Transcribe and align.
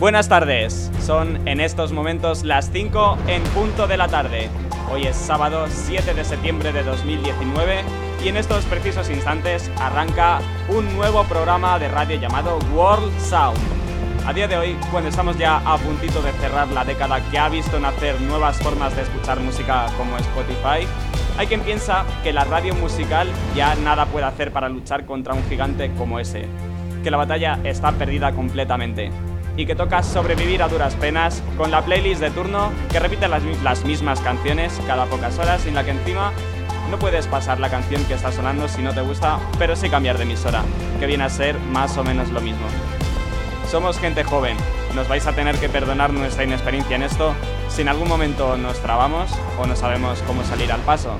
Buenas 0.00 0.30
tardes, 0.30 0.90
son 1.04 1.46
en 1.46 1.60
estos 1.60 1.92
momentos 1.92 2.42
las 2.42 2.70
5 2.72 3.18
en 3.26 3.42
punto 3.42 3.86
de 3.86 3.98
la 3.98 4.08
tarde. 4.08 4.48
Hoy 4.90 5.02
es 5.04 5.14
sábado 5.14 5.66
7 5.68 6.14
de 6.14 6.24
septiembre 6.24 6.72
de 6.72 6.82
2019 6.82 7.82
y 8.24 8.28
en 8.28 8.38
estos 8.38 8.64
precisos 8.64 9.10
instantes 9.10 9.70
arranca 9.78 10.38
un 10.70 10.96
nuevo 10.96 11.22
programa 11.24 11.78
de 11.78 11.88
radio 11.88 12.18
llamado 12.18 12.58
World 12.74 13.12
Sound. 13.20 13.58
A 14.26 14.32
día 14.32 14.48
de 14.48 14.56
hoy, 14.56 14.74
cuando 14.90 15.10
estamos 15.10 15.36
ya 15.36 15.58
a 15.58 15.76
puntito 15.76 16.22
de 16.22 16.32
cerrar 16.32 16.68
la 16.68 16.86
década 16.86 17.20
que 17.30 17.38
ha 17.38 17.50
visto 17.50 17.78
nacer 17.78 18.18
nuevas 18.22 18.56
formas 18.56 18.96
de 18.96 19.02
escuchar 19.02 19.38
música 19.40 19.84
como 19.98 20.16
Spotify, 20.16 20.88
hay 21.36 21.46
quien 21.46 21.60
piensa 21.60 22.06
que 22.24 22.32
la 22.32 22.44
radio 22.44 22.74
musical 22.74 23.28
ya 23.54 23.74
nada 23.74 24.06
puede 24.06 24.24
hacer 24.24 24.50
para 24.50 24.70
luchar 24.70 25.04
contra 25.04 25.34
un 25.34 25.44
gigante 25.50 25.90
como 25.98 26.18
ese, 26.18 26.46
que 27.04 27.10
la 27.10 27.18
batalla 27.18 27.58
está 27.64 27.92
perdida 27.92 28.32
completamente 28.32 29.10
y 29.56 29.66
que 29.66 29.74
toca 29.74 30.02
sobrevivir 30.02 30.62
a 30.62 30.68
duras 30.68 30.94
penas 30.94 31.42
con 31.56 31.70
la 31.70 31.82
playlist 31.82 32.20
de 32.20 32.30
turno 32.30 32.70
que 32.90 32.98
repite 32.98 33.28
las, 33.28 33.42
las 33.62 33.84
mismas 33.84 34.20
canciones 34.20 34.80
cada 34.86 35.06
pocas 35.06 35.38
horas 35.38 35.66
en 35.66 35.74
la 35.74 35.84
que 35.84 35.90
encima 35.90 36.32
no 36.90 36.98
puedes 36.98 37.26
pasar 37.28 37.60
la 37.60 37.70
canción 37.70 38.04
que 38.04 38.14
está 38.14 38.32
sonando 38.32 38.66
si 38.66 38.82
no 38.82 38.92
te 38.92 39.00
gusta, 39.00 39.38
pero 39.58 39.76
sí 39.76 39.88
cambiar 39.88 40.16
de 40.16 40.24
emisora, 40.24 40.62
que 40.98 41.06
viene 41.06 41.22
a 41.22 41.28
ser 41.28 41.56
más 41.58 41.96
o 41.96 42.02
menos 42.02 42.30
lo 42.30 42.40
mismo. 42.40 42.66
Somos 43.70 44.00
gente 44.00 44.24
joven, 44.24 44.56
nos 44.96 45.06
vais 45.06 45.24
a 45.28 45.32
tener 45.32 45.56
que 45.58 45.68
perdonar 45.68 46.12
nuestra 46.12 46.42
inexperiencia 46.42 46.96
en 46.96 47.04
esto 47.04 47.32
si 47.68 47.82
en 47.82 47.88
algún 47.88 48.08
momento 48.08 48.56
nos 48.56 48.80
trabamos 48.80 49.30
o 49.60 49.66
no 49.66 49.76
sabemos 49.76 50.20
cómo 50.26 50.42
salir 50.42 50.72
al 50.72 50.80
paso. 50.80 51.16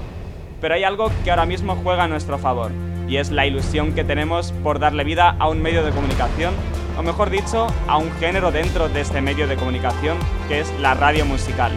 Pero 0.60 0.74
hay 0.74 0.82
algo 0.82 1.12
que 1.22 1.30
ahora 1.30 1.46
mismo 1.46 1.78
juega 1.84 2.04
a 2.04 2.08
nuestro 2.08 2.38
favor, 2.38 2.72
y 3.06 3.18
es 3.18 3.30
la 3.30 3.46
ilusión 3.46 3.92
que 3.92 4.02
tenemos 4.02 4.50
por 4.64 4.80
darle 4.80 5.04
vida 5.04 5.36
a 5.38 5.48
un 5.48 5.62
medio 5.62 5.84
de 5.84 5.92
comunicación 5.92 6.52
o 6.98 7.02
mejor 7.02 7.30
dicho, 7.30 7.66
a 7.88 7.96
un 7.96 8.10
género 8.18 8.50
dentro 8.52 8.88
de 8.88 9.00
este 9.00 9.20
medio 9.20 9.46
de 9.46 9.56
comunicación 9.56 10.18
que 10.48 10.60
es 10.60 10.72
la 10.80 10.94
radio 10.94 11.24
musical. 11.24 11.72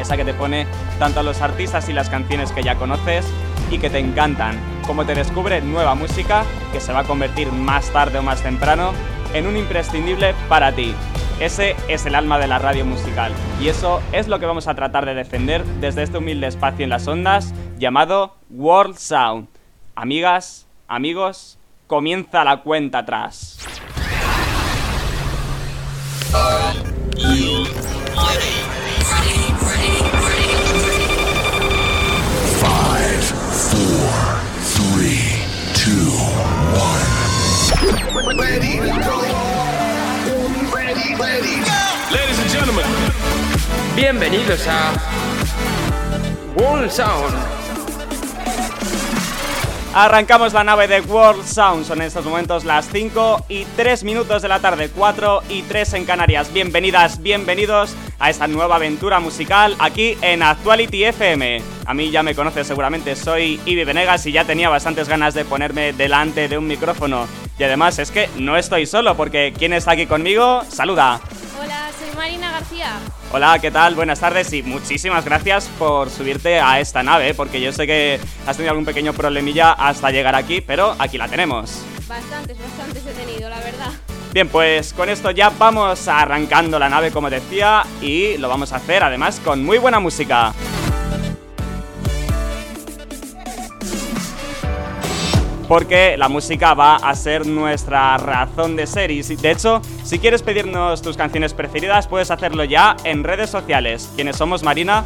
Esa 0.00 0.16
que 0.16 0.24
te 0.24 0.34
pone 0.34 0.66
tanto 0.98 1.20
a 1.20 1.22
los 1.22 1.40
artistas 1.40 1.88
y 1.88 1.92
las 1.92 2.08
canciones 2.08 2.52
que 2.52 2.62
ya 2.62 2.76
conoces 2.76 3.26
y 3.70 3.78
que 3.78 3.90
te 3.90 3.98
encantan, 3.98 4.58
como 4.86 5.04
te 5.04 5.14
descubre 5.14 5.60
nueva 5.60 5.94
música 5.94 6.44
que 6.72 6.80
se 6.80 6.92
va 6.92 7.00
a 7.00 7.04
convertir 7.04 7.50
más 7.50 7.90
tarde 7.90 8.18
o 8.18 8.22
más 8.22 8.42
temprano 8.42 8.92
en 9.34 9.46
un 9.46 9.56
imprescindible 9.56 10.34
para 10.48 10.72
ti. 10.72 10.94
Ese 11.40 11.76
es 11.88 12.06
el 12.06 12.14
alma 12.14 12.38
de 12.38 12.46
la 12.46 12.58
radio 12.58 12.86
musical 12.86 13.30
y 13.60 13.68
eso 13.68 14.00
es 14.12 14.26
lo 14.26 14.38
que 14.38 14.46
vamos 14.46 14.68
a 14.68 14.74
tratar 14.74 15.04
de 15.04 15.14
defender 15.14 15.64
desde 15.80 16.02
este 16.02 16.18
humilde 16.18 16.46
espacio 16.46 16.84
en 16.84 16.90
las 16.90 17.06
ondas 17.06 17.52
llamado 17.78 18.36
World 18.48 18.96
Sound. 18.96 19.48
Amigas, 19.94 20.66
amigos, 20.88 21.58
comienza 21.86 22.42
la 22.44 22.62
cuenta 22.62 23.00
atrás. 23.00 23.58
Ready? 26.32 26.82
Ready, 28.16 28.54
ready, 29.62 29.94
ready, 30.26 30.50
ready? 30.82 31.06
Five, 32.60 33.22
four, 33.70 34.10
three, 34.74 35.22
two, 35.74 36.10
one. 36.74 37.10
Ready, 38.36 38.74
ready. 38.74 38.74
Go. 39.04 39.16
Ladies 42.12 42.38
and 42.40 42.50
gentlemen. 42.50 42.86
Bienvenidos 43.94 44.66
a 44.66 44.98
Wall 46.56 46.88
Sound. 46.90 47.55
Arrancamos 49.98 50.52
la 50.52 50.62
nave 50.62 50.88
de 50.88 51.00
World 51.00 51.42
Sound. 51.46 51.86
Son 51.86 52.02
en 52.02 52.08
estos 52.08 52.22
momentos 52.22 52.66
las 52.66 52.86
5 52.92 53.46
y 53.48 53.64
3 53.64 54.04
minutos 54.04 54.42
de 54.42 54.48
la 54.48 54.60
tarde, 54.60 54.90
4 54.94 55.44
y 55.48 55.62
3 55.62 55.94
en 55.94 56.04
Canarias. 56.04 56.52
Bienvenidas, 56.52 57.22
bienvenidos 57.22 57.96
a 58.18 58.28
esta 58.28 58.46
nueva 58.46 58.76
aventura 58.76 59.20
musical 59.20 59.74
aquí 59.78 60.18
en 60.20 60.42
Actuality 60.42 61.04
FM. 61.04 61.62
A 61.86 61.94
mí 61.94 62.10
ya 62.10 62.22
me 62.22 62.34
conoces 62.34 62.66
seguramente, 62.66 63.16
soy 63.16 63.58
Ibi 63.64 63.84
Venegas 63.84 64.26
y 64.26 64.32
ya 64.32 64.44
tenía 64.44 64.68
bastantes 64.68 65.08
ganas 65.08 65.32
de 65.32 65.46
ponerme 65.46 65.94
delante 65.94 66.46
de 66.46 66.58
un 66.58 66.66
micrófono. 66.66 67.26
Y 67.58 67.62
además 67.62 67.98
es 67.98 68.10
que 68.10 68.28
no 68.36 68.58
estoy 68.58 68.84
solo 68.84 69.16
porque 69.16 69.54
¿quién 69.56 69.72
está 69.72 69.92
aquí 69.92 70.04
conmigo? 70.04 70.60
Saluda. 70.68 71.22
Hola, 71.58 71.90
soy 71.98 72.14
Marina 72.14 72.50
García. 72.50 72.98
Hola, 73.32 73.58
¿qué 73.58 73.70
tal? 73.70 73.94
Buenas 73.94 74.20
tardes 74.20 74.52
y 74.52 74.62
muchísimas 74.62 75.24
gracias 75.24 75.68
por 75.78 76.10
subirte 76.10 76.60
a 76.60 76.80
esta 76.80 77.02
nave, 77.02 77.32
porque 77.32 77.60
yo 77.60 77.72
sé 77.72 77.86
que 77.86 78.20
has 78.46 78.56
tenido 78.56 78.72
algún 78.72 78.84
pequeño 78.84 79.12
problemilla 79.14 79.72
hasta 79.72 80.10
llegar 80.10 80.34
aquí, 80.34 80.60
pero 80.60 80.94
aquí 80.98 81.16
la 81.16 81.28
tenemos. 81.28 81.82
Bastantes, 82.06 82.58
bastantes 82.58 83.06
he 83.06 83.12
tenido, 83.12 83.48
la 83.48 83.58
verdad. 83.60 83.90
Bien, 84.32 84.48
pues 84.48 84.92
con 84.92 85.08
esto 85.08 85.30
ya 85.30 85.48
vamos 85.48 86.06
arrancando 86.08 86.78
la 86.78 86.90
nave, 86.90 87.10
como 87.10 87.30
decía, 87.30 87.84
y 88.02 88.36
lo 88.36 88.48
vamos 88.48 88.72
a 88.72 88.76
hacer 88.76 89.02
además 89.02 89.40
con 89.42 89.64
muy 89.64 89.78
buena 89.78 89.98
música. 89.98 90.52
Porque 95.68 96.16
la 96.16 96.28
música 96.28 96.74
va 96.74 96.96
a 96.96 97.14
ser 97.14 97.46
nuestra 97.46 98.16
razón 98.18 98.76
de 98.76 98.86
ser. 98.86 99.10
Y 99.10 99.22
de 99.22 99.50
hecho, 99.50 99.80
si 100.04 100.18
quieres 100.18 100.42
pedirnos 100.42 101.02
tus 101.02 101.16
canciones 101.16 101.54
preferidas, 101.54 102.06
puedes 102.06 102.30
hacerlo 102.30 102.64
ya 102.64 102.96
en 103.04 103.24
redes 103.24 103.50
sociales. 103.50 104.10
¿Quiénes 104.14 104.36
somos, 104.36 104.62
Marina? 104.62 105.04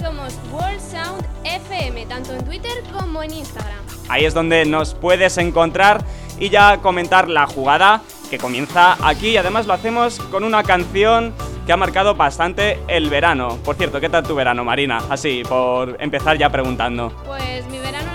Somos 0.00 0.34
World 0.52 0.80
Sound 0.80 1.24
FM, 1.44 2.06
tanto 2.06 2.32
en 2.34 2.44
Twitter 2.44 2.82
como 2.92 3.22
en 3.22 3.32
Instagram. 3.32 3.78
Ahí 4.08 4.24
es 4.24 4.34
donde 4.34 4.64
nos 4.64 4.94
puedes 4.94 5.38
encontrar 5.38 6.04
y 6.38 6.50
ya 6.50 6.78
comentar 6.78 7.28
la 7.28 7.46
jugada 7.46 8.02
que 8.28 8.38
comienza 8.38 8.96
aquí 9.06 9.28
y 9.28 9.36
además 9.36 9.66
lo 9.66 9.74
hacemos 9.74 10.18
con 10.18 10.44
una 10.44 10.62
canción 10.62 11.34
que 11.66 11.72
ha 11.72 11.76
marcado 11.76 12.14
bastante 12.14 12.78
el 12.88 13.08
verano. 13.08 13.58
Por 13.64 13.76
cierto, 13.76 14.00
¿qué 14.00 14.08
tal 14.08 14.24
tu 14.24 14.34
verano, 14.34 14.64
Marina? 14.64 15.00
Así, 15.08 15.42
por 15.48 15.96
empezar 16.00 16.36
ya 16.36 16.50
preguntando. 16.50 17.12
Pues 17.26 17.66
mi 17.68 17.78
verano 17.78 18.11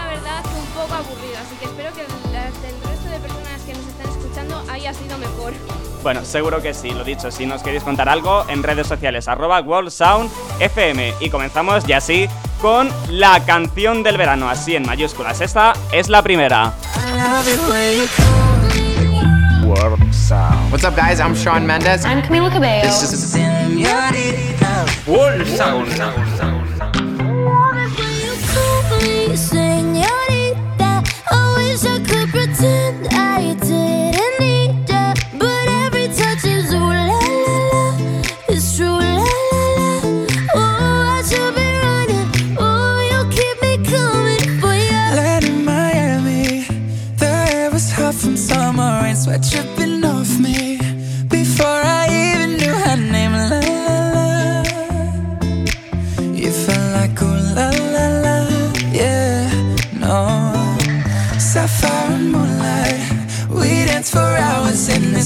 Bueno, 6.04 6.24
seguro 6.24 6.62
que 6.62 6.74
sí, 6.74 6.92
lo 6.92 7.04
dicho, 7.04 7.32
si 7.32 7.46
nos 7.46 7.62
queréis 7.64 7.84
contar 7.84 8.08
algo 8.10 8.46
en 8.48 8.64
redes 8.64 8.88
sociales, 8.88 9.28
arroba 9.28 9.60
World 9.62 9.90
Sound 9.90 10.32
FM. 10.60 11.14
Y 11.20 11.30
comenzamos 11.30 11.86
ya 11.86 11.98
así 11.98 12.28
con 12.62 12.90
la 13.10 13.44
canción 13.46 14.04
del 14.04 14.18
verano, 14.18 14.50
así 14.50 14.76
en 14.76 14.86
mayúsculas. 14.86 15.42
Esta 15.42 15.74
es 15.92 16.10
la 16.10 16.22
primera. 16.22 16.74
World 19.64 20.14
Sound. 20.14 20.72
What's 20.72 20.84
up, 20.86 20.96
guys? 20.96 21.20
I'm 21.20 21.36
Sean 21.36 21.66
Mendes. 21.66 22.06
I'm 22.06 22.22
Camila 22.22 22.50
Cabello. 22.50 22.84
This 22.84 23.04
is 23.04 23.36
World 25.06 25.48
Sound. 25.48 25.88
Señorita, 29.38 31.04
I 31.30 31.54
wish 31.58 31.86
I 31.86 32.00
could 32.00 32.30
pretend 32.32 33.08
I 33.12 33.54
didn't 33.54 33.87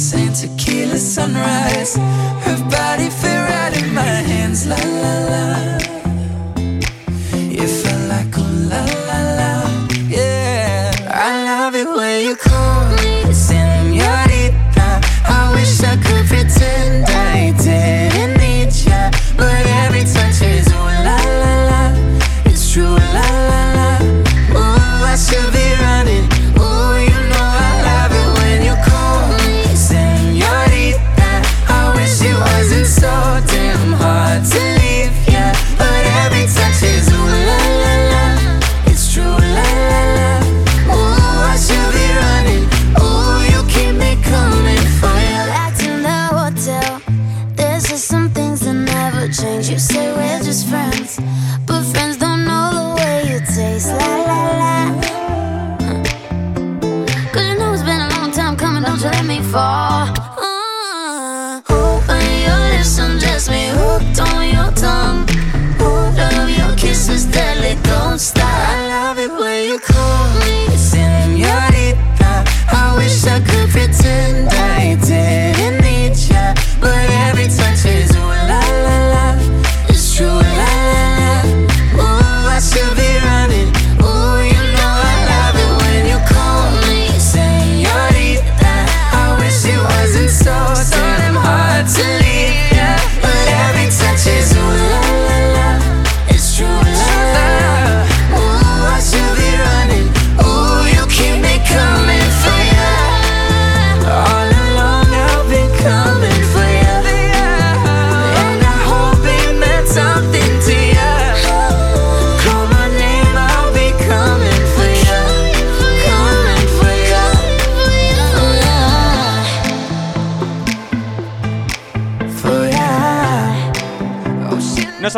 same 0.01 0.33
tequila 0.33 0.97
sunrise. 0.97 1.95
Her 1.95 2.57
body 2.71 3.09
fit 3.09 3.37
right 3.49 3.73
in 3.83 3.93
my 3.93 4.01
hands, 4.01 4.65
la 4.65 4.75
la 4.75 5.13
la. 5.29 5.90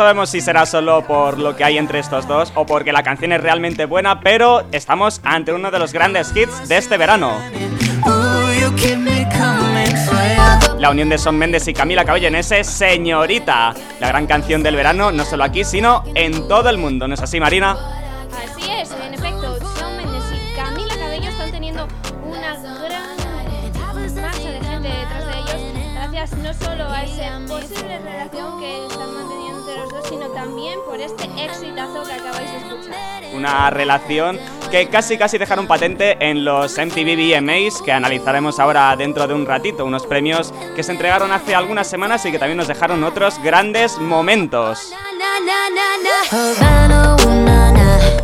Sabemos 0.04 0.28
si 0.28 0.42
será 0.42 0.66
solo 0.66 1.00
por 1.06 1.38
lo 1.38 1.56
que 1.56 1.64
hay 1.64 1.78
entre 1.78 1.98
estos 1.98 2.28
dos 2.28 2.52
o 2.56 2.66
porque 2.66 2.92
la 2.92 3.02
canción 3.02 3.32
es 3.32 3.40
realmente 3.40 3.86
buena, 3.86 4.20
pero 4.20 4.62
estamos 4.70 5.18
ante 5.24 5.50
uno 5.50 5.70
de 5.70 5.78
los 5.78 5.94
grandes 5.94 6.30
hits 6.36 6.68
de 6.68 6.76
este 6.76 6.98
verano. 6.98 7.32
La 10.78 10.90
unión 10.90 11.08
de 11.08 11.16
Son 11.16 11.38
Méndez 11.38 11.66
y 11.68 11.72
Camila 11.72 12.04
Cabello 12.04 12.28
en 12.28 12.34
ese 12.34 12.64
Señorita, 12.64 13.72
la 13.98 14.08
gran 14.08 14.26
canción 14.26 14.62
del 14.62 14.76
verano, 14.76 15.10
no 15.10 15.24
solo 15.24 15.42
aquí, 15.42 15.64
sino 15.64 16.04
en 16.14 16.48
todo 16.48 16.68
el 16.68 16.76
mundo. 16.76 17.08
¿No 17.08 17.14
es 17.14 17.22
así, 17.22 17.40
Marina? 17.40 17.74
Así 18.30 18.70
es, 18.70 18.90
en 18.90 19.14
efecto, 19.14 19.58
Shawn 19.80 19.96
Mendes 19.96 20.24
y 20.34 20.54
Camila 20.54 20.94
Cabello 20.98 21.30
están 21.30 21.50
teniendo 21.50 21.88
una 22.26 22.58
gran 22.58 23.16
masa 24.20 24.50
de 24.50 24.60
gente 24.60 24.88
detrás 24.88 25.26
de 25.26 25.38
ellos, 25.38 25.62
gracias 25.94 26.32
no 26.36 26.52
solo 26.52 26.90
a 26.90 27.04
esa 27.04 27.40
posible 27.48 27.98
relación 28.00 28.60
también 30.44 30.78
por 30.84 31.00
este 31.00 31.24
exitazo 31.24 32.02
que 32.04 32.12
acabáis 32.12 32.50
de 32.50 32.58
escuchar. 32.58 33.24
Una 33.34 33.70
relación 33.70 34.38
que 34.70 34.88
casi 34.88 35.16
casi 35.16 35.38
dejaron 35.38 35.66
patente 35.66 36.16
en 36.20 36.44
los 36.44 36.76
MTV 36.76 37.16
VMAs 37.16 37.80
que 37.82 37.92
analizaremos 37.92 38.60
ahora 38.60 38.94
dentro 38.94 39.26
de 39.26 39.32
un 39.32 39.46
ratito, 39.46 39.86
unos 39.86 40.06
premios 40.06 40.52
que 40.76 40.82
se 40.82 40.92
entregaron 40.92 41.32
hace 41.32 41.54
algunas 41.54 41.88
semanas 41.88 42.26
y 42.26 42.30
que 42.30 42.38
también 42.38 42.58
nos 42.58 42.68
dejaron 42.68 43.02
otros 43.04 43.42
grandes 43.42 43.98
momentos. 43.98 44.92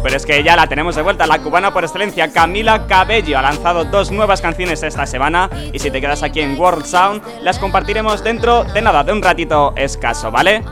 Pero 0.03 0.17
es 0.17 0.27
que 0.27 0.43
ya 0.43 0.57
la 0.57 0.67
tenemos 0.67 0.97
de 0.97 1.03
vuelta, 1.03 1.27
la 1.27 1.39
cubana 1.39 1.73
por 1.73 1.85
excelencia, 1.85 2.31
Camila 2.33 2.87
Cabello, 2.87 3.39
ha 3.39 3.43
lanzado 3.43 3.85
dos 3.85 4.11
nuevas 4.11 4.43
canciones 4.43 4.83
esta 4.83 5.07
semana 5.07 5.49
y 5.73 5.79
si 5.79 5.91
te 5.91 6.01
quedas 6.03 6.23
aquí 6.23 6.41
en 6.41 6.59
World 6.59 6.85
Sound, 6.85 7.23
las 7.43 7.59
compartiremos 7.59 8.23
dentro 8.23 8.65
de 8.65 8.83
nada, 8.83 9.05
de 9.05 9.13
un 9.13 9.23
ratito 9.23 9.73
escaso, 9.77 10.31
¿vale? 10.31 10.63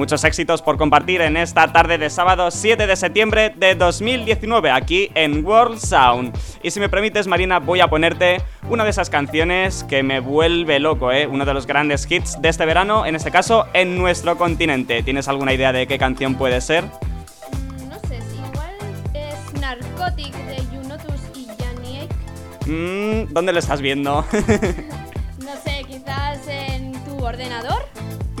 Muchos 0.00 0.24
éxitos 0.24 0.62
por 0.62 0.78
compartir 0.78 1.20
en 1.20 1.36
esta 1.36 1.70
tarde 1.74 1.98
de 1.98 2.08
sábado 2.08 2.50
7 2.50 2.86
de 2.86 2.96
septiembre 2.96 3.52
de 3.54 3.74
2019 3.74 4.70
aquí 4.70 5.10
en 5.14 5.44
World 5.44 5.78
Sound. 5.78 6.34
Y 6.62 6.70
si 6.70 6.80
me 6.80 6.88
permites, 6.88 7.26
Marina, 7.26 7.58
voy 7.58 7.80
a 7.80 7.88
ponerte 7.88 8.40
una 8.70 8.82
de 8.84 8.88
esas 8.88 9.10
canciones 9.10 9.84
que 9.84 10.02
me 10.02 10.20
vuelve 10.20 10.80
loco, 10.80 11.12
¿eh? 11.12 11.26
Uno 11.26 11.44
de 11.44 11.52
los 11.52 11.66
grandes 11.66 12.10
hits 12.10 12.40
de 12.40 12.48
este 12.48 12.64
verano, 12.64 13.04
en 13.04 13.14
este 13.14 13.30
caso 13.30 13.66
en 13.74 13.98
nuestro 13.98 14.38
continente. 14.38 15.02
¿Tienes 15.02 15.28
alguna 15.28 15.52
idea 15.52 15.70
de 15.70 15.86
qué 15.86 15.98
canción 15.98 16.34
puede 16.34 16.62
ser? 16.62 16.82
No 17.86 17.98
sé, 18.08 18.22
si 18.22 18.36
igual 18.38 18.72
es 19.12 19.60
Narcotic 19.60 20.34
de 20.46 20.56
Yunotus 20.74 21.20
y 21.36 21.46
Yannick. 21.58 22.10
Mm, 22.64 23.34
¿Dónde 23.34 23.52
lo 23.52 23.58
estás 23.58 23.82
viendo? 23.82 24.24
No 25.44 25.56
sé, 25.62 25.84
quizás 25.86 26.46
en 26.48 26.92
tu 27.04 27.22
ordenador. 27.22 27.82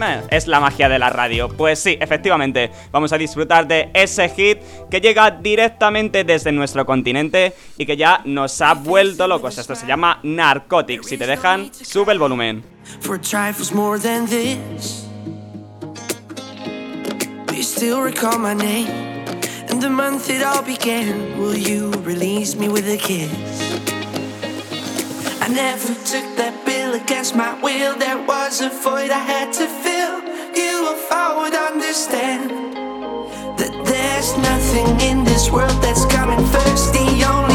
Eh, 0.02 0.22
Es 0.30 0.46
la 0.46 0.60
magia 0.60 0.88
de 0.88 0.98
la 0.98 1.10
radio. 1.10 1.48
Pues 1.48 1.78
sí, 1.78 1.96
efectivamente, 2.00 2.70
vamos 2.90 3.12
a 3.12 3.18
disfrutar 3.18 3.66
de 3.66 3.90
ese 3.94 4.28
hit 4.28 4.58
que 4.90 5.00
llega 5.00 5.30
directamente 5.30 6.24
desde 6.24 6.52
nuestro 6.52 6.86
continente 6.86 7.54
y 7.76 7.86
que 7.86 7.96
ya 7.96 8.20
nos 8.24 8.60
ha 8.60 8.74
vuelto 8.74 9.26
locos. 9.26 9.58
Esto 9.58 9.74
se 9.74 9.86
llama 9.86 10.20
Narcotics. 10.22 11.06
Si 11.06 11.16
te 11.16 11.26
dejan, 11.26 11.70
sube 11.72 12.12
el 12.12 12.18
volumen. 12.18 12.62
and 19.70 19.80
the 19.80 19.88
month 19.88 20.28
it 20.28 20.42
all 20.42 20.62
began? 20.62 21.38
Will 21.38 21.56
you 21.56 21.90
release 22.02 22.56
me 22.56 22.68
with 22.68 22.88
a 22.88 22.96
kiss? 22.96 23.99
Never 25.50 25.94
took 26.06 26.36
that 26.36 26.62
bill 26.64 26.94
against 26.94 27.34
my 27.34 27.60
will. 27.60 27.98
There 27.98 28.22
was 28.24 28.60
a 28.60 28.68
void 28.68 29.10
I 29.10 29.18
had 29.18 29.52
to 29.54 29.66
fill. 29.66 30.22
You, 30.54 30.94
if 30.94 31.10
I 31.10 31.42
would 31.42 31.54
understand 31.54 32.50
that 33.58 33.72
there's 33.84 34.36
nothing 34.38 34.88
in 35.00 35.24
this 35.24 35.50
world 35.50 35.82
that's 35.82 36.06
coming 36.06 36.38
first. 36.54 36.92
The 36.92 37.26
only 37.26 37.49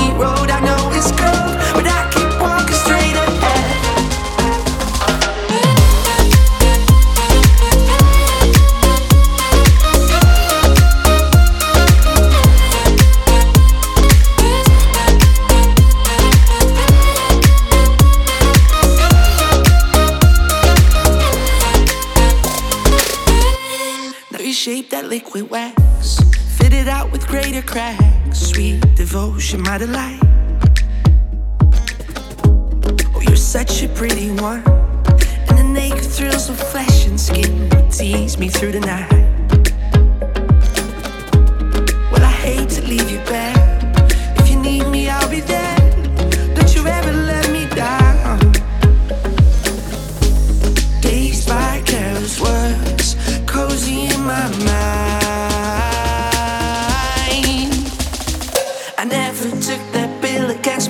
shape 24.65 24.89
that 24.89 25.05
liquid 25.05 25.47
wax, 25.51 26.17
fit 26.57 26.73
it 26.73 26.87
out 26.87 27.11
with 27.11 27.27
greater 27.27 27.61
cracks. 27.61 28.39
Sweet 28.39 28.81
devotion, 28.95 29.61
my 29.61 29.77
delight. 29.77 30.19
Oh, 33.13 33.21
you're 33.21 33.35
such 33.35 33.83
a 33.83 33.89
pretty 33.89 34.31
one, 34.31 34.63
and 35.49 35.55
the 35.55 35.63
naked 35.63 36.03
thrills 36.03 36.49
of 36.49 36.57
flesh 36.57 37.05
and 37.05 37.21
skin 37.21 37.69
tease 37.91 38.39
me 38.39 38.49
through 38.49 38.71
the 38.71 38.79
night. 38.79 39.34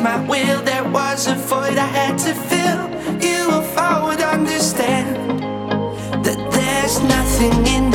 My 0.06 0.22
will. 0.28 0.62
There 0.62 0.88
was 0.90 1.26
a 1.28 1.34
void 1.34 1.78
I 1.80 1.90
had 2.00 2.16
to 2.26 2.34
fill. 2.50 2.82
You, 3.28 3.42
if 3.60 3.76
I 3.76 3.94
would 4.06 4.22
understand 4.22 5.16
that 6.26 6.40
there's 6.56 6.96
nothing 7.16 7.56
in 7.76 7.95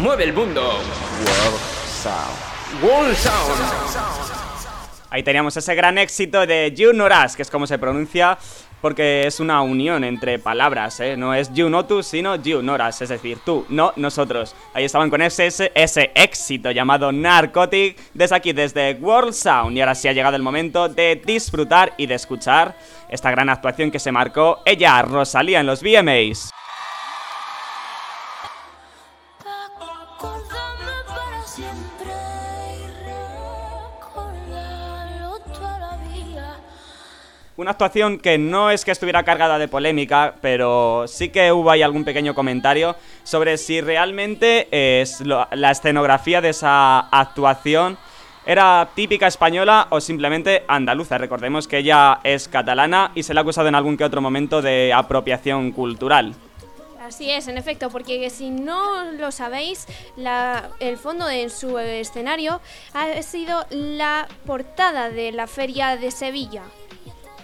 mueve 0.00 0.24
el 0.24 0.32
mundo. 0.32 0.62
World 2.82 3.16
Sound. 3.16 3.60
Ahí 5.10 5.22
teníamos 5.22 5.56
ese 5.56 5.74
gran 5.74 5.98
éxito 5.98 6.46
de 6.46 6.72
Us, 6.72 7.36
que 7.36 7.42
es 7.42 7.50
como 7.50 7.66
se 7.66 7.78
pronuncia, 7.78 8.38
porque 8.80 9.26
es 9.26 9.40
una 9.40 9.60
unión 9.60 10.04
entre 10.04 10.38
palabras, 10.38 11.00
¿eh? 11.00 11.16
No 11.16 11.34
es 11.34 11.52
You 11.52 11.68
sino 12.02 12.36
You 12.36 12.62
Not 12.62 12.80
Us, 12.88 13.02
es 13.02 13.08
decir, 13.10 13.38
tú, 13.44 13.66
no 13.68 13.92
nosotros. 13.96 14.54
Ahí 14.72 14.84
estaban 14.84 15.10
con 15.10 15.20
ese, 15.20 15.48
ese, 15.48 15.70
ese 15.74 16.12
éxito 16.14 16.70
llamado 16.70 17.12
Narcotic, 17.12 17.98
desde 18.14 18.36
aquí, 18.36 18.52
desde 18.52 18.94
World 18.94 19.34
Sound. 19.34 19.76
Y 19.76 19.80
ahora 19.80 19.94
sí 19.94 20.08
ha 20.08 20.12
llegado 20.12 20.36
el 20.36 20.42
momento 20.42 20.88
de 20.88 21.20
disfrutar 21.22 21.92
y 21.98 22.06
de 22.06 22.14
escuchar 22.14 22.74
esta 23.10 23.30
gran 23.30 23.50
actuación 23.50 23.90
que 23.90 23.98
se 23.98 24.12
marcó 24.12 24.60
ella, 24.64 25.02
Rosalía, 25.02 25.60
en 25.60 25.66
los 25.66 25.82
VMAs. 25.82 26.52
Una 37.60 37.72
actuación 37.72 38.18
que 38.18 38.38
no 38.38 38.70
es 38.70 38.86
que 38.86 38.90
estuviera 38.90 39.22
cargada 39.22 39.58
de 39.58 39.68
polémica, 39.68 40.34
pero 40.40 41.04
sí 41.06 41.28
que 41.28 41.52
hubo 41.52 41.70
ahí 41.70 41.82
algún 41.82 42.04
pequeño 42.06 42.34
comentario 42.34 42.96
sobre 43.22 43.58
si 43.58 43.82
realmente 43.82 44.66
es 44.72 45.20
lo- 45.20 45.46
la 45.52 45.70
escenografía 45.70 46.40
de 46.40 46.48
esa 46.48 47.00
actuación 47.00 47.98
era 48.46 48.88
típica 48.94 49.26
española 49.26 49.88
o 49.90 50.00
simplemente 50.00 50.64
andaluza. 50.68 51.18
Recordemos 51.18 51.68
que 51.68 51.76
ella 51.76 52.20
es 52.24 52.48
catalana 52.48 53.12
y 53.14 53.24
se 53.24 53.34
le 53.34 53.40
ha 53.40 53.42
acusado 53.42 53.68
en 53.68 53.74
algún 53.74 53.98
que 53.98 54.04
otro 54.04 54.22
momento 54.22 54.62
de 54.62 54.94
apropiación 54.94 55.72
cultural. 55.72 56.34
Así 57.06 57.30
es, 57.30 57.46
en 57.46 57.58
efecto, 57.58 57.90
porque 57.90 58.30
si 58.30 58.48
no 58.48 59.04
lo 59.18 59.30
sabéis, 59.32 59.86
el 60.78 60.96
fondo 60.96 61.26
de 61.26 61.50
su 61.50 61.78
escenario 61.78 62.62
ha 62.94 63.20
sido 63.20 63.66
la 63.68 64.28
portada 64.46 65.10
de 65.10 65.32
la 65.32 65.46
Feria 65.46 65.98
de 65.98 66.10
Sevilla. 66.10 66.62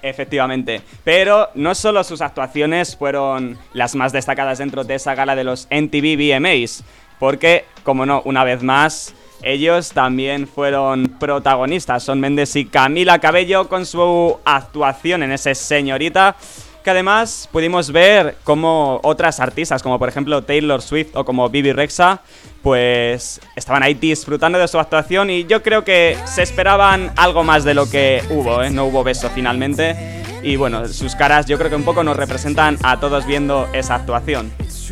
Efectivamente. 0.09 0.83
Pero 1.03 1.51
no 1.55 1.75
solo 1.75 2.05
sus 2.05 2.21
actuaciones 2.21 2.95
fueron 2.97 3.59
las 3.73 3.97
más 3.97 4.13
destacadas 4.13 4.59
dentro 4.59 4.85
de 4.85 4.95
esa 4.95 5.17
gala 5.17 5.35
de 5.35 5.43
los 5.43 5.67
NTV 5.69 6.17
VMAs, 6.17 6.85
porque, 7.19 7.65
como 7.83 8.07
no, 8.07 8.23
una 8.25 8.45
vez 8.45 8.63
más, 8.63 9.15
ellos 9.43 9.91
también 9.91 10.47
fueron 10.47 11.17
protagonistas. 11.19 12.05
Son 12.05 12.21
Méndez 12.21 12.55
y 12.55 12.67
Camila 12.67 13.19
Cabello 13.19 13.69
con 13.69 13.85
su 13.85 14.39
actuación 14.45 15.25
en 15.25 15.33
ese 15.33 15.57
señorita. 15.57 16.37
Que 16.85 16.91
además 16.91 17.49
pudimos 17.51 17.91
ver 17.91 18.37
como 18.45 19.01
otras 19.03 19.41
artistas, 19.41 19.83
como 19.83 19.99
por 19.99 20.09
ejemplo 20.09 20.45
Taylor 20.45 20.81
Swift 20.81 21.17
o 21.17 21.25
como 21.25 21.49
Bibi 21.49 21.73
Rexa, 21.73 22.23
pues 22.67 23.41
estaban 23.55 23.85
ahí 23.85 23.95
disfrutando 23.95 24.59
de 24.59 24.67
su 24.67 24.77
actuación 24.81 25.31
y 25.31 25.47
yo 25.47 25.63
creo 25.63 25.85
que 25.85 26.19
se 26.25 26.43
esperaban 26.43 27.13
algo 27.15 27.45
más 27.45 27.63
de 27.63 27.75
lo 27.75 27.89
que 27.89 28.25
hubo, 28.29 28.61
¿eh? 28.61 28.71
no 28.71 28.87
hubo 28.87 29.05
beso 29.05 29.31
finalmente. 29.33 30.25
Y 30.43 30.57
bueno, 30.57 30.89
sus 30.89 31.15
caras 31.15 31.47
yo 31.47 31.59
creo 31.59 31.71
que 31.71 31.77
un 31.77 31.85
poco 31.85 32.03
nos 32.03 32.17
representan 32.17 32.77
a 32.83 32.99
todos 32.99 33.25
viendo 33.25 33.69
esa 33.73 33.95
actuación. 33.95 34.51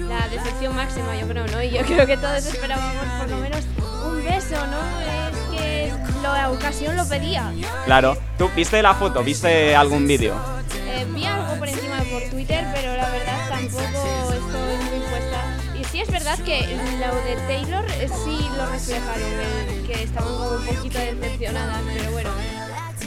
La 0.08 0.28
decepción 0.28 0.76
máxima, 0.76 1.16
yo 1.20 1.26
creo, 1.26 1.48
¿no? 1.48 1.60
Y 1.64 1.70
yo 1.70 1.80
creo 1.80 2.06
que 2.06 2.16
todos 2.16 2.46
esperábamos 2.46 3.06
por 3.18 3.30
lo 3.30 3.38
menos 3.38 3.64
un 4.06 4.24
beso, 4.24 4.54
¿no? 4.68 5.00
Es 5.00 5.58
que 5.58 5.92
la 6.22 6.52
ocasión 6.52 6.96
lo 6.96 7.08
pedía. 7.08 7.52
Claro, 7.86 8.16
¿tú 8.38 8.48
viste 8.54 8.80
la 8.82 8.94
foto? 8.94 9.24
¿Viste 9.24 9.74
algún 9.74 10.06
vídeo? 10.06 10.36
Eh, 10.76 11.04
vi 11.12 11.24
algo 11.24 11.56
por 11.58 11.68
encima 11.68 11.96
por 12.08 12.22
Twitter, 12.30 12.64
pero 12.72 12.96
la 12.96 13.10
verdad 13.10 13.48
tampoco 13.48 14.32
estoy 14.32 14.83
sí 15.94 16.00
es 16.00 16.10
verdad 16.10 16.36
que 16.40 16.60
lo 16.98 17.14
de 17.22 17.36
Taylor 17.46 17.84
eh, 18.00 18.08
sí 18.08 18.36
lo 18.56 18.66
reflejaron, 18.66 19.22
el 19.68 19.86
que 19.86 20.02
estaban 20.02 20.34
como 20.34 20.56
un 20.56 20.66
poquito 20.66 20.98
decepcionadas, 20.98 21.82
pero 21.86 22.10
bueno. 22.10 22.30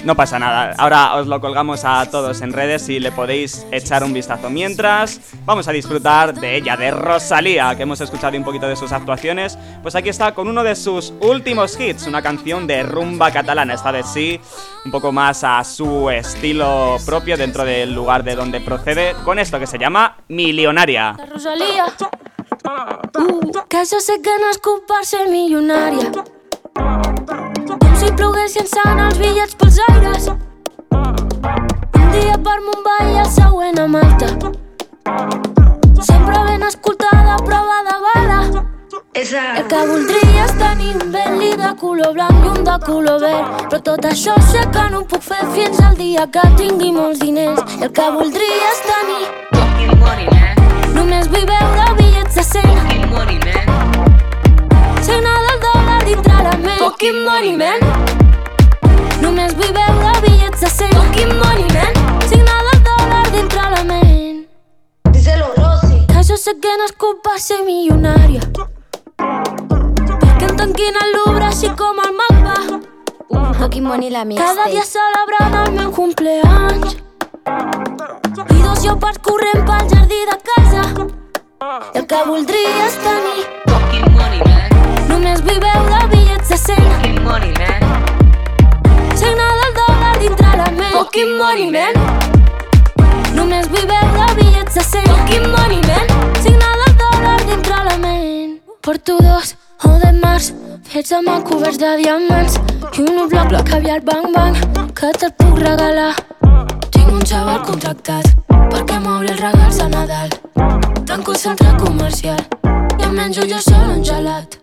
No 0.06 0.15
pasa 0.15 0.39
nada, 0.39 0.74
ahora 0.77 1.15
os 1.15 1.27
lo 1.27 1.41
colgamos 1.41 1.84
a 1.84 2.10
todos 2.10 2.39
en 2.39 2.53
redes 2.53 2.88
y 2.88 3.01
le 3.01 3.12
podéis 3.12 3.67
echar 3.74 4.06
un 4.06 4.13
vistazo. 4.13 4.50
Mientras, 4.50 5.20
vamos 5.44 5.67
a 5.67 5.74
disfrutar 5.74 6.34
de 6.34 6.56
ella, 6.56 6.77
de 6.77 6.91
Rosalía, 6.91 7.75
que 7.75 7.84
hemos 7.84 8.00
escuchado 8.00 8.38
un 8.38 8.46
poquito 8.46 8.70
de 8.70 8.77
sus 8.77 8.94
actuaciones. 8.94 9.60
Pues 9.82 9.96
aquí 9.96 10.08
está 10.08 10.34
con 10.34 10.48
uno 10.48 10.63
de 10.63 10.77
sus 10.77 11.12
últimos 11.20 11.77
hits, 11.77 12.08
una 12.08 12.22
canción 12.22 12.67
de 12.67 12.84
rumba 12.84 13.32
catalana, 13.32 13.74
esta 13.74 13.91
vez 13.91 14.06
sí, 14.06 14.39
un 14.86 14.91
poco 14.91 15.12
más 15.12 15.44
a 15.44 15.62
su 15.65 16.10
estilo 16.10 16.96
propio 17.06 17.36
dentro 17.36 17.65
del 17.65 17.94
lugar 17.94 18.24
de 18.24 18.36
donde 18.36 18.62
procede, 18.62 19.13
con 19.25 19.39
esto 19.39 19.60
que 19.60 19.67
se 19.67 19.77
llama 19.77 20.15
Millonaria. 20.29 21.15
La 21.17 21.25
Rosalía. 21.25 21.86
Uh, 22.67 23.63
que 23.69 23.86
jo 23.86 24.00
sé 24.01 24.17
que 24.21 24.33
nascut 24.41 24.81
per 24.89 25.05
ser 25.07 25.21
milionària. 25.31 26.09
Com 26.75 27.93
si 27.95 28.09
ploguessin 28.19 28.67
sant 28.67 29.00
els 29.05 29.19
bitllets 29.21 29.55
pels 29.62 29.77
aires. 29.86 30.25
Un 30.91 32.09
dia 32.12 32.36
per 32.47 32.57
Mumbai 32.65 33.13
i 33.13 33.21
el 33.21 33.29
següent 33.31 33.79
a 33.79 33.86
Malta. 33.93 34.51
Sempre 36.09 36.41
ben 36.50 36.65
escoltada, 36.67 37.38
prova 37.45 37.77
de 37.88 37.95
bala. 38.07 38.41
El 39.15 39.63
que 39.71 39.86
voldria 39.93 40.43
és 40.50 40.57
tenir 40.59 40.91
un 40.97 41.13
Bentley 41.15 41.55
de 41.62 41.71
color 41.79 42.12
blanc 42.19 42.43
i 42.43 42.51
un 42.51 42.67
de 42.67 42.75
color 42.83 43.24
verd. 43.24 43.63
Però 43.69 43.79
tot 43.91 44.09
això 44.12 44.36
sé 44.51 44.65
que 44.75 44.89
no 44.91 45.05
ho 45.05 45.07
puc 45.13 45.24
fer 45.29 45.39
fins 45.55 45.79
al 45.88 45.95
dia 46.03 46.27
que 46.36 46.43
tingui 46.59 46.91
molts 47.00 47.24
diners. 47.24 47.63
El 47.79 47.95
que 47.95 48.12
voldria 48.19 48.74
és 48.74 48.83
tenir. 48.91 49.24
Només 50.97 51.31
vull 51.31 51.47
veure 51.47 51.88
bitllets 51.95 52.06
100 52.44 52.62
Fucking 52.67 53.10
money, 53.12 53.39
man. 53.46 53.65
Signa 55.01 55.34
del 55.46 55.60
dòlar 55.65 56.03
dintre 56.06 56.34
la 56.44 56.56
ment. 56.58 56.79
Fucking 56.79 57.20
money, 57.25 57.53
man. 57.58 57.79
Només 59.22 59.56
vull 59.58 59.74
veure 59.77 60.12
bitllets 60.24 60.60
de 60.62 60.70
100 60.70 60.94
Fucking 60.96 61.34
money, 61.41 61.67
man. 61.75 61.94
Signa 62.29 62.58
del 62.67 62.82
dòlar 62.89 63.24
dintre 63.32 63.63
la 63.75 63.84
ment. 63.84 64.46
Díselo, 65.12 65.48
Rosy. 65.58 66.01
Que 66.13 66.24
jo 66.29 66.38
sé 66.38 66.53
que 66.62 66.75
nascut 66.84 67.22
per 67.24 67.39
ser 67.39 67.62
milionària 67.65 68.41
Perquè 69.17 70.46
em 70.50 70.56
tanquin 70.60 70.96
al 71.01 71.12
Louvre 71.15 71.46
així 71.50 71.70
com 71.79 71.98
el 72.06 72.13
mapa. 72.20 72.56
Fucking 73.58 73.84
Money 73.84 74.10
la 74.12 74.24
Cada 74.25 74.67
dia 74.70 74.82
mixtape. 74.82 74.86
celebrant 74.86 75.56
el 75.65 75.72
meu 75.74 75.91
cumpleaños 75.91 76.98
I 77.48 78.62
dos 78.62 78.84
llopards 78.86 79.20
corrent 79.25 79.63
pel 79.65 79.89
jardí 79.94 80.20
de 80.29 80.38
casa 80.50 80.84
I 81.67 82.00
el 82.00 82.05
que 82.07 82.17
voldria 82.24 82.83
és 82.86 82.93
tenir 83.03 83.41
Fucking 83.67 84.13
money, 84.15 84.39
man. 84.47 84.75
Només 85.09 85.41
vull 85.43 85.57
veure 85.59 85.97
bitllets 86.13 86.53
de 86.53 86.57
100 86.62 86.86
Fucking 86.93 87.17
money, 87.25 87.51
man. 87.57 87.83
Signa 89.19 89.47
del 89.57 89.74
dòlar 89.75 90.13
dintre 90.21 90.53
la 90.62 90.69
ment. 90.77 90.95
Fucking 90.95 91.33
money, 91.41 91.67
man. 91.74 92.00
Només 93.36 93.67
vull 93.74 93.83
veure 93.91 94.29
bitllets 94.39 94.79
de 94.79 94.86
100 94.93 95.12
Fucking 95.12 95.50
money, 95.57 95.83
man. 95.89 96.15
Signa 96.45 96.71
del 96.86 96.97
dòlar 97.03 97.36
dintre 97.51 97.83
la 97.89 98.00
ment. 98.05 98.57
Porto 98.79 99.19
dos 99.27 99.53
o 99.83 99.93
de 100.05 100.15
març. 100.24 100.53
Fets 100.88 101.12
amb 101.19 101.36
el 101.36 101.43
coberts 101.51 101.83
de 101.83 101.93
diamants. 102.00 102.62
I 102.95 103.09
un 103.12 103.27
bloc 103.27 103.51
de 103.51 103.65
caviar 103.67 104.00
bang 104.07 104.31
bang 104.33 104.55
Que 104.95 105.12
te'l 105.19 105.36
puc 105.36 105.59
regalar. 105.59 106.13
Tinc 106.89 107.12
un 107.12 107.21
xaval 107.27 107.62
contractat 107.67 108.31
Perquè 108.55 109.03
m'obri 109.03 109.36
els 109.36 109.41
regals 109.43 109.83
a 109.83 109.91
Nadal 109.91 110.87
tanco 111.07 111.31
el 111.31 111.37
centre 111.37 111.69
comercial 111.77 112.37
i 112.99 113.03
em 113.03 113.13
menjo 113.15 113.43
jo 113.47 113.59
sol 113.63 113.91
un 113.95 114.03
gelat. 114.03 114.57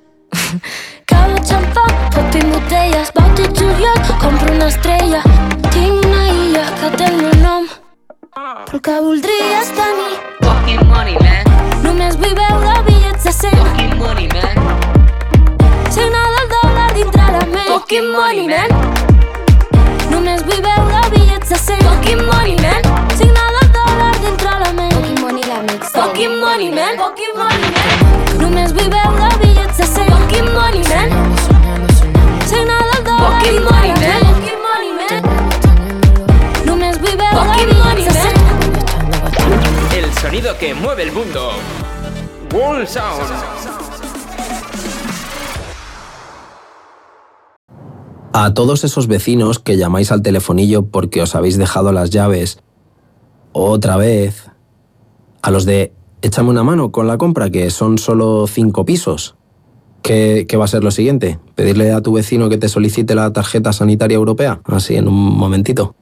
Cada 1.11 1.39
xampà 1.49 1.85
pot 2.13 2.37
i 2.37 2.43
botelles, 2.51 3.13
va 3.17 3.25
tot 3.39 3.61
juliol, 3.61 4.01
compro 4.21 4.53
una 4.53 4.67
estrella. 4.69 5.23
Tinc 5.71 6.05
una 6.05 6.27
illa 6.33 6.67
que 6.81 6.91
té 6.99 7.07
el 7.09 7.17
meu 7.23 7.33
nom, 7.41 7.65
però 8.67 8.83
que 8.89 8.99
voldries 9.07 9.73
tenir. 9.79 10.19
Fucking 10.45 10.85
money, 10.93 11.17
man. 11.25 11.49
Només 11.87 12.21
vull 12.21 12.37
veure 12.43 12.77
bitllets 12.91 13.25
de 13.25 13.35
cent. 13.39 13.59
Fucking 13.63 13.97
money, 14.03 14.29
man. 14.37 14.61
Cena 15.97 16.29
del 16.37 16.53
dòlar 16.53 16.93
dintre 17.01 17.33
la 17.39 17.43
ment. 17.57 17.73
Fucking 17.73 18.13
money, 18.13 18.47
man. 18.53 18.69
Només 20.13 20.45
vull 20.45 20.63
veure 20.69 21.09
bitllets 21.17 21.57
de 21.57 21.65
cent. 21.67 21.85
Fucking 21.89 22.25
money, 22.29 22.61
man. 22.61 22.95
Signar 23.17 23.54
Fucking 25.95 26.41
money, 26.41 26.71
man. 26.73 26.99
Fucking 26.99 27.35
money, 27.37 27.71
man. 27.71 28.69
Vull 28.75 28.91
veure 28.91 29.29
bitllets 29.41 29.77
de 29.79 29.87
100. 29.87 30.11
Fucking 30.11 30.49
money, 30.53 30.83
man. 30.91 31.09
Dòlar 32.51 33.01
Fucking 33.23 33.63
money, 33.63 33.93
man. 34.03 34.21
Fucking 34.27 34.61
money, 34.67 34.91
man. 34.99 35.23
Veure 36.67 37.63
bitllets 37.71 38.07
de 38.07 38.21
100. 39.93 39.99
El 39.99 40.13
sonido 40.15 40.59
que 40.59 40.75
mueve 40.75 41.05
el 41.05 41.13
mundo. 41.13 41.53
World 42.53 42.89
Sound. 42.89 43.23
A 48.33 48.53
todos 48.53 48.83
esos 48.83 49.07
vecinos 49.07 49.61
que 49.61 49.77
llamáis 49.77 50.11
al 50.11 50.23
telefonillo 50.23 50.87
porque 50.87 51.23
os 51.23 51.37
habéis 51.37 51.57
dejado 51.57 51.93
las 51.93 52.11
llaves 52.11 52.59
otra 53.53 53.97
vez. 53.97 54.51
A 55.45 55.51
los 55.51 55.67
de 55.67 55.93
échame 56.23 56.49
una 56.49 56.63
mano 56.63 56.91
con 56.91 57.07
la 57.07 57.19
compra, 57.19 57.51
que 57.51 57.69
son 57.69 57.99
solo 57.99 58.47
cinco 58.47 58.87
pisos. 58.87 59.37
¿Qué, 60.01 60.47
qué 60.49 60.57
va 60.57 60.65
a 60.65 60.69
ser 60.69 60.83
lo 60.83 60.91
siguiente? 60.91 61.39
¿Pedirle 61.55 61.93
a 61.93 62.01
tu 62.01 62.15
vecino 62.15 62.49
que 62.49 62.57
te 62.57 62.71
solicite 62.71 63.15
la 63.15 63.31
tarjeta 63.31 63.75
sanitaria 63.75 64.15
europea? 64.15 64.63
Así 64.65 64.97
en 64.97 65.07
un 65.07 65.37
momentito. 65.37 65.95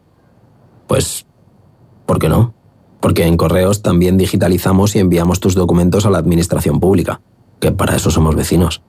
Pues, 0.87 1.26
¿por 2.06 2.20
qué 2.20 2.28
no? 2.28 2.54
Porque 3.00 3.26
en 3.26 3.37
correos 3.37 3.82
también 3.82 4.16
digitalizamos 4.16 4.94
y 4.94 5.00
enviamos 5.00 5.40
tus 5.40 5.56
documentos 5.56 6.06
a 6.06 6.11
la 6.11 6.18
administración 6.18 6.78
pública, 6.78 7.20
que 7.58 7.72
para 7.72 7.96
eso 7.96 8.12
somos 8.12 8.37
vecinos. 8.37 8.80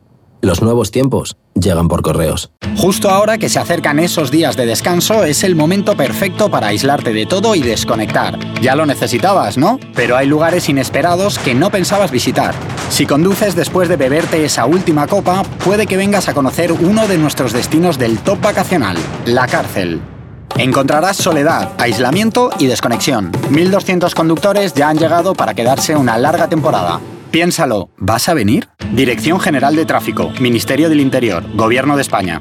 Los 0.43 0.61
nuevos 0.61 0.91
tiempos 0.91 1.37
llegan 1.55 1.87
por 1.87 2.01
correos. 2.01 2.51
Justo 2.75 3.09
ahora 3.09 3.37
que 3.37 3.47
se 3.47 3.59
acercan 3.59 3.97
esos 3.97 4.29
días 4.29 4.57
de 4.57 4.65
descanso 4.65 5.23
es 5.23 5.45
el 5.45 5.55
momento 5.55 5.95
perfecto 5.95 6.51
para 6.51 6.67
aislarte 6.67 7.13
de 7.13 7.25
todo 7.25 7.55
y 7.55 7.61
desconectar. 7.61 8.37
Ya 8.61 8.75
lo 8.75 8.85
necesitabas, 8.85 9.57
¿no? 9.57 9.79
Pero 9.95 10.17
hay 10.17 10.27
lugares 10.27 10.67
inesperados 10.67 11.39
que 11.39 11.55
no 11.55 11.69
pensabas 11.69 12.11
visitar. 12.11 12.53
Si 12.89 13.05
conduces 13.05 13.55
después 13.55 13.87
de 13.87 13.95
beberte 13.95 14.43
esa 14.43 14.65
última 14.65 15.07
copa, 15.07 15.43
puede 15.63 15.87
que 15.87 15.95
vengas 15.95 16.27
a 16.27 16.33
conocer 16.33 16.73
uno 16.73 17.07
de 17.07 17.17
nuestros 17.17 17.53
destinos 17.53 17.97
del 17.97 18.19
top 18.19 18.41
vacacional, 18.41 18.97
la 19.25 19.47
cárcel. 19.47 20.01
Encontrarás 20.57 21.15
soledad, 21.15 21.71
aislamiento 21.77 22.49
y 22.59 22.65
desconexión. 22.65 23.31
1.200 23.31 24.13
conductores 24.13 24.73
ya 24.73 24.89
han 24.89 24.97
llegado 24.97 25.35
para 25.35 25.53
quedarse 25.53 25.95
una 25.95 26.17
larga 26.17 26.49
temporada. 26.49 26.99
Piénsalo, 27.33 27.89
¿vas 27.97 28.29
a 28.29 28.35
venir? 28.35 28.67
Dirección 28.91 29.39
General 29.39 29.75
de 29.75 29.87
Tráfico, 29.87 30.31
Ministerio 30.39 30.87
del 30.87 30.99
Interior, 31.01 31.43
Gobierno 31.55 31.95
de 31.95 32.03
España. 32.03 32.39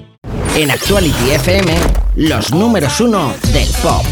En 0.55 0.71
Actuality 0.71 1.31
FM, 1.31 1.75
los 2.17 2.53
números 2.53 3.01
uno 3.01 3.33
del 3.55 3.69
pop. 3.83 4.05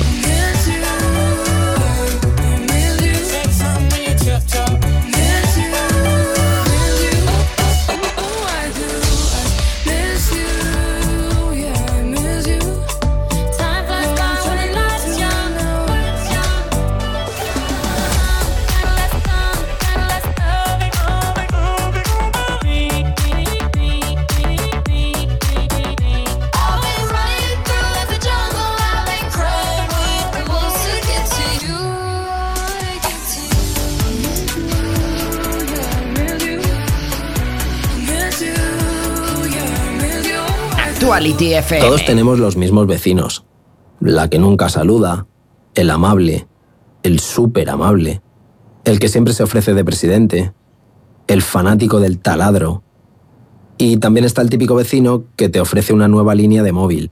Todos 41.80 42.04
tenemos 42.04 42.38
los 42.38 42.56
mismos 42.56 42.86
vecinos. 42.86 43.44
La 43.98 44.30
que 44.30 44.38
nunca 44.38 44.68
saluda, 44.68 45.26
el 45.74 45.90
amable, 45.90 46.46
el 47.02 47.18
súper 47.18 47.68
amable, 47.68 48.22
el 48.84 49.00
que 49.00 49.08
siempre 49.08 49.34
se 49.34 49.42
ofrece 49.42 49.74
de 49.74 49.84
presidente, 49.84 50.52
el 51.26 51.42
fanático 51.42 51.98
del 51.98 52.20
taladro. 52.20 52.84
Y 53.76 53.96
también 53.96 54.24
está 54.24 54.40
el 54.40 54.50
típico 54.50 54.76
vecino 54.76 55.24
que 55.34 55.48
te 55.48 55.60
ofrece 55.60 55.92
una 55.92 56.06
nueva 56.06 56.36
línea 56.36 56.62
de 56.62 56.70
móvil. 56.70 57.10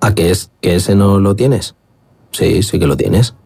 ¿A 0.00 0.12
qué 0.12 0.30
es? 0.30 0.50
¿Que 0.60 0.74
ese 0.74 0.96
no 0.96 1.20
lo 1.20 1.36
tienes? 1.36 1.76
Sí, 2.32 2.64
sí 2.64 2.80
que 2.80 2.88
lo 2.88 2.96
tienes. 2.96 3.36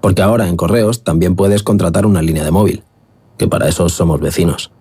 Porque 0.00 0.22
ahora 0.22 0.48
en 0.48 0.56
correos 0.56 1.04
también 1.04 1.36
puedes 1.36 1.62
contratar 1.62 2.04
una 2.04 2.20
línea 2.20 2.42
de 2.42 2.50
móvil, 2.50 2.82
que 3.38 3.46
para 3.46 3.68
eso 3.68 3.88
somos 3.88 4.20
vecinos. 4.20 4.72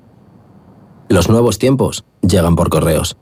Los 1.07 1.29
nuevos 1.29 1.59
tiempos 1.59 2.03
llegan 2.21 2.55
por 2.55 2.69
correos. 2.69 3.17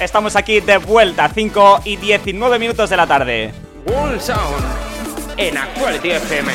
Estamos 0.00 0.36
aquí 0.36 0.60
de 0.60 0.78
vuelta, 0.78 1.28
5 1.28 1.80
y 1.84 1.96
19 1.96 2.60
minutos 2.60 2.88
de 2.88 2.96
la 2.96 3.06
tarde. 3.08 3.52
World 3.84 4.20
Sound. 4.20 4.64
En 5.36 5.58
Actuality 5.58 6.10
FM. 6.10 6.52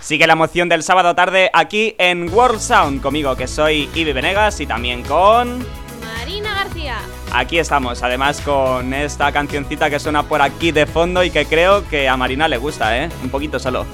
Sigue 0.00 0.26
la 0.26 0.32
emoción 0.32 0.70
del 0.70 0.82
sábado 0.82 1.14
tarde 1.14 1.50
aquí 1.52 1.94
en 1.98 2.32
World 2.32 2.58
Sound 2.58 3.02
conmigo, 3.02 3.36
que 3.36 3.46
soy 3.46 3.90
Ibi 3.94 4.14
Venegas 4.14 4.60
y 4.60 4.66
también 4.66 5.02
con... 5.02 5.58
Marina 6.02 6.54
García. 6.54 6.96
Aquí 7.32 7.58
estamos, 7.58 8.02
además 8.02 8.40
con 8.40 8.94
esta 8.94 9.30
cancioncita 9.30 9.90
que 9.90 10.00
suena 10.00 10.22
por 10.22 10.40
aquí 10.40 10.72
de 10.72 10.86
fondo 10.86 11.22
y 11.22 11.30
que 11.30 11.44
creo 11.44 11.86
que 11.86 12.08
a 12.08 12.16
Marina 12.16 12.48
le 12.48 12.56
gusta, 12.56 12.96
¿eh? 12.96 13.10
Un 13.22 13.28
poquito 13.28 13.58
solo. 13.58 13.84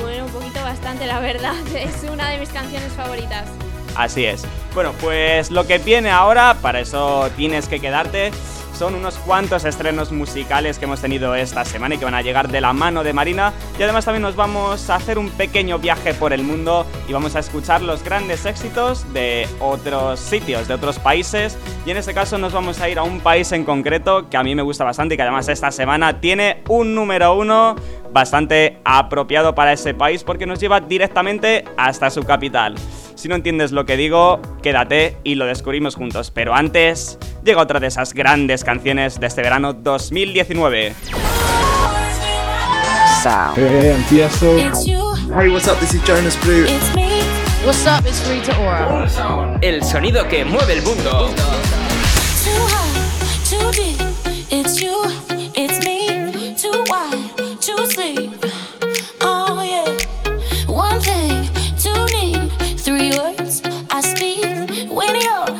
Bueno, 0.00 0.26
un 0.26 0.30
poquito 0.30 0.62
bastante, 0.62 1.04
la 1.04 1.18
verdad. 1.18 1.54
Es 1.74 2.08
una 2.08 2.30
de 2.30 2.38
mis 2.38 2.50
canciones 2.50 2.92
favoritas. 2.92 3.48
Así 3.94 4.24
es. 4.24 4.44
Bueno, 4.74 4.92
pues 5.00 5.50
lo 5.50 5.66
que 5.66 5.78
viene 5.78 6.10
ahora, 6.10 6.56
para 6.60 6.80
eso 6.80 7.28
tienes 7.36 7.68
que 7.68 7.80
quedarte, 7.80 8.30
son 8.80 8.94
unos 8.94 9.16
cuantos 9.16 9.66
estrenos 9.66 10.10
musicales 10.10 10.78
que 10.78 10.86
hemos 10.86 11.02
tenido 11.02 11.34
esta 11.34 11.66
semana 11.66 11.96
y 11.96 11.98
que 11.98 12.06
van 12.06 12.14
a 12.14 12.22
llegar 12.22 12.48
de 12.48 12.62
la 12.62 12.72
mano 12.72 13.04
de 13.04 13.12
Marina. 13.12 13.52
Y 13.78 13.82
además 13.82 14.06
también 14.06 14.22
nos 14.22 14.36
vamos 14.36 14.88
a 14.88 14.94
hacer 14.94 15.18
un 15.18 15.28
pequeño 15.28 15.78
viaje 15.78 16.14
por 16.14 16.32
el 16.32 16.42
mundo 16.42 16.86
y 17.06 17.12
vamos 17.12 17.36
a 17.36 17.40
escuchar 17.40 17.82
los 17.82 18.02
grandes 18.02 18.46
éxitos 18.46 19.12
de 19.12 19.46
otros 19.60 20.18
sitios, 20.18 20.66
de 20.66 20.72
otros 20.72 20.98
países. 20.98 21.58
Y 21.84 21.90
en 21.90 21.98
este 21.98 22.14
caso 22.14 22.38
nos 22.38 22.54
vamos 22.54 22.80
a 22.80 22.88
ir 22.88 22.98
a 22.98 23.02
un 23.02 23.20
país 23.20 23.52
en 23.52 23.64
concreto 23.66 24.30
que 24.30 24.38
a 24.38 24.42
mí 24.42 24.54
me 24.54 24.62
gusta 24.62 24.82
bastante 24.82 25.12
y 25.12 25.16
que 25.18 25.24
además 25.24 25.48
esta 25.48 25.70
semana 25.70 26.18
tiene 26.18 26.62
un 26.68 26.94
número 26.94 27.34
uno 27.34 27.76
bastante 28.12 28.78
apropiado 28.84 29.54
para 29.54 29.72
ese 29.72 29.94
país 29.94 30.24
porque 30.24 30.46
nos 30.46 30.58
lleva 30.60 30.80
directamente 30.80 31.64
hasta 31.76 32.10
su 32.10 32.22
capital. 32.24 32.74
Si 33.14 33.28
no 33.28 33.34
entiendes 33.34 33.70
lo 33.72 33.84
que 33.84 33.96
digo, 33.96 34.40
quédate 34.62 35.16
y 35.24 35.34
lo 35.34 35.44
descubrimos 35.46 35.94
juntos. 35.94 36.30
Pero 36.30 36.54
antes, 36.54 37.18
llega 37.44 37.60
otra 37.60 37.78
de 37.80 37.86
esas 37.88 38.14
grandes 38.14 38.64
canciones 38.64 39.20
de 39.20 39.26
este 39.26 39.42
verano 39.42 39.72
2019. 39.74 40.94
Sound. 43.22 43.56
Hey, 43.58 43.90
I'm 43.94 44.02
Tiesto. 44.04 44.56
It's 44.58 44.86
you, 44.86 45.14
Hey, 45.38 45.48
what's 45.50 45.68
up? 45.68 45.78
This 45.78 45.92
is 45.94 46.02
Jonas 46.04 46.36
Blue. 46.42 46.64
it's 46.66 46.94
me. 46.94 47.20
What's 47.64 47.86
up, 47.86 48.06
it's 48.06 48.26
Rita 48.26 48.58
Ora. 48.58 49.58
El 49.60 49.82
sonido 49.84 50.26
que 50.26 50.44
mueve 50.46 50.72
el 50.72 50.82
mundo. 50.82 51.28
Too 52.42 52.66
high, 52.66 53.44
too 53.50 53.70
deep. 53.72 54.00
It's 54.50 54.80
you, 54.80 55.02
when 65.00 65.16
you're 65.16 65.59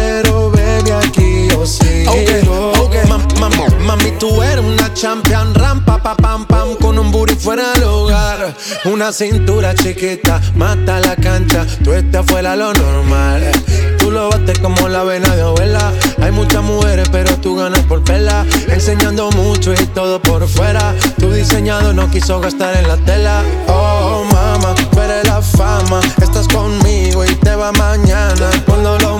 aquí 1.61 2.25
yo 2.31 2.39
sigo. 2.39 2.71
Ok, 2.71 2.79
ok, 2.79 2.95
mam- 3.07 3.27
mam- 3.39 3.77
mami, 3.85 4.11
tú 4.19 4.41
eres 4.41 4.63
una 4.63 4.93
champion, 4.93 5.53
rampa, 5.53 5.97
pa, 6.01 6.15
pam, 6.15 6.45
pam, 6.45 6.75
con 6.75 6.97
un 6.97 7.11
booty 7.11 7.35
fuera 7.35 7.71
del 7.73 7.83
hogar. 7.83 8.53
Una 8.85 9.11
cintura 9.11 9.73
chiquita, 9.75 10.41
mata 10.55 10.99
la 10.99 11.15
cancha, 11.15 11.65
tú 11.83 11.93
estás 11.93 12.25
fuera 12.25 12.55
lo 12.55 12.73
normal. 12.73 13.51
Tú 13.97 14.09
lo 14.09 14.29
bates 14.29 14.57
como 14.59 14.87
la 14.89 15.03
vena 15.03 15.35
de 15.35 15.43
abuela. 15.43 15.91
Hay 16.21 16.31
muchas 16.31 16.63
mujeres, 16.63 17.07
pero 17.11 17.37
tú 17.37 17.55
ganas 17.55 17.81
por 17.81 18.03
pela. 18.03 18.45
Enseñando 18.67 19.29
mucho 19.31 19.73
y 19.73 19.85
todo 19.87 20.19
por 20.21 20.47
fuera. 20.47 20.95
Tu 21.19 21.31
diseñado 21.31 21.93
no 21.93 22.09
quiso 22.09 22.39
gastar 22.39 22.75
en 22.77 22.87
la 22.87 22.97
tela. 22.97 23.43
Oh, 23.67 24.23
mama, 24.31 24.73
tú 24.91 24.99
eres 25.01 25.23
la 25.25 25.41
fama. 25.41 25.99
Estás 26.21 26.47
conmigo 26.47 27.23
y 27.23 27.35
te 27.35 27.55
va 27.55 27.71
mañana. 27.73 28.49
Cuando 28.65 28.97
lo 28.97 29.19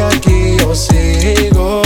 aquí 0.00 0.56
yo 0.58 0.74
sigo. 0.74 1.82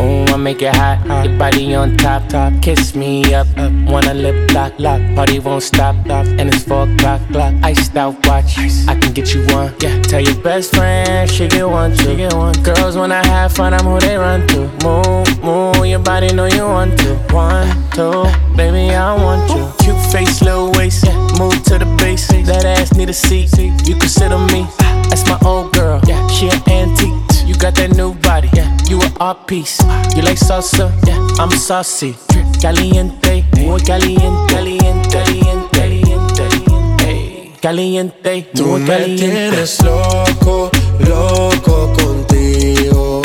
Ooh, 0.00 0.24
I 0.32 0.36
make 0.36 0.62
it 0.62 0.74
hot, 0.74 0.98
your 1.26 1.38
body 1.38 1.74
on 1.74 1.94
top, 1.98 2.26
top. 2.30 2.54
Kiss 2.62 2.94
me 2.94 3.34
up, 3.34 3.46
up. 3.58 3.70
Wanna 3.86 4.14
lip 4.14 4.50
lock, 4.54 4.72
lock. 4.78 5.02
Party 5.14 5.38
won't 5.38 5.62
stop, 5.62 5.94
stop. 6.06 6.26
And 6.26 6.48
it's 6.48 6.64
four 6.64 6.88
o'clock, 6.88 7.20
clock. 7.30 7.52
Iced 7.62 7.94
out 7.98 8.14
watch, 8.26 8.56
I 8.88 8.98
can 8.98 9.12
get 9.12 9.34
you 9.34 9.44
one. 9.48 9.74
Yeah, 9.80 10.00
tell 10.00 10.20
your 10.22 10.40
best 10.42 10.74
friend 10.74 11.30
she 11.30 11.48
get 11.48 11.68
one, 11.68 11.94
she 11.98 12.16
get 12.16 12.32
one. 12.32 12.54
Girls 12.62 12.96
wanna 12.96 13.22
have 13.26 13.52
fun, 13.52 13.74
I'm 13.74 13.84
who 13.84 14.00
they 14.00 14.16
run 14.16 14.46
to. 14.48 14.60
Move, 14.82 15.44
move, 15.44 15.84
your 15.84 15.98
body 15.98 16.32
know 16.32 16.46
you 16.46 16.64
want 16.64 16.98
to. 17.00 17.16
One, 17.34 17.68
two, 17.92 18.24
baby 18.56 18.94
I 18.94 19.14
want 19.22 19.50
you. 19.50 19.70
Cute 19.84 20.00
face, 20.10 20.40
little 20.40 20.72
waist, 20.72 21.04
yeah. 21.04 21.19
Move 21.40 21.62
to 21.64 21.78
the 21.78 21.86
base. 21.96 22.28
That 22.44 22.66
ass 22.66 22.92
need 22.94 23.08
a 23.08 23.14
seat, 23.14 23.56
you 23.88 23.96
can 23.96 24.08
sit 24.10 24.30
on 24.30 24.44
me. 24.52 24.66
That's 25.08 25.24
my 25.26 25.38
old 25.42 25.72
girl, 25.72 25.98
yeah. 26.06 26.20
She 26.28 26.50
an 26.50 26.60
antique. 26.68 27.16
You 27.48 27.54
got 27.56 27.74
that 27.76 27.96
new 27.96 28.12
body, 28.20 28.50
yeah. 28.52 28.76
You 28.90 29.00
an 29.00 29.10
art 29.18 29.46
piece. 29.46 29.80
You 30.14 30.20
like 30.20 30.36
salsa, 30.36 30.92
yeah. 31.06 31.16
I'm 31.40 31.50
saucy. 31.50 32.14
Caliente, 32.60 33.46
muy 33.56 33.80
caliente, 33.80 34.52
caliente, 34.52 35.08
caliente, 35.08 35.72
caliente, 36.36 37.52
caliente, 37.62 38.48
Tú 38.54 38.66
muy 38.66 38.80
me 38.80 38.86
caliente. 38.86 39.24
tienes 39.24 39.82
loco, 39.82 40.70
loco 41.08 41.90
contigo. 41.94 43.22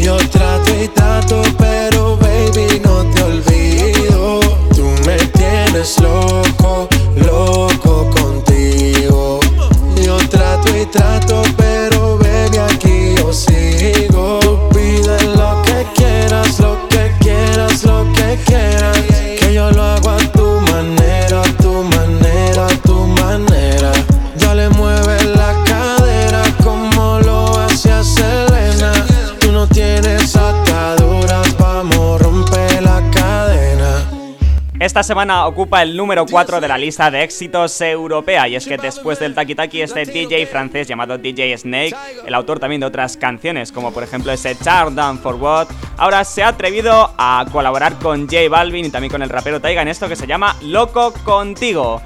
Yo 0.00 0.16
trato 0.30 0.70
y 0.80 0.86
trato, 0.86 1.42
pero 1.58 2.16
baby 2.18 2.80
no 2.84 3.02
te 3.10 3.22
olvido. 3.24 4.40
Tú 4.76 4.84
me 5.04 5.16
tienes 5.34 5.98
loco 6.00 6.88
trato 10.60 10.78
y 10.78 10.86
trato, 10.86 11.42
pero 11.56 12.18
baby 12.18 12.58
aquí 12.58 13.14
yo 13.16 13.32
sigo. 13.32 14.40
Tú 14.40 14.58
pides 14.70 15.17
Esta 34.88 35.02
semana 35.02 35.46
ocupa 35.46 35.82
el 35.82 35.94
número 35.94 36.24
4 36.24 36.62
de 36.62 36.66
la 36.66 36.78
lista 36.78 37.10
de 37.10 37.22
éxitos 37.22 37.78
europea 37.82 38.48
y 38.48 38.56
es 38.56 38.66
que 38.66 38.78
después 38.78 39.18
del 39.18 39.34
Taki 39.34 39.54
Taki 39.54 39.82
este 39.82 40.06
DJ 40.06 40.46
francés 40.46 40.88
llamado 40.88 41.18
DJ 41.18 41.58
Snake, 41.58 41.94
el 42.24 42.32
autor 42.32 42.58
también 42.58 42.80
de 42.80 42.86
otras 42.86 43.18
canciones 43.18 43.70
como 43.70 43.92
por 43.92 44.02
ejemplo 44.02 44.32
ese 44.32 44.56
Char 44.56 44.94
Down 44.94 45.18
for 45.18 45.34
What, 45.34 45.68
ahora 45.98 46.24
se 46.24 46.42
ha 46.42 46.48
atrevido 46.48 47.12
a 47.18 47.44
colaborar 47.52 47.98
con 47.98 48.26
J 48.26 48.48
Balvin 48.48 48.86
y 48.86 48.90
también 48.90 49.12
con 49.12 49.20
el 49.20 49.28
rapero 49.28 49.60
Taiga 49.60 49.82
en 49.82 49.88
esto 49.88 50.08
que 50.08 50.16
se 50.16 50.26
llama 50.26 50.56
Loco 50.62 51.12
Contigo. 51.22 52.00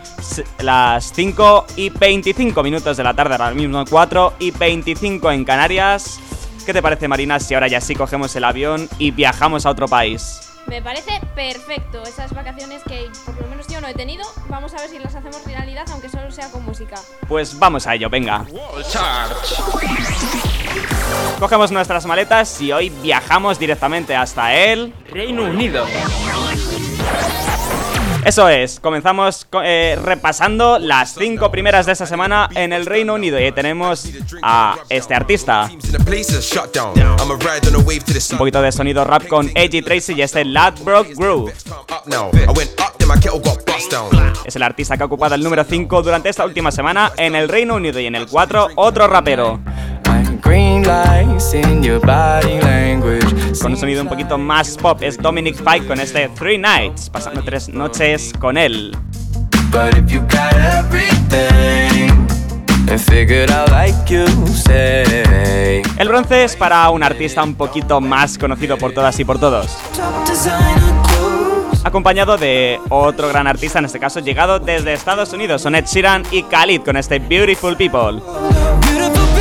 Las 0.59 1.13
5 1.13 1.67
y 1.77 1.91
25 1.91 2.65
minutos 2.65 2.97
de 2.97 3.05
la 3.05 3.15
tarde, 3.15 3.37
ahora 3.37 3.53
mismo 3.53 3.85
4 3.89 4.35
y 4.41 4.51
25 4.51 5.31
en 5.31 5.45
Canarias. 5.45 6.19
¿Qué 6.67 6.73
te 6.73 6.83
parece 6.83 7.07
Marina 7.07 7.39
si 7.39 7.55
ahora 7.55 7.69
ya 7.69 7.81
sí 7.81 7.95
cogemos 7.95 8.35
el 8.35 8.43
avión 8.43 8.89
y 8.99 9.13
viajamos 9.13 9.67
a 9.67 9.71
otro 9.71 9.87
país? 9.87 10.52
Me 10.73 10.81
parece 10.81 11.21
perfecto 11.35 12.03
esas 12.05 12.33
vacaciones 12.33 12.83
que 12.85 13.11
por 13.27 13.39
lo 13.39 13.47
menos 13.47 13.67
yo 13.69 13.83
no 13.83 13.89
he 13.89 13.93
tenido. 13.93 14.25
Vamos 14.49 14.73
a 14.73 14.79
ver 14.79 14.89
si 14.89 14.99
las 14.99 15.15
hacemos 15.15 15.45
realidad, 15.45 15.85
aunque 15.93 16.09
solo 16.09 16.31
sea 16.31 16.49
con 16.51 16.65
música. 16.65 16.97
Pues 17.29 17.59
vamos 17.59 17.87
a 17.87 17.95
ello, 17.95 18.09
venga. 18.09 18.47
Cogemos 21.39 21.71
nuestras 21.73 22.07
maletas 22.07 22.59
y 22.63 22.73
hoy 22.73 22.89
viajamos 22.89 23.59
directamente 23.59 24.17
hasta 24.17 24.55
el 24.55 24.95
Reino 25.11 25.43
Unido. 25.43 25.85
Eso 28.25 28.49
es, 28.49 28.79
comenzamos 28.79 29.47
co- 29.51 29.63
eh, 29.65 29.99
repasando 30.01 30.79
las 30.79 31.15
cinco 31.15 31.51
primeras 31.51 31.87
de 31.87 31.93
esta 31.93 32.07
semana 32.07 32.49
en 32.55 32.73
el 32.73 32.87
Reino 32.87 33.15
Unido 33.15 33.41
y 33.41 33.51
tenemos 33.51 34.09
a 34.43 34.77
este 34.89 35.15
artista. 35.15 35.69
Un 38.35 38.39
poquito 38.39 38.63
de 38.63 38.71
sonido 38.71 39.05
rap 39.05 39.27
con 39.27 39.51
Edgy 39.57 39.83
Tracy 39.83 40.15
y 40.15 40.23
este 40.23 40.45
Ladbroke 40.45 41.15
Groove. 41.17 41.53
Es 44.45 44.55
el 44.55 44.63
artista 44.63 44.97
que 44.97 45.03
ha 45.03 45.07
ocupado 45.07 45.35
el 45.35 45.43
número 45.43 45.65
5 45.65 46.03
durante 46.03 46.29
esta 46.29 46.45
última 46.45 46.71
semana 46.71 47.11
en 47.17 47.35
el 47.35 47.49
Reino 47.49 47.75
Unido 47.75 47.99
y 47.99 48.07
en 48.07 48.15
el 48.15 48.29
4 48.29 48.69
otro 48.77 49.09
rapero. 49.09 49.59
Con 53.61 53.73
un 53.73 53.77
sonido 53.77 54.03
un 54.03 54.09
poquito 54.09 54.39
más 54.39 54.77
pop 54.77 54.99
es 55.03 55.17
Dominic 55.17 55.57
Fike 55.57 55.87
con 55.87 56.01
este 56.01 56.29
Three 56.31 56.59
Nights, 56.59 57.09
pasando 57.11 57.43
tres 57.45 57.69
noches 57.69 58.33
con 58.39 58.57
él. 58.57 58.97
But 59.71 59.97
if 59.97 60.11
you 60.11 60.21
got 60.23 60.53
everything 60.55 62.11
and 62.91 63.01
figured 63.01 63.51
out 63.51 63.71
like 63.71 63.95
you 64.13 64.27
say, 64.49 65.83
El 65.97 66.09
bronce 66.09 66.45
es 66.45 66.57
para 66.57 66.91
un 66.91 67.03
artista 67.03 67.43
un 67.43 67.55
poquito 67.55 68.01
más 68.01 68.37
conocido 68.37 68.77
por 68.77 68.93
todas 68.93 69.19
y 69.21 69.25
por 69.25 69.39
todos. 69.39 69.77
Acompañado 71.85 72.37
de 72.37 72.81
otro 72.89 73.29
gran 73.29 73.47
artista, 73.47 73.79
en 73.79 73.85
este 73.85 74.01
caso 74.01 74.21
llegado 74.21 74.59
desde 74.59 74.93
Estados 74.93 75.33
Unidos, 75.33 75.63
son 75.63 75.75
Ed 75.75 75.85
Sheeran 75.87 76.25
y 76.31 76.43
Khalid 76.43 76.83
con 76.83 76.97
este 76.97 77.19
Beautiful 77.19 77.77
People. 77.77 78.21
Beautiful 78.81 79.32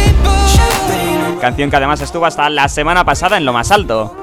Canción 1.41 1.71
que 1.71 1.75
además 1.75 1.99
estuvo 2.01 2.27
hasta 2.27 2.47
la 2.51 2.69
semana 2.69 3.03
pasada 3.03 3.35
en 3.35 3.45
lo 3.45 3.51
más 3.51 3.71
alto. 3.71 4.15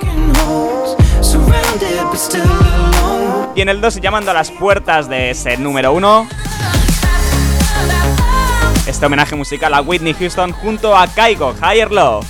Y 3.57 3.61
en 3.61 3.69
el 3.69 3.81
2 3.81 3.97
llamando 3.97 4.31
a 4.31 4.35
las 4.35 4.53
puertas 4.53 5.09
de 5.09 5.31
ese 5.31 5.57
número 5.57 5.93
1. 5.95 6.29
Este 8.87 9.05
homenaje 9.05 9.35
musical 9.35 9.75
a 9.75 9.81
Whitney 9.81 10.15
Houston 10.15 10.53
junto 10.53 10.97
a 10.97 11.09
Kaigo 11.09 11.57
Higher 11.61 11.91
Love. 11.91 12.25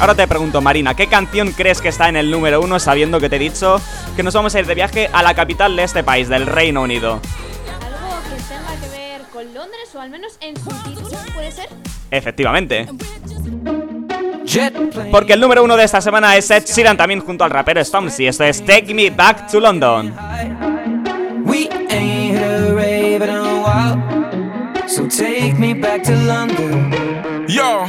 Ahora 0.00 0.16
te 0.16 0.26
pregunto, 0.26 0.60
Marina, 0.60 0.94
¿qué 0.94 1.06
canción 1.06 1.52
crees 1.52 1.80
que 1.80 1.90
está 1.90 2.08
en 2.08 2.16
el 2.16 2.28
número 2.28 2.60
1 2.60 2.80
sabiendo 2.80 3.20
que 3.20 3.28
te 3.28 3.36
he 3.36 3.38
dicho 3.38 3.80
que 4.16 4.24
nos 4.24 4.34
vamos 4.34 4.52
a 4.56 4.58
ir 4.58 4.66
de 4.66 4.74
viaje 4.74 5.08
a 5.12 5.22
la 5.22 5.32
capital 5.34 5.76
de 5.76 5.84
este 5.84 6.02
país, 6.02 6.28
del 6.28 6.44
Reino 6.44 6.82
Unido? 6.82 7.20
Algo 7.80 8.18
que 8.28 8.42
tenga 8.42 8.74
que 8.80 8.88
ver 8.90 9.22
con 9.32 9.54
Londres 9.54 9.85
o 9.96 10.00
al 10.00 10.10
menos 10.10 10.36
en 10.40 10.56
su 10.56 10.70
título, 10.84 11.16
¿puede 11.34 11.50
ser? 11.50 11.68
Efectivamente. 12.10 12.86
Porque 15.10 15.32
el 15.32 15.40
número 15.40 15.64
uno 15.64 15.76
de 15.76 15.84
esta 15.84 16.00
semana 16.00 16.36
es 16.36 16.50
Ed 16.50 16.64
Sheeran 16.64 16.96
también 16.96 17.20
junto 17.20 17.44
al 17.44 17.50
rapero 17.50 17.82
Stormzy. 17.84 18.26
Esto 18.26 18.44
es 18.44 18.64
Take 18.64 18.94
Me 18.94 19.10
Back 19.10 19.50
to 19.50 19.60
London. 19.60 20.14
We 21.44 21.68
ain't 21.90 22.36
hit 22.36 22.42
a 22.42 22.74
rave 22.74 23.22
in 23.22 23.30
a 23.30 23.62
while. 23.62 24.88
So 24.88 25.08
take 25.08 25.54
me 25.58 25.74
back 25.74 26.02
to 26.04 26.12
London. 26.12 27.46
Yo, 27.48 27.86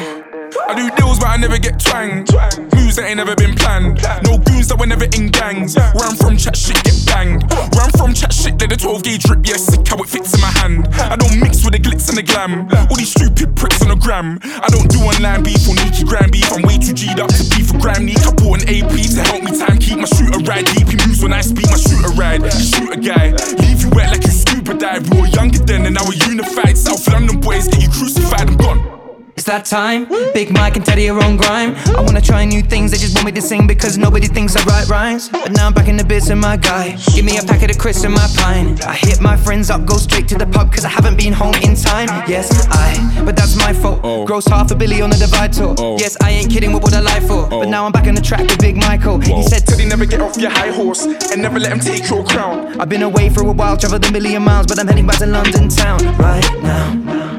I 0.67 0.75
do 0.75 0.91
deals, 0.97 1.19
but 1.19 1.31
I 1.31 1.37
never 1.37 1.57
get 1.57 1.79
twanged. 1.79 2.35
Moves 2.75 2.99
that 2.99 3.07
ain't 3.07 3.17
never 3.17 3.35
been 3.35 3.55
planned. 3.55 4.03
No 4.27 4.37
goons 4.37 4.67
that 4.67 4.75
were 4.75 4.85
never 4.85 5.07
in 5.15 5.31
gangs. 5.31 5.75
Where 5.75 6.03
I'm 6.03 6.15
from, 6.15 6.35
chat 6.35 6.55
shit 6.59 6.75
get 6.83 6.99
banged. 7.07 7.47
Where 7.71 7.87
I'm 7.87 7.95
from, 7.95 8.13
chat 8.13 8.33
shit, 8.33 8.59
let 8.59 8.69
the 8.69 8.75
12 8.75 9.03
gauge 9.03 9.23
drip. 9.23 9.47
Yeah, 9.47 9.55
sick 9.55 9.87
how 9.87 9.95
it 10.03 10.09
fits 10.09 10.35
in 10.35 10.41
my 10.41 10.51
hand. 10.59 10.87
I 10.99 11.15
don't 11.15 11.39
mix 11.39 11.63
with 11.63 11.71
the 11.71 11.79
glitz 11.79 12.09
and 12.11 12.17
the 12.19 12.23
glam. 12.23 12.67
All 12.91 12.97
these 12.99 13.15
stupid 13.15 13.55
pricks 13.55 13.81
on 13.81 13.89
the 13.89 13.95
gram. 13.95 14.39
I 14.43 14.67
don't 14.67 14.91
do 14.91 14.99
online 15.07 15.43
beef 15.43 15.63
or 15.71 15.75
Nikki 15.79 16.03
gram 16.03 16.27
beef. 16.29 16.51
I'm 16.51 16.61
way 16.67 16.75
too 16.77 16.91
G'd 16.91 17.19
up 17.19 17.31
to 17.31 17.43
beef 17.55 17.71
for 17.71 17.79
gram. 17.79 18.03
Need 18.03 18.19
I 18.19 18.35
bought 18.35 18.59
an 18.59 18.67
AP 18.67 18.91
to 18.91 19.23
help 19.23 19.43
me 19.47 19.55
time 19.55 19.79
keep 19.79 20.03
my 20.03 20.09
shooter 20.11 20.43
ride. 20.43 20.67
Deep 20.75 20.91
moves 20.99 21.23
when 21.23 21.31
I 21.31 21.41
speak 21.47 21.71
my 21.71 21.79
shooter 21.79 22.11
ride. 22.19 22.43
Shoot 22.51 22.91
a 22.91 22.99
guy, 22.99 23.31
leave 23.63 23.87
you 23.87 23.89
wet 23.95 24.11
like 24.11 24.23
you 24.27 24.35
scuba 24.35 24.75
dive. 24.75 25.07
We 25.15 25.21
were 25.21 25.31
younger 25.31 25.63
then 25.63 25.87
and 25.87 25.95
now 25.95 26.03
we're 26.03 26.19
unified. 26.27 26.75
South 26.77 27.07
London 27.07 27.39
boys 27.39 27.71
get 27.71 27.81
you 27.81 27.89
crucified. 27.89 28.51
I'm 28.51 28.57
gone. 28.57 28.96
It's 29.37 29.45
that 29.45 29.65
time. 29.65 30.07
Big 30.33 30.51
Mike 30.51 30.77
and 30.77 30.83
Teddy 30.83 31.07
are 31.11 31.23
on 31.23 31.37
grime. 31.37 31.75
I 31.95 32.01
wanna 32.01 32.21
try 32.21 32.43
new 32.43 32.63
things, 32.63 32.89
they 32.89 32.97
just 32.97 33.13
want 33.13 33.27
me 33.27 33.31
to 33.33 33.41
sing 33.41 33.67
because 33.67 33.95
nobody 33.95 34.25
thinks 34.25 34.55
I 34.55 34.63
write 34.63 34.89
rhymes. 34.89 35.29
But 35.29 35.51
now 35.51 35.67
I'm 35.67 35.73
back 35.73 35.87
in 35.87 35.95
the 35.95 36.03
bits 36.03 36.31
of 36.31 36.39
my 36.39 36.57
guy. 36.57 36.97
Give 37.13 37.23
me 37.23 37.37
a 37.37 37.43
packet 37.43 37.69
of 37.69 37.77
crisps 37.77 38.03
and 38.03 38.15
my 38.15 38.27
pine. 38.35 38.81
I 38.81 38.95
hit 38.95 39.21
my 39.21 39.37
friends 39.37 39.69
up, 39.69 39.85
go 39.85 39.97
straight 39.97 40.27
to 40.29 40.39
the 40.39 40.47
pub 40.47 40.73
cause 40.73 40.85
I 40.85 40.89
haven't 40.89 41.17
been 41.17 41.33
home 41.33 41.53
in 41.61 41.75
time. 41.75 42.07
Yes, 42.27 42.49
I, 42.71 43.21
but 43.23 43.35
that's 43.35 43.55
my 43.55 43.73
fault. 43.73 43.99
Oh. 44.03 44.25
Gross 44.25 44.47
half 44.47 44.71
a 44.71 44.75
billy 44.75 45.03
on 45.03 45.11
the 45.11 45.17
divide 45.17 45.53
tour. 45.53 45.75
Oh. 45.77 45.99
Yes, 45.99 46.17
I 46.19 46.31
ain't 46.31 46.49
kidding, 46.49 46.73
what 46.73 46.81
would 46.81 46.95
I 46.95 47.01
lie 47.01 47.19
for? 47.19 47.47
But 47.47 47.67
oh. 47.67 47.69
now 47.69 47.85
I'm 47.85 47.91
back 47.91 48.07
on 48.07 48.15
the 48.15 48.21
track 48.21 48.41
with 48.41 48.57
Big 48.57 48.75
Michael. 48.75 49.19
He 49.19 49.43
said, 49.43 49.67
Teddy, 49.67 49.85
never 49.85 50.07
get 50.07 50.19
off 50.19 50.35
your 50.37 50.49
high 50.49 50.71
horse 50.71 51.05
and 51.05 51.43
never 51.43 51.59
let 51.59 51.71
him 51.71 51.79
take 51.79 52.09
your 52.09 52.25
crown. 52.25 52.81
I've 52.81 52.89
been 52.89 53.03
away 53.03 53.29
for 53.29 53.41
a 53.41 53.51
while, 53.51 53.77
traveled 53.77 54.03
a 54.03 54.11
million 54.11 54.41
miles, 54.41 54.65
but 54.65 54.79
I'm 54.79 54.87
heading 54.87 55.05
back 55.05 55.19
to 55.19 55.27
London 55.27 55.69
town 55.69 55.99
right 56.17 56.43
now. 56.63 57.36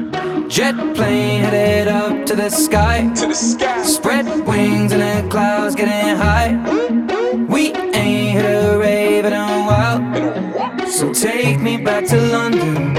Jet 0.49 0.75
plane 0.95 1.43
headed 1.43 1.87
up 1.87 2.25
to 2.25 2.35
the 2.35 2.49
sky. 2.49 3.07
To 3.17 3.27
the 3.27 3.35
sky. 3.35 3.83
Spread 3.83 4.25
wings 4.47 4.91
in 4.91 4.99
the 4.99 5.27
clouds, 5.29 5.75
getting 5.75 6.17
high. 6.17 6.57
We 7.47 7.71
ain't 7.93 8.31
hit 8.33 8.45
a 8.45 8.75
rave 8.79 9.25
in 9.25 9.33
a 9.33 9.45
while. 9.67 10.01
So 10.87 11.13
take 11.13 11.61
me 11.61 11.77
back 11.77 12.07
to 12.07 12.19
London. 12.19 12.95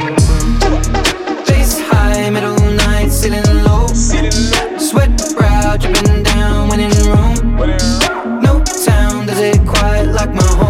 Bass 1.45 1.81
high, 1.91 2.31
middle 2.31 2.55
night, 2.87 3.11
ceiling 3.11 3.43
low. 3.65 3.89
Sweat 3.89 5.11
brow 5.37 5.77
dripping 5.77 6.23
down 6.23 6.69
when 6.69 6.79
in 6.79 6.93
room. 7.11 7.57
No 8.43 8.63
town 8.63 9.27
does 9.27 9.41
it 9.41 9.59
quite 9.67 10.05
like 10.05 10.33
my 10.33 10.47
home. 10.55 10.70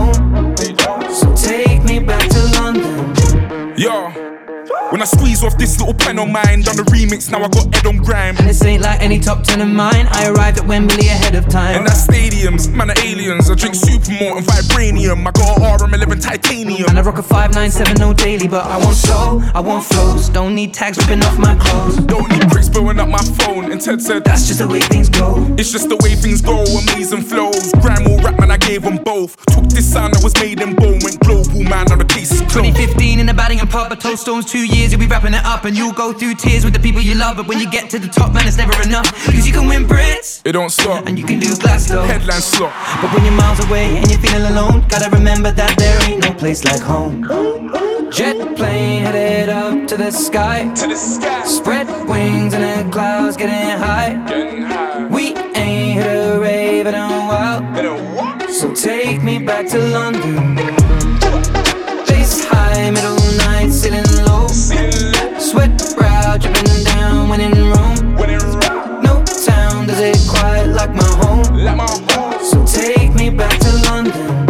When 5.00 5.08
I 5.08 5.16
squeeze 5.16 5.42
off 5.42 5.56
this 5.56 5.80
little 5.80 5.94
pen 5.94 6.18
on 6.18 6.30
mine, 6.30 6.60
done 6.60 6.76
the 6.76 6.84
remix, 6.92 7.30
now 7.30 7.42
I 7.42 7.48
got 7.48 7.74
Ed 7.74 7.86
on 7.86 7.96
grime. 7.96 8.36
And 8.36 8.46
this 8.46 8.62
ain't 8.62 8.82
like 8.82 9.00
any 9.00 9.18
top 9.18 9.42
ten 9.44 9.62
of 9.62 9.68
mine. 9.68 10.06
I 10.10 10.28
arrived 10.28 10.58
at 10.58 10.66
Wembley 10.66 11.08
ahead 11.08 11.34
of 11.34 11.48
time. 11.48 11.78
And 11.78 11.86
that's 11.86 12.06
stadiums, 12.06 12.70
man, 12.70 12.90
are 12.90 13.00
aliens. 13.00 13.48
I 13.48 13.54
drink 13.54 13.76
supermalt 13.76 14.36
and 14.36 14.46
vibranium. 14.46 15.26
I 15.26 15.30
got 15.30 15.56
a 15.56 15.84
RM11 15.86 16.22
titanium. 16.22 16.90
And 16.90 16.98
I 16.98 17.00
rock 17.00 17.16
a 17.16 17.22
597 17.22 17.96
no 17.98 18.12
daily, 18.12 18.46
but 18.46 18.66
I 18.66 18.76
want 18.76 18.94
soul, 18.94 19.40
I 19.54 19.60
want 19.60 19.86
flows. 19.86 20.28
Don't 20.28 20.54
need 20.54 20.74
tags 20.74 20.98
ripping 20.98 21.24
off 21.24 21.38
my 21.38 21.54
clothes. 21.54 21.96
Don't 22.04 22.28
need 22.28 22.50
bricks 22.50 22.68
blowing 22.68 23.00
up 23.00 23.08
my 23.08 23.24
phone. 23.40 23.72
And 23.72 23.80
Ted 23.80 24.02
said, 24.02 24.22
That's 24.22 24.46
just 24.46 24.58
the 24.58 24.68
way 24.68 24.80
things 24.80 25.08
go. 25.08 25.46
It's 25.56 25.72
just 25.72 25.88
the 25.88 25.96
way 25.96 26.14
things 26.14 26.42
go. 26.42 26.60
Amazing 26.60 27.22
flows. 27.22 27.72
Grime 27.80 28.06
or 28.06 28.18
rap, 28.20 28.38
man, 28.38 28.50
I 28.50 28.58
gave 28.58 28.82
them 28.82 28.98
both. 28.98 29.34
Took 29.46 29.64
this 29.64 29.90
sound 29.90 30.12
that 30.12 30.22
was 30.22 30.34
made 30.34 30.60
in 30.60 30.76
bone, 30.76 31.00
went 31.02 31.20
global, 31.20 31.64
man. 31.64 31.86
Now 31.88 31.96
the 31.96 32.04
case 32.04 32.32
is 32.32 32.40
closed. 32.40 32.68
2015 32.68 33.20
in 33.20 33.24
the 33.24 33.32
batting 33.32 33.60
and 33.60 33.70
pub, 33.70 33.90
a 33.90 33.96
toast 33.96 34.22
stones 34.22 34.44
two 34.44 34.66
years, 34.66 34.89
you'll 34.90 35.00
be 35.00 35.06
wrapping 35.06 35.34
it 35.34 35.44
up. 35.44 35.64
And 35.64 35.76
you'll 35.76 35.92
go 35.92 36.12
through 36.12 36.34
tears 36.34 36.64
with 36.64 36.74
the 36.74 36.80
people 36.80 37.00
you 37.00 37.14
love. 37.14 37.36
But 37.36 37.46
when 37.46 37.58
you 37.58 37.70
get 37.70 37.90
to 37.90 37.98
the 37.98 38.08
top, 38.08 38.32
man, 38.32 38.46
it's 38.46 38.56
never 38.56 38.74
enough. 38.82 39.12
Cause 39.24 39.46
you 39.46 39.52
can 39.52 39.66
win 39.68 39.86
Brits. 39.86 40.42
It 40.44 40.52
don't 40.52 40.70
stop. 40.70 41.06
And 41.06 41.18
you 41.18 41.24
can 41.24 41.38
do 41.38 41.56
Glasgow. 41.56 42.02
Headline 42.02 42.40
slot. 42.40 42.72
But 43.00 43.14
when 43.14 43.24
you're 43.24 43.34
miles 43.34 43.64
away 43.66 43.96
and 43.96 44.10
you're 44.10 44.20
feeling 44.20 44.50
alone, 44.50 44.84
gotta 44.88 45.10
remember 45.10 45.50
that 45.52 45.76
there 45.78 45.98
ain't 46.08 46.24
no 46.24 46.32
place 46.34 46.64
like 46.64 46.80
home. 46.80 47.22
Jet 48.10 48.56
plane 48.56 49.02
headed 49.02 49.48
up 49.48 49.86
to 49.88 49.96
the 49.96 50.10
sky. 50.10 50.72
To 50.74 50.86
the 50.88 50.96
sky. 50.96 51.44
Spread 51.44 51.86
wings 52.08 52.54
in 52.54 52.60
the 52.60 52.90
clouds, 52.90 53.36
getting 53.36 53.78
high. 53.78 54.14
Getting 54.28 54.62
high. 54.62 55.06
We 55.06 55.34
ain't 55.54 56.02
hit 56.02 56.06
a 56.06 56.40
rave 56.40 56.86
in 56.86 56.94
a 56.94 57.08
while. 57.30 57.62
In 57.78 57.86
a 57.86 58.14
what? 58.14 58.50
So 58.50 58.74
take 58.74 59.22
me 59.22 59.38
back 59.38 59.68
to 59.68 59.78
London. 59.78 60.56
Bass 62.06 62.44
high, 62.46 62.90
middle 62.90 63.19
brow 66.30 66.38
dripping 66.38 66.84
down 66.84 67.28
when 67.28 67.40
in 67.40 67.52
room. 67.52 68.16
When 68.16 68.30
in 68.30 68.38
room. 68.40 69.02
No 69.02 69.24
town 69.24 69.86
does 69.86 69.98
it 69.98 70.18
quite 70.28 70.64
like 70.64 70.94
my 70.94 71.04
home. 71.04 71.56
Like 71.56 71.76
my 71.76 71.86
home. 72.12 72.44
So 72.44 72.64
take 72.66 73.14
me 73.14 73.30
back 73.30 73.58
to 73.60 73.72
London. 73.90 74.49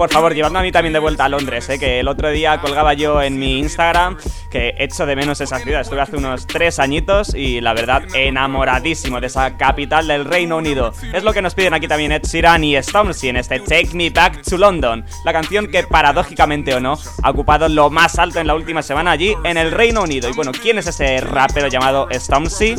Por 0.00 0.08
favor, 0.08 0.34
llevadme 0.34 0.60
a 0.60 0.62
mí 0.62 0.72
también 0.72 0.94
de 0.94 0.98
vuelta 0.98 1.26
a 1.26 1.28
Londres, 1.28 1.68
¿eh? 1.68 1.78
que 1.78 2.00
el 2.00 2.08
otro 2.08 2.30
día 2.30 2.58
colgaba 2.62 2.94
yo 2.94 3.20
en 3.20 3.38
mi 3.38 3.58
Instagram 3.58 4.16
que 4.50 4.74
echo 4.78 5.04
de 5.04 5.14
menos 5.14 5.42
esa 5.42 5.58
ciudad. 5.58 5.82
Estuve 5.82 6.00
hace 6.00 6.16
unos 6.16 6.46
tres 6.46 6.78
añitos 6.78 7.34
y 7.34 7.60
la 7.60 7.74
verdad 7.74 8.02
enamoradísimo 8.14 9.20
de 9.20 9.26
esa 9.26 9.58
capital 9.58 10.08
del 10.08 10.24
Reino 10.24 10.56
Unido. 10.56 10.94
Es 11.12 11.22
lo 11.22 11.34
que 11.34 11.42
nos 11.42 11.54
piden 11.54 11.74
aquí 11.74 11.86
también 11.86 12.12
Ed 12.12 12.22
Sheeran 12.22 12.64
y 12.64 12.82
Stormzy 12.82 13.28
en 13.28 13.36
este 13.36 13.60
Take 13.60 13.90
Me 13.92 14.08
Back 14.08 14.42
to 14.42 14.56
London, 14.56 15.04
la 15.26 15.34
canción 15.34 15.66
que 15.66 15.82
paradójicamente 15.82 16.74
o 16.74 16.80
no 16.80 16.98
ha 17.22 17.30
ocupado 17.30 17.68
lo 17.68 17.90
más 17.90 18.18
alto 18.18 18.40
en 18.40 18.46
la 18.46 18.54
última 18.54 18.82
semana 18.82 19.10
allí 19.10 19.36
en 19.44 19.58
el 19.58 19.70
Reino 19.70 20.02
Unido. 20.02 20.30
Y 20.30 20.32
bueno, 20.32 20.52
¿quién 20.52 20.78
es 20.78 20.86
ese 20.86 21.20
rapero 21.20 21.68
llamado 21.68 22.08
Stormzy? 22.10 22.74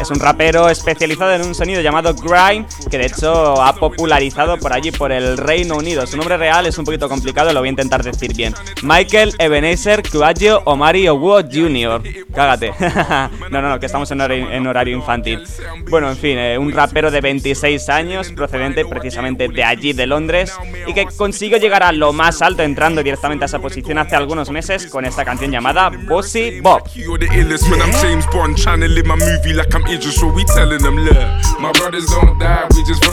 Es 0.00 0.10
un 0.10 0.20
rapero 0.20 0.68
especializado 0.68 1.32
en 1.32 1.42
un 1.42 1.54
sonido 1.54 1.80
llamado 1.80 2.14
grime, 2.14 2.66
que 2.90 2.98
de 2.98 3.06
hecho 3.06 3.62
ha 3.62 3.74
popularizado 3.74 4.58
por 4.58 4.72
allí, 4.72 4.90
por 4.90 5.10
el 5.10 5.38
Reino 5.38 5.76
Unido. 5.76 6.06
Su 6.06 6.18
nombre 6.18 6.36
real 6.36 6.66
es 6.66 6.76
un 6.76 6.84
poquito 6.84 7.08
complicado, 7.08 7.52
lo 7.52 7.60
voy 7.60 7.68
a 7.68 7.70
intentar 7.70 8.02
decir 8.02 8.34
bien. 8.34 8.54
Michael 8.82 9.34
Ebenezer 9.38 10.02
Cuaggio 10.08 10.60
Omari 10.66 11.08
Owo 11.08 11.40
Jr. 11.40 12.02
Cágate. 12.34 12.74
no, 13.50 13.62
no, 13.62 13.70
no, 13.70 13.80
que 13.80 13.86
estamos 13.86 14.10
en 14.10 14.20
horario, 14.20 14.50
en 14.50 14.66
horario 14.66 14.96
infantil. 14.96 15.42
Bueno, 15.88 16.10
en 16.10 16.16
fin, 16.16 16.38
eh, 16.38 16.58
un 16.58 16.72
rapero 16.72 17.10
de 17.10 17.22
26 17.22 17.88
años, 17.88 18.32
procedente 18.32 18.84
precisamente 18.84 19.48
de 19.48 19.64
allí, 19.64 19.94
de 19.94 20.06
Londres, 20.06 20.52
y 20.86 20.92
que 20.92 21.06
consiguió 21.06 21.56
llegar 21.56 21.82
a 21.82 21.92
lo 21.92 22.12
más 22.12 22.42
alto 22.42 22.62
entrando 22.62 23.02
directamente 23.02 23.44
a 23.44 23.46
esa 23.46 23.60
posición 23.60 23.98
hace 23.98 24.14
algunos 24.14 24.50
meses 24.50 24.86
con 24.88 25.06
esta 25.06 25.24
canción 25.24 25.50
llamada 25.50 25.90
Bossy 25.90 26.60
Bob. 26.60 26.82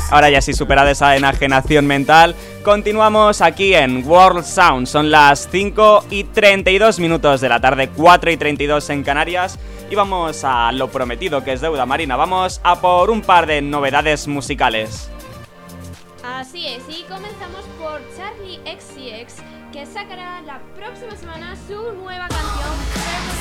Ahora 0.09 0.29
ya 0.29 0.41
sí 0.41 0.53
superada 0.53 0.91
esa 0.91 1.15
enajenación 1.15 1.85
mental, 1.85 2.35
continuamos 2.63 3.41
aquí 3.41 3.73
en 3.75 4.07
World 4.07 4.43
Sound. 4.43 4.87
Son 4.87 5.11
las 5.11 5.47
5 5.51 6.05
y 6.09 6.23
32 6.23 6.99
minutos 6.99 7.41
de 7.41 7.49
la 7.49 7.61
tarde, 7.61 7.89
4 7.89 8.31
y 8.31 8.37
32 8.37 8.89
en 8.89 9.03
Canarias. 9.03 9.59
Y 9.89 9.95
vamos 9.95 10.43
a 10.43 10.71
lo 10.71 10.89
prometido, 10.89 11.43
que 11.43 11.53
es 11.53 11.61
deuda 11.61 11.85
marina. 11.85 12.15
Vamos 12.15 12.59
a 12.63 12.81
por 12.81 13.11
un 13.11 13.21
par 13.21 13.45
de 13.45 13.61
novedades 13.61 14.27
musicales. 14.27 15.09
Así 16.23 16.67
es, 16.67 16.83
y 16.89 17.03
comenzamos 17.03 17.65
por 17.77 18.01
Charlie 18.17 18.59
XCX, 18.65 19.35
que 19.71 19.85
sacará 19.85 20.41
la 20.41 20.59
próxima 20.75 21.15
semana 21.15 21.55
su 21.67 21.75
nueva 21.93 22.27
canción, 22.29 22.71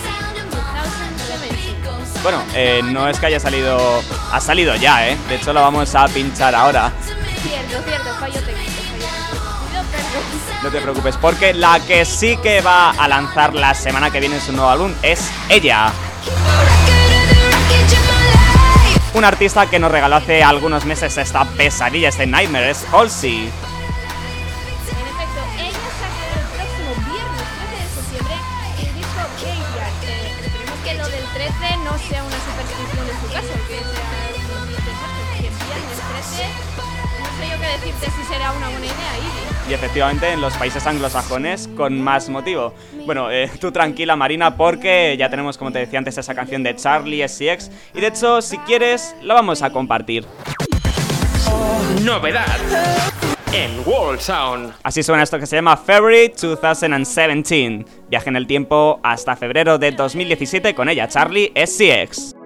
February 0.03 0.51
2017. 0.51 1.72
Bueno, 2.23 2.43
eh, 2.55 2.81
no 2.85 3.09
es 3.09 3.19
que 3.19 3.27
haya 3.27 3.41
salido... 3.41 4.03
Ha 4.31 4.41
salido 4.41 4.75
ya, 4.77 5.09
¿eh? 5.09 5.17
De 5.29 5.37
hecho, 5.37 5.53
lo 5.53 5.61
vamos 5.61 5.95
a 5.95 6.07
pinchar 6.07 6.55
ahora. 6.55 6.93
Cierto, 7.43 7.83
cierto, 7.89 8.15
fallo 8.21 8.41
técnico, 8.41 8.71
fallo 8.71 9.83
técnico. 9.91 10.63
No 10.63 10.71
te 10.71 10.81
preocupes, 10.81 11.17
porque 11.17 11.53
la 11.53 11.81
que 11.81 12.05
sí 12.05 12.37
que 12.37 12.61
va 12.61 12.91
a 12.91 13.09
lanzar 13.09 13.55
la 13.55 13.75
semana 13.75 14.11
que 14.11 14.21
viene 14.21 14.41
su 14.41 14.53
nuevo 14.53 14.71
álbum 14.71 14.93
es 15.03 15.29
ella. 15.49 15.91
Un 19.15 19.25
artista 19.25 19.67
que 19.67 19.79
nos 19.79 19.91
regaló 19.91 20.17
hace 20.17 20.43
algunos 20.43 20.85
meses 20.85 21.19
esta 21.19 21.45
pesadilla, 21.45 22.09
este 22.09 22.27
Nightmare, 22.27 22.71
es 22.71 22.87
Halsey. 22.93 23.51
Si 38.11 38.25
será 38.25 38.53
una 38.53 38.69
buena 38.69 38.87
idea. 38.87 39.13
Y 39.69 39.75
efectivamente 39.75 40.33
en 40.33 40.41
los 40.41 40.55
países 40.57 40.87
anglosajones 40.87 41.69
con 41.77 42.01
más 42.01 42.29
motivo. 42.29 42.75
Bueno, 43.07 43.31
eh, 43.31 43.51
tú 43.61 43.71
tranquila 43.71 44.17
Marina 44.17 44.57
porque 44.57 45.17
ya 45.19 45.31
tenemos 45.31 45.57
como 45.57 45.71
te 45.71 45.79
decía 45.79 45.99
antes 45.99 46.19
esa 46.19 46.35
canción 46.35 46.63
de 46.63 46.75
Charlie 46.75 47.27
SCX 47.27 47.71
y 47.95 48.01
de 48.01 48.09
hecho 48.09 48.43
si 48.43 48.59
quieres 48.59 49.15
la 49.23 49.35
vamos 49.35 49.63
a 49.63 49.71
compartir. 49.71 50.27
Novedad 52.03 52.59
en 53.53 53.71
Wall 53.87 54.19
Sound. 54.19 54.75
Así 54.83 55.03
suena 55.03 55.23
esto 55.23 55.39
que 55.39 55.47
se 55.47 55.57
llama 55.57 55.77
February 55.77 56.33
2017. 56.37 57.85
Viaje 58.09 58.29
en 58.29 58.37
el 58.37 58.47
tiempo 58.47 58.99
hasta 59.03 59.37
febrero 59.37 59.79
de 59.79 59.93
2017 59.93 60.75
con 60.75 60.89
ella 60.89 61.07
Charlie 61.09 61.53
SCX. 61.55 62.42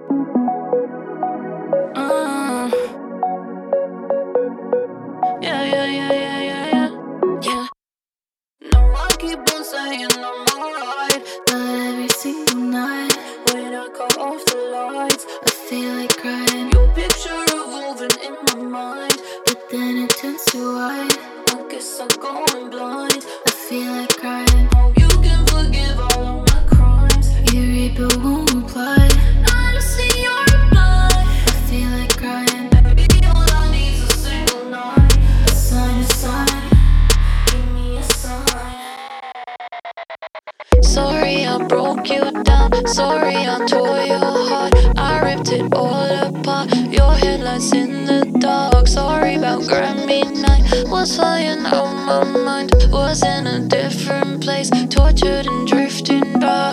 Broke 41.67 42.09
you 42.09 42.31
down. 42.43 42.71
Sorry, 42.87 43.35
I 43.35 43.65
tore 43.67 44.01
your 44.01 44.19
heart. 44.19 44.73
I 44.97 45.19
ripped 45.19 45.51
it 45.51 45.73
all 45.73 46.09
apart. 46.27 46.73
Your 46.91 47.13
headlights 47.13 47.73
in 47.73 48.05
the 48.05 48.25
dark. 48.39 48.87
Sorry 48.87 49.35
about 49.35 49.61
Grammy 49.63 50.23
night. 50.41 50.89
Was 50.89 51.15
flying 51.15 51.65
out 51.65 51.93
my 52.05 52.23
mind. 52.23 52.71
Was 52.89 53.23
in 53.23 53.47
a 53.47 53.59
different 53.67 54.41
place. 54.41 54.69
Tortured 54.89 55.47
and 55.47 55.67
drifting 55.67 56.39
by. 56.39 56.71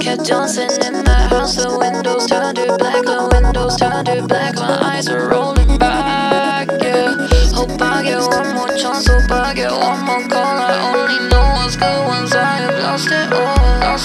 Kept 0.00 0.24
dancing 0.26 0.70
in 0.86 1.04
that 1.04 1.30
house. 1.30 1.56
The 1.56 1.78
windows 1.78 2.26
turned 2.26 2.56
to 2.56 2.76
black. 2.78 3.04
The 3.04 3.28
windows 3.32 3.76
turned 3.76 4.06
to 4.06 4.26
black. 4.26 4.56
My 4.56 4.78
eyes 4.82 5.08
are 5.08 5.28
rolling 5.28 5.55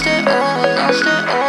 Lost 0.02 0.08
it 0.08 0.28
all. 0.28 0.64
Lost 0.64 1.02
it 1.06 1.30
all. 1.30 1.41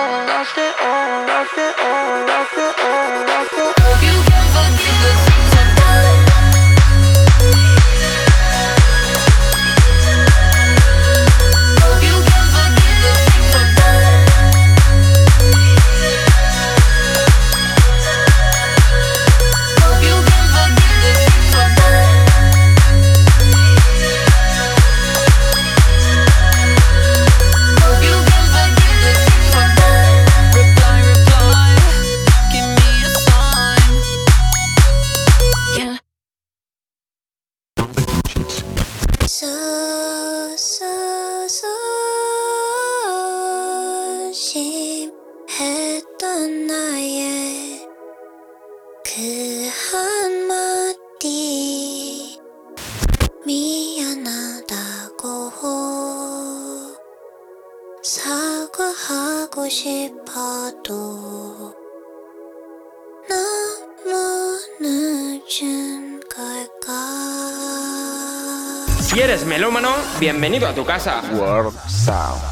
Bienvenido 70.42 70.66
a 70.66 70.74
tu 70.74 70.84
casa. 70.84 71.22
World 71.38 71.72
Sound. 71.86 72.42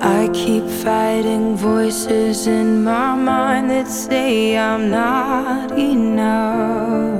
I 0.00 0.30
keep 0.32 0.66
fighting 0.82 1.56
voices 1.58 2.46
in 2.46 2.82
my 2.82 3.14
mind 3.14 3.70
that 3.70 3.86
say 3.86 4.56
I'm 4.56 4.90
not 4.90 5.72
enough. 5.78 7.19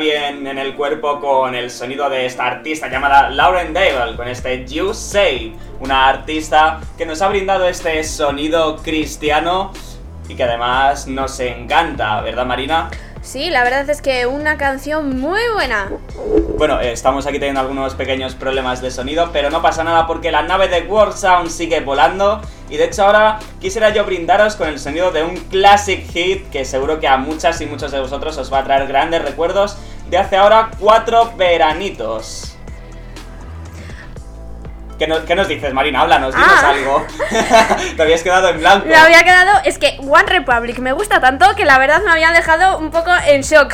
Bien 0.00 0.46
en 0.46 0.56
el 0.56 0.74
cuerpo 0.74 1.20
con 1.20 1.54
el 1.54 1.70
sonido 1.70 2.08
de 2.08 2.24
esta 2.24 2.46
artista 2.46 2.88
llamada 2.88 3.28
Lauren 3.28 3.74
Daigle, 3.74 4.16
con 4.16 4.26
este 4.28 4.64
You 4.66 4.94
Say, 4.94 5.54
una 5.78 6.08
artista 6.08 6.80
que 6.96 7.04
nos 7.04 7.20
ha 7.20 7.28
brindado 7.28 7.68
este 7.68 8.02
sonido 8.02 8.78
cristiano 8.78 9.72
y 10.26 10.34
que 10.34 10.44
además 10.44 11.06
nos 11.06 11.38
encanta, 11.40 12.22
¿verdad 12.22 12.46
Marina? 12.46 12.88
Sí, 13.22 13.50
la 13.50 13.64
verdad 13.64 13.88
es 13.90 14.00
que 14.00 14.26
una 14.26 14.56
canción 14.56 15.20
muy 15.20 15.40
buena. 15.52 15.90
Bueno, 16.56 16.80
eh, 16.80 16.92
estamos 16.92 17.26
aquí 17.26 17.38
teniendo 17.38 17.60
algunos 17.60 17.94
pequeños 17.94 18.34
problemas 18.34 18.80
de 18.80 18.90
sonido, 18.90 19.30
pero 19.32 19.50
no 19.50 19.60
pasa 19.60 19.84
nada 19.84 20.06
porque 20.06 20.32
la 20.32 20.42
nave 20.42 20.68
de 20.68 20.82
World 20.82 21.14
Sound 21.14 21.50
sigue 21.50 21.80
volando. 21.80 22.40
Y 22.70 22.76
de 22.78 22.84
hecho 22.84 23.04
ahora 23.04 23.38
quisiera 23.60 23.90
yo 23.90 24.04
brindaros 24.04 24.56
con 24.56 24.68
el 24.68 24.78
sonido 24.78 25.10
de 25.10 25.22
un 25.22 25.36
classic 25.36 26.10
hit 26.10 26.48
que 26.50 26.64
seguro 26.64 26.98
que 26.98 27.08
a 27.08 27.18
muchas 27.18 27.60
y 27.60 27.66
muchos 27.66 27.92
de 27.92 28.00
vosotros 28.00 28.38
os 28.38 28.52
va 28.52 28.60
a 28.60 28.64
traer 28.64 28.86
grandes 28.86 29.22
recuerdos 29.22 29.76
de 30.08 30.16
hace 30.16 30.36
ahora 30.36 30.70
cuatro 30.78 31.32
veranitos. 31.36 32.49
¿Qué 35.00 35.06
nos, 35.06 35.20
qué 35.20 35.34
nos 35.34 35.48
dices, 35.48 35.72
Marina? 35.72 36.02
Háblanos, 36.02 36.34
dinos 36.34 36.50
Ah. 36.62 36.68
algo. 36.68 37.06
Te 37.96 38.02
habías 38.02 38.22
quedado 38.22 38.50
en 38.50 38.58
blanco. 38.58 38.84
Me 38.86 38.94
había 38.96 39.22
quedado. 39.24 39.58
Es 39.64 39.78
que 39.78 39.96
One 40.00 40.24
Republic 40.26 40.78
me 40.78 40.92
gusta 40.92 41.22
tanto 41.22 41.56
que 41.56 41.64
la 41.64 41.78
verdad 41.78 42.02
me 42.04 42.10
había 42.12 42.32
dejado 42.32 42.76
un 42.76 42.90
poco 42.90 43.10
en 43.26 43.40
shock. 43.40 43.72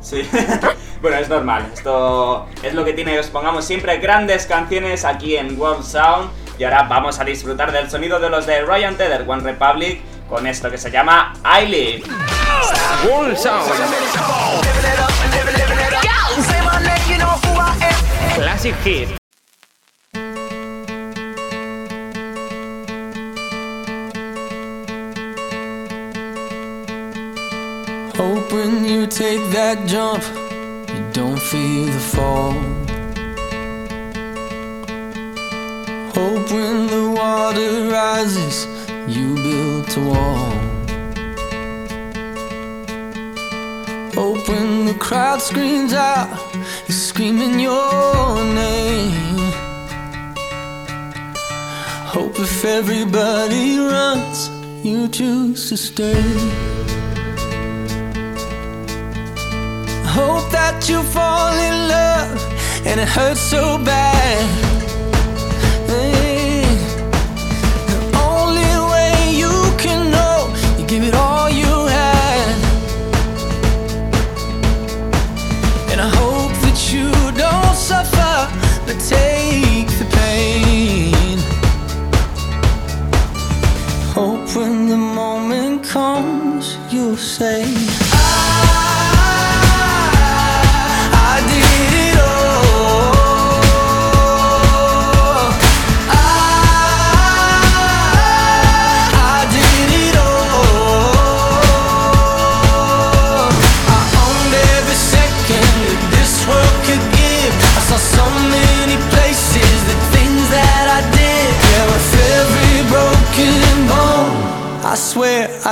Sí. 0.00 0.26
bueno, 1.02 1.18
es 1.18 1.28
normal. 1.28 1.66
Esto 1.74 2.48
es 2.62 2.72
lo 2.72 2.86
que 2.86 2.94
tiene 2.94 3.18
os 3.18 3.26
pongamos 3.26 3.66
siempre 3.66 3.98
grandes 3.98 4.46
canciones 4.46 5.04
aquí 5.04 5.36
en 5.36 5.60
World 5.60 5.84
Sound. 5.84 6.30
Y 6.58 6.64
ahora 6.64 6.84
vamos 6.84 7.20
a 7.20 7.24
disfrutar 7.24 7.70
del 7.70 7.90
sonido 7.90 8.18
de 8.18 8.30
los 8.30 8.46
de 8.46 8.62
Ryan 8.62 8.96
Tedder, 8.96 9.24
One 9.28 9.42
Republic, 9.42 10.00
con 10.26 10.46
esto 10.46 10.70
que 10.70 10.78
se 10.78 10.90
llama 10.90 11.34
I 11.44 11.66
Live. 11.66 12.04
World 13.10 13.36
Sound. 13.36 13.70
Classic 18.36 18.74
Hit. 18.84 19.21
When 28.52 28.84
you 28.84 29.06
take 29.06 29.40
that 29.52 29.88
jump, 29.88 30.22
you 30.92 31.02
don't 31.12 31.40
feel 31.40 31.86
the 31.86 32.04
fall. 32.12 32.52
Hope 36.14 36.50
when 36.50 36.86
the 36.88 37.10
water 37.16 37.88
rises, 37.90 38.66
you 39.08 39.34
build 39.46 39.96
a 39.96 40.00
wall. 40.10 40.52
Hope 44.14 44.46
when 44.48 44.84
the 44.84 44.96
crowd 45.00 45.40
screams 45.40 45.94
out, 45.94 46.28
you're 46.86 47.02
screaming 47.08 47.58
your 47.58 48.36
name. 48.54 49.52
Hope 52.14 52.38
if 52.38 52.64
everybody 52.64 53.78
runs, 53.78 54.50
you 54.84 55.08
choose 55.08 55.70
to 55.70 55.76
stay. 55.78 56.91
Hope 60.14 60.50
that 60.50 60.90
you 60.90 61.02
fall 61.04 61.54
in 61.54 61.88
love 61.88 62.38
and 62.86 63.00
it 63.00 63.08
hurts 63.08 63.40
so 63.40 63.78
bad. 63.82 64.44
The 65.88 66.66
only 68.20 68.74
way 68.92 69.32
you 69.32 69.54
can 69.78 70.10
know, 70.10 70.54
you 70.78 70.86
give 70.86 71.02
it 71.02 71.14
all 71.14 71.48
you 71.48 71.86
had. 71.86 72.56
And 75.90 75.98
I 75.98 76.10
hope 76.20 76.52
that 76.60 76.78
you 76.92 77.08
don't 77.32 77.74
suffer, 77.74 78.36
but 78.84 78.98
take 79.00 79.88
the 79.98 80.06
pain. 80.20 81.38
Hope 84.12 84.54
when 84.54 84.88
the 84.90 84.98
moment 84.98 85.84
comes, 85.84 86.76
you'll 86.92 87.16
say. 87.16 87.81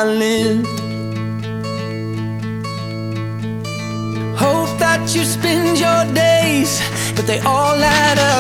I. 0.03 0.65
Hope 4.35 4.79
that 4.79 5.15
you 5.15 5.25
spend 5.25 5.79
your 5.79 6.15
days, 6.15 6.81
but 7.15 7.27
they 7.27 7.41
all 7.41 7.75
add 7.75 8.19
up. 8.19 8.40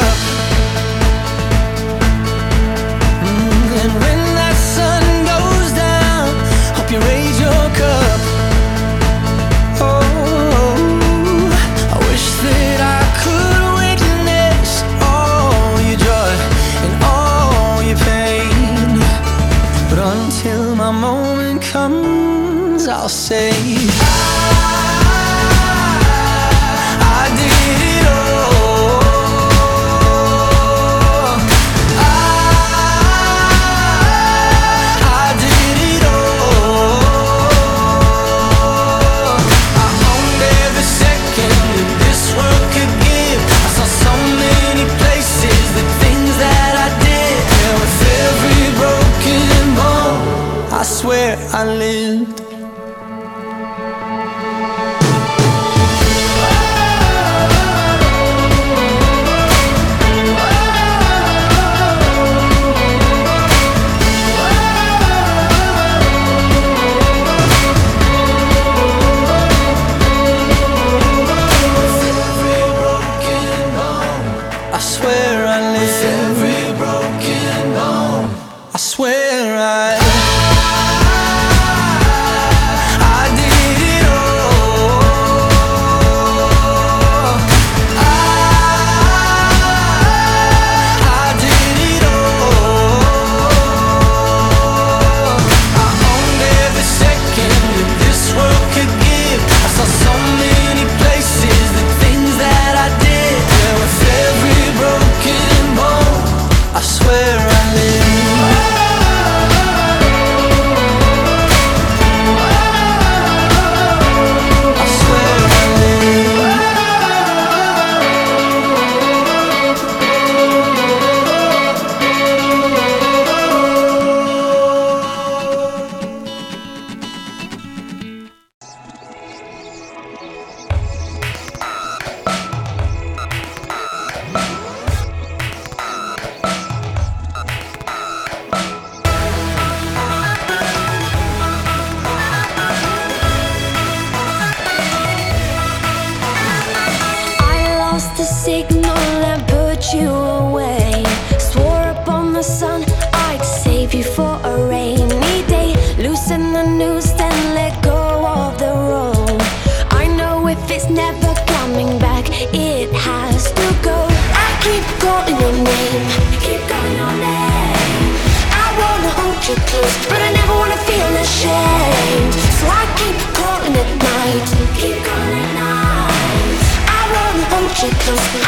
so 178.11 178.16
sweet. 178.16 178.39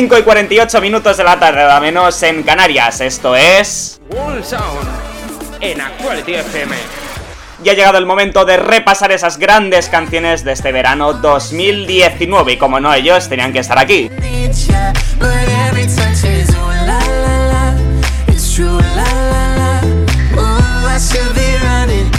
5 0.00 0.16
y 0.16 0.22
48 0.22 0.80
minutos 0.80 1.18
de 1.18 1.24
la 1.24 1.38
tarde, 1.38 1.62
a 1.62 1.78
menos 1.78 2.22
en 2.22 2.42
Canarias. 2.42 3.02
Esto 3.02 3.36
es. 3.36 4.00
En 5.60 5.78
Actuality 5.78 6.36
FM. 6.36 6.74
Ya 7.62 7.72
ha 7.72 7.74
llegado 7.74 7.98
el 7.98 8.06
momento 8.06 8.46
de 8.46 8.56
repasar 8.56 9.12
esas 9.12 9.36
grandes 9.36 9.90
canciones 9.90 10.42
de 10.42 10.52
este 10.52 10.72
verano 10.72 11.12
2019. 11.12 12.52
Y 12.52 12.56
como 12.56 12.80
no, 12.80 12.94
ellos 12.94 13.28
tenían 13.28 13.52
que 13.52 13.58
estar 13.58 13.78
aquí. 13.78 14.10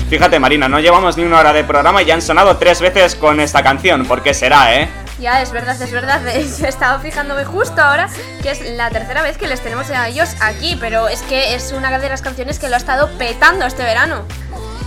Fíjate, 0.08 0.40
Marina, 0.40 0.70
no 0.70 0.80
llevamos 0.80 1.18
ni 1.18 1.24
una 1.24 1.40
hora 1.40 1.52
de 1.52 1.64
programa 1.64 2.04
y 2.04 2.06
ya 2.06 2.14
han 2.14 2.22
sonado 2.22 2.58
tres 2.58 2.80
veces 2.80 3.16
con 3.16 3.40
esta 3.40 3.64
canción. 3.64 4.06
¿Por 4.06 4.22
qué 4.22 4.36
será, 4.36 4.80
eh? 4.80 5.01
Ya, 5.22 5.40
es 5.44 5.52
verdad, 5.52 5.80
es 5.80 5.92
verdad. 5.92 6.20
Yo 6.60 6.66
estaba 6.66 7.00
fijándome 7.00 7.46
justo 7.46 7.80
ahora 7.80 8.10
que 8.42 8.50
es 8.50 8.62
la 8.72 8.90
tercera 8.90 9.22
vez 9.22 9.38
que 9.38 9.48
les 9.48 9.62
tenemos 9.62 9.88
a 9.92 10.08
ellos 10.08 10.30
aquí, 10.42 10.76
pero 10.80 11.08
es 11.08 11.22
que 11.22 11.54
es 11.54 11.72
una 11.72 12.00
de 12.00 12.10
las 12.10 12.24
canciones 12.24 12.58
que 12.58 12.68
lo 12.70 12.74
ha 12.74 12.78
estado 12.78 13.08
petando 13.20 13.66
este 13.66 13.84
verano. 13.84 14.26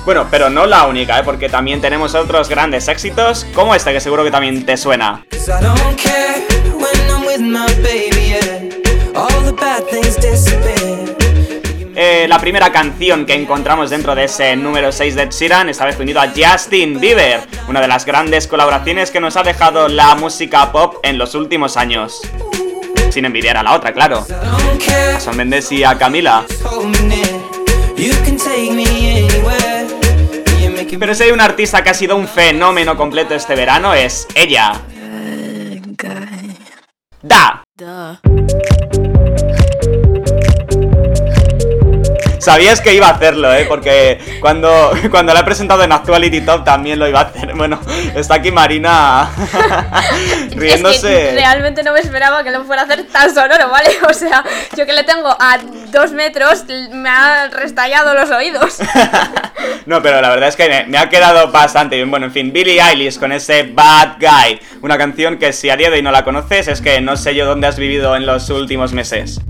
Bueno, 0.04 0.26
pero 0.30 0.50
no 0.50 0.66
la 0.66 0.86
única, 0.86 1.20
¿eh? 1.20 1.22
porque 1.24 1.48
también 1.48 1.80
tenemos 1.80 2.16
otros 2.16 2.48
grandes 2.48 2.88
éxitos, 2.88 3.46
como 3.54 3.76
esta 3.76 3.92
que 3.92 4.00
seguro 4.00 4.24
que 4.24 4.32
también 4.32 4.66
te 4.66 4.76
suena. 4.76 5.24
Eh, 11.96 12.26
la 12.28 12.40
primera 12.40 12.72
canción 12.72 13.24
que 13.24 13.34
encontramos 13.34 13.90
dentro 13.90 14.14
de 14.14 14.24
ese 14.24 14.56
número 14.56 14.90
6 14.90 15.14
de 15.14 15.22
Ed 15.22 15.30
Sheeran, 15.30 15.68
esta 15.68 15.84
vez 15.84 15.98
unido 16.00 16.20
a 16.20 16.28
Justin 16.34 16.98
Bieber, 16.98 17.40
una 17.68 17.80
de 17.80 17.86
las 17.86 18.04
grandes 18.04 18.48
colaboraciones 18.48 19.12
que 19.12 19.20
nos 19.20 19.36
ha 19.36 19.44
dejado 19.44 19.86
la 19.88 20.14
música 20.16 20.72
pop 20.72 20.96
en 21.04 21.18
los 21.18 21.36
últimos 21.36 21.76
años. 21.76 22.20
Sin 23.10 23.24
envidiar 23.24 23.56
a 23.56 23.62
la 23.62 23.74
otra, 23.74 23.92
claro. 23.92 24.26
A 24.28 25.20
Son 25.20 25.36
Mendes 25.36 25.70
y 25.70 25.84
a 25.84 25.96
Camila. 25.96 26.44
Pero 30.98 31.14
si 31.14 31.22
hay 31.22 31.30
un 31.30 31.40
artista 31.40 31.84
que 31.84 31.90
ha 31.90 31.94
sido 31.94 32.16
un 32.16 32.26
fenómeno 32.26 32.96
completo 32.96 33.34
este 33.34 33.54
verano 33.54 33.94
es 33.94 34.26
ella. 34.34 34.80
Da. 37.22 37.62
Sabías 42.44 42.82
que 42.82 42.92
iba 42.92 43.08
a 43.08 43.12
hacerlo, 43.12 43.54
¿eh? 43.54 43.64
Porque 43.66 44.18
cuando, 44.38 44.92
cuando 45.10 45.32
la 45.32 45.40
he 45.40 45.44
presentado 45.44 45.82
en 45.82 45.92
Actuality 45.92 46.42
Top 46.42 46.62
también 46.62 46.98
lo 46.98 47.08
iba 47.08 47.20
a 47.20 47.22
hacer. 47.22 47.54
Bueno, 47.54 47.80
está 48.14 48.34
aquí 48.34 48.50
Marina 48.50 49.30
riéndose. 50.54 50.94
Es 51.24 51.28
que 51.30 51.34
realmente 51.36 51.82
no 51.82 51.92
me 51.92 52.00
esperaba 52.00 52.44
que 52.44 52.50
lo 52.50 52.64
fuera 52.64 52.82
a 52.82 52.84
hacer 52.84 53.04
tan 53.04 53.34
sonoro, 53.34 53.70
¿vale? 53.70 53.90
O 54.08 54.12
sea, 54.12 54.44
yo 54.76 54.84
que 54.84 54.92
le 54.92 55.04
tengo 55.04 55.28
a 55.28 55.58
dos 55.90 56.12
metros, 56.12 56.64
me 56.92 57.08
ha 57.08 57.48
restallado 57.48 58.12
los 58.14 58.30
oídos. 58.30 58.78
No, 59.86 60.02
pero 60.02 60.20
la 60.20 60.28
verdad 60.28 60.48
es 60.50 60.56
que 60.56 60.68
me, 60.68 60.86
me 60.86 60.98
ha 60.98 61.08
quedado 61.08 61.50
bastante 61.50 61.96
bien. 61.96 62.10
Bueno, 62.10 62.26
en 62.26 62.32
fin, 62.32 62.52
Billie 62.52 62.80
Eilish 62.80 63.18
con 63.18 63.32
ese 63.32 63.62
Bad 63.62 64.16
Guy. 64.20 64.60
Una 64.82 64.98
canción 64.98 65.38
que 65.38 65.52
si 65.52 65.70
a 65.70 65.76
día 65.76 65.88
de 65.88 65.96
hoy 65.96 66.02
no 66.02 66.12
la 66.12 66.24
conoces 66.24 66.68
es 66.68 66.80
que 66.80 67.00
no 67.00 67.16
sé 67.16 67.34
yo 67.34 67.46
dónde 67.46 67.66
has 67.66 67.78
vivido 67.78 68.14
en 68.16 68.26
los 68.26 68.50
últimos 68.50 68.92
meses. 68.92 69.40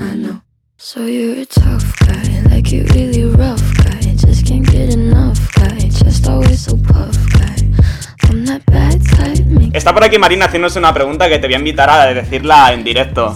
I 0.00 0.14
know. 0.14 0.40
So 0.76 1.06
you're 1.06 1.40
a 1.40 1.46
tough 1.46 1.98
guy, 1.98 2.42
like 2.48 2.70
really 2.94 3.24
rough 3.24 3.60
guy. 3.78 3.98
Just 4.14 4.46
can't 4.46 4.64
get 4.64 4.94
enough 4.94 5.52
guy, 5.54 5.78
just 5.90 6.28
always 6.28 6.60
so 6.60 6.76
guy. 6.76 7.08
Está 9.72 9.92
por 9.92 10.04
aquí 10.04 10.18
Marina 10.18 10.46
haciéndose 10.46 10.78
una 10.78 10.94
pregunta 10.94 11.28
que 11.28 11.38
te 11.38 11.48
voy 11.48 11.54
a 11.54 11.58
invitar 11.58 11.90
a 11.90 12.14
decirla 12.14 12.72
en 12.72 12.84
directo. 12.84 13.34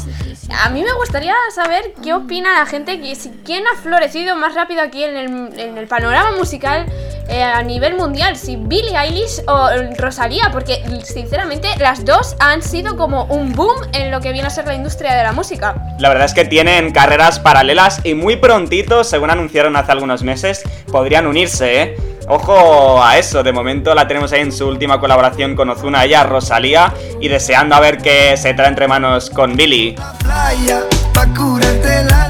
A 0.60 0.70
mí 0.70 0.82
me 0.82 0.92
gustaría 0.94 1.34
saber 1.54 1.94
qué 2.02 2.14
opina 2.14 2.58
la 2.58 2.66
gente, 2.66 3.00
quién 3.44 3.64
ha 3.66 3.76
florecido 3.80 4.36
más 4.36 4.54
rápido 4.54 4.82
aquí 4.82 5.02
en 5.04 5.16
el, 5.16 5.58
en 5.58 5.78
el 5.78 5.86
panorama 5.86 6.32
musical 6.36 6.86
eh, 7.28 7.42
a 7.42 7.62
nivel 7.62 7.96
mundial, 7.96 8.36
si 8.36 8.56
Billie 8.56 8.96
Eilish 8.96 9.42
o 9.46 9.68
Rosalía, 9.96 10.50
porque 10.52 10.82
sinceramente 11.04 11.68
las 11.78 12.04
dos 12.04 12.36
han 12.40 12.62
sido 12.62 12.96
como 12.96 13.24
un 13.24 13.52
boom 13.54 13.76
en 13.92 14.10
lo 14.10 14.20
que 14.20 14.32
viene 14.32 14.48
a 14.48 14.50
ser 14.50 14.66
la 14.66 14.74
industria 14.74 15.14
de 15.14 15.22
la 15.22 15.32
música. 15.32 15.74
La 15.98 16.08
verdad 16.08 16.26
es 16.26 16.34
que 16.34 16.44
tienen 16.44 16.92
carreras 16.92 17.38
paralelas 17.38 18.00
y 18.04 18.14
muy 18.14 18.36
prontito, 18.36 19.04
según 19.04 19.30
anunciaron 19.30 19.76
hace 19.76 19.92
algunos 19.92 20.22
meses, 20.22 20.62
podrían 20.90 21.26
unirse, 21.26 21.82
¿eh? 21.82 21.96
Ojo 22.34 23.04
a 23.04 23.18
eso, 23.18 23.42
de 23.42 23.52
momento 23.52 23.94
la 23.94 24.08
tenemos 24.08 24.32
ahí 24.32 24.40
en 24.40 24.52
su 24.52 24.66
última 24.66 24.98
colaboración 24.98 25.54
con 25.54 25.68
Ozuna, 25.68 26.02
ella, 26.06 26.24
Rosalía, 26.24 26.94
y 27.20 27.28
deseando 27.28 27.74
a 27.74 27.80
ver 27.80 27.98
qué 27.98 28.38
se 28.38 28.54
trae 28.54 28.68
entre 28.68 28.88
manos 28.88 29.28
con 29.28 29.54
Billy. 29.54 29.94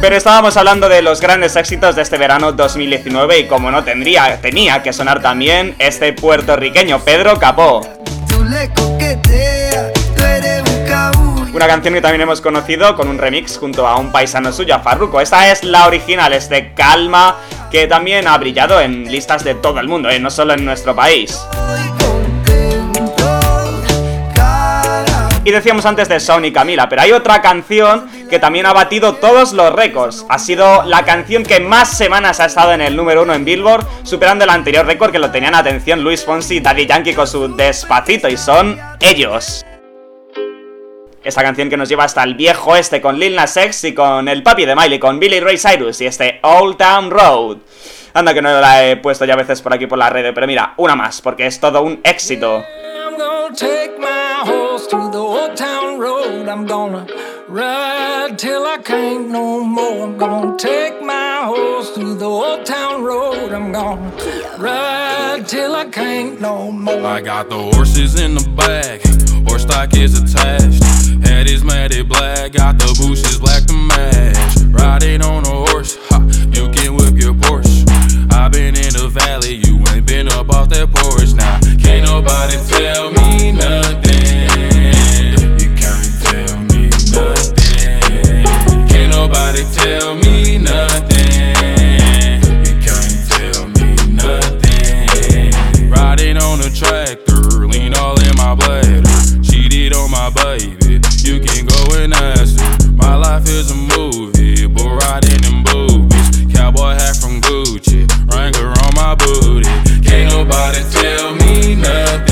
Pero 0.01 0.17
estábamos 0.17 0.57
hablando 0.57 0.89
de 0.89 1.03
los 1.03 1.21
grandes 1.21 1.55
éxitos 1.55 1.95
de 1.95 2.03
este 2.03 2.19
verano 2.19 2.51
2019 2.51 3.39
y 3.39 3.45
como 3.47 3.71
no 3.71 3.85
tendría, 3.85 4.41
tenía 4.41 4.83
que 4.83 4.93
sonar 4.93 5.23
también 5.23 5.77
este 5.79 6.13
puertorriqueño 6.13 6.99
Pedro 6.99 7.39
Capó. 7.39 7.83
Una 11.55 11.67
canción 11.67 11.95
que 11.95 12.01
también 12.01 12.23
hemos 12.23 12.41
conocido 12.41 12.97
con 12.97 13.09
un 13.09 13.19
remix 13.19 13.57
junto 13.57 13.87
a 13.87 13.97
un 13.97 14.11
paisano 14.11 14.53
suyo, 14.53 14.75
a 14.75 14.81
Farruko. 14.81 15.21
Esta 15.21 15.53
es 15.53 15.63
la 15.63 15.87
original, 15.87 16.33
es 16.33 16.49
de 16.49 16.73
Calma, 16.73 17.37
que 17.73 17.87
también 17.87 18.29
ha 18.29 18.37
brillado 18.37 18.81
en 18.81 19.11
listas 19.11 19.43
de 19.43 19.55
todo 19.55 19.81
el 19.81 19.89
mundo, 19.89 20.11
¿eh? 20.11 20.21
no 20.21 20.31
solo 20.31 20.53
en 20.53 20.65
nuestro 20.65 20.95
país. 20.95 21.41
Y 25.45 25.51
decíamos 25.51 25.87
antes 25.87 26.09
de 26.09 26.21
Son 26.21 26.45
y 26.45 26.53
Camila, 26.53 26.89
pero 26.89 27.03
hay 27.03 27.11
otra 27.11 27.43
canción 27.43 28.09
que 28.31 28.39
también 28.39 28.67
ha 28.67 28.73
batido 28.73 29.15
todos 29.15 29.53
los 29.55 29.73
récords. 29.73 30.25
Ha 30.29 30.39
sido 30.39 30.85
la 30.85 31.05
canción 31.05 31.43
que 31.43 31.59
más 31.59 31.97
semanas 31.97 32.39
ha 32.39 32.45
estado 32.45 32.73
en 32.75 32.81
el 32.81 32.95
número 32.95 33.23
uno 33.23 33.35
en 33.35 33.45
Billboard, 33.45 33.87
superando 34.05 34.45
el 34.45 34.51
anterior 34.51 34.87
récord 34.87 35.11
que 35.11 35.19
lo 35.19 35.33
tenían 35.33 35.55
atención 35.55 36.05
Luis 36.05 36.25
Fonsi 36.25 36.57
y 36.57 36.61
Daddy 36.61 36.87
Yankee 36.87 37.15
con 37.15 37.27
su 37.27 37.57
Despacito, 37.57 38.29
y 38.29 38.37
son 38.37 38.79
ellos. 39.01 39.65
Esta 41.25 41.43
canción 41.43 41.71
que 41.71 41.77
nos 41.77 41.89
lleva 41.89 42.05
hasta 42.05 42.25
el 42.25 42.35
viejo 42.35 42.75
este 42.75 43.01
con 43.01 43.19
Lil 43.19 43.37
Nas 43.37 43.57
X 43.57 43.85
y 43.85 43.95
con 43.95 44.27
el 44.29 44.43
papi 44.43 44.67
de 44.67 44.75
Miley, 44.75 44.99
con 44.99 45.21
Billy 45.21 45.39
Ray 45.39 45.57
Cyrus 45.57 46.01
y 46.01 46.07
este 46.07 46.41
Old 46.43 46.77
Town 46.77 47.11
Road. 47.11 47.59
Anda 48.13 48.35
que 48.35 48.43
no 48.43 48.61
la 48.61 48.85
he 48.85 48.97
puesto 48.97 49.25
ya 49.25 49.35
a 49.35 49.37
veces 49.37 49.63
por 49.63 49.73
aquí 49.73 49.87
por 49.87 49.99
la 49.99 50.11
red, 50.11 50.35
pero 50.35 50.47
mira, 50.47 50.75
una 50.77 50.97
más, 50.97 51.23
porque 51.23 51.47
es 51.47 51.61
todo 51.61 51.83
un 51.83 52.01
éxito. 52.03 52.65
I'm 53.07 53.17
gonna 53.17 53.55
take 53.55 53.99
my 53.99 54.43
horse 54.45 54.89
through 54.89 55.13
the 55.13 55.19
old 55.19 55.57
town 55.57 55.99
road. 56.01 56.49
I'm 56.49 56.67
gonna 56.67 57.07
ride 57.49 58.37
till 58.37 58.67
I 58.67 58.79
can't 58.83 59.29
no 59.29 59.61
more. 59.61 60.03
I'm 60.03 60.19
gonna 60.19 60.57
take 60.57 61.01
my 61.03 61.45
horse 61.45 61.93
through 61.95 62.19
the 62.19 62.27
old 62.27 62.67
town 62.67 63.05
road. 63.05 63.53
I'm 63.53 63.73
gonna 63.73 64.13
ride 64.59 65.47
till 65.47 65.75
I 65.75 65.85
can't 65.87 66.41
no 66.41 66.73
more. 66.73 67.07
I 67.07 67.21
got 67.21 67.49
the 67.49 67.59
horses 67.59 68.21
in 68.21 68.35
the 68.35 68.47
back, 68.57 69.01
horse 69.47 69.63
stock 69.63 69.95
is 69.95 70.21
attached. 70.21 70.83
Head 71.27 71.49
is 71.49 71.65
matted 71.65 72.09
black, 72.09 72.53
got 72.53 72.79
the 72.79 72.87
bushes 72.99 73.39
black 73.39 73.65
to 73.67 73.75
match. 73.75 74.37
Riding 74.67 75.23
on 75.23 75.45
a 75.45 75.71
horse, 75.71 75.99
ha, 76.09 76.21
you 76.53 76.71
can 76.71 76.97
whip 76.97 77.17
your 77.17 77.35
Porsche. 77.35 77.85
i 78.33 78.49
been 78.49 78.77
in 78.77 78.93
the 78.93 79.09
valley, 79.09 79.55
you 79.65 79.79
ain't 79.95 80.07
been 80.07 80.29
up 80.29 80.51
off 80.51 80.69
that 80.71 80.91
porch 80.91 81.35
now. 81.35 81.59
Can't 81.79 82.07
nobody 82.07 82.57
tell 82.69 83.11
me 83.13 83.53
nothing. 83.53 84.49
You 85.61 85.71
can't 85.75 86.11
tell 86.25 86.59
me 86.71 86.91
nothing. 87.13 88.45
Can't 88.89 89.11
nobody 89.11 89.63
tell 89.73 90.15
me 90.17 90.59
nothing. 90.59 91.53
You 92.67 92.75
can't 92.81 93.17
tell 93.31 93.67
me 93.77 93.95
nothing. 94.13 95.91
Riding 95.91 96.37
on 96.39 96.61
a 96.61 96.71
tractor, 96.71 97.67
lean 97.67 97.95
all 97.95 98.19
in 98.21 98.37
my 98.37 98.55
bladder. 98.55 98.82
My 100.13 100.29
baby, 100.29 101.01
you 101.25 101.41
can 101.41 101.65
go 101.65 101.97
and 101.97 102.13
ask 102.13 102.61
her. 102.61 102.93
My 102.93 103.17
life 103.17 103.49
is 103.49 103.71
a 103.71 103.75
movie, 103.75 104.67
but 104.67 104.85
riding 104.85 105.43
in 105.43 105.65
boobies. 105.65 106.55
Cowboy 106.55 106.93
hat 106.93 107.17
from 107.17 107.41
Gucci, 107.41 108.07
Wrangler 108.31 108.69
on 108.85 108.95
my 108.95 109.15
booty. 109.15 109.71
Can't 110.07 110.31
nobody 110.31 110.85
tell 110.91 111.35
me 111.35 111.77
nothing. 111.77 112.32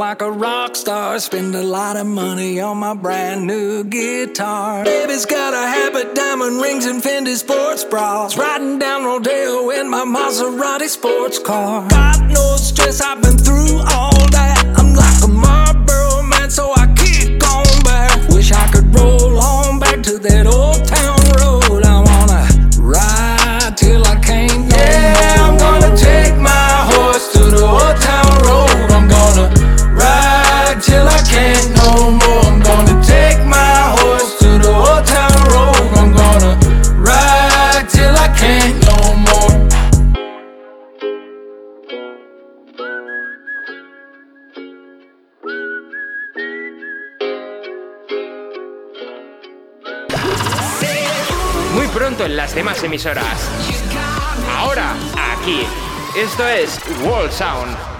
Like 0.00 0.22
a 0.22 0.32
rock 0.32 0.74
star. 0.76 1.18
Spend 1.18 1.54
a 1.54 1.62
lot 1.62 1.94
of 1.94 2.06
money 2.06 2.58
on 2.58 2.78
my 2.78 2.94
brand 2.94 3.46
new 3.46 3.84
guitar. 3.84 4.82
Baby's 4.82 5.26
got 5.26 5.52
a 5.52 5.64
habit, 5.76 6.14
diamond 6.14 6.58
rings, 6.62 6.86
and 6.86 7.02
Fendi 7.02 7.36
sports 7.36 7.84
bras. 7.84 8.34
Riding 8.38 8.78
down 8.78 9.04
Rodeo 9.04 9.68
in 9.68 9.90
my 9.90 10.06
Maserati 10.06 10.88
sports 10.88 11.38
car. 11.38 11.86
Got 11.90 12.22
no 12.28 12.56
stress, 12.56 13.02
I've 13.02 13.20
been 13.20 13.36
through 13.36 13.76
all 13.94 14.18
that. 14.38 14.64
I'm 14.78 14.94
like 14.94 15.22
a 15.22 15.28
Marlboro 15.28 16.22
man, 16.22 16.48
so 16.48 16.72
I 16.74 16.86
en 52.24 52.36
las 52.36 52.54
demás 52.54 52.82
emisoras. 52.82 53.48
Ahora, 54.58 54.94
aquí. 55.32 55.66
Esto 56.16 56.46
es 56.46 56.78
Wall 57.02 57.30
Sound. 57.30 57.99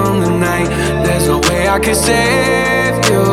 tonight. 0.65 1.03
There's 1.05 1.27
no 1.27 1.39
way 1.39 1.67
I 1.67 1.79
can 1.79 1.95
save 1.95 2.95
you. 3.09 3.23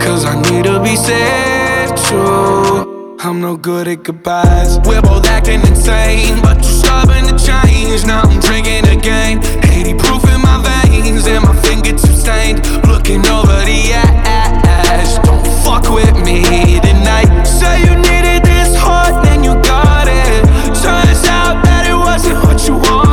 Cause 0.00 0.24
I 0.24 0.40
need 0.50 0.64
to 0.64 0.80
be 0.82 0.96
saved 0.96 1.96
too. 2.08 3.16
I'm 3.20 3.40
no 3.40 3.56
good 3.56 3.88
at 3.88 4.02
goodbyes. 4.02 4.78
We're 4.80 5.02
both 5.02 5.26
acting 5.26 5.60
insane, 5.60 6.40
but 6.42 6.56
you're 6.56 6.82
stubborn 6.82 7.24
to 7.26 7.36
change. 7.38 8.04
Now 8.04 8.22
I'm 8.22 8.40
drinking 8.40 8.88
again. 8.88 9.38
80 9.64 9.94
proof 9.94 10.24
in 10.24 10.40
my 10.40 10.58
veins, 10.66 11.26
and 11.26 11.44
my 11.44 11.54
fingertips 11.62 12.20
stained. 12.20 12.66
Looking 12.86 13.24
over 13.28 13.58
the 13.64 13.92
ash. 13.94 15.18
Don't 15.24 15.46
fuck 15.64 15.88
with 15.94 16.16
me 16.24 16.42
tonight. 16.80 17.44
Say 17.44 17.84
you 17.84 17.94
needed 17.94 18.42
this 18.44 18.74
hard, 18.76 19.24
then 19.24 19.44
you 19.44 19.54
got 19.62 20.08
it. 20.08 20.44
Turns 20.82 21.24
out 21.26 21.62
that 21.64 21.86
it 21.88 21.94
wasn't 21.94 22.42
what 22.44 22.66
you 22.66 22.74
wanted. 22.74 23.11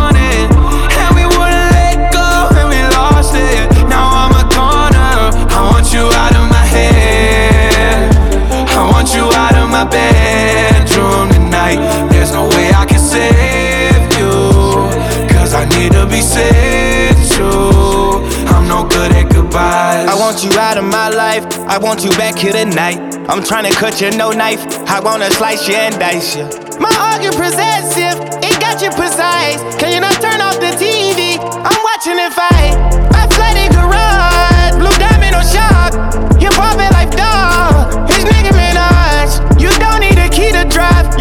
Tonight. 11.76 12.10
There's 12.12 12.32
no 12.32 12.48
way 12.50 12.72
I 12.72 12.86
can 12.86 13.00
save 13.00 14.02
you. 14.18 15.30
Cause 15.30 15.54
I 15.54 15.66
need 15.78 15.92
to 15.94 16.06
be 16.08 16.22
saved 16.22 17.32
too. 17.32 18.26
I'm 18.54 18.68
no 18.68 18.88
good 18.88 19.12
at 19.12 19.32
goodbyes. 19.32 20.08
I 20.08 20.16
want 20.16 20.44
you 20.44 20.52
out 20.60 20.78
of 20.78 20.86
my 20.86 21.10
life. 21.10 21.46
I 21.68 21.78
want 21.78 22.04
you 22.04 22.12
back 22.12 22.38
here 22.38 22.54
tonight. 22.54 23.00
I'm 23.30 23.44
trying 23.44 23.72
to 23.72 23.78
cut 23.78 24.02
you 24.02 24.12
no 24.12 24.32
knife. 24.32 24.62
I 24.88 25.00
wanna 25.00 25.30
slice 25.32 25.68
you 25.68 25.76
and 25.76 25.96
dice 25.96 26.36
you. 26.36 26.44
My 26.80 26.94
argument 27.14 27.38
possessive, 27.38 28.18
it 28.42 28.60
got 28.60 28.82
you 28.82 28.90
precise. 28.92 29.60
Can 29.78 29.94
you 29.94 30.00
not 30.00 30.16
turn 30.22 30.42
off 30.42 30.60
the 30.60 30.72
TV? 30.82 31.38
I'm 31.40 31.84
watching 31.84 32.18
it 32.18 32.34
fight. 32.34 32.49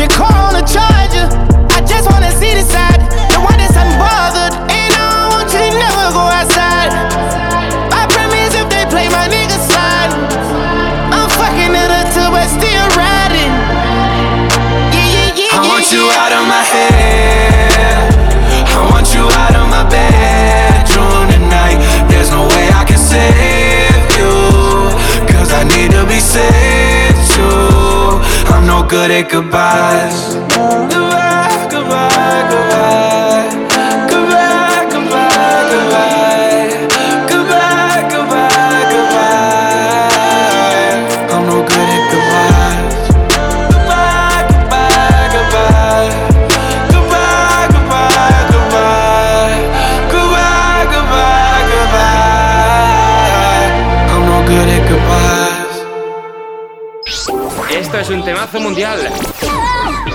Drive. 0.08 0.18
Car 0.18 0.36
on 0.48 0.56
a 0.56 0.64
charger. 0.66 1.28
I 1.76 1.80
just 1.86 2.10
wanna 2.10 2.32
see 2.32 2.54
the 2.54 2.62
side, 2.62 3.00
the 3.30 3.40
one 3.40 3.58
that's 3.58 3.76
unbothered. 3.76 4.54
And 4.70 4.92
I 4.94 5.04
don't 5.12 5.30
want 5.32 5.48
you 5.52 5.60
to 5.60 5.70
never 5.78 6.06
go 6.12 6.24
outside. 6.24 6.90
I 7.92 8.06
promise 8.10 8.54
if 8.54 8.68
they 8.68 8.84
play 8.88 9.08
my 9.08 9.28
nigga 9.28 9.58
slide, 9.68 10.12
I'm 11.12 11.28
fucking 11.30 11.74
it 11.74 11.90
up 11.90 12.08
till 12.12 12.30
but 12.30 12.48
still 12.48 12.88
riding. 12.96 13.52
Yeah, 14.94 15.08
yeah, 15.14 15.40
yeah. 15.40 15.58
I 15.58 15.68
want 15.68 15.92
you 15.92 16.04
out 16.18 16.32
of 16.32 16.44
my 16.46 16.62
head. 16.62 18.14
I 18.68 18.90
want 18.90 19.14
you 19.14 19.24
out 19.24 19.54
of 19.54 19.66
my 19.68 19.84
bedroom 19.88 21.30
tonight. 21.30 21.78
There's 22.08 22.30
no 22.30 22.42
way 22.46 22.66
I 22.74 22.84
can 22.84 22.98
save 22.98 24.06
you. 24.18 24.32
Cause 25.30 25.52
I 25.52 25.64
need 25.64 25.90
to 25.92 26.06
be 26.06 26.20
saved 26.20 26.97
no 28.68 28.86
good 28.86 29.10
at 29.10 29.30
goodbyes. 29.30 31.47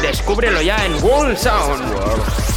Descúbrelo 0.01 0.61
ya 0.61 0.85
en 0.85 1.03
Wall 1.03 1.37
Sound. 1.37 2.52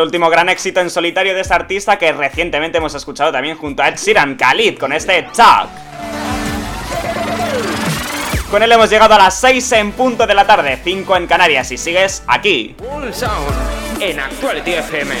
El 0.00 0.06
último 0.06 0.30
gran 0.30 0.48
éxito 0.48 0.80
en 0.80 0.88
solitario 0.88 1.34
de 1.34 1.42
este 1.42 1.52
artista 1.52 1.98
que 1.98 2.10
recientemente 2.12 2.78
hemos 2.78 2.94
escuchado 2.94 3.30
también 3.30 3.56
junto 3.56 3.82
a 3.82 3.88
Ed 3.88 3.96
Sheeran 3.96 4.34
Khalid 4.34 4.78
con 4.78 4.92
este 4.92 5.26
Talk. 5.34 5.68
Con 8.50 8.62
él 8.62 8.72
hemos 8.72 8.88
llegado 8.90 9.14
a 9.14 9.18
las 9.18 9.38
6 9.40 9.72
en 9.72 9.92
punto 9.92 10.26
de 10.26 10.34
la 10.34 10.46
tarde, 10.46 10.78
5 10.82 11.16
en 11.16 11.26
Canarias 11.26 11.70
y 11.70 11.76
sigues 11.76 12.22
aquí. 12.26 12.74
World 12.80 13.12
Sound 13.12 14.00
en 14.00 14.18
Actuality 14.18 14.72
FM. 14.72 15.14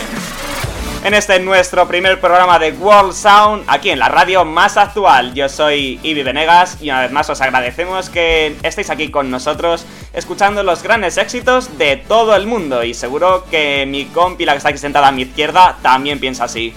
En 1.04 1.14
este 1.14 1.38
nuestro 1.40 1.86
primer 1.86 2.20
programa 2.20 2.58
de 2.58 2.72
World 2.72 3.12
Sound, 3.12 3.64
aquí 3.68 3.90
en 3.90 3.98
la 3.98 4.08
radio 4.08 4.44
más 4.44 4.76
actual. 4.76 5.34
Yo 5.34 5.48
soy 5.48 6.00
Ibi 6.02 6.22
Venegas 6.22 6.78
y 6.80 6.90
una 6.90 7.02
vez 7.02 7.10
más 7.10 7.28
os 7.30 7.40
agradecemos 7.40 8.10
que 8.10 8.56
estéis 8.62 8.90
aquí 8.90 9.10
con 9.10 9.30
nosotros 9.30 9.86
escuchando 10.12 10.62
los 10.62 10.82
grandes 10.82 11.16
éxitos 11.16 11.78
de 11.78 11.96
todo 11.96 12.34
el 12.36 12.46
mundo. 12.46 12.82
Y 12.84 12.94
seguro 12.94 13.44
que 13.50 13.86
mi 13.86 14.06
compi, 14.06 14.44
la 14.44 14.52
que 14.52 14.58
está 14.58 14.70
aquí 14.70 14.78
sentada 14.78 15.08
a 15.08 15.12
mi 15.12 15.22
izquierda, 15.22 15.76
también 15.82 16.18
piensa 16.18 16.44
así. 16.44 16.74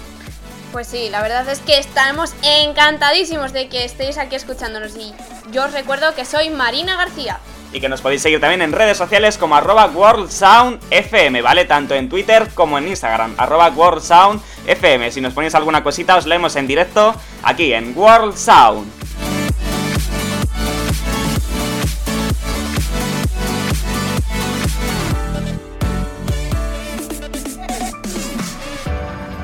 Pues 0.71 0.87
sí, 0.87 1.09
la 1.11 1.21
verdad 1.21 1.47
es 1.49 1.59
que 1.59 1.77
estamos 1.77 2.33
encantadísimos 2.41 3.53
de 3.53 3.69
que 3.69 3.85
estéis 3.85 4.17
aquí 4.17 4.35
escuchándonos 4.35 4.95
y 4.95 5.13
yo 5.51 5.65
os 5.65 5.71
recuerdo 5.71 6.15
que 6.15 6.25
soy 6.25 6.49
Marina 6.49 6.97
García. 6.97 7.37
Y 7.71 7.79
que 7.79 7.89
nos 7.89 8.01
podéis 8.01 8.21
seguir 8.23 8.39
también 8.39 8.61
en 8.61 8.71
redes 8.71 8.97
sociales 8.97 9.37
como 9.37 9.55
arroba 9.55 9.85
WorldSoundFM, 9.85 11.41
¿vale? 11.41 11.65
Tanto 11.65 11.93
en 11.95 12.09
Twitter 12.09 12.49
como 12.53 12.77
en 12.77 12.87
Instagram, 12.87 13.35
arroba 13.37 13.69
WorldSoundFM. 13.69 15.11
Si 15.11 15.21
nos 15.21 15.33
ponéis 15.33 15.53
alguna 15.55 15.83
cosita 15.83 16.15
os 16.15 16.25
leemos 16.25 16.55
en 16.55 16.67
directo 16.67 17.15
aquí 17.43 17.73
en 17.73 17.95
World 17.95 18.35
Sound. 18.35 19.02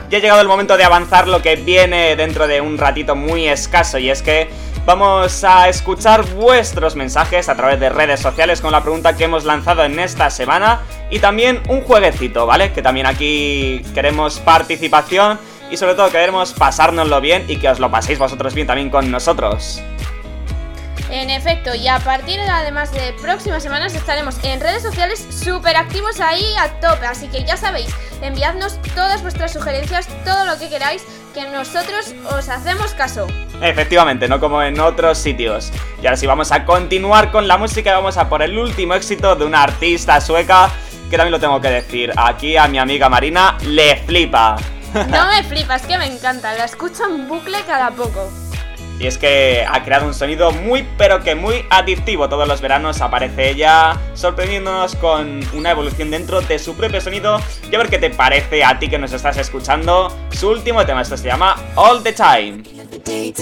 Ya 0.10 0.18
ha 0.18 0.22
llegado 0.22 0.42
el 0.42 0.48
momento 0.48 0.76
de 0.76 0.84
avanzar 0.84 1.28
lo 1.28 1.44
que 1.44 1.56
viene 1.56 2.16
dentro 2.16 2.48
de 2.48 2.62
un 2.62 2.80
ratito 2.80 3.16
muy 3.16 3.48
escaso 3.48 4.00
y 4.00 4.10
es 4.10 4.24
que 4.24 4.50
vamos 4.84 5.44
a 5.44 5.70
escuchar 5.70 6.26
vuestros 6.34 6.96
mensajes 6.96 7.48
a 7.48 7.56
través 7.56 7.80
de 7.80 7.90
redes 7.90 8.20
sociales 8.20 8.60
con 8.60 8.72
la 8.72 8.82
pregunta 8.82 9.16
que 9.16 9.26
hemos 9.26 9.46
lanzado 9.46 9.84
en 9.84 10.00
esta 10.00 10.32
semana 10.32 10.82
y 11.12 11.20
también 11.20 11.62
un 11.70 11.82
jueguecito, 11.82 12.48
¿vale? 12.48 12.74
Que 12.74 12.82
también 12.82 13.06
aquí 13.06 13.84
queremos 13.94 14.40
participación 14.40 15.40
y 15.70 15.78
sobre 15.78 15.94
todo 15.94 16.10
queremos 16.10 16.54
pasárnoslo 16.54 17.22
bien 17.22 17.46
y 17.48 17.58
que 17.58 17.70
os 17.70 17.80
lo 17.80 17.92
paséis 17.92 18.18
vosotros 18.18 18.56
bien 18.56 18.66
también 18.66 18.90
con 18.90 19.12
nosotros. 19.12 19.84
En 21.12 21.32
efecto, 21.32 21.74
y 21.74 21.88
a 21.88 21.98
partir 22.00 22.40
de 22.40 22.48
además 22.48 22.92
de 22.92 23.14
próximas 23.22 23.64
semanas 23.64 23.96
estaremos 23.96 24.38
en 24.44 24.60
redes 24.60 24.84
sociales 24.84 25.26
súper 25.32 25.76
activos 25.76 26.20
ahí 26.20 26.46
a 26.60 26.80
tope, 26.80 27.08
así 27.08 27.28
que 27.28 27.44
ya 27.44 27.58
sabéis, 27.58 27.90
enviadnos 28.22 28.80
todas 28.94 29.24
vuestras 29.24 29.52
sugerencias, 29.52 30.08
todo 30.24 30.46
lo 30.46 30.60
que 30.60 30.70
queráis, 30.70 31.04
que 31.34 31.48
nosotros 31.50 32.14
os 32.32 32.48
hacemos 32.50 32.94
caso. 32.94 33.26
Efectivamente, 33.60 34.28
no 34.28 34.40
como 34.40 34.62
en 34.62 34.80
otros 34.80 35.18
sitios. 35.18 35.72
Y 36.02 36.06
ahora 36.06 36.16
sí 36.16 36.28
vamos 36.28 36.52
a 36.52 36.64
continuar 36.64 37.32
con 37.32 37.48
la 37.48 37.58
música 37.58 37.90
y 37.90 37.94
vamos 37.94 38.18
a 38.18 38.30
por 38.30 38.44
el 38.44 38.58
último 38.58 38.94
éxito 38.94 39.36
de 39.36 39.46
una 39.46 39.64
artista 39.64 40.22
sueca 40.22 40.70
que 41.10 41.18
también 41.18 41.32
lo 41.32 41.40
tengo 41.40 41.60
que 41.60 41.70
decir. 41.70 42.14
Aquí 42.16 42.56
a 42.56 42.68
mi 42.68 42.78
amiga 42.78 43.10
Marina 43.10 43.58
le 43.62 43.98
flipa. 43.98 44.58
No 44.94 45.28
me 45.32 45.44
flipas, 45.44 45.82
que 45.88 45.98
me 45.98 46.06
encanta, 46.06 46.54
la 46.54 46.66
escucho 46.66 47.04
en 47.06 47.28
bucle 47.28 47.58
cada 47.66 47.90
poco. 47.92 48.32
Y 49.00 49.08
es 49.08 49.18
que 49.18 49.66
ha 49.68 49.84
creado 49.84 50.06
un 50.06 50.14
sonido 50.14 50.52
muy 50.52 50.86
pero 50.98 51.24
que 51.24 51.34
muy 51.34 51.66
adictivo. 51.70 52.28
Todos 52.28 52.48
los 52.48 52.62
veranos 52.62 53.02
aparece 53.02 53.50
ella 53.50 53.98
sorprendiéndonos 54.14 54.96
con 54.96 55.40
una 55.54 55.72
evolución 55.72 56.12
dentro 56.12 56.42
de 56.42 56.60
su 56.60 56.76
propio 56.76 57.00
sonido. 57.00 57.40
Y 57.72 57.76
a 57.76 57.78
ver 57.78 57.90
qué 57.90 57.98
te 57.98 58.10
parece 58.10 58.64
a 58.64 58.78
ti 58.78 58.90
que 58.90 58.98
nos 58.98 59.14
estás 59.14 59.38
escuchando. 59.38 60.14
Su 60.32 60.50
último 60.50 60.86
tema, 60.86 61.02
esto 61.02 61.16
se 61.16 61.28
llama 61.28 61.56
All 61.76 62.04
the 62.04 62.14
Time. 62.14 62.64
The. 62.64 63.34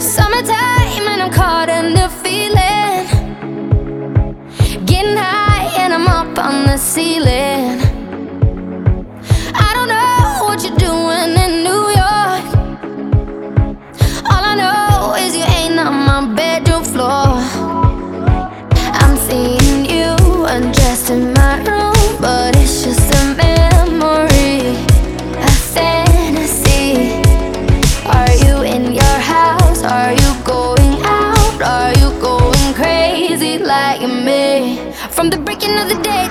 Summertime 0.00 1.08
and 1.08 1.22
I'm 1.22 1.32
caught 1.32 1.68
in 1.68 1.94
the 1.94 2.08
feeling. 2.22 2.76
I'm 5.98 6.06
up 6.08 6.38
on 6.38 6.66
the 6.66 6.76
ceiling. 6.76 7.95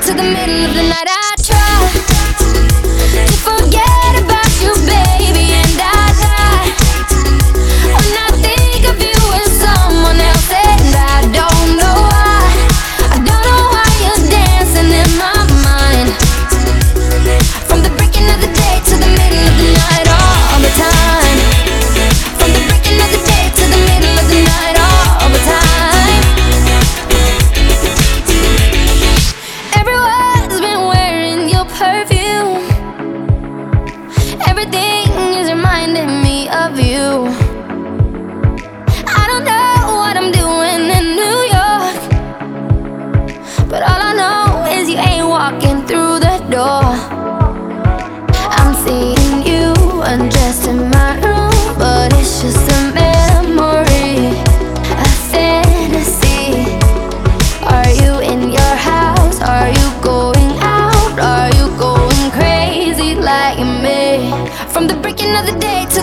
To 0.05 0.13
the 0.13 0.21
middle 0.21 0.65
of 0.65 0.73
the 0.75 0.83
night, 0.83 1.07
I 1.07 1.33
try 1.41 1.89
to 3.25 3.33
forget 3.41 4.23
about 4.23 4.34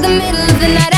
the 0.03 0.09
middle 0.09 0.42
of 0.42 0.61
the 0.61 0.68
night. 0.68 0.91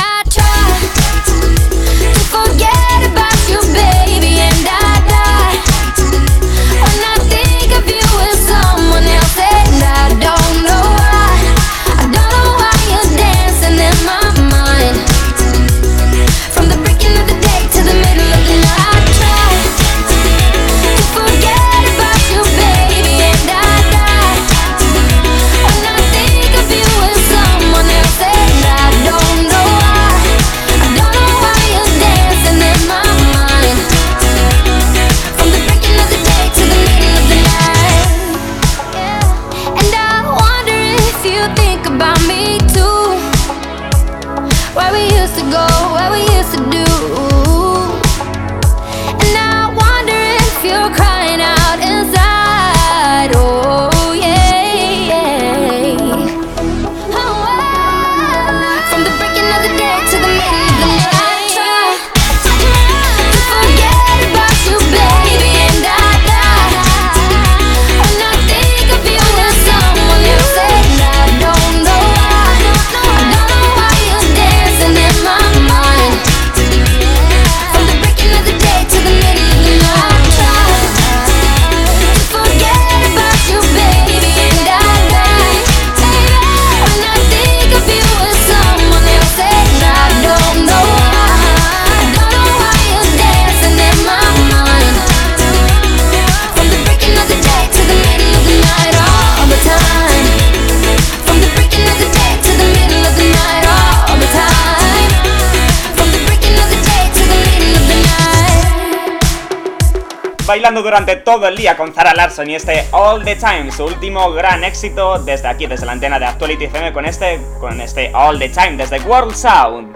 Bailando 110.65 110.83
durante 110.83 111.17
todo 111.17 111.47
el 111.47 111.59
día 111.59 111.77
con 111.77 111.93
Zara 111.93 112.15
Larson 112.15 112.49
y 112.49 112.55
este 112.55 112.87
All 112.93 113.23
the 113.23 113.37
Time, 113.37 113.71
su 113.71 113.85
último 113.85 114.33
gran 114.33 114.65
éxito 114.65 115.19
desde 115.19 115.47
aquí, 115.47 115.67
desde 115.67 115.85
la 115.85 115.93
antena 115.93 116.19
de 116.19 116.25
Actuality 116.25 116.65
FM 116.65 116.91
con 116.95 117.05
este, 117.05 117.39
con 117.61 117.79
este 117.83 118.11
All 118.15 118.39
the 118.39 118.49
Time, 118.49 118.79
desde 118.79 118.99
World 119.01 119.35
Sound. 119.35 119.95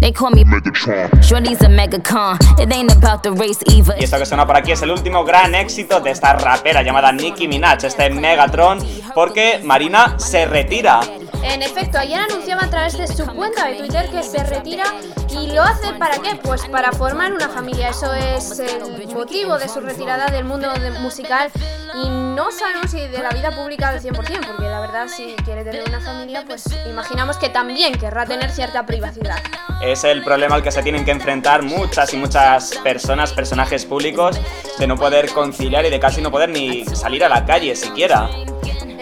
They 0.00 0.14
call 0.14 0.30
me 0.30 0.46
Megatron. 0.46 1.10
Shorty's 1.20 1.60
a 1.60 1.68
megacon. 1.68 2.38
It 2.58 2.72
ain't 2.72 2.90
about 2.90 3.22
the 3.22 3.32
race 3.32 3.62
either. 3.66 3.94
Y 4.00 4.04
esto 4.04 4.18
que 4.18 4.24
suena 4.24 4.46
por 4.46 4.56
aquí 4.56 4.72
es 4.72 4.80
el 4.80 4.90
último 4.92 5.24
gran 5.24 5.54
éxito 5.54 6.00
de 6.00 6.12
esta 6.12 6.32
rapera 6.32 6.82
llamada 6.82 7.12
Nicki 7.12 7.46
Minaj, 7.46 7.84
este 7.84 8.08
Megatron, 8.08 8.78
porque 9.14 9.60
Marina 9.62 10.18
se 10.18 10.46
retira. 10.46 11.00
En 11.42 11.60
efecto, 11.62 11.98
ayer 11.98 12.18
anunciaba 12.18 12.64
a 12.64 12.70
través 12.70 12.96
de 12.96 13.06
su 13.06 13.26
cuenta 13.26 13.66
de 13.66 13.74
Twitter 13.74 14.08
que 14.10 14.22
se 14.22 14.42
retira 14.44 14.84
y 15.28 15.52
lo 15.52 15.62
hace 15.62 15.92
para 15.94 16.18
qué? 16.18 16.36
Pues 16.42 16.66
para 16.66 16.92
formar 16.92 17.32
una 17.32 17.48
familia. 17.48 17.88
Eso 17.88 18.12
es 18.14 18.58
el 18.58 19.08
motivo 19.12 19.58
de 19.58 19.68
su 19.68 19.80
retirada 19.80 20.28
del 20.28 20.44
mundo 20.44 20.68
musical 21.00 21.50
y 21.94 22.08
no 22.08 22.50
sabemos 22.50 22.90
si 22.90 23.00
de 23.00 23.18
la 23.18 23.30
vida 23.30 23.50
pública 23.50 23.88
al 23.88 24.00
100%, 24.00 24.12
porque 24.14 24.62
la 24.62 24.80
verdad 24.80 25.08
si 25.08 25.34
quiere 25.44 25.64
tener 25.64 25.82
una 25.86 26.00
familia, 26.00 26.44
pues 26.46 26.64
imaginamos 26.88 27.36
que 27.36 27.48
también 27.48 27.92
querrá 27.94 28.24
tener 28.24 28.50
cierta 28.50 28.86
privacidad. 28.86 29.38
Es 29.82 30.04
el 30.04 30.22
problema 30.22 30.54
al 30.54 30.62
que 30.62 30.70
se 30.70 30.82
tienen 30.82 31.04
que 31.04 31.10
enfrentar 31.10 31.62
muchas 31.62 32.14
y 32.14 32.16
muchas 32.16 32.76
personas, 32.78 33.32
personajes 33.32 33.84
públicos, 33.84 34.40
de 34.78 34.86
no 34.86 34.96
poder 34.96 35.30
conciliar 35.32 35.84
y 35.84 35.90
de 35.90 36.00
casi 36.00 36.22
no 36.22 36.30
poder 36.30 36.50
ni 36.50 36.84
salir 36.86 37.24
a 37.24 37.28
la 37.28 37.44
calle 37.44 37.74
siquiera. 37.74 38.30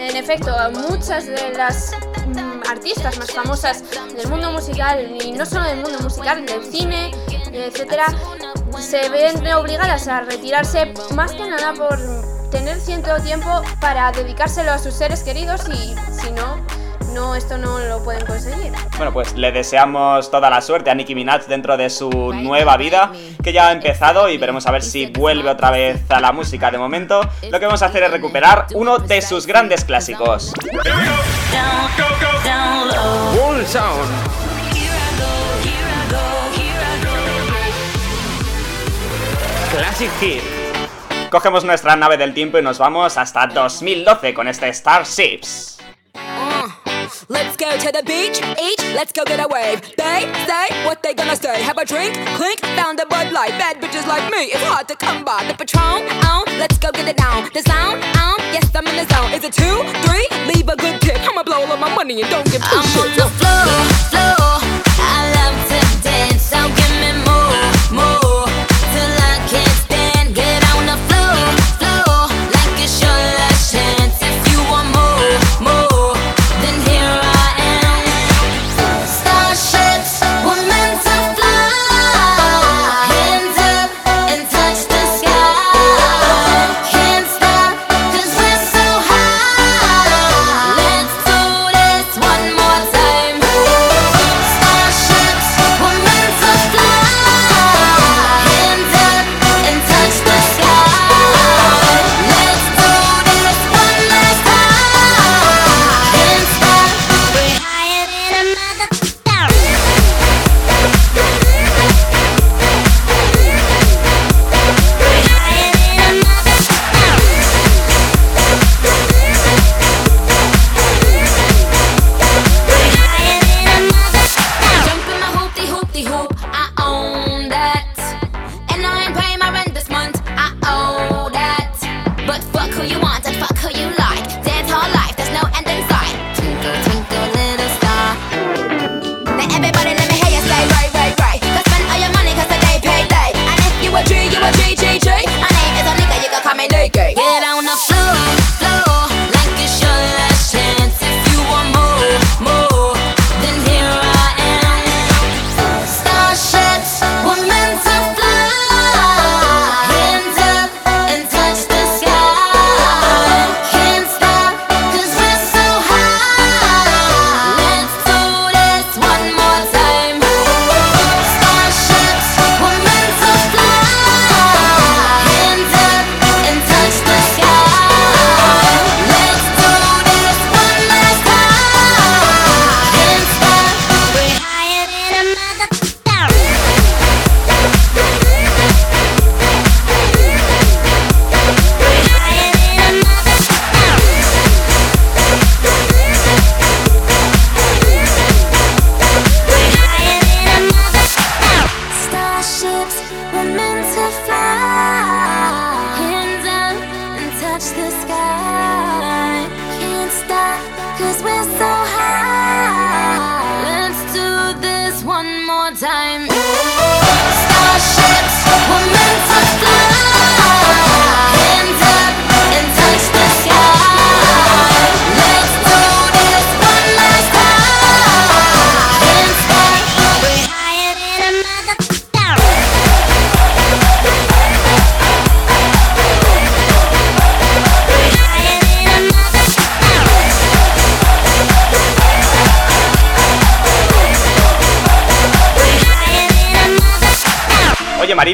En 0.01 0.17
efecto, 0.17 0.51
muchas 0.89 1.27
de 1.27 1.53
las 1.55 1.91
mm, 2.25 2.67
artistas 2.67 3.19
más 3.19 3.31
famosas 3.31 3.83
del 4.15 4.27
mundo 4.29 4.51
musical, 4.51 5.15
y 5.23 5.31
no 5.31 5.45
solo 5.45 5.67
del 5.67 5.77
mundo 5.77 5.99
musical, 5.99 6.43
del 6.43 6.65
cine, 6.65 7.11
etcétera, 7.53 8.07
se 8.79 9.09
ven 9.09 9.45
obligadas 9.53 10.07
a 10.07 10.21
retirarse 10.21 10.91
más 11.13 11.33
que 11.33 11.47
nada 11.47 11.73
por 11.73 11.99
tener 12.49 12.79
cierto 12.79 13.15
tiempo 13.21 13.61
para 13.79 14.11
dedicárselo 14.11 14.71
a 14.71 14.79
sus 14.79 14.95
seres 14.95 15.21
queridos 15.21 15.69
y 15.69 15.93
si 16.19 16.31
no, 16.31 16.65
no 17.13 17.35
esto 17.35 17.57
no 17.57 17.79
lo 17.79 18.03
pueden 18.03 18.25
conseguir. 18.25 18.71
Bueno, 18.97 19.13
pues 19.13 19.33
le 19.35 19.51
deseamos 19.51 20.29
toda 20.31 20.49
la 20.49 20.61
suerte 20.61 20.89
a 20.89 20.95
Nicki 20.95 21.15
Minaj 21.15 21.45
dentro 21.45 21.77
de 21.77 21.89
su 21.89 22.09
nueva 22.33 22.77
vida, 22.77 23.11
que 23.43 23.53
ya 23.53 23.69
ha 23.69 23.71
empezado 23.71 24.29
y 24.29 24.37
veremos 24.37 24.65
a 24.67 24.71
ver 24.71 24.81
si 24.81 25.07
vuelve 25.07 25.49
otra 25.49 25.71
vez 25.71 26.09
a 26.09 26.19
la 26.19 26.31
música. 26.31 26.71
De 26.71 26.77
momento, 26.77 27.21
lo 27.49 27.59
que 27.59 27.65
vamos 27.65 27.81
a 27.81 27.87
hacer 27.87 28.03
es 28.03 28.11
recuperar 28.11 28.67
uno 28.73 28.97
de 28.99 29.21
sus 29.21 29.45
grandes 29.45 29.85
clásicos. 29.85 30.53
Wall 33.37 33.65
Sound. 33.65 34.41
Classic 39.71 40.11
Hit. 40.19 40.41
Cogemos 41.29 41.63
nuestra 41.63 41.95
nave 41.95 42.17
del 42.17 42.33
tiempo 42.33 42.57
y 42.59 42.61
nos 42.61 42.77
vamos 42.77 43.17
hasta 43.17 43.47
2012 43.47 44.33
con 44.33 44.49
este 44.49 44.73
Starships. 44.73 45.77
Let's 47.29 47.55
go 47.57 47.77
to 47.77 47.91
the 47.91 48.03
beach, 48.03 48.39
each, 48.61 48.83
let's 48.95 49.11
go 49.11 49.23
get 49.25 49.39
a 49.39 49.47
wave. 49.47 49.81
They 49.95 50.19
say 50.47 50.85
what 50.85 51.03
they 51.03 51.13
gonna 51.13 51.35
say. 51.35 51.61
Have 51.61 51.77
a 51.77 51.85
drink, 51.85 52.13
clink, 52.37 52.59
found 52.77 52.99
a 52.99 53.05
Bud 53.05 53.31
Light. 53.31 53.51
Bad 53.59 53.77
bitches 53.81 54.07
like 54.07 54.29
me, 54.31 54.51
it's 54.53 54.63
hard 54.63 54.87
to 54.87 54.95
come 54.95 55.23
by. 55.23 55.43
The 55.47 55.53
Patron, 55.53 56.07
on, 56.25 56.45
let's 56.59 56.77
go 56.77 56.91
get 56.91 57.07
it 57.07 57.17
down. 57.17 57.49
The 57.53 57.61
sound, 57.63 58.03
on, 58.17 58.39
yes, 58.55 58.69
I'm 58.75 58.87
in 58.87 58.95
the 58.95 59.07
zone. 59.13 59.31
Is 59.33 59.43
it 59.43 59.53
two, 59.53 59.77
three? 60.05 60.27
Leave 60.53 60.67
a 60.69 60.75
good 60.75 61.01
tip. 61.01 61.19
I'ma 61.27 61.43
blow 61.43 61.61
all 61.61 61.71
of 61.71 61.79
my 61.79 61.93
money 61.93 62.21
and 62.21 62.29
don't 62.29 62.45
give 62.51 62.61
two 62.61 62.77
I'm 62.77 62.99
on 62.99 63.09
the 63.15 63.27
floor, 63.39 63.81
floor. 64.09 64.70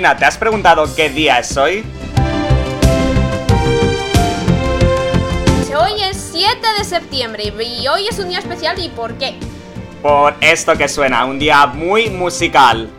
Marina, 0.08 0.20
¿te 0.20 0.26
has 0.26 0.38
preguntado 0.38 0.96
qué 0.96 1.10
día 1.10 1.40
es 1.40 1.58
hoy? 1.58 1.84
Hoy 5.78 6.02
es 6.02 6.30
7 6.32 6.56
de 6.78 6.84
septiembre 6.86 7.44
y 7.44 7.88
hoy 7.90 8.08
es 8.08 8.18
un 8.18 8.30
día 8.30 8.40
especial 8.40 8.80
¿y 8.80 8.88
por 8.88 9.16
qué? 9.16 9.36
Por 10.02 10.36
esto 10.40 10.78
que 10.78 10.88
suena, 10.88 11.26
un 11.26 11.38
día 11.40 11.66
muy 11.68 12.10
musical. 12.10 12.90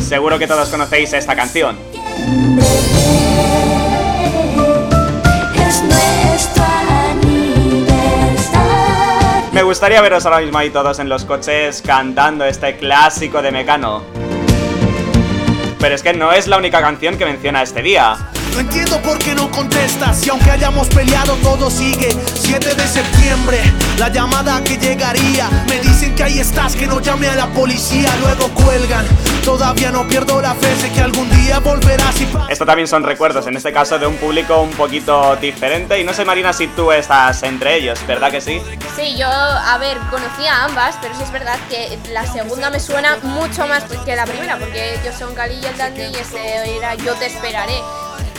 Seguro 0.00 0.36
que 0.36 0.48
todos 0.48 0.68
conocéis 0.68 1.12
esta 1.12 1.36
canción. 1.36 1.78
Me 9.52 9.62
gustaría 9.62 10.00
veros 10.00 10.24
ahora 10.24 10.40
mismo 10.40 10.56
ahí 10.56 10.70
todos 10.70 10.98
en 10.98 11.10
los 11.10 11.26
coches 11.26 11.82
cantando 11.82 12.46
este 12.46 12.76
clásico 12.78 13.42
de 13.42 13.52
Mecano. 13.52 14.02
Pero 15.78 15.94
es 15.94 16.02
que 16.02 16.14
no 16.14 16.32
es 16.32 16.46
la 16.46 16.56
única 16.56 16.80
canción 16.80 17.18
que 17.18 17.26
menciona 17.26 17.62
este 17.62 17.82
día. 17.82 18.16
No 18.54 18.60
entiendo 18.60 18.98
por 19.02 19.18
qué 19.18 19.34
no 19.34 19.50
contestas 19.50 20.26
y 20.26 20.30
aunque 20.30 20.50
hayamos 20.50 20.88
peleado 20.88 21.34
todo 21.36 21.70
sigue 21.70 22.14
7 22.34 22.74
de 22.74 22.86
septiembre, 22.86 23.58
la 23.98 24.10
llamada 24.10 24.62
que 24.62 24.76
llegaría 24.76 25.48
Me 25.66 25.80
dicen 25.80 26.14
que 26.14 26.22
ahí 26.22 26.38
estás, 26.38 26.76
que 26.76 26.86
no 26.86 27.00
llame 27.00 27.28
a 27.28 27.34
la 27.34 27.46
policía 27.46 28.10
Luego 28.20 28.48
cuelgan, 28.50 29.06
todavía 29.42 29.90
no 29.90 30.06
pierdo 30.06 30.42
la 30.42 30.54
fe 30.54 30.68
Sé 30.76 30.92
que 30.92 31.00
algún 31.00 31.30
día 31.30 31.60
volverás 31.60 32.20
y... 32.20 32.28
Esto 32.50 32.66
también 32.66 32.88
son 32.88 33.04
recuerdos, 33.04 33.46
en 33.46 33.56
este 33.56 33.72
caso 33.72 33.98
de 33.98 34.06
un 34.06 34.16
público 34.16 34.60
un 34.60 34.72
poquito 34.72 35.34
diferente 35.36 35.98
Y 35.98 36.04
no 36.04 36.12
sé 36.12 36.26
Marina 36.26 36.52
si 36.52 36.66
tú 36.68 36.92
estás 36.92 37.42
entre 37.44 37.76
ellos, 37.76 38.06
¿verdad 38.06 38.30
que 38.30 38.42
sí? 38.42 38.60
Sí, 39.02 39.16
yo, 39.16 39.26
a 39.26 39.78
ver, 39.78 39.98
conocía 40.10 40.64
ambas 40.64 40.96
Pero 41.02 41.14
sí 41.16 41.24
es 41.24 41.32
verdad 41.32 41.58
que 41.68 41.98
la 42.12 42.24
segunda 42.24 42.70
me 42.70 42.78
suena 42.78 43.16
mucho 43.16 43.66
más 43.66 43.84
que 43.84 44.14
la 44.14 44.24
primera 44.26 44.56
Porque 44.58 44.96
yo 45.04 45.12
son 45.12 45.34
Cali 45.34 45.54
y 45.60 45.64
el 45.64 45.76
Dandy 45.76 46.02
y 46.02 46.14
ese 46.14 46.76
era 46.76 46.94
Yo 46.94 47.14
te 47.14 47.26
esperaré 47.26 47.80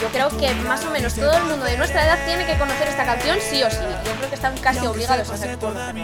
yo 0.02 0.10
creo 0.10 0.28
que 0.38 0.54
más 0.68 0.84
o 0.84 0.90
menos 0.90 1.14
todo 1.14 1.32
el 1.32 1.44
mundo 1.44 1.64
de 1.64 1.78
nuestra 1.78 2.04
edad 2.04 2.20
tiene 2.26 2.46
que 2.46 2.58
conocer 2.58 2.90
esta 2.90 3.06
canción 3.06 3.38
sí 3.40 3.64
o 3.64 3.70
sí. 3.70 3.78
Yo 4.04 4.12
creo 4.16 4.28
que 4.28 4.36
están 4.36 4.58
casi 4.58 4.86
obligados 4.86 5.30
a 5.30 5.34
hacer 5.36 5.58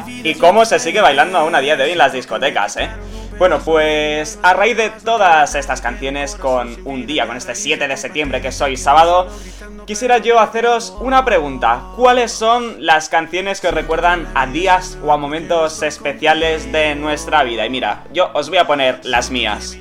¿Y 0.07 0.35
cómo 0.35 0.63
se 0.63 0.79
sigue 0.79 1.01
bailando 1.01 1.37
aún 1.37 1.53
a 1.53 1.59
día 1.59 1.75
de 1.75 1.83
hoy 1.83 1.91
en 1.91 1.97
las 1.97 2.13
discotecas, 2.13 2.77
eh? 2.77 2.89
Bueno, 3.37 3.59
pues 3.59 4.39
a 4.41 4.53
raíz 4.53 4.77
de 4.77 4.89
todas 4.89 5.53
estas 5.55 5.81
canciones 5.81 6.35
con 6.35 6.77
un 6.85 7.05
día, 7.07 7.27
con 7.27 7.35
este 7.35 7.55
7 7.55 7.87
de 7.89 7.97
septiembre 7.97 8.41
que 8.41 8.53
soy 8.53 8.77
sábado, 8.77 9.27
quisiera 9.89 10.19
yo 10.19 10.39
haceros 10.39 10.95
una 10.99 11.25
pregunta. 11.25 11.81
¿Cuáles 11.95 12.31
son 12.31 12.85
las 12.85 13.09
canciones 13.09 13.59
que 13.59 13.69
os 13.69 13.73
recuerdan 13.73 14.27
a 14.35 14.45
días 14.45 14.99
o 15.03 15.11
a 15.11 15.17
momentos 15.17 15.81
especiales 15.81 16.71
de 16.71 16.93
nuestra 16.93 17.41
vida? 17.41 17.65
Y 17.65 17.71
mira, 17.71 18.03
yo 18.13 18.29
os 18.35 18.49
voy 18.49 18.59
a 18.59 18.67
poner 18.67 19.03
las 19.03 19.31
mías. 19.31 19.79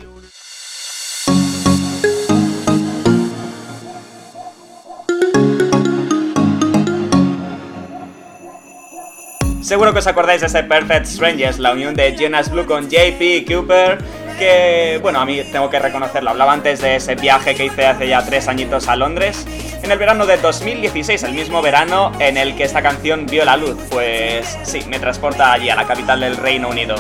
Seguro 9.61 9.93
que 9.93 9.99
os 9.99 10.07
acordáis 10.07 10.41
de 10.41 10.47
ese 10.47 10.63
Perfect 10.63 11.05
Strangers, 11.05 11.59
la 11.59 11.73
unión 11.73 11.95
de 11.95 12.17
Jonas 12.19 12.51
Blue 12.51 12.65
con 12.65 12.89
JP 12.89 13.47
Cooper, 13.47 13.99
que, 14.39 14.99
bueno, 15.03 15.21
a 15.21 15.27
mí 15.27 15.43
tengo 15.53 15.69
que 15.69 15.79
reconocerlo, 15.79 16.31
hablaba 16.31 16.55
antes 16.55 16.81
de 16.81 16.97
ese 16.97 17.17
viaje 17.17 17.55
que 17.55 17.67
hice 17.67 17.87
hace 17.87 18.09
ya 18.09 18.25
tres 18.25 18.49
añitos 18.49 18.89
a 18.89 18.97
Londres, 18.97 19.47
en 19.83 19.91
el 19.91 19.99
verano 19.99 20.27
de 20.27 20.37
2016, 20.37 21.23
el 21.23 21.33
mismo 21.33 21.63
verano 21.63 22.13
en 22.19 22.37
el 22.37 22.57
que 22.57 22.65
esta 22.65 22.83
canción 22.83 23.27
vio 23.27 23.45
la 23.45 23.57
luz, 23.57 23.77
pues 23.91 24.59
sí, 24.65 24.81
me 24.89 24.99
transporta 24.99 25.53
allí, 25.53 25.71
a 25.71 25.77
la 25.77 25.87
capital 25.87 26.21
del 26.21 26.37
Reino 26.37 26.69
Unido. 26.69 26.97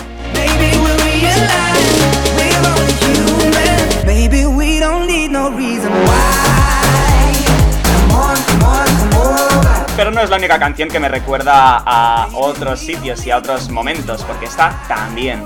Pero 9.99 10.12
no 10.12 10.20
es 10.20 10.31
la 10.31 10.37
única 10.37 10.61
canción 10.61 10.89
que 10.89 11.01
me 11.01 11.09
recuerda 11.09 11.83
a 11.85 12.29
otros 12.33 12.79
sitios 12.79 13.27
y 13.27 13.33
a 13.33 13.39
otros 13.39 13.69
momentos, 13.69 14.23
porque 14.23 14.45
está 14.45 14.81
tan 14.87 15.12
bien. 15.12 15.45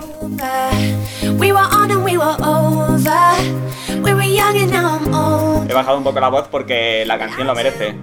He 5.66 5.72
bajado 5.72 5.96
un 5.96 6.04
poco 6.04 6.20
la 6.20 6.28
voz 6.28 6.48
porque 6.48 7.02
la 7.06 7.18
canción 7.18 7.46
lo 7.46 7.54
merece. 7.54 7.96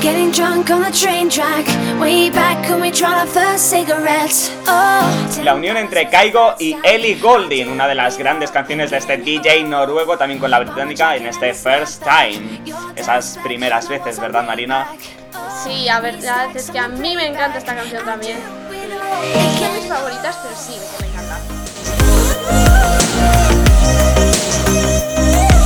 Getting 0.00 0.30
drunk 0.30 0.70
on 0.70 0.80
the 0.82 0.90
train 0.90 1.28
track, 1.28 1.66
way 2.00 2.30
back 2.30 2.66
when 2.70 2.80
we 2.80 2.90
tried 2.90 3.20
our 3.20 3.26
first 3.26 3.68
cigarettes. 3.68 4.50
Oh, 4.66 5.02
la 5.44 5.54
unión 5.54 5.76
entre 5.76 6.08
Kaigo 6.08 6.54
y 6.58 6.74
Ellie 6.82 7.16
Goulding, 7.16 7.68
una 7.68 7.86
de 7.86 7.94
las 7.94 8.16
grandes 8.16 8.50
canciones 8.50 8.90
de 8.90 8.96
este 8.96 9.18
DJ 9.18 9.62
noruego, 9.64 10.16
también 10.16 10.40
con 10.40 10.50
la 10.50 10.58
británica 10.60 11.16
en 11.16 11.26
este 11.26 11.52
First 11.52 12.02
Time. 12.02 12.62
Esas 12.96 13.38
primeras 13.42 13.90
veces, 13.90 14.18
¿verdad, 14.18 14.42
Marina? 14.46 14.88
Sí, 15.62 15.84
la 15.84 16.00
verdad 16.00 16.48
es 16.56 16.70
que 16.70 16.78
a 16.78 16.88
mí 16.88 17.14
me 17.14 17.26
encanta 17.26 17.58
esta 17.58 17.74
canción 17.74 18.02
también. 18.02 18.38
Es 19.34 19.60
de 19.60 19.68
mis 19.80 19.86
favoritas, 19.86 20.38
pero 20.42 20.56
sí, 20.56 20.78
me 20.98 21.08
encanta. 21.08 21.38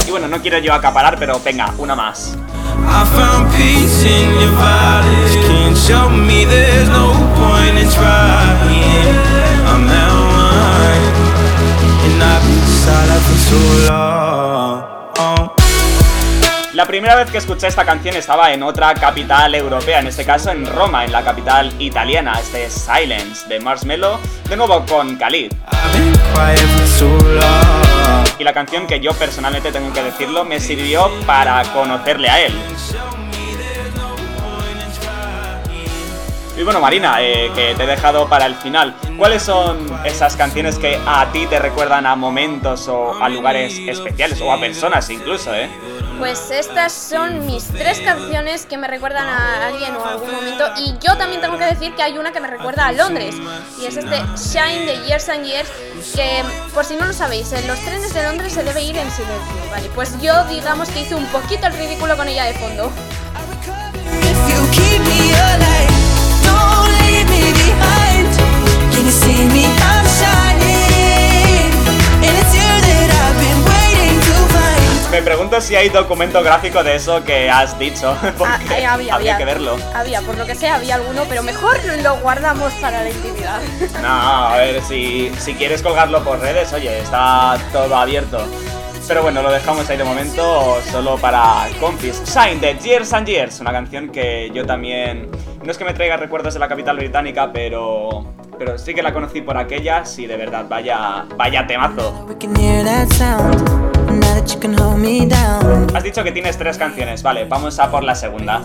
Y 0.09 0.11
bueno, 0.11 0.27
no 0.27 0.43
quiero 0.43 0.59
yo 0.59 0.75
acaparar, 0.75 1.17
pero 1.21 1.39
venga, 1.39 1.73
una 1.79 1.95
más. 1.95 2.37
I 2.83 3.05
found 3.17 3.53
peace 3.55 4.03
in 4.03 4.27
your 4.41 4.55
violence. 4.59 5.35
Can't 5.47 5.77
show 5.77 6.09
me 6.11 6.45
there's 6.45 6.89
no 6.89 7.15
point 7.39 7.79
in 7.79 7.89
trying. 7.91 9.15
I'm 9.71 9.87
that 9.87 10.13
one, 10.13 11.05
and 12.07 12.23
I've 12.23 12.43
been 12.47 12.67
silent 12.83 13.23
for 13.27 13.39
so 13.49 13.61
long. 13.89 14.34
La 16.75 16.87
primera 16.87 17.15
vez 17.15 17.31
que 17.31 17.39
escuché 17.39 17.69
esta 17.69 17.85
canción 17.85 18.17
estaba 18.17 18.53
en 18.53 18.61
otra 18.65 18.95
capital 18.95 19.55
europea, 19.55 20.01
en 20.01 20.09
este 20.09 20.25
caso 20.25 20.51
en 20.51 20.67
Roma, 20.67 21.05
en 21.05 21.13
la 21.13 21.23
capital 21.23 21.73
italiana. 21.79 22.33
Este 22.41 22.65
es 22.65 22.73
Silence 22.73 23.47
de 23.47 23.61
Marshmello, 23.61 24.19
de 24.49 24.57
nuevo 24.57 24.85
con 24.85 25.15
Khalid. 25.15 25.53
Y 28.41 28.43
la 28.43 28.53
canción 28.53 28.89
que 28.89 28.99
yo 28.99 29.13
personalmente 29.13 29.71
tengo 29.71 29.93
que 29.93 30.03
decirlo 30.03 30.45
me 30.45 30.59
sirvió 30.59 31.09
para 31.27 31.63
conocerle 31.73 32.29
a 32.29 32.45
él. 32.45 32.53
Y 36.57 36.63
bueno, 36.65 36.81
Marina, 36.81 37.19
eh, 37.21 37.53
que 37.55 37.75
te 37.77 37.85
he 37.85 37.87
dejado 37.87 38.29
para 38.29 38.47
el 38.47 38.57
final. 38.57 38.97
¿Cuáles 39.17 39.45
son 39.45 39.79
esas 40.05 40.37
canciones 40.37 40.79
que 40.81 40.99
a 41.07 41.27
ti 41.31 41.47
te 41.47 41.61
recuerdan 41.61 42.05
a 42.07 42.17
momentos 42.17 42.89
o 42.89 43.15
a 43.23 43.29
lugares 43.29 43.79
especiales 43.79 44.41
o 44.41 44.53
a 44.53 44.59
personas 44.59 45.09
incluso, 45.11 45.55
eh? 45.55 45.69
Pues 46.19 46.51
estas 46.51 46.93
son 46.93 47.47
mis 47.47 47.67
tres 47.69 48.01
canciones 48.01 48.67
que 48.67 48.79
me 48.79 48.87
recuerdan 48.87 49.27
a 49.27 49.67
alguien 49.67 49.95
o 49.97 50.05
a 50.05 50.11
algún 50.11 50.33
momento. 50.33 50.65
Y 50.79 50.95
yo 51.01 51.17
también 51.17 51.41
tengo 51.41 51.59
que 51.59 51.65
decir 51.65 51.95
que 51.95 52.03
hay 52.03 52.19
una 52.19 52.33
que 52.33 52.41
me 52.41 52.49
recuerda 52.49 52.87
a 52.87 52.93
Londres. 52.93 53.35
Y 53.81 53.87
es 53.87 53.97
este 53.97 54.23
Shine 54.37 54.87
de 54.87 55.07
Years 55.07 55.29
and 55.29 55.45
Years. 55.45 55.69
Que, 56.15 56.43
por 56.73 56.85
si 56.85 56.97
no 56.97 57.07
lo 57.07 57.13
sabéis, 57.13 57.53
en 57.53 57.67
los 57.67 57.79
trenes 57.81 58.15
de 58.15 58.23
Londres 58.23 58.53
se 58.53 58.63
debe 58.63 58.83
ir 58.83 58.97
en 58.97 59.11
silencio. 59.11 59.71
Vale, 59.71 59.91
pues 59.95 60.21
yo 60.21 60.45
digamos 60.45 60.89
que 60.91 61.01
hice 61.01 61.15
un 61.15 61.27
poquito 61.27 61.67
el 61.67 61.73
ridículo 61.75 62.17
con 62.17 62.29
ella 62.29 62.45
de 62.45 62.55
fondo. 62.55 62.91
Me 64.21 64.35
pregunto 75.23 75.61
si 75.61 75.77
hay 75.77 75.89
documento 75.89 76.43
gráfico 76.43 76.83
de 76.83 76.97
eso 76.97 77.25
que 77.25 77.51
has 77.51 77.79
dicho. 77.79 78.17
Porque 78.39 78.85
ah, 78.85 78.95
había, 78.95 79.15
había, 79.15 79.39
que 79.39 79.45
verlo. 79.45 79.77
Había, 79.95 80.21
por 80.23 80.37
lo 80.37 80.47
que 80.47 80.55
sea, 80.55 80.77
había 80.77 80.97
alguno, 80.97 81.25
pero 81.29 81.43
mejor 81.43 81.77
lo 82.03 82.17
guardamos 82.19 82.73
para 82.75 83.03
la 83.03 83.11
intimidad. 83.11 83.61
No, 84.03 84.49
a 84.49 84.57
ver, 84.57 84.83
si, 84.83 85.33
si 85.39 85.55
quieres 85.55 85.81
colgarlo 85.81 86.23
por 86.23 86.39
redes, 86.41 86.73
oye, 86.73 86.99
está 86.99 87.59
todo 87.73 87.97
abierto. 87.97 88.47
Pero 89.07 89.23
bueno, 89.23 89.43
lo 89.43 89.51
dejamos 89.51 89.89
ahí 89.91 89.99
de 89.99 90.05
momento 90.05 90.81
solo 90.91 91.19
para 91.19 91.69
confis. 91.79 92.23
Shine 92.25 92.59
de 92.59 92.79
Years 92.79 93.13
and 93.13 93.27
Years, 93.27 93.61
una 93.61 93.71
canción 93.73 94.09
que 94.09 94.51
yo 94.55 94.65
también. 94.65 95.31
No 95.63 95.71
es 95.71 95.77
que 95.77 95.85
me 95.85 95.93
traiga 95.93 96.17
recuerdos 96.17 96.55
de 96.55 96.61
la 96.61 96.69
capital 96.69 96.97
británica, 96.97 97.53
pero. 97.53 98.35
Pero 98.59 98.79
sí 98.79 98.95
que 98.95 99.03
la 99.03 99.13
conocí 99.13 99.41
por 99.41 99.57
aquellas 99.57 100.19
y 100.19 100.27
de 100.27 100.37
verdad, 100.37 100.67
vaya, 100.69 101.27
vaya 101.37 101.67
temazo. 101.67 102.27
Has 105.95 106.03
dicho 106.03 106.23
que 106.23 106.33
tienes 106.33 106.57
tres 106.57 106.79
canciones, 106.79 107.23
vale, 107.23 107.45
vamos 107.45 107.79
a 107.79 107.91
por 107.91 108.05
la 108.05 108.15
segunda. 108.15 108.63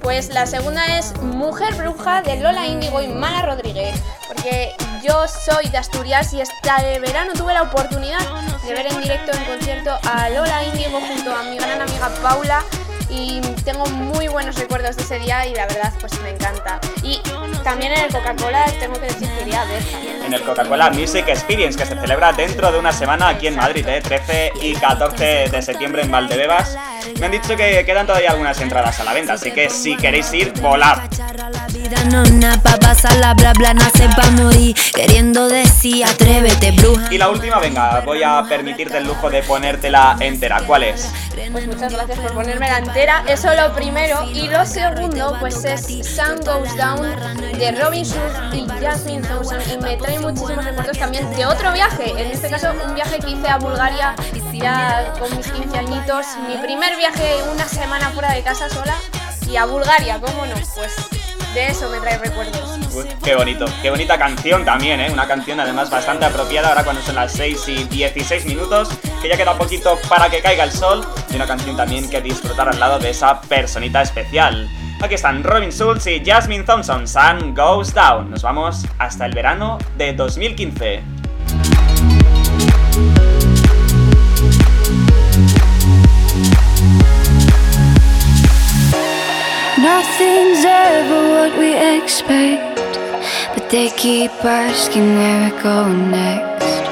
Pues 0.00 0.28
la 0.28 0.46
segunda 0.46 0.98
es 0.98 1.20
Mujer 1.20 1.74
Bruja 1.74 2.22
de 2.22 2.36
Lola 2.36 2.66
Índigo 2.66 3.00
y 3.02 3.08
Mala 3.08 3.42
Rodríguez. 3.42 4.00
Porque 4.28 4.72
yo 5.02 5.26
soy 5.26 5.68
de 5.68 5.78
Asturias 5.78 6.32
y 6.32 6.40
este 6.40 6.98
verano 7.00 7.32
tuve 7.34 7.54
la 7.54 7.62
oportunidad 7.62 8.20
de 8.64 8.72
ver 8.72 8.86
en 8.86 9.00
directo 9.00 9.32
en 9.32 9.44
concierto 9.44 9.98
a 10.02 10.28
Lola 10.30 10.64
Índigo 10.64 11.00
junto 11.00 11.34
a 11.34 11.42
mi 11.44 11.56
gran 11.56 11.80
amiga 11.80 12.10
Paula 12.22 12.62
y 13.08 13.40
tengo 13.64 13.86
muy 13.86 14.28
buenos 14.28 14.56
recuerdos 14.56 14.96
de 14.96 15.02
ese 15.02 15.18
día 15.18 15.46
y 15.46 15.54
la 15.54 15.66
verdad 15.66 15.92
pues 16.00 16.20
me 16.22 16.30
encanta. 16.30 16.80
Y 17.02 17.20
también 17.62 17.92
en 17.92 18.04
el 18.04 18.12
Coca-Cola 18.12 18.64
tengo 18.78 18.94
que 18.94 19.06
decir 19.06 19.28
que 19.28 19.42
iría 19.42 19.62
a 19.62 19.64
ver 19.64 19.82
también. 19.84 20.24
En 20.24 20.34
el 20.34 20.42
Coca-Cola 20.42 20.90
Music 20.90 21.24
Experience, 21.28 21.78
que 21.78 21.86
se 21.86 21.98
celebra 21.98 22.32
dentro 22.32 22.72
de 22.72 22.78
una 22.78 22.92
semana 22.92 23.28
aquí 23.28 23.46
en 23.46 23.56
Madrid, 23.56 23.86
¿eh? 23.88 24.00
13 24.00 24.52
y 24.60 24.74
14 24.74 25.48
de 25.50 25.62
septiembre 25.62 26.02
en 26.02 26.10
Valdebebas. 26.10 26.76
Me 27.20 27.26
han 27.26 27.32
dicho 27.32 27.56
que 27.56 27.84
quedan 27.84 28.06
todavía 28.06 28.30
algunas 28.30 28.60
entradas 28.60 28.98
a 29.00 29.04
la 29.04 29.12
venta, 29.12 29.34
así 29.34 29.52
que 29.52 29.70
si 29.70 29.96
queréis 29.96 30.32
ir, 30.32 30.52
volad. 30.60 30.98
Y 37.10 37.18
la 37.18 37.28
última, 37.28 37.58
venga, 37.60 38.00
voy 38.00 38.22
a 38.22 38.42
permitirte 38.48 38.98
el 38.98 39.04
lujo 39.04 39.30
de 39.30 39.42
ponértela 39.42 40.16
entera. 40.20 40.60
¿Cuál 40.66 40.82
es? 40.84 41.12
Pues 41.52 41.66
muchas 41.68 41.92
gracias 41.92 42.18
por 42.18 42.32
ponerme 42.32 42.68
la 42.68 42.78
entera. 42.96 43.24
Eso 43.28 43.54
lo 43.54 43.74
primero. 43.74 44.24
Y 44.32 44.48
lo 44.48 44.64
segundo, 44.64 45.36
pues 45.38 45.64
es 45.64 45.82
Sun 45.82 46.40
Goes 46.44 46.74
Down 46.76 47.02
de 47.58 47.72
Robin 47.72 48.04
Schulz 48.04 48.54
y 48.54 48.66
Jasmine 48.66 49.26
Thompson. 49.26 49.58
Y 49.70 49.76
me 49.78 49.96
trae 49.96 50.18
muchísimos 50.18 50.64
recuerdos 50.64 50.98
también 50.98 51.30
de 51.34 51.44
otro 51.46 51.72
viaje. 51.72 52.10
En 52.10 52.30
este 52.30 52.48
caso, 52.48 52.72
un 52.86 52.94
viaje 52.94 53.18
que 53.18 53.30
hice 53.30 53.48
a 53.48 53.58
Bulgaria 53.58 54.14
ya 54.52 55.12
con 55.18 55.36
mis 55.36 55.46
15 55.50 55.78
añitos. 55.78 56.26
Mi 56.48 56.56
primer 56.56 56.96
viaje, 56.96 57.36
una 57.52 57.68
semana 57.68 58.10
fuera 58.10 58.32
de 58.32 58.42
casa 58.42 58.68
sola. 58.70 58.96
Y 59.48 59.56
a 59.56 59.66
Bulgaria, 59.66 60.18
¿cómo 60.18 60.46
no? 60.46 60.54
Pues 60.54 61.25
de 61.56 61.68
eso 61.68 61.88
me 61.88 61.98
trae 62.00 62.18
recuerdos. 62.18 62.78
Qué 63.24 63.34
bonito, 63.34 63.64
qué 63.80 63.88
bonita 63.88 64.18
canción 64.18 64.62
también, 64.66 65.00
¿eh? 65.00 65.10
Una 65.10 65.26
canción 65.26 65.58
además 65.58 65.88
bastante 65.88 66.26
apropiada 66.26 66.68
ahora 66.68 66.84
cuando 66.84 67.00
son 67.00 67.14
las 67.14 67.32
6 67.32 67.68
y 67.68 67.84
16 67.84 68.44
minutos, 68.44 68.90
que 69.22 69.28
ya 69.30 69.38
queda 69.38 69.56
poquito 69.56 69.98
para 70.06 70.28
que 70.28 70.42
caiga 70.42 70.64
el 70.64 70.70
sol, 70.70 71.02
y 71.30 71.36
una 71.36 71.46
canción 71.46 71.74
también 71.74 72.10
que 72.10 72.20
disfrutar 72.20 72.68
al 72.68 72.78
lado 72.78 72.98
de 72.98 73.08
esa 73.08 73.40
personita 73.40 74.02
especial. 74.02 74.68
Aquí 75.00 75.14
están 75.14 75.42
Robin 75.42 75.70
Schulz 75.70 76.06
y 76.06 76.22
Jasmine 76.22 76.64
Thompson, 76.64 77.08
Sun 77.08 77.54
Goes 77.54 77.94
Down. 77.94 78.30
Nos 78.30 78.42
vamos 78.42 78.86
hasta 78.98 79.24
el 79.24 79.32
verano 79.32 79.78
de 79.96 80.12
2015. 80.12 81.02
Nothing's 89.86 90.64
ever 90.64 91.20
what 91.36 91.52
we 91.60 91.70
expect, 91.96 92.92
but 93.54 93.70
they 93.70 93.88
keep 93.90 94.32
asking 94.44 95.14
where 95.14 95.38
we're 95.44 95.62
going 95.62 96.10
next. 96.10 96.82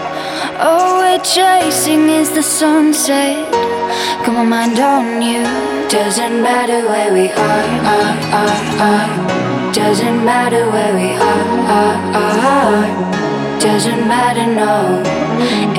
All 0.60 0.98
we're 1.02 1.24
chasing 1.24 2.08
is 2.08 2.30
the 2.30 2.42
sunset. 2.42 3.50
Got 4.24 4.34
my 4.34 4.44
mind 4.44 4.78
on 4.78 5.20
you. 5.20 5.42
Doesn't 5.88 6.40
matter 6.40 6.80
where 6.90 7.12
we 7.12 7.26
are, 7.32 7.66
are, 7.94 8.16
are, 8.42 8.62
are. 8.90 9.72
Doesn't 9.72 10.24
matter 10.24 10.62
where 10.70 10.94
we 10.94 11.10
are, 11.30 11.48
are, 11.78 11.98
are. 12.22 13.33
Doesn't 13.64 14.06
matter, 14.06 14.46
no. 14.46 15.02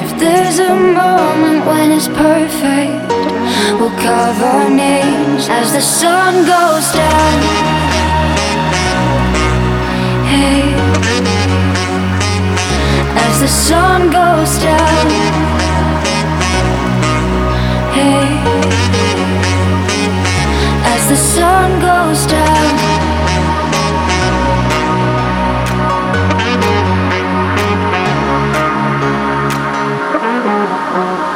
If 0.04 0.20
there's 0.20 0.58
a 0.58 0.74
moment 0.74 1.68
when 1.68 1.92
it's 1.92 2.08
perfect, 2.08 3.12
we'll 3.80 3.96
carve 4.02 4.42
our 4.42 4.70
names 4.72 5.48
as 5.50 5.72
the 5.72 5.82
sun 5.82 6.34
goes 6.48 6.92
down. 6.92 7.38
Hey, 10.26 10.74
as 13.26 13.40
the 13.42 13.48
sun 13.48 14.10
goes 14.10 14.58
down. 14.70 15.06
Hey, 17.94 18.26
as 20.94 21.08
the 21.08 21.18
sun 21.18 21.80
goes 21.80 22.26
down. 22.26 23.15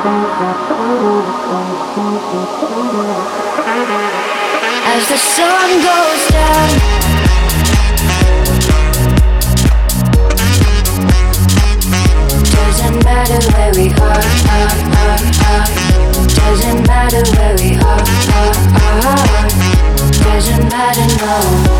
As 0.02 0.08
the 5.10 5.18
sun 5.18 5.70
goes 5.82 6.28
down. 6.32 6.70
Doesn't 12.46 13.04
matter 13.04 13.40
where 13.52 13.74
we 13.74 13.92
are, 13.92 14.24
are, 14.56 14.72
are, 14.96 15.20
are. 15.52 15.68
Doesn't 16.28 16.88
matter 16.88 17.24
where 17.36 17.56
we 17.58 17.76
are, 17.76 18.04
are, 18.40 18.56
are. 19.04 19.50
Doesn't 20.24 20.66
matter, 20.72 21.08
no. 21.20 21.80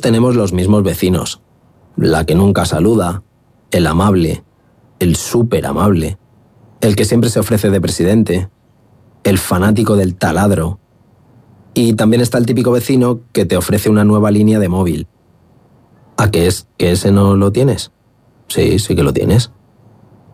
Tenemos 0.00 0.34
los 0.34 0.52
mismos 0.52 0.82
vecinos. 0.82 1.40
La 1.96 2.24
que 2.24 2.34
nunca 2.34 2.64
saluda, 2.64 3.22
el 3.70 3.86
amable, 3.86 4.44
el 4.98 5.16
súper 5.16 5.66
amable, 5.66 6.18
el 6.80 6.96
que 6.96 7.04
siempre 7.04 7.30
se 7.30 7.40
ofrece 7.40 7.70
de 7.70 7.80
presidente, 7.80 8.48
el 9.24 9.38
fanático 9.38 9.96
del 9.96 10.14
taladro. 10.16 10.78
Y 11.74 11.94
también 11.94 12.20
está 12.22 12.38
el 12.38 12.46
típico 12.46 12.72
vecino 12.72 13.20
que 13.32 13.44
te 13.44 13.56
ofrece 13.56 13.90
una 13.90 14.04
nueva 14.04 14.30
línea 14.30 14.58
de 14.58 14.68
móvil. 14.68 15.06
¿A 16.16 16.30
qué 16.30 16.46
es? 16.46 16.66
¿Que 16.76 16.92
ese 16.92 17.12
no 17.12 17.36
lo 17.36 17.52
tienes? 17.52 17.92
Sí, 18.48 18.78
sí 18.78 18.94
que 18.94 19.02
lo 19.02 19.12
tienes. 19.12 19.50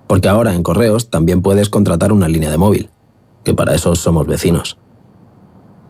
Porque 0.06 0.28
ahora 0.28 0.54
en 0.54 0.62
correos 0.62 1.10
también 1.10 1.42
puedes 1.42 1.68
contratar 1.68 2.12
una 2.12 2.28
línea 2.28 2.50
de 2.50 2.58
móvil, 2.58 2.90
que 3.44 3.54
para 3.54 3.74
eso 3.74 3.94
somos 3.94 4.26
vecinos. 4.26 4.78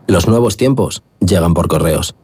Los 0.07 0.27
nuevos 0.27 0.57
tiempos 0.57 1.03
llegan 1.19 1.53
por 1.53 1.67
correos. 1.67 2.15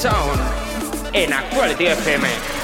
Sound. 0.00 0.40
En 1.12 1.30
Actuality 1.30 1.88
FM. 1.88 2.59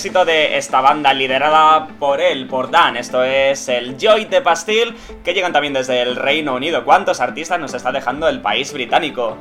Éxito 0.00 0.24
de 0.24 0.56
esta 0.56 0.80
banda 0.80 1.12
liderada 1.12 1.86
por 1.98 2.22
él, 2.22 2.46
por 2.46 2.70
Dan. 2.70 2.96
Esto 2.96 3.22
es 3.22 3.68
el 3.68 3.98
Joy 3.98 4.24
de 4.24 4.40
Pastil, 4.40 4.96
que 5.22 5.34
llegan 5.34 5.52
también 5.52 5.74
desde 5.74 6.00
el 6.00 6.16
Reino 6.16 6.54
Unido. 6.54 6.86
¿Cuántos 6.86 7.20
artistas 7.20 7.60
nos 7.60 7.74
está 7.74 7.92
dejando 7.92 8.26
el 8.26 8.40
país 8.40 8.72
británico? 8.72 9.36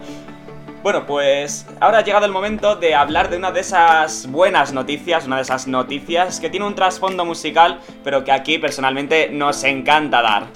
Bueno, 0.84 1.06
pues 1.06 1.66
ahora 1.80 2.00
ha 2.00 2.04
llegado 2.04 2.26
el 2.26 2.34
momento 2.34 2.76
de 2.76 2.94
hablar 2.94 3.30
de 3.30 3.38
una 3.38 3.54
de 3.54 3.62
esas 3.62 4.30
buenas 4.30 4.74
noticias, 4.74 5.26
una 5.26 5.38
de 5.38 5.44
esas 5.44 5.66
noticias 5.66 6.42
que 6.42 6.50
tiene 6.50 6.66
un 6.66 6.76
trasfondo 6.76 7.24
musical, 7.24 7.80
pero 8.04 8.26
que 8.26 8.34
aquí 8.34 8.58
personalmente 8.58 9.30
nos 9.32 9.64
encanta 9.64 10.22
dar. 10.22 10.48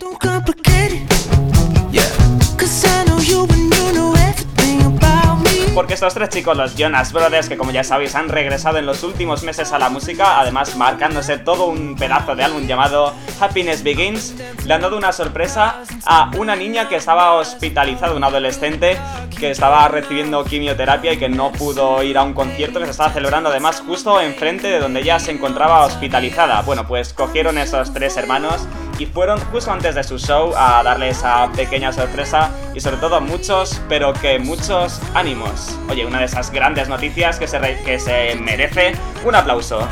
Porque 5.74 5.96
estos 5.96 6.14
tres 6.14 6.30
chicos, 6.30 6.56
los 6.56 6.76
Jonas 6.76 7.12
Brothers, 7.12 7.50
que 7.50 7.58
como 7.58 7.72
ya 7.72 7.84
sabéis 7.84 8.14
han 8.14 8.30
regresado 8.30 8.78
en 8.78 8.86
los 8.86 9.02
últimos 9.02 9.42
meses 9.42 9.72
a 9.74 9.80
la 9.80 9.90
música, 9.90 10.40
además 10.40 10.76
marcándose 10.76 11.40
todo 11.40 11.66
un 11.66 11.96
pedazo 11.96 12.36
de 12.36 12.44
álbum 12.44 12.68
llamado 12.68 13.12
Happiness 13.40 13.82
Begins, 13.82 14.36
le 14.66 14.74
han 14.76 14.82
dado 14.82 14.96
una 14.98 15.12
sorpresa 15.12 15.82
a 16.06 16.30
una 16.38 16.56
niña 16.56 16.88
que 16.88 16.96
estaba 16.96 17.34
hospitalizada, 17.34 18.14
una 18.14 18.28
adolescente 18.28 18.98
que 19.40 19.50
estaba 19.50 19.88
recibiendo 19.88 20.44
quimioterapia 20.44 21.14
y 21.14 21.18
que 21.18 21.28
no 21.28 21.52
pudo 21.52 22.04
ir 22.04 22.20
a 22.20 22.24
un 22.24 22.34
concierto 22.34 22.80
que 22.80 22.86
se 22.86 22.92
estaba 22.92 23.12
celebrando 23.12 23.50
además 23.50 23.82
justo 23.86 24.22
enfrente 24.22 24.68
de 24.68 24.80
donde 24.80 25.02
ella 25.02 25.20
se 25.20 25.32
encontraba 25.32 25.86
hospitalizada. 25.86 26.62
Bueno, 26.62 26.88
pues 26.88 27.14
cogieron 27.14 27.58
esos 27.58 27.92
tres 27.94 28.16
hermanos 28.16 28.68
y 29.00 29.06
fueron 29.08 29.40
justo 29.46 29.72
antes 29.72 29.96
de 29.96 30.04
su 30.04 30.20
show 30.20 30.54
a 30.56 30.84
darle 30.84 31.10
esa 31.10 31.52
pequeña 31.54 31.92
sorpresa 31.92 32.52
y 32.76 32.80
sobre 32.80 32.98
todo 32.98 33.20
muchos, 33.22 33.82
pero 33.90 34.14
que 34.14 34.40
muchos 34.40 35.02
ánimos. 35.14 35.63
Oye, 35.90 36.06
una 36.06 36.20
de 36.20 36.26
esas 36.26 36.52
grandes 36.52 36.88
noticias 36.88 37.40
que 37.40 37.48
se, 37.48 37.60
que 37.84 38.00
se 38.00 38.36
merece 38.36 38.94
un 39.24 39.36
aplauso. 39.36 39.88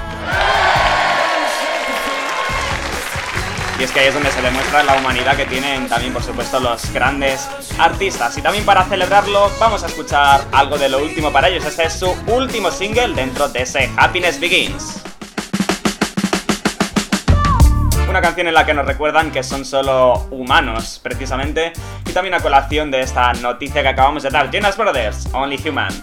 Y 3.80 3.84
es 3.84 3.91
que 3.91 3.99
ahí 3.99 4.07
es 4.10 4.14
donde 4.14 4.30
se 4.30 4.41
demuestra 4.43 4.84
la 4.84 4.93
humanidad 4.95 5.35
que 5.35 5.45
tienen 5.45 5.89
también, 5.89 6.14
por 6.14 6.22
supuesto, 6.22 6.60
los 6.60 6.93
grandes 6.93 7.49
artistas. 7.80 8.38
Y 8.38 8.41
también 8.43 8.64
para 8.64 8.84
celebrarlo, 8.85 9.52
vamos 9.60 9.84
a 9.84 9.88
escuchar 9.88 10.45
algo 10.52 10.77
de 10.77 10.88
lo 10.88 10.99
último 10.99 11.31
para 11.31 11.48
ellos. 11.48 11.65
Este 11.65 11.85
es 11.85 11.93
su 11.93 12.15
último 12.27 12.69
single 12.69 13.15
dentro 13.15 13.49
de 13.49 13.64
ese 13.64 13.89
Happiness 13.98 14.39
Begins. 14.39 15.10
Una 18.11 18.21
canción 18.21 18.47
en 18.47 18.53
la 18.53 18.65
que 18.65 18.73
nos 18.73 18.85
recuerdan 18.85 19.31
que 19.31 19.41
son 19.41 19.63
solo 19.63 20.27
humanos, 20.31 20.99
precisamente, 21.01 21.71
y 22.05 22.11
también 22.11 22.33
a 22.33 22.41
colación 22.41 22.91
de 22.91 22.99
esta 22.99 23.31
noticia 23.31 23.81
que 23.83 23.88
acabamos 23.88 24.23
de 24.23 24.29
dar. 24.29 24.51
Jonas 24.51 24.75
Brothers, 24.75 25.29
Only 25.31 25.57
Human. 25.65 25.93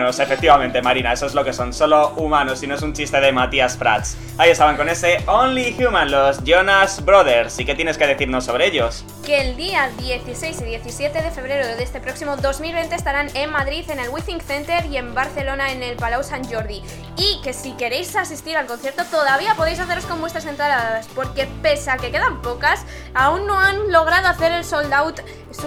Efectivamente, 0.00 0.80
Marina, 0.80 1.12
eso 1.12 1.26
es 1.26 1.34
lo 1.34 1.44
que 1.44 1.52
son, 1.52 1.72
solo 1.72 2.14
humanos 2.16 2.62
y 2.62 2.66
no 2.66 2.74
es 2.74 2.82
un 2.82 2.94
chiste 2.94 3.20
de 3.20 3.30
Matías 3.30 3.76
Prats. 3.76 4.16
Ahí 4.38 4.50
estaban 4.50 4.76
con 4.76 4.88
ese 4.88 5.18
Only 5.26 5.76
Human, 5.78 6.10
los 6.10 6.42
Jonas 6.44 7.04
Brothers. 7.04 7.58
¿Y 7.58 7.66
qué 7.66 7.74
tienes 7.74 7.98
que 7.98 8.06
decirnos 8.06 8.44
sobre 8.44 8.66
ellos? 8.66 9.04
Que 9.24 9.42
el 9.42 9.56
día 9.56 9.90
16 9.98 10.62
y 10.62 10.64
17 10.64 11.22
de 11.22 11.30
febrero 11.30 11.66
de 11.66 11.82
este 11.82 12.00
próximo 12.00 12.36
2020 12.36 12.94
estarán 12.94 13.28
en 13.36 13.50
Madrid 13.50 13.84
en 13.90 14.00
el 14.00 14.08
Withing 14.08 14.40
Center 14.40 14.86
y 14.86 14.96
en 14.96 15.14
Barcelona 15.14 15.70
en 15.72 15.82
el 15.82 15.96
Palau 15.96 16.24
Sant 16.24 16.50
Jordi. 16.50 16.82
Y 17.18 17.40
que 17.42 17.52
si 17.52 17.72
queréis 17.72 18.16
asistir 18.16 18.56
al 18.56 18.66
concierto 18.66 19.04
todavía 19.04 19.54
podéis 19.54 19.78
haceros 19.78 20.06
con 20.06 20.20
vuestras 20.20 20.46
entradas, 20.46 21.06
porque 21.14 21.46
pese 21.60 21.90
a 21.90 21.98
que 21.98 22.10
quedan 22.10 22.40
pocas, 22.40 22.86
aún 23.14 23.46
no 23.46 23.58
han 23.58 23.92
logrado 23.92 24.28
hacer 24.28 24.52
el 24.52 24.64
sold 24.64 24.92
out 24.92 25.20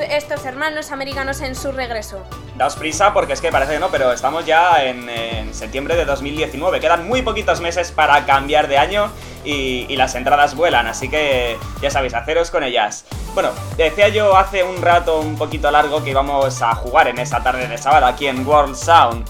estos 0.10 0.45
hermanos 0.45 0.91
americanos 0.91 1.41
en 1.41 1.56
su 1.56 1.72
regreso. 1.72 2.24
Daos 2.56 2.76
prisa 2.76 3.14
porque 3.14 3.34
es 3.34 3.41
que 3.41 3.52
parece 3.52 3.74
que 3.74 3.80
no, 3.80 3.90
pero 3.90 4.12
estamos 4.12 4.45
ya 4.45 4.84
en, 4.84 5.53
septiembre 5.53 5.95
de 5.95 6.06
2019. 6.06 6.80
Quedan 6.80 7.07
muy 7.07 7.22
poquitos 7.22 7.62
meses 7.62 7.91
para 7.91 8.26
cambiar 8.26 8.68
de 8.68 8.78
año 8.78 9.10
y, 9.44 9.86
y, 9.88 9.95
las 9.95 10.16
entradas 10.16 10.56
vuelan, 10.56 10.88
así 10.88 11.07
que 11.07 11.57
ya 11.82 11.90
sabéis, 11.90 12.14
haceros 12.14 12.52
con 12.52 12.64
ellas. 12.64 13.06
Bueno, 13.34 13.52
decía 13.78 14.10
yo 14.10 14.36
hace 14.36 14.64
un 14.64 14.82
rato 14.82 15.20
un 15.20 15.38
poquito 15.38 15.70
largo 15.70 16.03
que 16.03 16.12
íbamos 16.12 16.62
a 16.62 16.74
jugar 16.76 17.07
en 17.07 17.20
esa 17.20 17.44
tarde 17.44 17.68
de 17.68 17.78
sábado 17.78 18.06
aquí 18.06 18.28
en 18.28 18.45
World 18.45 18.76
Sound. 18.76 19.26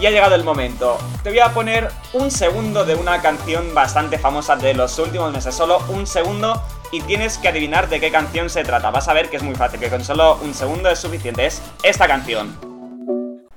Y 0.00 0.06
ha 0.06 0.10
llegado 0.10 0.36
el 0.36 0.44
momento. 0.44 0.96
Te 1.24 1.30
voy 1.30 1.40
a 1.40 1.52
poner 1.52 1.90
un 2.12 2.30
segundo 2.30 2.84
de 2.84 2.94
una 2.94 3.20
canción 3.20 3.74
bastante 3.74 4.16
famosa 4.16 4.54
de 4.54 4.74
los 4.74 4.96
últimos 5.00 5.32
meses, 5.32 5.54
solo 5.54 5.82
un 5.88 6.06
segundo 6.06 6.62
y 6.90 7.00
tienes 7.02 7.38
que 7.38 7.48
adivinar 7.48 7.88
de 7.88 8.00
qué 8.00 8.10
canción 8.10 8.50
se 8.50 8.64
trata. 8.64 8.90
Vas 8.90 9.08
a 9.08 9.12
ver 9.12 9.28
que 9.28 9.36
es 9.36 9.42
muy 9.42 9.54
fácil, 9.54 9.80
que 9.80 9.88
con 9.88 10.04
solo 10.04 10.38
un 10.42 10.54
segundo 10.54 10.90
es 10.90 10.98
suficiente. 10.98 11.46
Es 11.46 11.62
esta 11.82 12.06
canción. 12.06 12.58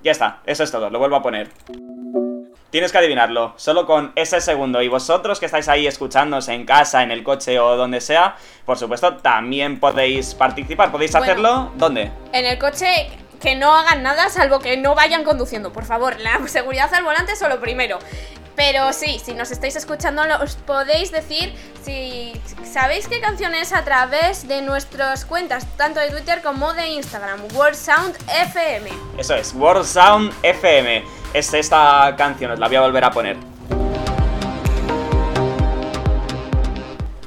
Ya 0.03 0.11
está, 0.11 0.39
eso 0.45 0.63
es 0.63 0.71
todo, 0.71 0.89
lo 0.89 0.99
vuelvo 0.99 1.15
a 1.15 1.21
poner. 1.21 1.49
Tienes 2.71 2.93
que 2.93 2.97
adivinarlo, 2.97 3.53
solo 3.57 3.85
con 3.85 4.13
ese 4.15 4.39
segundo. 4.39 4.81
Y 4.81 4.87
vosotros 4.87 5.39
que 5.39 5.45
estáis 5.45 5.67
ahí 5.67 5.87
escuchándonos 5.87 6.47
en 6.47 6.65
casa, 6.65 7.03
en 7.03 7.11
el 7.11 7.21
coche 7.21 7.59
o 7.59 7.75
donde 7.75 7.99
sea, 7.99 8.37
por 8.65 8.77
supuesto, 8.77 9.17
también 9.17 9.79
podéis 9.79 10.33
participar. 10.33 10.89
¿Podéis 10.89 11.11
bueno, 11.11 11.23
hacerlo? 11.25 11.71
¿Dónde? 11.75 12.11
En 12.31 12.45
el 12.45 12.57
coche 12.57 13.11
que 13.41 13.55
no 13.55 13.75
hagan 13.75 14.03
nada 14.03 14.29
salvo 14.29 14.59
que 14.59 14.77
no 14.77 14.95
vayan 14.95 15.23
conduciendo, 15.25 15.73
por 15.73 15.83
favor. 15.83 16.17
La 16.19 16.39
seguridad 16.47 16.93
al 16.93 17.03
volante 17.03 17.33
es 17.33 17.41
lo 17.41 17.59
primero. 17.59 17.99
Pero 18.55 18.91
sí, 18.93 19.19
si 19.23 19.33
nos 19.33 19.51
estáis 19.51 19.75
escuchando, 19.75 20.21
os 20.41 20.55
podéis 20.55 21.11
decir 21.11 21.53
si 21.83 22.33
sabéis 22.63 23.07
qué 23.07 23.19
canción 23.21 23.55
es 23.55 23.73
a 23.73 23.83
través 23.83 24.47
de 24.47 24.61
nuestras 24.61 25.25
cuentas, 25.25 25.65
tanto 25.77 25.99
de 25.99 26.09
Twitter 26.09 26.41
como 26.41 26.73
de 26.73 26.87
Instagram, 26.89 27.39
World 27.55 27.75
Sound 27.75 28.15
FM. 28.27 28.89
Eso 29.17 29.35
es, 29.35 29.53
World 29.53 29.85
Sound 29.85 30.33
FM. 30.43 31.03
Es 31.33 31.53
esta 31.53 32.13
canción, 32.17 32.51
os 32.51 32.59
la 32.59 32.67
voy 32.67 32.75
a 32.75 32.81
volver 32.81 33.03
a 33.05 33.11
poner. 33.11 33.37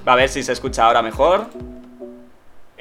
Va 0.07 0.13
a 0.13 0.17
ver 0.17 0.29
si 0.29 0.43
se 0.43 0.53
escucha 0.53 0.85
ahora 0.85 1.01
mejor. 1.01 1.49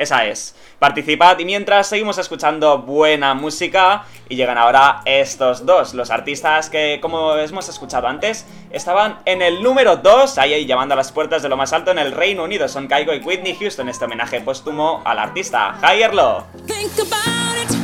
Esa 0.03 0.25
es. 0.25 0.53
Participad 0.79 1.39
y 1.39 1.45
mientras 1.45 1.87
seguimos 1.87 2.17
escuchando 2.17 2.79
buena 2.79 3.33
música 3.33 4.03
y 4.27 4.35
llegan 4.35 4.57
ahora 4.57 5.01
estos 5.05 5.65
dos, 5.65 5.93
los 5.93 6.11
artistas 6.11 6.69
que 6.69 6.99
como 7.01 7.37
hemos 7.37 7.69
escuchado 7.69 8.09
antes, 8.09 8.45
estaban 8.69 9.19
en 9.23 9.41
el 9.41 9.63
número 9.63 9.95
2, 9.95 10.37
ahí, 10.39 10.53
ahí 10.55 10.65
llamando 10.65 10.93
a 10.93 10.97
las 10.97 11.13
puertas 11.13 11.41
de 11.41 11.47
lo 11.47 11.55
más 11.55 11.71
alto 11.71 11.91
en 11.91 11.99
el 11.99 12.11
Reino 12.11 12.43
Unido, 12.43 12.67
son 12.67 12.89
Kaigo 12.89 13.13
y 13.13 13.19
Whitney 13.19 13.55
Houston, 13.55 13.87
este 13.87 14.03
homenaje 14.03 14.41
póstumo 14.41 15.01
al 15.05 15.19
artista 15.19 15.79
Higher 15.81 16.13
Low. 16.13 16.43
Think 16.67 16.91
about 16.99 17.63
it. 17.63 17.77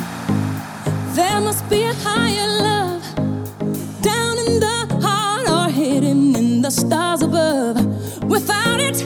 There 1.15 1.39
must 1.39 1.69
be 1.69 1.85
a 1.85 1.93
higher 2.03 2.47
love 2.47 3.01
down 4.01 4.37
in 4.45 4.59
the 4.59 4.99
heart 5.01 5.47
or 5.49 5.71
hidden 5.71 6.35
in 6.35 6.61
the 6.61 6.69
stars 6.69 7.21
above. 7.21 7.77
Without 8.25 8.81
it, 8.81 9.05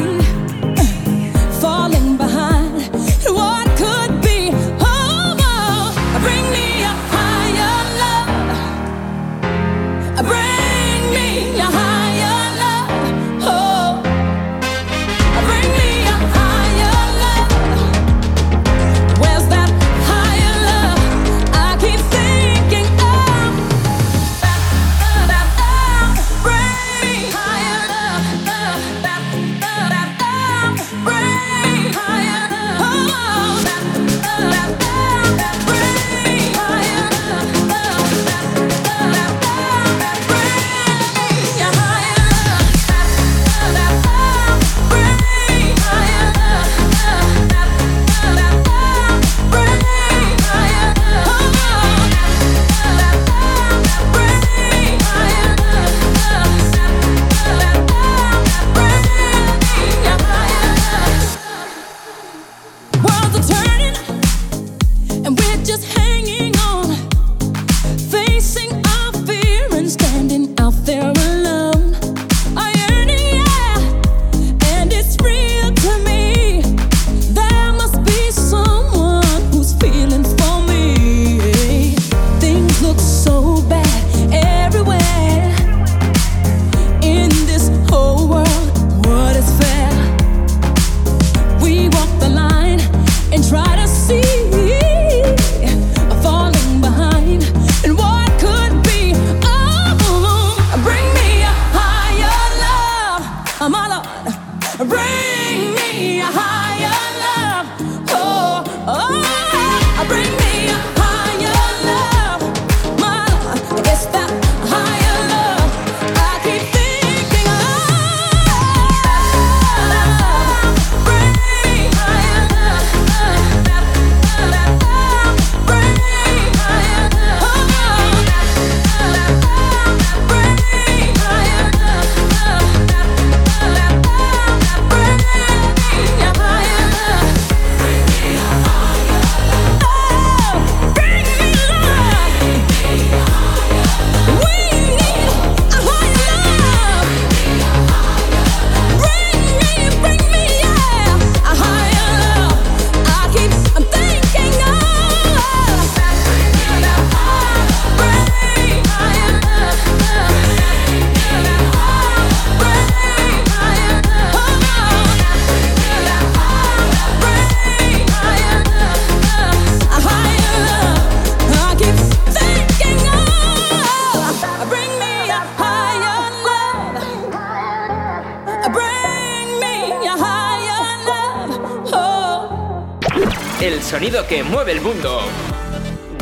sonido 184.01 184.25
que 184.25 184.41
mueve 184.41 184.71
el 184.71 184.81
mundo. 184.81 185.21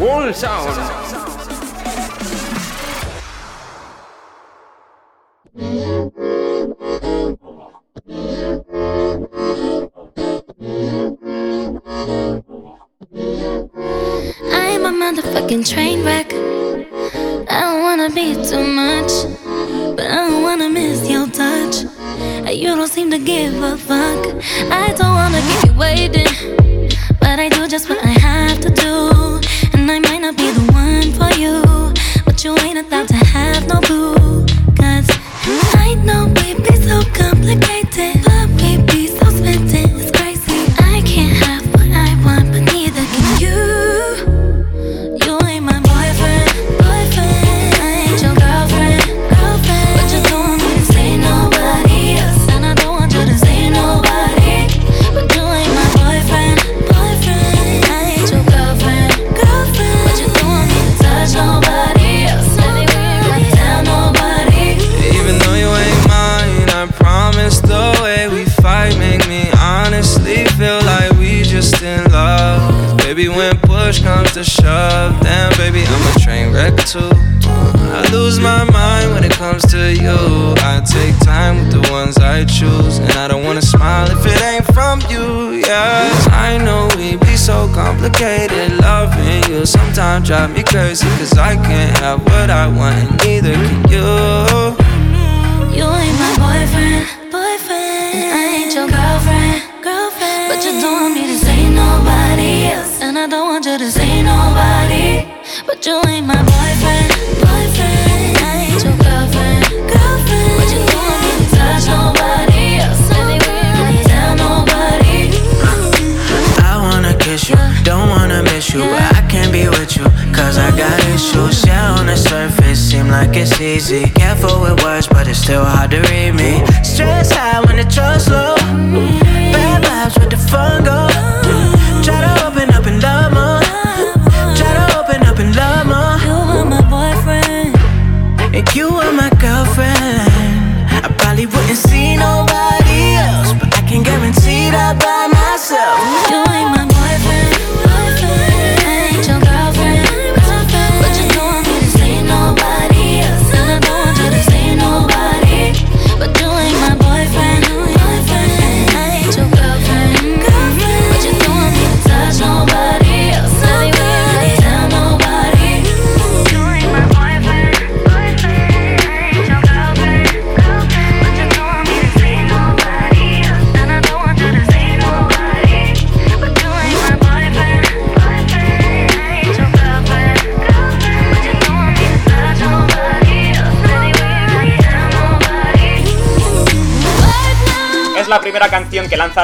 World 0.02 0.36
Sound. 0.36 0.99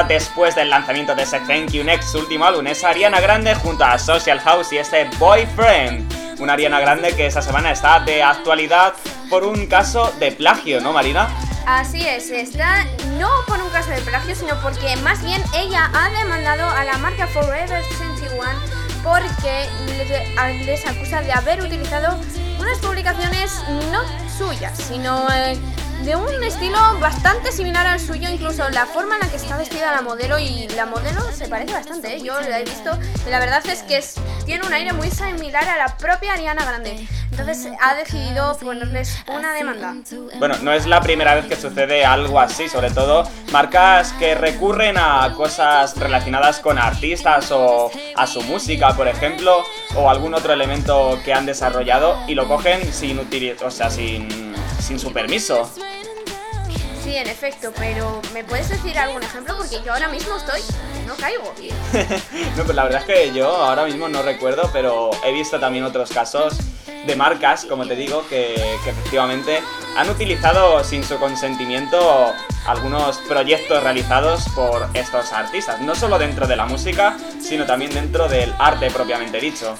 Después 0.04 0.54
del 0.54 0.70
lanzamiento 0.70 1.14
de 1.14 1.22
ese 1.22 1.40
Thank 1.40 1.70
You 1.70 1.84
Next 1.84 2.14
último 2.14 2.44
álbum. 2.44 2.66
Es 2.66 2.84
Ariana 2.84 3.20
Grande 3.20 3.54
junto 3.54 3.84
a 3.84 3.98
Social 3.98 4.40
House 4.40 4.72
y 4.72 4.78
este 4.78 5.08
Boyfriend. 5.18 6.40
Una 6.40 6.54
Ariana 6.54 6.80
Grande 6.80 7.14
que 7.14 7.26
esta 7.26 7.42
semana 7.42 7.70
está 7.70 8.00
de 8.00 8.22
actualidad 8.22 8.94
por 9.30 9.44
un 9.44 9.66
caso 9.66 10.12
de 10.18 10.32
plagio, 10.32 10.80
¿no, 10.80 10.92
Marina? 10.92 11.28
Así 11.66 12.06
es, 12.06 12.30
está 12.30 12.84
no 13.18 13.28
por 13.46 13.60
un 13.60 13.70
caso 13.70 13.90
de 13.90 14.00
plagio, 14.02 14.34
sino 14.34 14.54
porque 14.62 14.96
más 14.96 15.22
bien 15.22 15.42
ella 15.54 15.90
ha 15.94 16.10
demandado 16.10 16.68
a 16.68 16.84
la 16.84 16.98
marca 16.98 17.26
Forever 17.26 17.82
21 17.98 18.76
porque 19.02 19.68
les, 19.86 20.66
les 20.66 20.86
acusa 20.86 21.22
de 21.22 21.32
haber 21.32 21.62
utilizado 21.62 22.18
unas 22.58 22.78
publicaciones 22.78 23.62
no 23.90 24.02
suyas, 24.36 24.76
sino 24.76 25.26
eh, 25.32 25.56
de 26.06 26.14
un 26.16 26.42
estilo 26.44 26.78
bastante 27.00 27.50
similar 27.50 27.84
al 27.86 27.98
suyo, 28.00 28.28
incluso 28.30 28.68
la 28.70 28.86
forma 28.86 29.14
en 29.16 29.20
la 29.22 29.28
que 29.28 29.36
está 29.36 29.56
vestida 29.56 29.92
la 29.92 30.02
modelo 30.02 30.38
y 30.38 30.68
la 30.68 30.86
modelo 30.86 31.20
se 31.32 31.48
parece 31.48 31.72
bastante, 31.72 32.16
¿eh? 32.16 32.22
yo 32.22 32.40
la 32.40 32.60
he 32.60 32.64
visto 32.64 32.96
la 33.28 33.40
verdad 33.40 33.60
es 33.66 33.82
que 33.82 33.96
es- 33.98 34.14
tiene 34.44 34.64
un 34.64 34.72
aire 34.72 34.92
muy 34.92 35.10
similar 35.10 35.68
a 35.68 35.76
la 35.76 35.96
propia 35.96 36.34
Ariana 36.34 36.64
Grande. 36.64 37.08
Entonces 37.32 37.66
ha 37.82 37.94
decidido 37.96 38.56
ponerles 38.58 39.18
una 39.28 39.52
demanda. 39.52 39.94
Bueno, 40.38 40.54
no 40.62 40.72
es 40.72 40.86
la 40.86 41.00
primera 41.00 41.34
vez 41.34 41.44
que 41.46 41.56
sucede 41.56 42.04
algo 42.06 42.38
así, 42.40 42.68
sobre 42.68 42.90
todo 42.90 43.28
marcas 43.50 44.12
que 44.14 44.34
recurren 44.36 44.96
a 44.96 45.34
cosas 45.36 45.96
relacionadas 45.98 46.60
con 46.60 46.78
artistas 46.78 47.50
o 47.50 47.90
a 48.14 48.26
su 48.28 48.40
música, 48.42 48.94
por 48.96 49.08
ejemplo, 49.08 49.64
o 49.96 50.08
algún 50.08 50.32
otro 50.34 50.52
elemento 50.52 51.18
que 51.24 51.34
han 51.34 51.44
desarrollado 51.46 52.16
y 52.28 52.34
lo 52.36 52.46
cogen 52.48 52.90
sin 52.92 53.18
utili- 53.18 53.60
o 53.62 53.70
sea, 53.70 53.90
sin, 53.90 54.54
sin 54.80 54.98
su 54.98 55.12
permiso. 55.12 55.68
Sí, 57.06 57.14
en 57.16 57.28
efecto, 57.28 57.72
pero 57.78 58.20
¿me 58.34 58.42
puedes 58.42 58.68
decir 58.68 58.98
algún 58.98 59.22
ejemplo? 59.22 59.56
Porque 59.56 59.80
yo 59.84 59.92
ahora 59.92 60.08
mismo 60.08 60.36
estoy, 60.36 60.60
no 61.06 61.14
caigo. 61.14 61.54
No, 62.56 62.64
pues 62.64 62.74
la 62.74 62.82
verdad 62.82 63.02
es 63.02 63.06
que 63.06 63.32
yo 63.32 63.46
ahora 63.46 63.84
mismo 63.84 64.08
no 64.08 64.22
recuerdo, 64.22 64.68
pero 64.72 65.12
he 65.24 65.30
visto 65.30 65.60
también 65.60 65.84
otros 65.84 66.10
casos 66.10 66.58
de 67.06 67.14
marcas, 67.14 67.64
como 67.64 67.86
te 67.86 67.94
digo, 67.94 68.24
que, 68.28 68.56
que 68.82 68.90
efectivamente 68.90 69.60
han 69.96 70.10
utilizado 70.10 70.82
sin 70.82 71.04
su 71.04 71.16
consentimiento 71.18 72.32
algunos 72.66 73.18
proyectos 73.18 73.84
realizados 73.84 74.48
por 74.56 74.88
estos 74.94 75.32
artistas, 75.32 75.80
no 75.80 75.94
solo 75.94 76.18
dentro 76.18 76.48
de 76.48 76.56
la 76.56 76.66
música, 76.66 77.16
sino 77.40 77.66
también 77.66 77.94
dentro 77.94 78.26
del 78.28 78.52
arte 78.58 78.90
propiamente 78.90 79.38
dicho. 79.38 79.78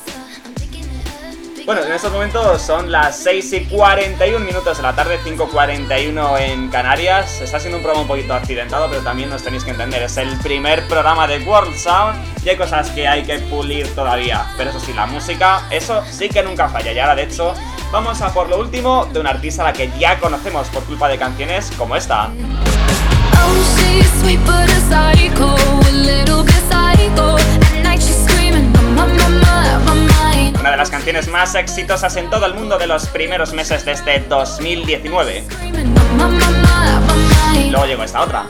Bueno, 1.67 1.83
en 1.83 1.91
estos 1.91 2.13
momentos 2.13 2.63
son 2.63 2.93
las 2.93 3.19
6 3.25 3.53
y 3.55 3.65
41 3.65 4.39
minutos 4.39 4.77
de 4.77 4.85
la 4.85 4.95
tarde, 4.95 5.19
5.41 5.25 6.39
en 6.39 6.69
Canarias. 6.69 7.41
Está 7.41 7.59
siendo 7.59 7.79
un 7.79 7.83
programa 7.83 8.03
un 8.03 8.09
poquito 8.09 8.35
accidentado, 8.35 8.89
pero 8.89 9.03
también 9.03 9.31
nos 9.31 9.43
tenéis 9.43 9.65
que 9.65 9.73
entender, 9.73 10.01
es 10.05 10.17
el 10.17 10.39
primer 10.39 10.87
programa 10.87 11.27
de 11.27 11.41
World 11.41 11.75
Sound 11.75 12.45
y 12.45 12.51
hay 12.51 12.57
cosas 12.57 12.89
que 12.91 13.09
hay 13.09 13.25
que 13.25 13.41
pulir 13.41 13.93
todavía. 13.97 14.47
Pero 14.57 14.71
eso 14.71 14.79
sí, 14.79 14.93
la 14.93 15.07
música, 15.07 15.67
eso 15.73 16.05
sí 16.09 16.29
que 16.29 16.41
nunca 16.45 16.69
falla. 16.69 16.93
Y 16.93 17.01
ahora, 17.01 17.17
de 17.17 17.25
hecho, 17.25 17.53
vamos 17.91 18.23
a 18.23 18.33
por 18.33 18.49
lo 18.49 18.61
último 18.61 19.07
de 19.07 19.19
una 19.19 19.31
artista 19.31 19.63
a 19.63 19.65
la 19.65 19.73
que 19.73 19.91
ya 19.99 20.21
conocemos 20.21 20.69
por 20.69 20.85
culpa 20.85 21.09
de 21.09 21.19
canciones 21.19 21.73
como 21.77 21.97
esta. 21.97 22.27
Oh, 22.29 23.77
Una 30.67 30.73
de 30.73 30.79
las 30.79 30.91
canciones 30.91 31.29
más 31.29 31.55
exitosas 31.55 32.17
en 32.17 32.29
todo 32.29 32.45
el 32.45 32.53
mundo 32.55 32.77
de 32.77 32.89
los 32.89 33.07
primeros 33.07 33.53
meses 33.53 33.85
de 33.85 33.93
este 33.93 34.19
2019. 34.19 35.45
Luego 37.71 37.87
llegó 37.87 38.03
esta 38.03 38.23
otra. 38.23 38.47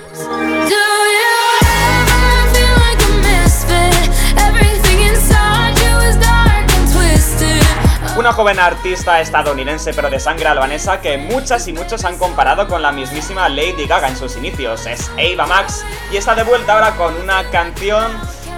Una 8.17 8.33
joven 8.33 8.61
artista 8.61 9.21
estadounidense 9.21 9.93
pero 9.93 10.09
de 10.09 10.19
sangre 10.19 10.49
albanesa 10.49 11.03
que 11.03 11.19
muchas 11.19 11.69
y 11.69 11.75
muchos 11.75 12.07
han 12.07 12.17
comparado 12.17 12.67
con 12.67 12.81
la 12.81 12.93
mismísima 12.93 13.51
Lady 13.51 13.87
Gaga 13.87 14.09
en 14.09 14.17
sus 14.17 14.39
inicios. 14.39 14.87
Es 14.87 15.11
Ava 15.19 15.47
Max 15.47 15.85
y 16.11 16.17
está 16.17 16.35
de 16.35 16.45
vuelta 16.45 16.73
ahora 16.73 16.97
con 16.97 17.15
una 17.17 17.45
canción 17.51 18.07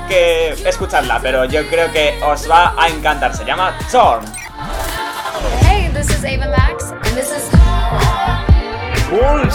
que 0.08 0.50
escuchadla, 0.68 1.20
pero 1.22 1.44
yo 1.44 1.66
creo 1.68 1.92
que 1.92 2.18
os 2.24 2.50
va 2.50 2.74
a 2.76 2.88
encantar. 2.88 3.36
Se 3.36 3.44
llama 3.44 3.76
Torn. 3.92 4.24
Hey, 5.60 5.90
this 5.92 6.10
is 6.10 6.24
Ava 6.24 6.48
Max, 6.48 6.90
and 6.90 7.14
this 7.14 7.30
is 7.30 7.48
World 9.12 9.50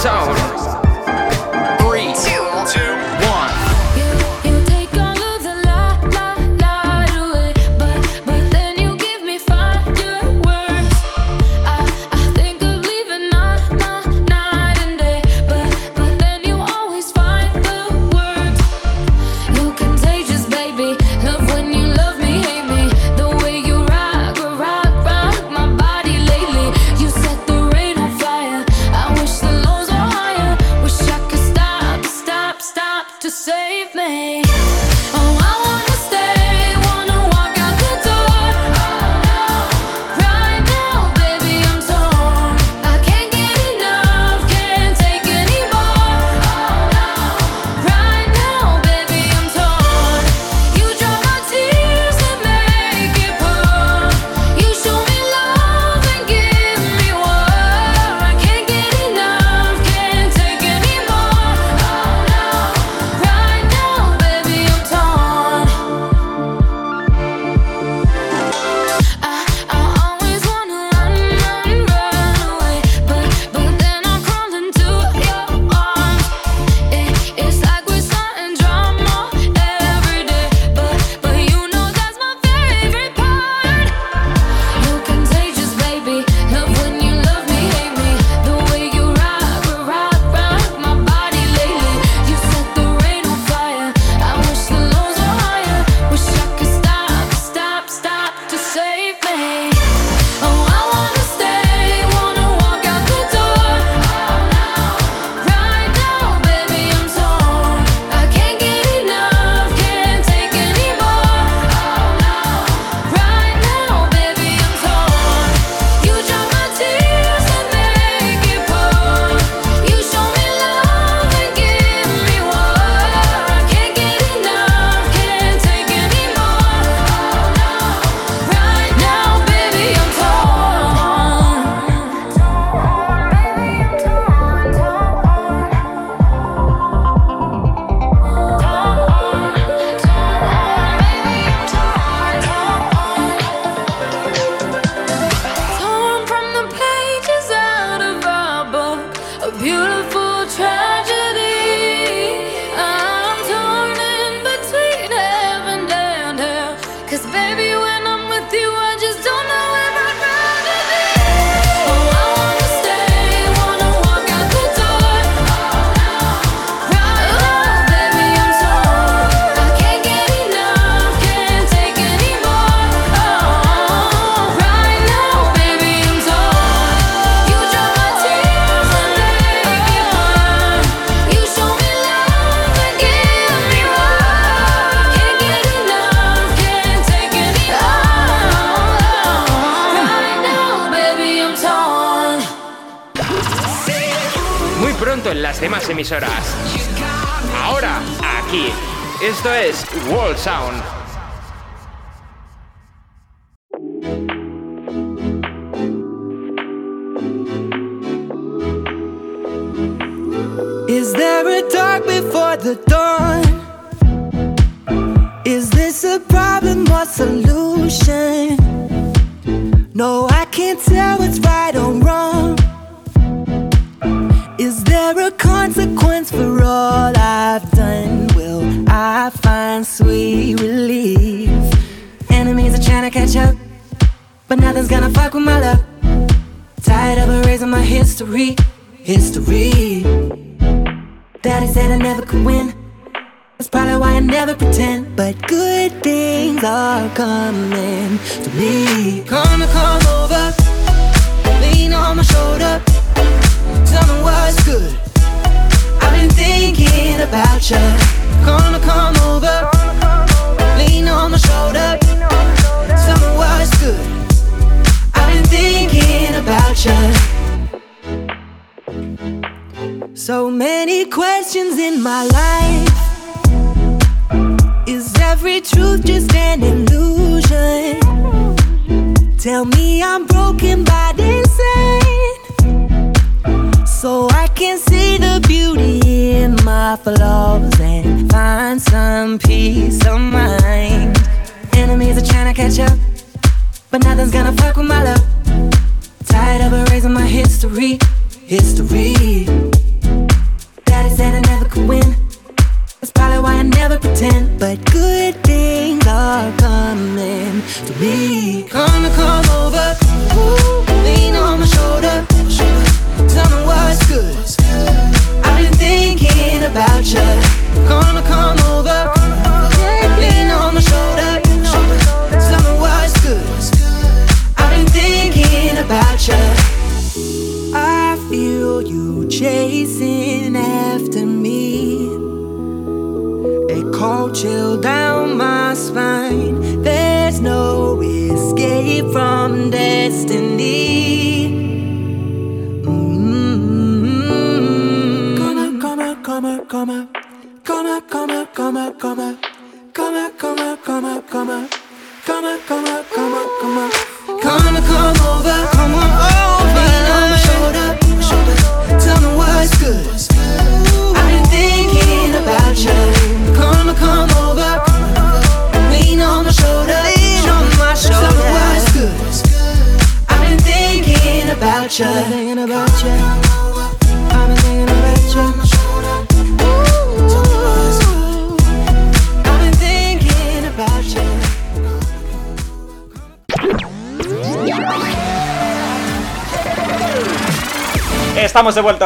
But 304.73 304.91
good 304.91 305.35
things 305.43 306.07
are 306.07 306.51
coming 306.57 307.61
to 307.85 307.93
me. 307.99 308.42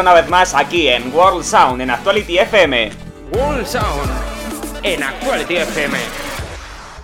Una 0.07 0.21
vez 0.21 0.29
más 0.29 0.53
aquí 0.53 0.87
en 0.87 1.13
World 1.13 1.43
Sound, 1.43 1.81
en 1.81 1.89
Actuality 1.89 2.39
FM. 2.39 2.91
World 3.33 3.65
Sound 3.65 4.09
en 4.81 5.03
Actuality 5.03 5.57
FM. 5.57 5.97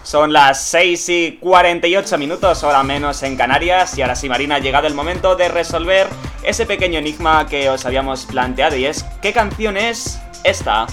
Son 0.04 0.32
las 0.32 0.64
6 0.68 1.10
y 1.10 1.32
48 1.34 2.18
minutos, 2.18 2.64
hora 2.64 2.82
menos 2.82 3.22
en 3.24 3.36
Canarias, 3.36 3.98
y 3.98 4.04
ahora 4.04 4.16
sí, 4.16 4.30
Marina, 4.30 4.56
ha 4.56 4.60
llegado 4.60 4.88
el 4.88 4.94
momento 4.94 5.36
de 5.36 5.50
resolver 5.50 6.08
ese 6.44 6.66
pequeño 6.66 6.98
enigma 6.98 7.46
que 7.46 7.70
os 7.70 7.86
habíamos 7.86 8.26
planteado, 8.26 8.78
y 8.78 8.86
es, 8.86 9.04
¿qué 9.22 9.34
canción 9.34 9.76
es 9.76 10.22
esta? 10.46 10.88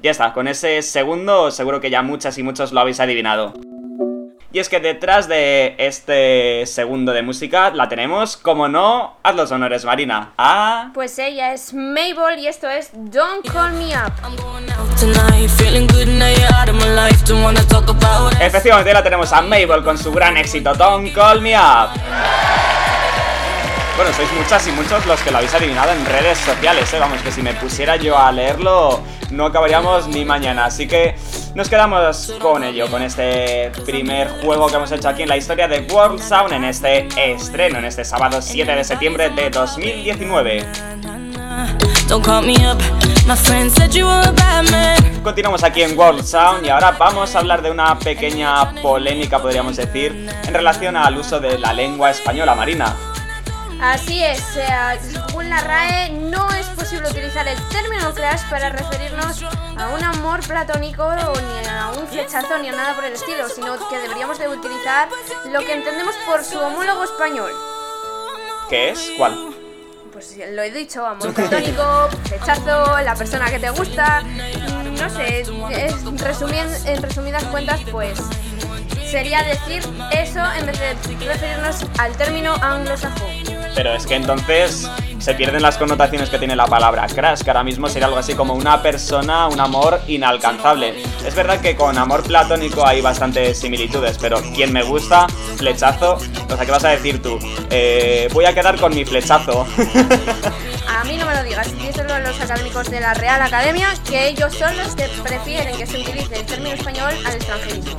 Ya 0.00 0.12
está, 0.12 0.32
con 0.32 0.46
ese 0.46 0.80
segundo 0.82 1.50
seguro 1.50 1.80
que 1.80 1.90
ya 1.90 2.02
muchas 2.02 2.38
y 2.38 2.44
muchos 2.44 2.70
lo 2.70 2.78
habéis 2.78 3.00
adivinado. 3.00 3.52
Y 4.54 4.58
es 4.58 4.68
que 4.68 4.80
detrás 4.80 5.28
de 5.28 5.74
este 5.78 6.66
segundo 6.66 7.12
de 7.12 7.22
música 7.22 7.70
la 7.70 7.88
tenemos, 7.88 8.36
como 8.36 8.68
no, 8.68 9.16
haz 9.22 9.34
los 9.34 9.50
honores, 9.50 9.86
Marina. 9.86 10.32
Ah, 10.36 10.90
Pues 10.92 11.18
ella 11.18 11.54
es 11.54 11.72
Mabel 11.72 12.38
y 12.38 12.48
esto 12.48 12.68
es 12.68 12.90
Don't 12.92 13.50
Call 13.50 13.72
Me 13.72 13.96
Up. 13.96 14.12
Efectivamente 18.42 18.92
la 18.92 19.02
tenemos 19.02 19.32
a 19.32 19.40
Mabel 19.40 19.82
con 19.82 19.96
su 19.96 20.12
gran 20.12 20.36
éxito, 20.36 20.74
Don't 20.74 21.14
Call 21.14 21.40
Me 21.40 21.56
Up. 21.56 21.88
Bueno, 23.96 24.12
sois 24.12 24.30
muchas 24.34 24.66
y 24.68 24.72
muchos 24.72 25.06
los 25.06 25.20
que 25.22 25.30
lo 25.30 25.38
habéis 25.38 25.54
adivinado 25.54 25.92
en 25.92 26.04
redes 26.04 26.36
sociales, 26.36 26.92
¿eh? 26.92 26.98
Vamos, 26.98 27.22
que 27.22 27.30
si 27.32 27.40
me 27.40 27.54
pusiera 27.54 27.96
yo 27.96 28.18
a 28.18 28.30
leerlo 28.30 29.02
no 29.32 29.46
acabaríamos 29.46 30.06
ni 30.08 30.24
mañana. 30.24 30.66
Así 30.66 30.86
que 30.86 31.16
nos 31.54 31.68
quedamos 31.68 32.32
con 32.40 32.64
ello, 32.64 32.90
con 32.90 33.02
este 33.02 33.70
primer 33.84 34.28
juego 34.42 34.68
que 34.68 34.76
hemos 34.76 34.90
hecho 34.90 35.08
aquí 35.08 35.22
en 35.22 35.28
la 35.28 35.36
historia 35.36 35.68
de 35.68 35.80
World 35.92 36.20
Sound 36.20 36.52
en 36.52 36.64
este 36.64 37.08
estreno, 37.16 37.78
en 37.78 37.84
este 37.84 38.04
sábado 38.04 38.40
7 38.40 38.74
de 38.74 38.84
septiembre 38.84 39.30
de 39.30 39.50
2019. 39.50 40.64
Don't 42.08 42.24
call 42.24 42.44
me 42.44 42.54
up. 42.66 42.78
My 43.26 43.36
friend 43.36 43.70
said 43.70 43.92
you 43.92 44.06
were 44.06 44.26
a 44.26 44.32
bad 44.32 44.70
man. 44.70 45.22
Continuamos 45.22 45.62
aquí 45.62 45.82
en 45.82 45.96
World 45.96 46.24
Sound 46.24 46.66
y 46.66 46.68
ahora 46.70 46.92
vamos 46.98 47.34
a 47.36 47.38
hablar 47.38 47.62
de 47.62 47.70
una 47.70 47.98
pequeña 47.98 48.72
polémica, 48.82 49.40
podríamos 49.40 49.76
decir, 49.76 50.28
en 50.44 50.54
relación 50.54 50.96
al 50.96 51.16
uso 51.16 51.38
de 51.38 51.58
la 51.58 51.72
lengua 51.72 52.10
española 52.10 52.54
marina. 52.54 52.96
Así 53.80 54.22
es, 54.22 54.56
eh, 54.56 54.68
según 55.00 55.50
la 55.50 55.60
RAE 55.60 56.10
no 56.10 56.48
es 56.50 56.61
posible 56.82 57.08
utilizar 57.10 57.46
el 57.46 57.56
término 57.68 58.12
crash 58.12 58.40
para 58.50 58.68
referirnos 58.70 59.40
a 59.78 59.88
un 59.90 60.02
amor 60.02 60.40
platónico 60.44 61.04
o 61.04 61.12
ni 61.40 61.68
a 61.68 61.90
un 61.96 62.08
flechazo 62.08 62.58
ni 62.58 62.68
a 62.70 62.72
nada 62.72 62.96
por 62.96 63.04
el 63.04 63.12
estilo, 63.12 63.48
sino 63.48 63.76
que 63.88 63.98
deberíamos 63.98 64.36
de 64.40 64.48
utilizar 64.48 65.08
lo 65.52 65.60
que 65.60 65.74
entendemos 65.74 66.14
por 66.26 66.42
su 66.42 66.58
homólogo 66.58 67.04
español. 67.04 67.52
¿Qué 68.68 68.90
es? 68.90 69.12
¿Cuál? 69.16 69.54
Pues 70.12 70.36
lo 70.50 70.62
he 70.62 70.72
dicho, 70.72 71.06
amor 71.06 71.32
platónico, 71.32 72.08
flechazo, 72.24 73.00
la 73.00 73.14
persona 73.14 73.48
que 73.48 73.60
te 73.60 73.70
gusta, 73.70 74.22
mm, 74.22 74.94
no 75.00 75.08
sé, 75.08 75.40
es, 75.40 75.48
resumien- 75.50 76.86
en 76.86 77.00
resumidas 77.00 77.44
cuentas 77.44 77.80
pues 77.92 78.18
sería 79.08 79.42
decir 79.44 79.82
eso 80.10 80.40
en 80.58 80.66
vez 80.66 80.80
de 80.80 80.94
referirnos 81.28 81.76
al 81.98 82.16
término 82.16 82.54
anglosajón. 82.60 83.30
Pero 83.74 83.94
es 83.94 84.04
que 84.06 84.16
entonces 84.16 84.86
se 85.22 85.34
pierden 85.34 85.62
las 85.62 85.78
connotaciones 85.78 86.28
que 86.30 86.38
tiene 86.38 86.56
la 86.56 86.66
palabra 86.66 87.06
crash, 87.06 87.42
que 87.42 87.50
ahora 87.50 87.62
mismo 87.62 87.88
sería 87.88 88.06
algo 88.06 88.18
así 88.18 88.34
como 88.34 88.54
una 88.54 88.82
persona, 88.82 89.46
un 89.46 89.60
amor 89.60 90.00
inalcanzable. 90.08 91.00
Es 91.24 91.34
verdad 91.36 91.60
que 91.60 91.76
con 91.76 91.96
amor 91.96 92.24
platónico 92.24 92.84
hay 92.84 93.00
bastantes 93.00 93.60
similitudes, 93.60 94.18
pero 94.20 94.42
quien 94.52 94.72
me 94.72 94.82
gusta, 94.82 95.28
flechazo, 95.56 96.14
o 96.14 96.56
sea, 96.56 96.66
¿qué 96.66 96.70
vas 96.72 96.84
a 96.84 96.88
decir 96.88 97.22
tú? 97.22 97.38
Eh, 97.70 98.28
voy 98.32 98.46
a 98.46 98.54
quedar 98.54 98.80
con 98.80 98.92
mi 98.96 99.04
flechazo. 99.04 99.64
A 100.88 101.04
mí 101.04 101.16
no 101.16 101.26
me 101.26 101.34
lo 101.34 101.42
digas, 101.42 101.72
díselo 101.78 102.14
a 102.14 102.20
los 102.20 102.38
académicos 102.40 102.88
de 102.90 103.00
la 103.00 103.14
Real 103.14 103.40
Academia, 103.40 103.88
que 104.08 104.28
ellos 104.28 104.54
son 104.54 104.76
los 104.76 104.94
que 104.94 105.08
prefieren 105.22 105.76
que 105.76 105.86
se 105.86 105.98
utilice 105.98 106.36
el 106.36 106.46
término 106.46 106.74
español 106.74 107.12
al 107.24 107.34
extranjerismo. 107.34 107.96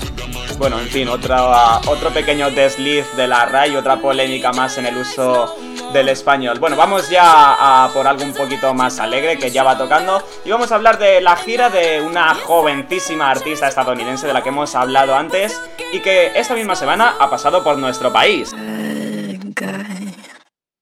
Bueno, 0.57 0.79
en 0.79 0.87
fin, 0.87 1.07
otra, 1.09 1.79
otro 1.87 2.11
pequeño 2.11 2.51
desliz 2.51 3.05
de 3.17 3.27
la 3.27 3.45
RAI, 3.45 3.75
otra 3.75 3.97
polémica 3.99 4.53
más 4.53 4.77
en 4.77 4.85
el 4.85 4.97
uso 4.97 5.53
del 5.93 6.09
español. 6.09 6.59
Bueno, 6.59 6.75
vamos 6.75 7.09
ya 7.09 7.85
a 7.85 7.89
por 7.93 8.07
algo 8.07 8.23
un 8.23 8.33
poquito 8.33 8.73
más 8.73 8.99
alegre 8.99 9.37
que 9.37 9.51
ya 9.51 9.63
va 9.63 9.77
tocando 9.77 10.21
y 10.43 10.49
vamos 10.49 10.71
a 10.71 10.75
hablar 10.75 10.97
de 10.97 11.21
la 11.21 11.35
gira 11.35 11.69
de 11.69 12.01
una 12.01 12.33
jovencísima 12.33 13.29
artista 13.29 13.67
estadounidense 13.67 14.27
de 14.27 14.33
la 14.33 14.41
que 14.41 14.49
hemos 14.49 14.73
hablado 14.75 15.15
antes 15.15 15.61
y 15.93 15.99
que 15.99 16.31
esta 16.35 16.55
misma 16.55 16.75
semana 16.75 17.15
ha 17.19 17.29
pasado 17.29 17.63
por 17.63 17.77
nuestro 17.77 18.11
país. 18.11 18.53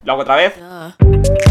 ¿Lo 0.03 0.13
hago 0.13 0.23
otra 0.23 0.35
vez? 0.35 0.55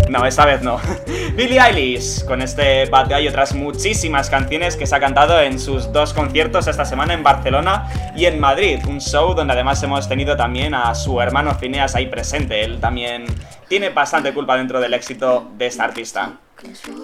No, 0.09 0.27
esta 0.27 0.45
vez 0.45 0.61
no. 0.63 0.81
Billie 1.37 1.61
Eilish, 1.61 2.25
con 2.25 2.43
este 2.43 2.87
Bad 2.87 3.09
Guy 3.09 3.25
y 3.25 3.29
otras 3.29 3.55
muchísimas 3.55 4.29
canciones 4.29 4.77
que 4.77 4.87
se 4.87 4.97
ha 4.97 4.99
cantado 4.99 5.41
en 5.41 5.61
sus 5.61 5.93
dos 5.93 6.13
conciertos 6.13 6.67
esta 6.67 6.85
semana 6.85 7.15
en 7.15 7.23
Barcelona 7.23 7.87
y 8.17 8.25
en 8.25 8.41
Madrid. 8.41 8.81
Un 8.89 9.01
show 9.01 9.35
donde 9.35 9.53
además 9.53 9.81
hemos 9.85 10.09
tenido 10.09 10.37
también 10.37 10.75
a 10.75 10.97
su 10.97 11.21
hermano 11.21 11.55
Phineas 11.55 11.95
ahí 11.95 12.07
presente. 12.07 12.65
Él 12.65 12.81
también 12.81 13.25
tiene 13.69 13.91
bastante 13.91 14.35
culpa 14.35 14.57
dentro 14.57 14.81
del 14.81 14.95
éxito 14.95 15.49
de 15.57 15.67
esta 15.67 15.85
artista. 15.85 16.33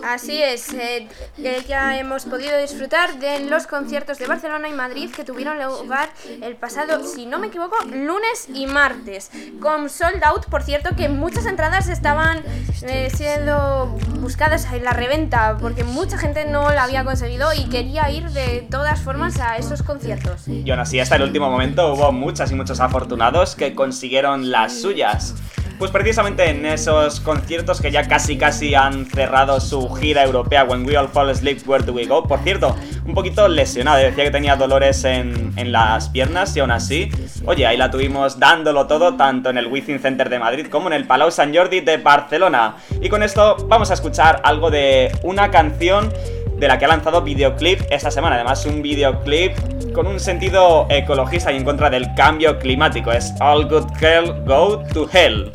Así 0.05 0.43
es, 0.43 0.73
eh, 0.75 1.09
eh, 1.39 1.63
ya 1.69 1.99
hemos 1.99 2.25
podido 2.25 2.57
disfrutar 2.59 3.19
de 3.19 3.41
los 3.41 3.67
conciertos 3.67 4.19
de 4.19 4.27
Barcelona 4.27 4.69
y 4.69 4.73
Madrid 4.73 5.11
que 5.15 5.25
tuvieron 5.25 5.59
lugar 5.59 6.09
el 6.43 6.57
pasado, 6.57 7.05
si 7.05 7.27
no 7.27 7.39
me 7.39 7.49
equivoco, 7.49 7.77
lunes 7.85 8.49
y 8.53 8.67
martes, 8.67 9.31
con 9.61 9.89
sold 9.89 10.23
out, 10.25 10.47
por 10.47 10.63
cierto, 10.63 10.95
que 10.97 11.09
muchas 11.09 11.47
entradas 11.47 11.89
estaban 11.89 12.43
eh, 12.83 13.11
siendo 13.15 13.97
buscadas 14.21 14.71
en 14.73 14.85
la 14.85 14.93
reventa, 14.93 15.57
porque 15.61 15.85
mucha 15.85 16.19
gente 16.19 16.45
no 16.45 16.71
la 16.71 16.85
había 16.85 17.05
conseguido 17.05 17.53
y 17.53 17.65
quería 17.69 18.11
ir 18.11 18.29
de 18.31 18.67
todas 18.71 19.01
formas 19.01 19.41
a 19.41 19.57
esos 19.57 19.83
conciertos. 19.83 20.49
Y 20.49 20.71
aún 20.71 20.81
así, 20.81 21.01
hasta 21.01 21.17
el 21.17 21.23
último 21.23 21.51
momento 21.51 21.93
hubo 21.93 22.13
muchas 22.13 22.51
y 22.53 22.55
muchos 22.55 22.81
afortunados 22.81 23.55
que 23.57 23.75
consiguieron 23.75 24.51
las 24.51 24.81
suyas. 24.81 25.35
Pues 25.79 25.91
precisamente 25.91 26.49
en 26.49 26.65
esos 26.65 27.21
conciertos 27.21 27.83
que 27.83 27.91
ya 27.91 28.09
casi 28.09 28.39
casi 28.39 28.75
han 28.75 29.05
cerrado 29.05 29.61
su 29.61 29.91
gira 29.91 30.25
europea 30.25 30.65
When 30.65 30.87
We 30.87 30.97
All 30.97 31.09
Fall 31.09 31.29
Asleep, 31.29 31.69
Where 31.69 31.85
Do 31.85 31.93
We 31.93 32.07
Go. 32.07 32.27
Por 32.27 32.39
cierto, 32.41 32.75
un 33.05 33.13
poquito 33.13 33.47
lesionada, 33.47 33.99
decía 33.99 34.25
que 34.25 34.31
tenía 34.31 34.57
dolores 34.57 35.05
en, 35.05 35.53
en 35.57 35.73
las 35.73 36.09
piernas 36.09 36.57
y 36.57 36.61
aún 36.61 36.71
así, 36.71 37.11
oye, 37.45 37.67
ahí 37.67 37.77
la 37.77 37.91
tuvimos 37.91 38.39
dándolo 38.39 38.87
todo 38.87 39.17
tanto 39.17 39.51
en 39.51 39.59
el 39.59 39.67
Within 39.67 39.99
Center 39.99 40.31
de 40.31 40.39
Madrid 40.39 40.69
como 40.71 40.89
en 40.89 40.95
el 40.95 41.07
Palau 41.07 41.31
Sant 41.31 41.55
Jordi 41.55 41.81
de 41.81 41.99
Barcelona. 41.99 42.77
Y 43.03 43.11
con 43.11 43.23
esto 43.23 43.57
vamos 43.69 43.91
a 43.91 43.95
escuchar 43.95 44.41
algo 44.45 44.71
de 44.71 45.13
una 45.25 45.51
canción 45.51 46.11
de 46.59 46.69
la 46.69 46.79
que 46.79 46.85
ha 46.85 46.89
lanzado 46.89 47.23
videoclip 47.23 47.81
esta 47.91 48.11
semana. 48.11 48.37
Además, 48.37 48.65
un 48.67 48.83
videoclip 48.83 49.57
con 49.93 50.07
un 50.07 50.21
sentido 50.21 50.87
ecologista 50.91 51.53
y 51.53 51.57
en 51.57 51.65
contra 51.65 51.91
del 51.91 52.15
cambio 52.15 52.59
climático. 52.59 53.13
Es 53.13 53.33
All 53.41 53.69
Good 53.69 53.87
Girl 53.99 54.45
Go 54.45 54.83
to 54.93 55.09
Hell. 55.13 55.53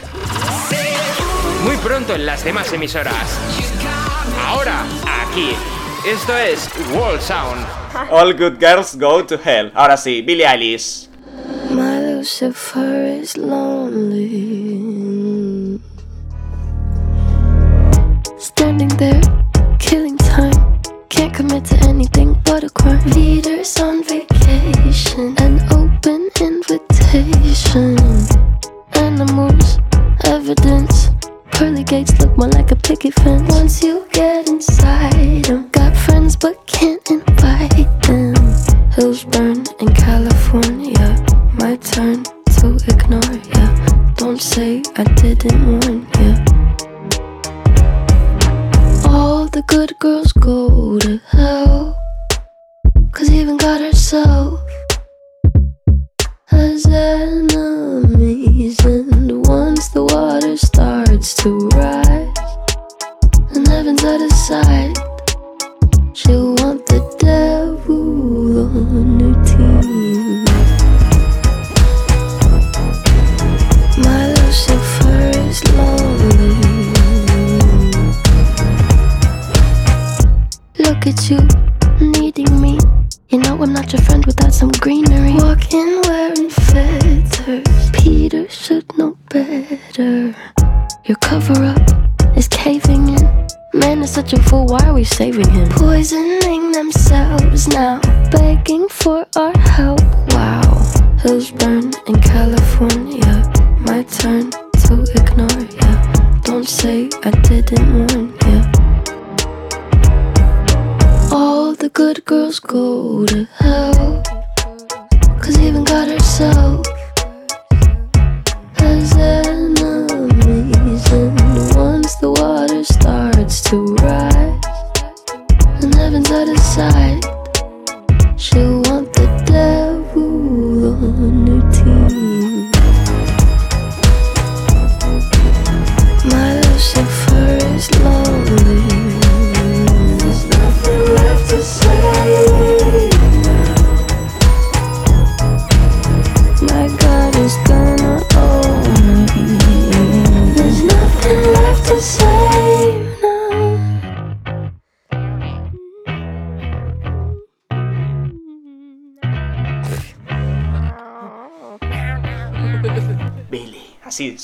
Muy 1.64 1.78
pronto 1.78 2.16
en 2.16 2.26
las 2.26 2.44
demás 2.44 2.72
emisoras. 2.74 3.40
Ahora, 4.46 4.84
aquí. 5.22 5.56
Esto 6.08 6.36
es 6.36 6.68
Wall 6.94 7.22
Sound. 7.22 7.64
All 8.12 8.34
Good 8.34 8.60
Girls 8.60 8.98
Go 8.98 9.24
to 9.24 9.36
Hell. 9.44 9.72
Ahora 9.76 9.96
sí, 9.98 10.22
Billie 10.24 10.48
Eilish. 10.48 11.08
My 11.70 12.00
Lucifer 12.16 13.20
is 13.22 13.38
lonely. 13.38 14.82
Standing 18.40 18.90
there, 18.98 19.22
commit 21.42 21.66
to 21.66 21.76
anything 21.90 22.40
but 22.46 22.64
a 22.64 22.70
crime. 22.70 23.04
Leaders 23.10 23.80
on 23.80 24.04
vacation, 24.04 25.36
an 25.40 25.56
open 25.72 26.30
invitation. 26.40 27.98
Animals, 28.94 29.80
evidence. 30.24 31.10
Pearly 31.52 31.84
gates 31.84 32.14
look 32.20 32.38
more 32.38 32.50
like 32.50 32.72
a 32.72 32.76
picket 32.76 33.14
fence. 33.16 33.52
Once 33.56 33.82
you 33.82 34.08
get 34.12 34.31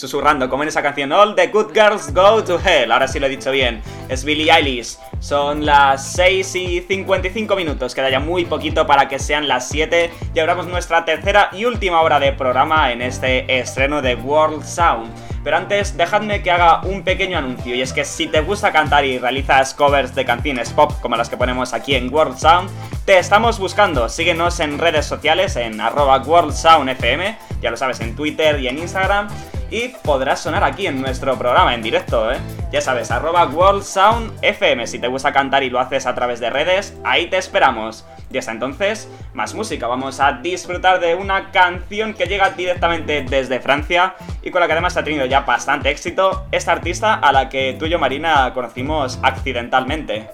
susurrando, 0.08 0.50
como 0.50 0.64
en 0.64 0.70
esa 0.70 0.82
canción 0.82 1.12
All 1.12 1.36
the 1.36 1.48
Good 1.48 1.74
Girls 1.74 2.14
Go 2.14 2.42
to 2.42 2.60
Hell. 2.64 2.94
Ahora 2.94 3.10
sí 3.10 3.20
lo 3.20 3.26
he 3.26 3.30
dicho 3.30 3.52
bien. 3.52 3.82
Es 4.08 4.24
Billie 4.24 4.50
Eilish. 4.50 4.98
Son 5.20 5.66
las 5.66 6.14
6 6.14 6.56
y 6.56 6.82
55 6.82 7.56
minutos. 7.58 7.94
Queda 7.94 8.10
ya 8.10 8.22
muy 8.22 8.46
poquito 8.46 8.88
para 8.88 9.10
que 9.10 9.20
sean 9.20 9.50
las 9.50 9.68
7. 9.68 10.10
Y 10.34 10.40
abramos 10.40 10.66
nuestra 10.66 11.04
tercera 11.04 11.50
y 11.52 11.66
última 11.66 12.02
hora 12.02 12.22
de 12.22 12.32
programa 12.32 12.94
en 12.94 13.02
este 13.02 13.60
estreno 13.60 14.02
de 14.02 14.16
World 14.16 14.64
Sound. 14.64 15.12
Pero 15.44 15.58
antes, 15.58 15.98
dejadme 15.98 16.42
que 16.42 16.52
haga 16.52 16.82
un 16.82 17.04
pequeño 17.04 17.38
anuncio. 17.38 17.76
Y 17.76 17.82
es 17.82 17.92
que 17.92 18.06
si 18.06 18.28
te 18.28 18.40
gusta 18.40 18.72
cantar 18.72 19.04
y 19.04 19.20
realizas 19.20 19.74
covers 19.74 20.16
de 20.16 20.24
canciones 20.24 20.72
pop 20.72 20.94
como 21.02 21.18
las 21.18 21.30
que 21.30 21.38
ponemos 21.38 21.74
aquí 21.74 21.96
en 21.96 22.14
World 22.14 22.38
Sound, 22.38 22.70
te 23.06 23.18
estamos 23.18 23.60
buscando. 23.60 24.08
Síguenos 24.10 24.60
en 24.60 24.78
redes 24.78 25.06
sociales 25.06 25.56
en 25.56 25.80
arroba 25.80 26.18
WorldSoundFM, 26.20 27.38
ya 27.62 27.72
lo 27.72 27.78
sabes, 27.78 28.00
en 28.02 28.16
Twitter 28.16 28.60
y 28.60 28.68
en 28.68 28.78
Instagram. 28.78 29.30
Y 29.70 29.90
podrás 29.90 30.40
sonar 30.40 30.64
aquí 30.64 30.88
en 30.88 31.02
nuestro 31.02 31.38
programa 31.38 31.74
en 31.74 31.82
directo, 31.82 32.32
¿eh? 32.32 32.38
Ya 32.72 32.80
sabes, 32.80 33.12
arroba 33.12 33.46
WorldSoundFM. 33.46 34.88
Si 34.88 35.00
te 35.00 35.08
gusta 35.08 35.34
cantar 35.34 35.64
y 35.64 35.70
lo 35.70 35.80
haces 35.80 36.06
a 36.06 36.16
través 36.16 36.40
de 36.40 36.50
redes, 36.50 36.98
ahí 37.04 37.30
te 37.30 37.38
esperamos. 37.38 38.06
Y 38.32 38.38
hasta 38.38 38.52
entonces, 38.52 39.10
más 39.34 39.54
música. 39.54 39.88
Vamos 39.88 40.20
a 40.20 40.34
disfrutar 40.34 41.00
de 41.00 41.16
una 41.16 41.52
canción 41.52 42.14
que 42.14 42.26
llega 42.26 42.50
directamente 42.52 43.24
desde 43.24 43.60
Francia 43.60 44.16
y 44.42 44.52
con 44.52 44.62
la 44.62 44.68
que 44.68 44.74
además 44.74 44.96
ha 44.98 45.04
tenido 45.04 45.26
ya 45.26 45.42
bastante 45.42 45.90
éxito. 45.90 46.46
Esta 46.52 46.72
artista 46.72 47.16
a 47.16 47.32
la 47.32 47.50
que 47.50 47.76
tú 47.78 47.86
y 47.86 47.90
yo, 47.90 48.00
Marina, 48.00 48.54
conocimos 48.54 49.20
accidentalmente. 49.22 50.30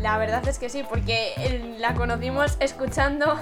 La 0.00 0.16
verdad 0.16 0.46
es 0.48 0.58
que 0.58 0.70
sí, 0.70 0.82
porque 0.88 1.34
eh, 1.36 1.76
la 1.78 1.94
conocimos 1.94 2.56
escuchando 2.58 3.38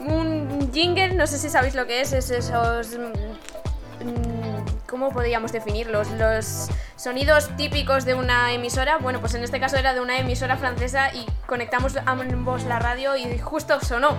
un 0.00 0.70
jingle, 0.72 1.14
no 1.14 1.26
sé 1.26 1.38
si 1.38 1.48
sabéis 1.48 1.74
lo 1.74 1.86
que 1.86 2.00
es, 2.00 2.12
es 2.12 2.30
esos... 2.30 2.98
mm, 2.98 4.49
¿Cómo 4.90 5.10
podríamos 5.10 5.52
definirlos? 5.52 6.10
Los 6.10 6.68
sonidos 6.96 7.56
típicos 7.56 8.04
de 8.04 8.14
una 8.14 8.52
emisora. 8.52 8.98
Bueno, 8.98 9.20
pues 9.20 9.34
en 9.34 9.44
este 9.44 9.60
caso 9.60 9.76
era 9.76 9.94
de 9.94 10.00
una 10.00 10.18
emisora 10.18 10.56
francesa 10.56 11.14
y 11.14 11.26
conectamos 11.46 11.96
ambos 12.06 12.64
la 12.64 12.80
radio 12.80 13.14
y 13.16 13.38
justo 13.38 13.80
sonó. 13.80 14.16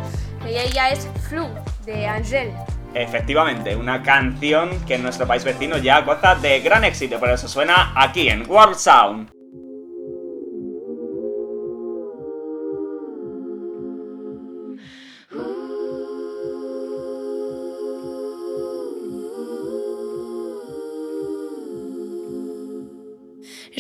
Y 0.48 0.52
ella 0.52 0.90
es 0.92 1.10
Flu, 1.28 1.50
de 1.84 2.08
Angel. 2.08 2.54
Efectivamente, 2.94 3.76
una 3.76 4.02
canción 4.02 4.70
que 4.86 4.96
en 4.96 5.04
nuestro 5.04 5.28
país 5.28 5.44
vecino 5.44 5.78
ya 5.78 6.00
goza 6.02 6.36
de 6.36 6.62
gran 6.62 6.86
éxito, 6.86 7.20
por 7.20 7.30
eso 7.30 7.50
suena 7.50 7.92
aquí 7.94 8.30
en 8.30 8.50
World 8.50 8.78
Sound. 8.78 9.41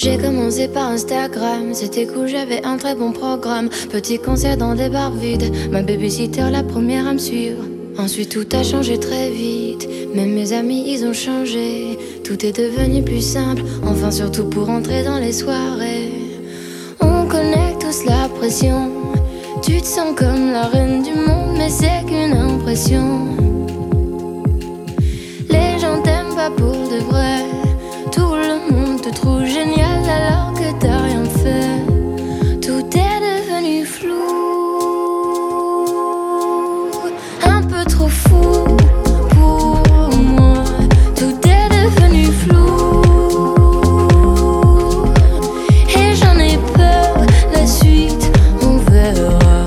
J'ai 0.03 0.17
commencé 0.17 0.67
par 0.67 0.87
Instagram, 0.87 1.75
c'était 1.75 2.07
cool, 2.07 2.27
j'avais 2.27 2.65
un 2.65 2.77
très 2.77 2.95
bon 2.95 3.11
programme. 3.11 3.69
Petit 3.91 4.17
concert 4.17 4.57
dans 4.57 4.73
des 4.73 4.89
bars 4.89 5.11
vides, 5.11 5.53
ma 5.69 5.83
babysitter 5.83 6.49
la 6.51 6.63
première 6.63 7.05
à 7.05 7.13
me 7.13 7.19
suivre. 7.19 7.63
Ensuite 7.99 8.29
tout 8.29 8.47
a 8.57 8.63
changé 8.63 8.97
très 8.97 9.29
vite, 9.29 9.87
même 10.15 10.33
mes 10.33 10.53
amis 10.53 10.85
ils 10.87 11.05
ont 11.05 11.13
changé. 11.13 11.99
Tout 12.23 12.43
est 12.43 12.57
devenu 12.57 13.03
plus 13.03 13.21
simple, 13.21 13.61
enfin 13.85 14.09
surtout 14.09 14.45
pour 14.45 14.71
entrer 14.71 15.03
dans 15.03 15.19
les 15.19 15.33
soirées. 15.33 16.11
On 16.99 17.27
connaît 17.27 17.77
tous 17.79 18.03
la 18.05 18.27
pression, 18.27 18.89
tu 19.61 19.79
te 19.81 19.85
sens 19.85 20.15
comme 20.15 20.51
la 20.51 20.63
reine 20.63 21.03
du 21.03 21.13
monde, 21.13 21.57
mais 21.59 21.69
c'est 21.69 22.07
qu'une 22.07 22.35
impression. 22.35 23.50
Te 29.01 29.09
trouve 29.09 29.45
génial 29.45 30.03
alors 30.07 30.53
que 30.53 30.71
t'as 30.79 30.97
rien 30.97 31.23
fait. 31.25 31.81
Tout 32.61 32.85
est 32.95 33.19
devenu 33.29 33.83
flou, 33.83 34.13
un 37.43 37.63
peu 37.63 37.83
trop 37.85 38.07
fou 38.07 38.77
pour 39.29 39.81
moi. 40.17 40.63
Tout 41.15 41.35
est 41.47 41.69
devenu 41.69 42.25
flou 42.25 42.73
et 45.89 46.15
j'en 46.15 46.37
ai 46.37 46.57
peur. 46.75 47.25
La 47.53 47.65
suite, 47.65 48.31
on 48.61 48.77
verra. 48.91 49.65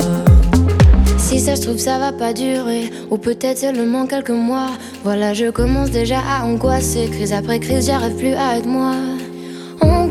Si 1.18 1.40
ça 1.40 1.56
se 1.56 1.62
trouve, 1.62 1.78
ça 1.78 1.98
va 1.98 2.12
pas 2.12 2.32
durer, 2.32 2.92
ou 3.10 3.16
peut-être 3.18 3.58
seulement 3.58 4.06
quelques 4.06 4.30
mois. 4.30 4.70
Voilà, 5.02 5.34
je 5.34 5.50
commence 5.50 5.90
déjà 5.90 6.20
à 6.20 6.44
angoisser. 6.44 7.08
Crise 7.10 7.32
après 7.32 7.58
crise, 7.58 7.86
j'arrive 7.86 8.14
plus 8.14 8.34
à 8.34 8.58
être 8.58 8.66
moi. 8.66 8.94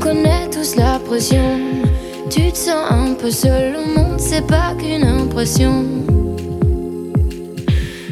On 0.04 0.08
connaît 0.08 0.50
tous 0.50 0.76
la 0.76 1.00
pression. 1.00 1.62
Tu 2.30 2.52
te 2.52 2.58
sens 2.58 2.92
un 2.92 3.14
peu 3.14 3.32
seul 3.32 3.74
au 3.78 3.98
monde, 3.98 4.20
c'est 4.20 4.46
pas 4.46 4.74
qu'une 4.78 5.06
impression. 5.06 5.86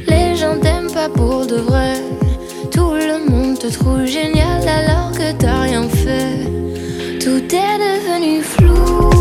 Les 0.07 0.37
gens 0.37 0.57
t'aiment 0.61 0.91
pas 0.93 1.09
pour 1.09 1.45
de 1.45 1.55
vrai. 1.55 1.95
Tout 2.71 2.93
le 2.93 3.29
monde 3.29 3.59
te 3.59 3.67
trouve 3.67 4.05
génial 4.05 4.65
alors 4.69 5.11
que 5.11 5.33
t'as 5.33 5.63
rien 5.63 5.83
fait. 5.89 6.47
Tout 7.19 7.43
est 7.53 7.77
devenu 7.85 8.41
flou. 8.41 9.20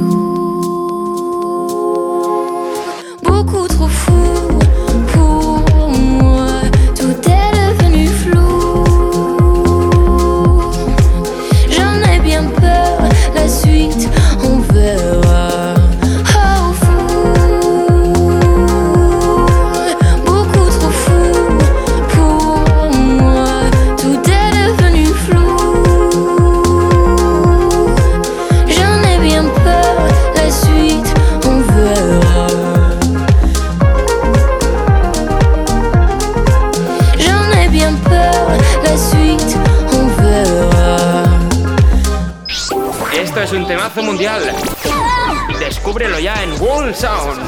Temazo 43.91 44.03
mundial. 44.03 44.41
Descúbrelo 45.59 46.19
ya 46.19 46.33
en 46.43 46.51
World 46.61 46.95
Sound. 46.95 47.39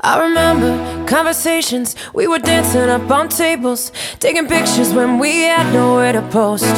I 0.00 0.18
remember 0.18 1.04
conversations, 1.06 1.96
we 2.14 2.26
were 2.26 2.38
dancing 2.38 2.88
up 2.88 3.10
on 3.10 3.28
tables, 3.28 3.92
taking 4.20 4.46
pictures 4.46 4.92
when 4.92 5.18
we 5.18 5.42
had 5.42 5.72
nowhere 5.72 6.12
to 6.12 6.22
post. 6.30 6.74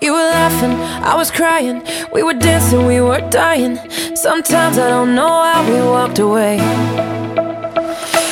You 0.00 0.12
were 0.12 0.30
laughing, 0.32 0.72
I 1.04 1.14
was 1.14 1.30
crying, 1.30 1.82
we 2.12 2.22
were 2.22 2.34
dancing, 2.34 2.86
we 2.86 3.00
were 3.00 3.20
dying. 3.30 3.78
Sometimes 4.14 4.78
I 4.78 4.88
don't 4.88 5.14
know 5.14 5.42
how 5.42 5.64
we 5.68 5.80
walked 5.80 6.18
away. 6.18 6.56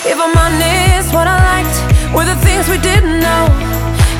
If 0.05 0.19
I'm 0.19 0.37
honest, 0.37 1.13
what 1.13 1.27
I 1.27 1.39
liked 1.53 2.15
were 2.15 2.25
the 2.25 2.37
things 2.37 2.69
we 2.69 2.79
didn't 2.79 3.21
know. 3.21 3.45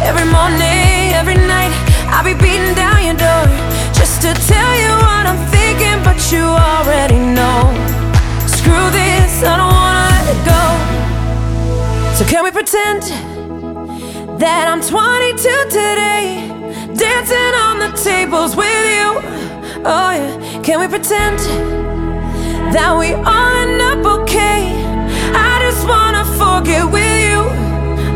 Every 0.05 0.27
morning, 0.31 1.13
every 1.15 1.37
night, 1.37 1.73
I'll 2.09 2.25
be 2.25 2.35
beating 2.35 2.75
down 2.75 3.05
your 3.07 3.17
door 3.17 3.62
just 4.03 4.21
to 4.21 4.35
tell 4.53 4.75
you 4.83 4.91
what 5.07 5.25
I'm 5.31 5.39
thinking, 5.55 6.03
but 6.03 6.19
you 6.33 6.43
already 6.43 7.21
know. 7.39 7.71
Screw 8.57 8.87
this, 8.91 9.33
I 9.47 9.55
don't 9.61 9.75
wanna 9.79 10.11
let 10.11 10.27
it 10.35 10.41
go. 10.55 10.65
So 12.17 12.25
can 12.25 12.43
we 12.43 12.51
pretend 12.51 13.03
that 14.41 14.65
I'm 14.67 14.81
22 14.81 15.39
today, 15.71 16.51
dancing 16.99 17.53
on 17.67 17.79
the 17.79 17.91
tables 17.95 18.57
with 18.57 18.85
you? 18.97 19.09
Oh 19.87 20.11
yeah, 20.19 20.63
can 20.65 20.81
we 20.81 20.89
pretend 20.89 21.39
that 22.75 22.91
we 22.99 23.15
all 23.15 23.53
end 23.63 23.81
up 23.91 24.03
okay? 24.19 24.83
I 25.33 25.53
just 25.67 25.87
wanna 25.87 26.25
forget 26.43 26.85
with 26.91 27.15
you. 27.27 27.39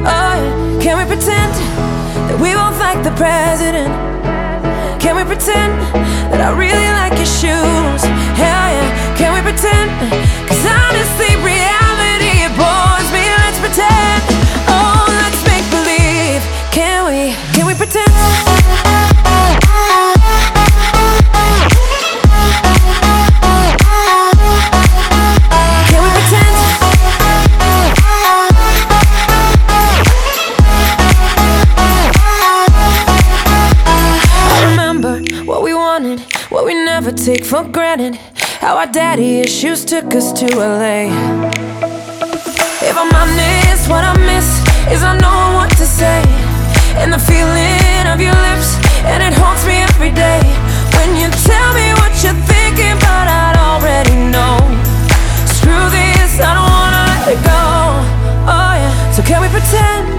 Oh 0.03 0.35
yeah, 0.43 0.83
can 0.83 0.99
we 0.99 1.05
pretend 1.05 1.53
that 2.27 2.39
we 2.41 2.55
both 2.55 2.77
like 2.81 3.05
the 3.05 3.15
president? 3.23 4.16
Pretend 5.27 5.75
that 6.33 6.41
I 6.41 6.51
really 6.57 6.91
like 6.97 7.13
your 7.19 7.27
shoes? 7.27 8.03
Hell 8.39 8.67
yeah, 8.73 9.17
can 9.19 9.35
we 9.35 9.43
pretend? 9.43 9.91
Cause 10.49 10.65
honestly, 10.65 11.35
reality 11.43 12.47
it 12.47 12.55
bores 12.57 13.09
me. 13.13 13.27
Let's 13.45 13.59
pretend. 13.59 14.23
Oh, 14.71 15.05
let's 15.21 15.43
make 15.45 15.67
believe. 15.69 16.41
Can 16.73 17.05
we? 17.11 17.35
Can 17.53 17.67
we 17.67 17.75
pretend? 17.75 19.06
For 37.57 37.69
granted. 37.71 38.17
How 38.61 38.77
our 38.77 38.87
daddy 38.87 39.41
issues 39.41 39.85
took 39.85 40.15
us 40.15 40.31
to 40.41 40.47
LA. 40.57 41.09
If 42.91 42.97
I'm 43.03 43.13
honest, 43.21 43.89
what 43.89 44.05
I 44.05 44.13
miss 44.31 44.49
is 44.93 45.03
I 45.03 45.17
know 45.25 45.57
what 45.57 45.71
to 45.81 45.87
say. 45.87 46.21
And 47.01 47.11
the 47.11 47.23
feeling 47.31 48.05
of 48.13 48.21
your 48.21 48.37
lips, 48.49 48.77
and 49.09 49.23
it 49.23 49.33
haunts 49.41 49.65
me 49.65 49.77
every 49.89 50.13
day. 50.13 50.41
When 50.97 51.09
you 51.21 51.29
tell 51.49 51.71
me 51.73 51.87
what 52.01 52.13
you're 52.23 52.41
thinking, 52.45 52.97
but 53.01 53.27
I 53.43 53.57
already 53.69 54.17
know. 54.35 54.57
Screw 55.57 55.85
this, 55.97 56.37
I 56.49 56.53
don't 56.57 56.73
wanna 56.77 57.03
let 57.09 57.25
it 57.33 57.41
go. 57.41 57.63
Oh 58.53 58.73
yeah, 58.83 59.13
so 59.13 59.23
can 59.23 59.41
we 59.41 59.49
pretend 59.49 60.16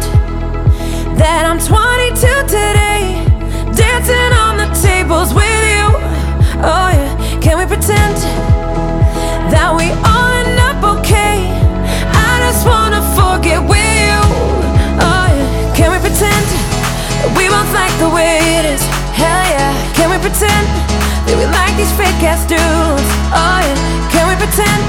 ass 22.23 22.45
dudes? 22.45 23.09
Oh 23.33 23.59
yeah, 23.61 24.09
can 24.09 24.27
we 24.27 24.35
pretend? 24.35 24.83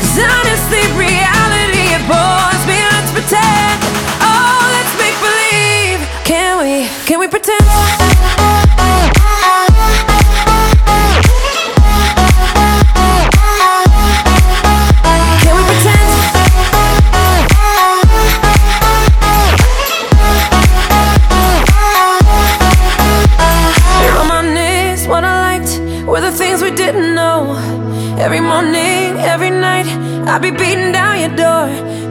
Cause 0.00 0.18
honestly, 0.18 0.82
reality 0.96 1.94
it 1.94 2.02
bores 2.08 2.62
me. 2.66 2.78
Let's 2.92 3.12
pretend. 3.12 3.78
Oh, 4.20 4.60
let's 4.74 4.94
make 4.98 5.16
believe. 5.20 6.00
Can 6.24 6.58
we? 6.60 6.88
Can 7.06 7.20
we 7.20 7.28
pretend? 7.28 8.15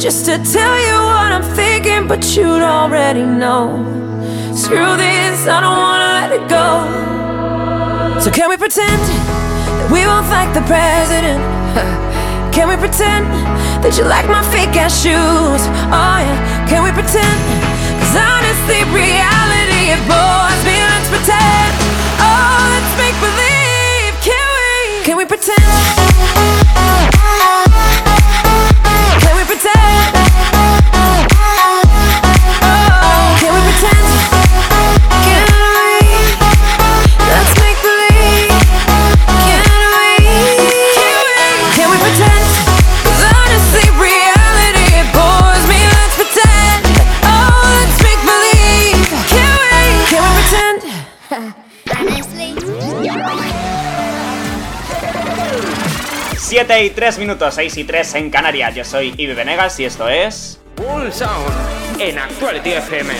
Just 0.06 0.26
to 0.26 0.38
tell 0.38 0.78
you 0.78 0.98
what 1.02 1.34
I'm 1.34 1.42
thinking, 1.56 2.08
but 2.08 2.22
you'd 2.38 2.62
already 2.62 3.26
know. 3.26 3.82
Screw 4.54 4.94
this, 5.02 5.48
I 5.50 5.58
don't 5.66 5.80
wanna 5.82 6.10
let 6.14 6.30
it 6.38 6.46
go. 6.46 8.22
So 8.22 8.30
can 8.30 8.48
we 8.48 8.56
pretend 8.56 9.02
that 9.02 9.90
we 9.90 10.06
both 10.06 10.30
like 10.30 10.54
the 10.54 10.62
president? 10.70 11.42
Can 12.54 12.70
we 12.70 12.78
pretend 12.78 13.26
that 13.82 13.98
you 13.98 14.06
like 14.06 14.28
my 14.30 14.46
fake 14.54 14.78
ass 14.78 14.94
shoes? 14.94 15.62
Oh 15.92 16.18
yeah, 16.24 16.70
can 16.70 16.86
we 16.88 16.92
pretend? 16.96 17.40
Cause 18.00 18.16
honestly, 18.16 18.80
reality 18.96 19.92
it 19.92 20.00
bores 20.08 20.62
me. 20.64 20.78
Let's 20.86 21.10
pretend. 21.12 21.72
Oh, 22.22 22.62
let's 22.72 22.94
make 23.02 23.18
believe. 23.20 24.14
Can 24.24 24.48
we? 24.56 25.04
Can 25.04 25.18
we 25.18 25.26
pretend? 25.26 27.15
say. 29.66 30.35
7 56.56 56.86
y 56.86 56.90
3 56.92 57.20
minutos, 57.20 57.54
6 57.54 57.76
y 57.76 57.84
3 57.84 58.16
en 58.16 58.30
Canarias. 58.30 58.74
Yo 58.74 58.86
soy 58.86 59.14
Ibi 59.18 59.34
Venegas 59.34 59.78
y 59.82 59.84
esto 59.84 60.08
es. 60.08 60.62
Full 60.78 61.12
Sound 61.12 62.00
en 62.00 62.18
Actuality 62.18 62.72
FM. 62.72 63.14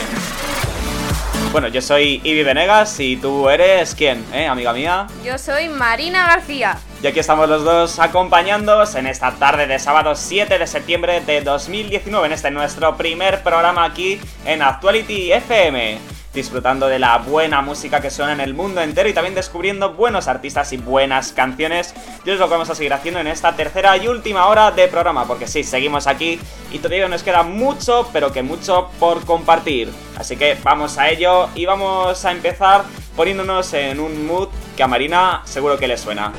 Bueno, 1.52 1.68
yo 1.68 1.82
soy 1.82 2.22
Ibi 2.24 2.44
Venegas 2.44 2.98
y 2.98 3.18
tú 3.18 3.50
eres 3.50 3.94
quién, 3.94 4.24
¿eh, 4.32 4.46
amiga 4.46 4.72
mía? 4.72 5.06
Yo 5.22 5.36
soy 5.36 5.68
Marina 5.68 6.26
García. 6.26 6.78
Y 7.02 7.08
aquí 7.08 7.20
estamos 7.20 7.46
los 7.46 7.62
dos 7.62 7.98
acompañándoos 7.98 8.94
en 8.94 9.06
esta 9.06 9.32
tarde 9.32 9.66
de 9.66 9.78
sábado 9.78 10.14
7 10.14 10.58
de 10.58 10.66
septiembre 10.66 11.20
de 11.20 11.42
2019, 11.42 12.28
en 12.28 12.32
este 12.32 12.50
nuestro 12.50 12.96
primer 12.96 13.42
programa 13.42 13.84
aquí 13.84 14.18
en 14.46 14.62
Actuality 14.62 15.32
FM. 15.32 16.15
Disfrutando 16.36 16.86
de 16.86 16.98
la 16.98 17.16
buena 17.16 17.62
música 17.62 18.02
que 18.02 18.10
suena 18.10 18.34
en 18.34 18.42
el 18.42 18.52
mundo 18.52 18.82
entero 18.82 19.08
y 19.08 19.14
también 19.14 19.34
descubriendo 19.34 19.94
buenos 19.94 20.28
artistas 20.28 20.70
y 20.74 20.76
buenas 20.76 21.32
canciones. 21.32 21.94
Y 22.26 22.30
es 22.30 22.38
lo 22.38 22.44
que 22.44 22.50
vamos 22.50 22.68
a 22.68 22.74
seguir 22.74 22.92
haciendo 22.92 23.20
en 23.20 23.26
esta 23.26 23.56
tercera 23.56 23.96
y 23.96 24.06
última 24.06 24.46
hora 24.46 24.70
de 24.70 24.86
programa, 24.86 25.26
porque 25.26 25.46
sí, 25.46 25.64
seguimos 25.64 26.06
aquí 26.06 26.38
y 26.70 26.78
todavía 26.78 27.08
nos 27.08 27.22
queda 27.22 27.42
mucho, 27.42 28.10
pero 28.12 28.34
que 28.34 28.42
mucho 28.42 28.90
por 29.00 29.24
compartir. 29.24 29.90
Así 30.18 30.36
que 30.36 30.58
vamos 30.62 30.98
a 30.98 31.08
ello 31.08 31.48
y 31.54 31.64
vamos 31.64 32.22
a 32.22 32.32
empezar 32.32 32.84
poniéndonos 33.16 33.72
en 33.72 33.98
un 33.98 34.26
mood 34.26 34.48
que 34.76 34.82
a 34.82 34.86
Marina 34.86 35.40
seguro 35.46 35.78
que 35.78 35.88
le 35.88 35.96
suena. 35.96 36.32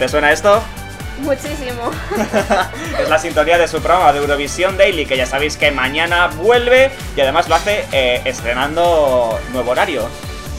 ¿Te 0.00 0.08
suena 0.08 0.32
esto? 0.32 0.60
Muchísimo. 1.18 1.90
es 3.00 3.08
la 3.08 3.18
sintonía 3.18 3.58
de 3.58 3.68
su 3.68 3.80
programa 3.80 4.12
de 4.12 4.18
Eurovisión 4.20 4.76
Daily, 4.76 5.06
que 5.06 5.16
ya 5.16 5.26
sabéis 5.26 5.56
que 5.56 5.70
mañana 5.70 6.28
vuelve 6.28 6.90
y 7.16 7.20
además 7.20 7.48
lo 7.48 7.54
hace 7.54 7.84
eh, 7.92 8.22
estrenando 8.24 9.38
nuevo 9.52 9.70
horario. 9.70 10.08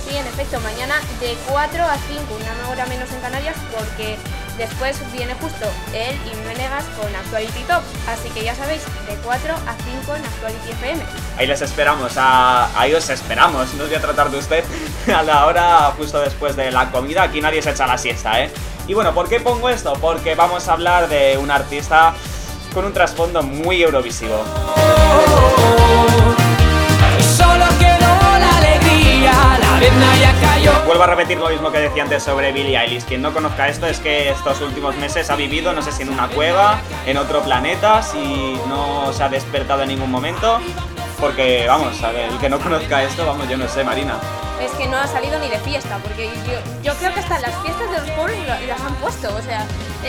Sí, 0.08 0.18
en 0.18 0.28
efecto, 0.28 0.60
mañana 0.62 0.96
de 1.20 1.36
4 1.50 1.84
a 1.84 1.98
5, 1.98 2.22
una 2.36 2.70
hora 2.70 2.86
menos 2.86 3.12
en 3.12 3.20
Canarias, 3.20 3.56
porque 3.78 4.18
después 4.58 5.00
viene 5.12 5.34
justo 5.36 5.66
él 5.94 6.16
y 6.26 6.48
Menegas 6.48 6.84
con 7.00 7.14
Actuality 7.16 7.64
Top. 7.68 7.82
Así 8.08 8.30
que 8.30 8.44
ya 8.44 8.56
sabéis, 8.56 8.82
de 9.08 9.16
4 9.24 9.54
a 9.54 9.76
5 10.04 10.16
en 10.16 10.26
Actuality 10.26 10.72
FM. 10.72 11.04
Ahí 11.38 11.48
les 11.48 11.62
esperamos, 11.62 12.14
ahí 12.18 12.94
os 12.94 13.10
esperamos. 13.10 13.74
No 13.74 13.84
os 13.84 13.90
voy 13.90 13.98
a 13.98 14.02
tratar 14.02 14.30
de 14.30 14.38
usted 14.38 14.64
a 15.16 15.24
la 15.24 15.46
hora 15.46 15.94
justo 15.98 16.20
después 16.20 16.56
de 16.56 16.72
la 16.72 16.92
comida. 16.92 17.24
Aquí 17.24 17.42
nadie 17.42 17.62
se 17.62 17.72
echa 17.72 17.88
la 17.88 17.98
siesta, 17.98 18.42
¿eh? 18.42 18.52
Y 18.88 18.94
bueno, 18.94 19.14
¿por 19.14 19.30
qué 19.30 19.40
pongo 19.40 19.70
esto? 19.70 19.94
Porque 19.94 20.36
vamos 20.36 20.68
a 20.68 20.74
hablar 20.74 21.08
de 21.08 21.38
un 21.38 21.50
artista 21.50 22.14
con 22.74 22.86
un 22.86 22.94
trasfondo 22.94 23.42
muy 23.44 23.82
eurovisivo. 23.82 24.44
Vuelvo 30.86 31.03
a 31.03 31.07
repetir 31.07 31.38
lo 31.38 31.49
mismo 31.49 31.72
que 31.72 31.80
decía 31.80 32.03
antes 32.03 32.24
sobre 32.24 32.52
Billie 32.52 32.78
Eilish. 32.78 33.03
Quien 33.03 33.22
no 33.22 33.34
conozca 33.34 33.68
esto 33.68 33.88
es 33.88 33.99
que 33.99 34.30
estos 34.30 34.61
últimos 34.61 34.95
meses 34.98 35.30
ha 35.30 35.36
vivido, 35.36 35.74
no 35.74 35.82
sé 35.82 35.91
si 35.91 36.03
en 36.03 36.10
una 36.10 36.28
cueva, 36.28 36.80
en 37.06 37.18
otro 37.18 37.41
planeta, 37.41 38.03
si 38.03 38.60
no 38.68 39.11
se 39.14 39.24
ha 39.24 39.30
despertado 39.30 39.84
en 39.84 39.90
ningún 39.90 40.11
momento. 40.11 40.60
Porque, 41.20 41.65
vamos, 41.68 42.02
a 42.03 42.11
el 42.11 42.38
que 42.38 42.49
no 42.49 42.60
conozca 42.60 43.03
esto, 43.03 43.26
vamos, 43.26 43.48
yo 43.49 43.57
no 43.57 43.68
sé, 43.68 43.84
Marina. 43.84 44.15
Es 44.64 44.72
que 44.77 44.88
no 44.88 44.98
ha 44.98 45.07
salido 45.07 45.38
ni 45.40 45.49
de 45.49 45.57
fiesta, 45.60 45.98
porque 46.02 46.26
yo, 46.48 46.84
yo 46.84 46.94
creo 46.98 47.14
que 47.14 47.19
hasta 47.19 47.40
las 47.40 47.53
fiestas 47.61 47.91
de 47.91 47.98
los 47.99 48.10
pueblos 48.11 48.38
lo- 48.48 48.68
las 48.68 48.80
han 48.81 48.95
puesto. 48.95 49.35
O 49.35 49.41
sea, 49.41 49.65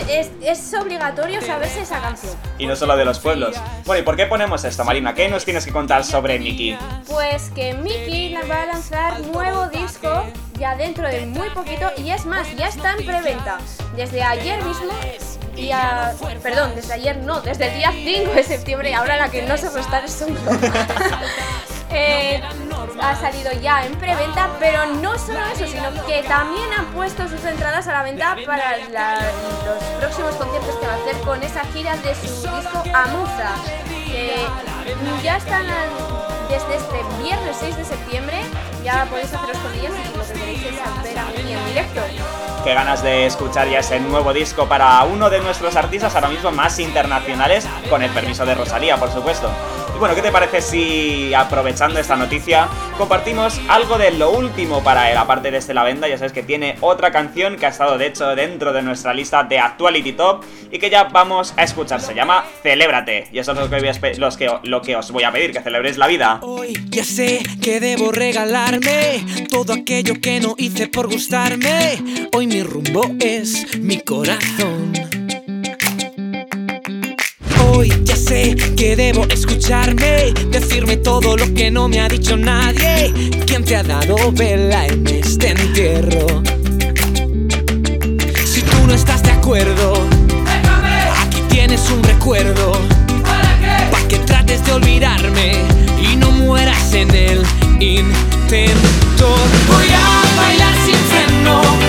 es, 0.09 0.31
es 0.43 0.75
obligatorio 0.75 1.41
saberse 1.41 1.81
esa 1.83 2.01
canción. 2.01 2.35
Y 2.59 2.67
no 2.67 2.77
solo 2.77 2.97
de 2.97 3.05
los 3.05 3.19
pueblos. 3.19 3.57
Bueno, 3.85 4.01
¿y 4.01 4.05
por 4.05 4.17
qué 4.17 4.27
ponemos 4.27 4.65
esto, 4.65 4.85
Marina? 4.85 5.15
¿Qué 5.15 5.29
nos 5.29 5.45
tienes 5.45 5.65
que 5.65 5.73
contar 5.73 6.05
sobre 6.05 6.39
Nicky? 6.39 6.77
Pues 7.09 7.51
que 7.51 7.75
Mickey 7.75 8.35
nos 8.35 8.49
va 8.49 8.63
a 8.63 8.67
lanzar 8.67 9.21
nuevo 9.21 9.67
disco 9.69 10.25
ya 10.59 10.77
dentro 10.77 11.09
de 11.09 11.27
muy 11.27 11.51
poquito 11.51 11.91
y 11.97 12.11
es 12.11 12.25
más, 12.27 12.47
ya 12.57 12.69
está 12.69 12.93
en 12.93 13.05
preventa. 13.05 13.59
Desde 13.97 14.23
ayer 14.23 14.63
mismo 14.63 14.93
y 15.57 15.71
a- 15.73 16.13
perdón, 16.43 16.73
desde 16.77 16.95
ayer 16.95 17.17
no, 17.19 17.41
desde 17.41 17.69
el 17.73 17.77
día 17.79 17.91
5 17.93 18.33
de 18.33 18.43
septiembre, 18.45 18.95
ahora 18.95 19.17
la 19.17 19.29
que 19.31 19.43
no 19.43 19.57
se 19.57 19.69
prestar 19.71 20.05
es 20.05 20.25
un 20.27 20.37
Eh, 21.97 22.43
ha 23.01 23.15
salido 23.17 23.53
ya 23.61 23.87
en 23.87 23.95
preventa, 23.97 24.51
pero 24.59 24.87
no 24.87 25.17
solo 25.19 25.39
eso, 25.53 25.67
sino 25.67 25.91
que 26.07 26.23
también 26.25 26.73
han 26.73 26.87
puesto 26.87 27.29
sus 27.29 27.45
entradas 27.45 27.87
a 27.87 27.93
la 27.93 28.03
venta 28.03 28.37
para 28.47 28.77
los 28.79 29.85
próximos 30.01 30.35
conciertos 30.35 30.75
que 30.77 30.87
va 30.87 30.93
a 30.95 30.97
hacer 30.97 31.17
con 31.23 31.43
esa 31.43 31.65
gira 31.67 31.97
de 31.99 32.15
su 32.15 32.27
disco 32.27 32.83
Amuza, 32.95 33.55
que 34.07 34.47
ya 35.23 35.37
están 35.37 35.67
desde 36.49 36.77
este 36.77 37.23
viernes 37.23 37.57
6 37.61 37.77
de 37.77 37.85
septiembre, 37.85 38.41
ya 38.83 39.07
podéis 39.07 39.33
haceros 39.33 39.57
con 39.59 39.75
ellas 39.75 39.93
y 39.93 40.17
lo 40.17 40.27
que 40.27 40.33
queréis 40.33 40.63
es 40.63 41.03
ver 41.03 41.19
a 41.19 41.25
mí 41.27 41.53
en 41.53 41.67
directo. 41.67 42.01
Qué 42.65 42.75
ganas 42.75 43.03
de 43.03 43.27
escuchar 43.27 43.69
ya 43.69 43.81
ese 43.81 44.01
nuevo 44.01 44.33
disco 44.33 44.67
para 44.67 45.03
uno 45.05 45.31
de 45.31 45.41
nuestros 45.41 45.77
artistas 45.77 46.15
ahora 46.15 46.29
mismo 46.29 46.51
más 46.51 46.79
internacionales, 46.79 47.67
con 47.91 48.03
el 48.03 48.11
permiso 48.11 48.45
de 48.47 48.55
Rosalía, 48.55 48.97
por 48.97 49.13
supuesto. 49.13 49.51
Y 49.95 49.99
bueno, 49.99 50.15
¿qué 50.17 50.23
te 50.23 50.33
parece 50.33 50.61
si 50.61 51.33
aprovechando 51.35 52.01
esta 52.01 52.17
noticia 52.17 52.69
compartimos 52.99 53.61
algo 53.69 53.97
de 53.97 54.11
lo 54.11 54.33
último 54.33 54.83
para 54.83 55.11
él? 55.13 55.17
Aparte 55.17 55.53
de 55.53 55.59
este 55.59 55.73
La 55.73 55.85
Venda, 55.85 56.09
ya 56.09 56.19
sabes 56.19 56.33
que 56.33 56.43
tiene 56.43 56.77
otra 56.81 57.13
canción 57.13 57.57
que 57.57 57.67
ha 57.67 57.69
estado 57.69 57.97
de 57.97 58.09
hecho 58.09 58.35
dentro 58.35 58.73
de 58.73 58.83
nuestra 58.83 59.15
lista 59.15 59.45
de 59.45 59.61
Actuality 59.61 60.13
Top 60.15 60.43
y 60.73 60.79
que 60.81 60.91
ya 60.91 61.05
vamos 61.05 61.55
a 61.57 61.63
escuchar. 61.63 62.01
Se 62.01 62.13
llama 62.13 62.45
Celébrate. 62.63 63.29
Y 63.33 63.39
eso 63.39 63.53
es 63.53 63.59
lo 64.65 64.83
que, 64.83 64.97
os 64.97 65.11
voy 65.13 65.23
a 65.23 65.31
pedir, 65.31 65.53
que 65.53 65.61
celebréis 65.61 65.97
la 65.97 66.09
vida. 66.09 66.41
Ya 66.89 67.05
sé 67.05 67.43
que 67.63 67.79
debo 67.79 68.11
regalarme 68.11 69.25
todo 69.49 69.73
aquello 69.73 70.15
que 70.21 70.41
no 70.41 70.57
hice 70.59 70.89
por 70.89 71.07
gustarme. 71.09 72.29
Hoy 72.33 72.49
mi 72.49 72.65
rumbo 72.65 73.09
es 73.21 73.79
mi 73.79 74.01
corazón. 74.01 74.93
Hoy 77.77 77.93
ya 78.03 78.14
sé 78.25 78.57
que 78.77 78.97
debo 78.97 79.25
escucharme, 79.27 80.33
decirme 80.49 80.97
todo 80.97 81.37
lo 81.37 81.53
que 81.53 81.71
no 81.71 81.89
me 81.89 82.01
ha 82.01 82.09
dicho 82.09 82.37
nadie. 82.37 83.13
¿Quién 83.47 83.65
te 83.65 83.77
ha 83.77 83.83
dado 83.83 84.17
vela 84.33 84.87
en 84.87 85.07
este 85.07 85.51
entierro? 85.51 86.43
Si 88.45 88.63
tú 88.63 88.87
no 88.87 88.95
estás 88.95 89.23
de 89.23 89.31
acuerdo, 89.31 89.93
aquí 91.23 91.41
tienes 91.51 91.91
un 91.91 92.03
recuerdo. 92.03 92.73
Pa' 93.91 94.09
que 94.09 94.19
trates 94.21 94.65
de 94.65 94.73
olvidarme 94.73 95.53
y 96.01 96.17
no 96.17 96.31
mueras 96.31 96.95
en 96.95 97.11
el 97.15 97.43
intento. 97.81 99.29
Voy 99.69 99.89
a 99.93 100.41
bailar 100.41 100.75
sin 100.87 101.01
freno 101.11 101.84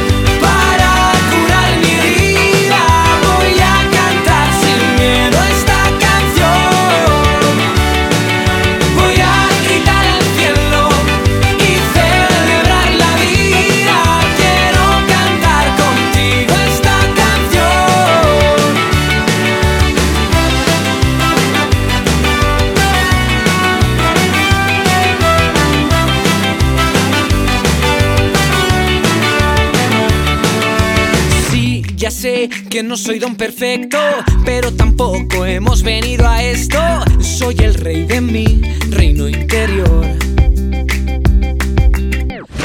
que 32.75 32.83
no 32.83 32.97
soy 32.97 33.19
don 33.19 33.37
perfecto, 33.37 33.97
pero 34.43 34.69
tampoco 34.73 35.45
hemos 35.45 35.81
venido 35.81 36.27
a 36.27 36.43
esto. 36.43 36.77
Soy 37.21 37.55
el 37.59 37.73
rey 37.73 38.03
de 38.03 38.19
mi 38.19 38.63
reino 38.89 39.29
interior. 39.29 40.05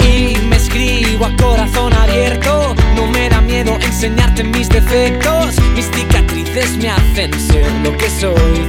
Y 0.05 0.37
me 0.49 0.57
escribo 0.57 1.27
a 1.27 1.37
corazón 1.37 1.93
abierto. 1.93 2.75
No 2.97 3.07
me 3.07 3.29
da 3.29 3.41
miedo 3.41 3.79
enseñarte 3.81 4.43
mis 4.43 4.69
defectos. 4.69 5.55
Mis 5.77 5.89
cicatrices 5.93 6.77
me 6.79 6.91
hacen 6.91 7.33
ser 7.33 7.71
lo 7.85 7.97
que 7.97 8.11
soy. 8.11 8.67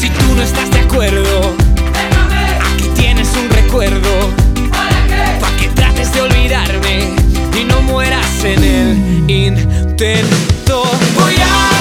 Si 0.00 0.10
tú 0.10 0.34
no 0.34 0.42
estás 0.42 0.72
de 0.72 0.80
acuerdo, 0.80 1.53
mueras 8.44 8.46
en 8.46 8.64
el 8.64 9.30
intento. 9.30 10.84
Voy 11.16 11.34
a 11.40 11.73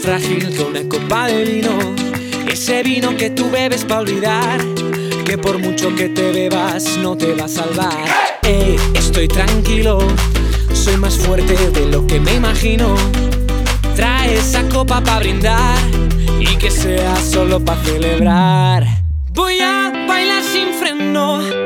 más 0.00 0.20
frágil 0.20 0.48
una 0.66 0.88
copa 0.88 1.26
de 1.26 1.44
vino. 1.44 1.94
Ese 2.50 2.82
vino 2.82 3.16
que 3.16 3.30
tú 3.30 3.50
bebes 3.50 3.84
para 3.84 4.00
olvidar, 4.00 4.60
que 5.24 5.36
por 5.36 5.58
mucho 5.58 5.94
que 5.94 6.08
te 6.08 6.32
bebas 6.32 6.96
no 6.98 7.16
te 7.16 7.34
va 7.34 7.44
a 7.44 7.48
salvar. 7.48 8.40
Estoy 8.94 9.28
tranquilo, 9.28 9.98
soy 10.72 10.96
más 10.96 11.16
fuerte 11.18 11.54
de 11.70 11.86
lo 11.86 12.06
que 12.06 12.20
me 12.20 12.34
imagino. 12.34 12.94
Trae 13.94 14.36
esa 14.36 14.62
copa 14.68 15.00
para 15.02 15.20
brindar 15.20 15.78
y 16.38 16.56
que 16.56 16.70
sea 16.70 17.16
solo 17.16 17.60
para 17.60 17.82
celebrar. 17.82 18.86
Voy 19.32 19.58
a 19.60 19.92
bailar 20.08 20.42
sin 20.42 20.72
freno 20.74 21.59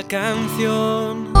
esta 0.00 0.08
canción. 0.08 1.32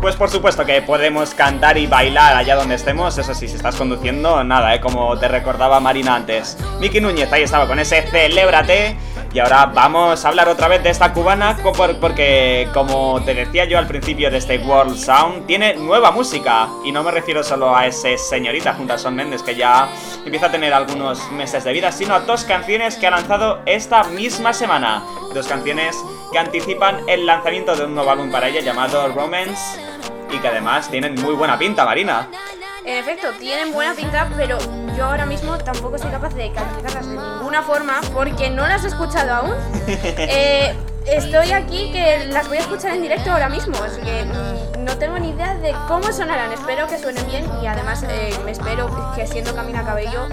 Pues 0.00 0.16
por 0.16 0.28
supuesto 0.28 0.66
que 0.66 0.82
podemos 0.82 1.32
cantar 1.34 1.78
y 1.78 1.86
bailar 1.86 2.36
allá 2.36 2.56
donde 2.56 2.74
estemos, 2.74 3.16
eso 3.16 3.34
sí, 3.34 3.48
si 3.48 3.56
estás 3.56 3.76
conduciendo, 3.76 4.44
nada, 4.44 4.74
¿eh? 4.74 4.80
como 4.80 5.18
te 5.18 5.28
recordaba 5.28 5.80
Marina 5.80 6.14
antes. 6.14 6.58
Miki 6.78 7.00
Núñez 7.00 7.32
ahí 7.32 7.42
estaba 7.42 7.66
con 7.66 7.78
ese 7.78 8.02
Celébrate. 8.02 8.96
Y 9.34 9.40
ahora 9.40 9.66
vamos 9.66 10.24
a 10.24 10.28
hablar 10.28 10.48
otra 10.48 10.68
vez 10.68 10.80
de 10.84 10.90
esta 10.90 11.12
cubana 11.12 11.56
porque, 12.00 12.68
como 12.72 13.20
te 13.24 13.34
decía 13.34 13.64
yo 13.64 13.78
al 13.78 13.88
principio 13.88 14.30
de 14.30 14.38
este 14.38 14.58
World 14.58 14.96
Sound, 14.96 15.46
tiene 15.46 15.74
nueva 15.74 16.12
música. 16.12 16.68
Y 16.84 16.92
no 16.92 17.02
me 17.02 17.10
refiero 17.10 17.42
solo 17.42 17.74
a 17.74 17.84
ese 17.84 18.16
señorita 18.16 18.74
junto 18.74 18.92
a 18.92 18.98
Son 18.98 19.16
Méndez 19.16 19.42
que 19.42 19.56
ya 19.56 19.88
empieza 20.24 20.46
a 20.46 20.52
tener 20.52 20.72
algunos 20.72 21.32
meses 21.32 21.64
de 21.64 21.72
vida, 21.72 21.90
sino 21.90 22.14
a 22.14 22.20
dos 22.20 22.44
canciones 22.44 22.94
que 22.94 23.08
ha 23.08 23.10
lanzado 23.10 23.58
esta 23.66 24.04
misma 24.04 24.52
semana. 24.52 25.02
Dos 25.34 25.48
canciones 25.48 25.96
que 26.30 26.38
anticipan 26.38 27.00
el 27.08 27.26
lanzamiento 27.26 27.74
de 27.74 27.86
un 27.86 27.94
nuevo 27.96 28.12
álbum 28.12 28.30
para 28.30 28.48
ella 28.48 28.60
llamado 28.60 29.08
Romance 29.08 29.80
y 30.30 30.38
que 30.38 30.46
además 30.46 30.88
tienen 30.88 31.16
muy 31.16 31.34
buena 31.34 31.58
pinta, 31.58 31.84
Marina. 31.84 32.28
En 32.84 32.98
efecto, 32.98 33.28
tienen 33.38 33.72
buena 33.72 33.94
pinta, 33.94 34.30
pero 34.36 34.58
yo 34.94 35.06
ahora 35.06 35.24
mismo 35.24 35.56
tampoco 35.56 35.96
soy 35.96 36.10
capaz 36.10 36.34
de 36.34 36.52
calificarlas 36.52 37.08
de 37.08 37.16
ninguna 37.16 37.62
forma 37.62 38.00
porque 38.12 38.50
no 38.50 38.66
las 38.66 38.84
he 38.84 38.88
escuchado 38.88 39.32
aún. 39.32 39.54
Eh, 39.86 40.74
estoy 41.06 41.52
aquí 41.52 41.90
que 41.92 42.26
las 42.26 42.48
voy 42.48 42.58
a 42.58 42.60
escuchar 42.60 42.94
en 42.94 43.02
directo 43.02 43.30
ahora 43.30 43.48
mismo, 43.48 43.76
así 43.82 44.00
que 44.00 44.24
no 44.78 44.96
tengo 44.98 45.18
ni 45.18 45.30
idea 45.30 45.54
de 45.54 45.74
cómo 45.88 46.12
sonarán. 46.12 46.52
Espero 46.52 46.86
que 46.86 46.98
suenen 46.98 47.26
bien 47.26 47.44
y 47.62 47.66
además 47.66 48.04
eh, 48.08 48.34
me 48.44 48.52
espero 48.52 49.14
que 49.14 49.26
siendo 49.26 49.54
Camila 49.54 49.84
Cabello 49.84 50.28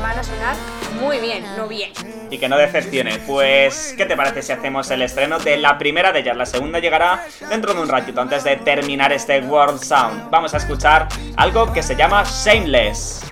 van 0.00 0.18
a 0.18 0.22
sonar 0.22 0.56
muy 1.00 1.18
bien, 1.18 1.44
no 1.56 1.66
bien. 1.66 1.92
y 2.30 2.38
que 2.38 2.48
no 2.48 2.56
decepcione. 2.56 3.18
Pues, 3.26 3.94
¿qué 3.96 4.06
te 4.06 4.16
parece 4.16 4.42
si 4.42 4.52
hacemos 4.52 4.90
el 4.90 5.02
estreno 5.02 5.38
de 5.38 5.56
la 5.56 5.78
primera 5.78 6.12
de 6.12 6.20
ellas? 6.20 6.36
La 6.36 6.46
segunda 6.46 6.78
llegará 6.78 7.24
dentro 7.48 7.74
de 7.74 7.80
un 7.80 7.88
ratito, 7.88 8.20
antes 8.20 8.44
de 8.44 8.56
terminar 8.56 9.12
este 9.12 9.40
World 9.40 9.82
Sound. 9.82 10.30
Vamos 10.30 10.54
a 10.54 10.58
escuchar 10.58 11.08
algo 11.36 11.72
que 11.72 11.82
se 11.82 11.96
llama 11.96 12.24
Shameless. 12.24 13.22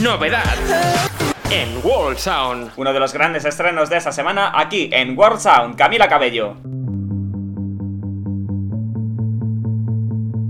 Novedad 0.00 0.44
en 1.50 1.84
World 1.84 2.18
Sound. 2.18 2.72
Uno 2.76 2.92
de 2.92 3.00
los 3.00 3.12
grandes 3.12 3.44
estrenos 3.44 3.88
de 3.90 3.96
esta 3.96 4.12
semana 4.12 4.52
aquí 4.54 4.88
en 4.92 5.16
World 5.18 5.38
Sound, 5.38 5.76
Camila 5.76 6.08
Cabello. 6.08 6.56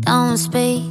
Don't 0.01 0.37
speak, 0.37 0.83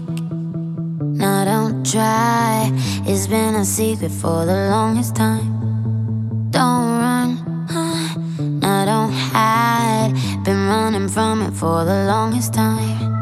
no, 0.99 1.45
don't 1.45 1.83
try. 1.83 2.71
It's 3.05 3.27
been 3.27 3.55
a 3.55 3.65
secret 3.65 4.11
for 4.11 4.45
the 4.45 4.69
longest 4.69 5.15
time. 5.15 6.49
Don't 6.51 6.99
run, 6.99 7.67
huh, 7.69 8.17
no, 8.39 8.85
don't 8.85 9.13
hide. 9.33 10.13
Been 10.43 10.67
running 10.67 11.07
from 11.07 11.41
it 11.41 11.53
for 11.53 11.85
the 11.85 12.05
longest 12.07 12.53
time. 12.53 13.13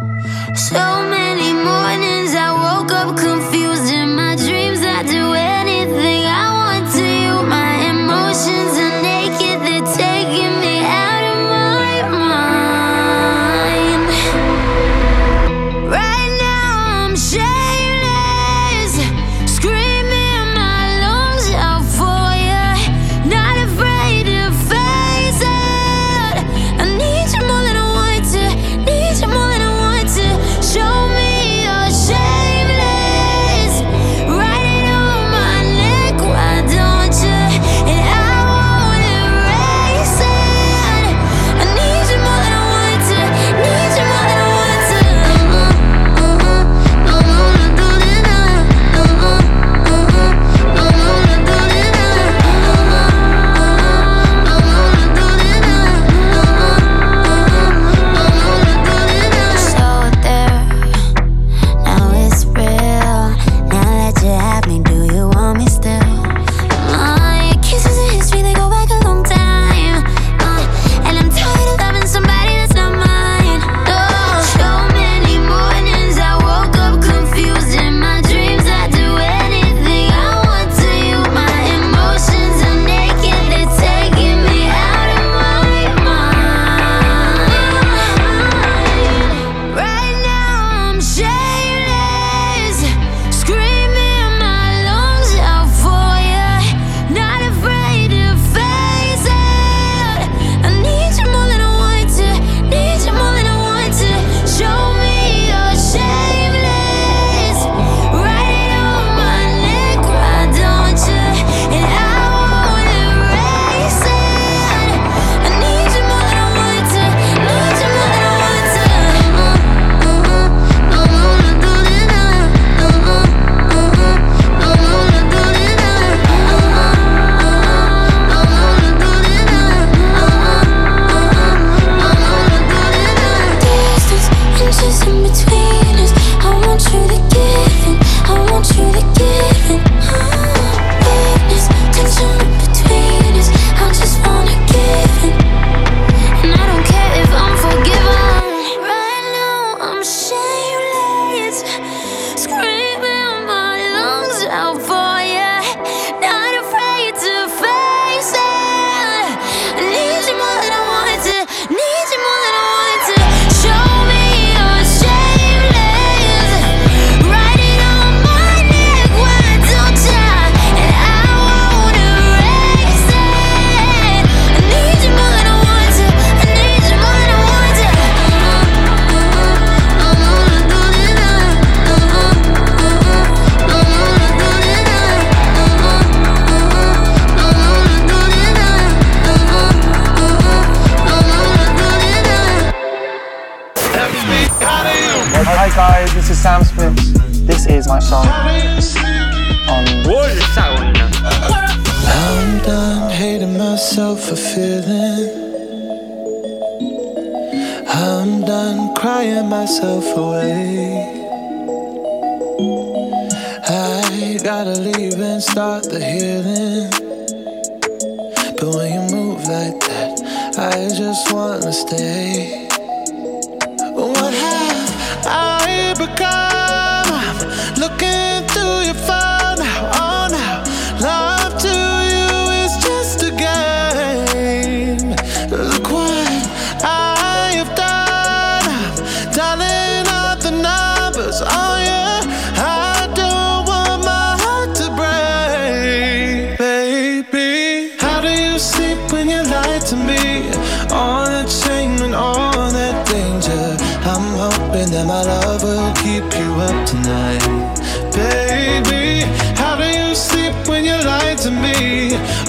So 0.55 1.07
many 1.09 1.53
mornings 1.53 2.33
I 2.35 2.51
woke 2.53 2.91
up 2.91 3.17
confused 3.17 3.91
in 3.91 4.15
my 4.15 4.35
dreams. 4.35 4.79
I 4.79 5.03
do 5.03 5.33
anything 5.33 6.10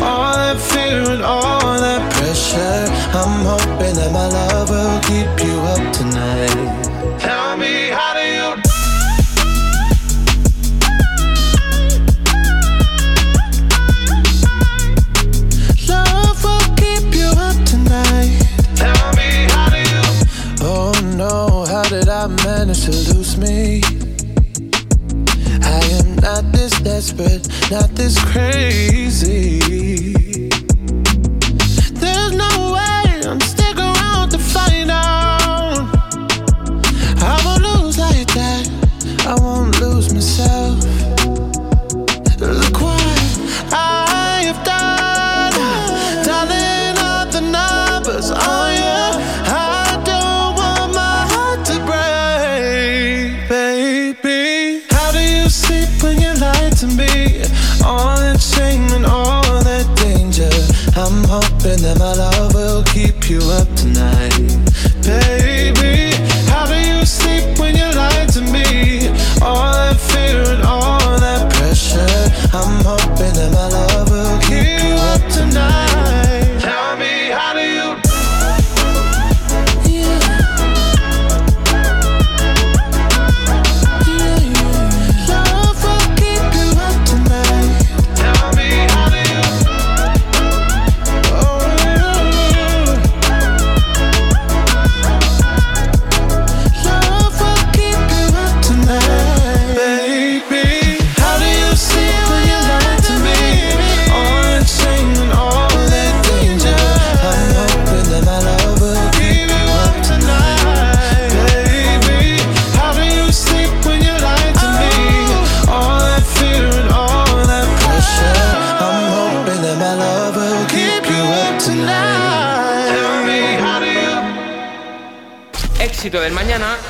All 0.04 0.34
that 0.34 0.58
fear 0.60 1.02
and 1.14 1.22
all 1.22 1.78
that 1.80 2.02
pressure. 2.14 2.86
I'm 3.14 3.44
hoping 3.44 3.94
that 3.94 4.10
my 4.12 4.26
love 4.26 4.68
will 4.70 5.00
keep 5.08 5.30
you 5.46 5.56
up 5.72 5.92
tonight. 5.92 7.18
Tell 7.20 7.56
me, 7.56 7.88
how 7.96 8.12
do 8.18 8.24
you? 8.36 8.48
Love 15.88 16.38
will 16.44 16.68
keep 16.82 17.14
you 17.14 17.30
up 17.48 17.56
tonight. 17.64 18.42
Tell 18.74 19.12
me, 19.18 19.28
how 19.54 19.68
do 19.70 19.78
you? 19.92 20.02
Oh 20.62 20.92
no, 21.16 21.64
how 21.70 21.84
did 21.88 22.08
I 22.08 22.26
manage 22.44 22.84
to 22.86 22.90
lose 22.90 23.36
me? 23.36 23.82
I 25.62 25.80
am 25.98 26.16
not 26.16 26.50
this 26.52 26.72
desperate, 26.80 27.46
not 27.70 27.90
this 27.94 28.18
crazy. 28.32 29.41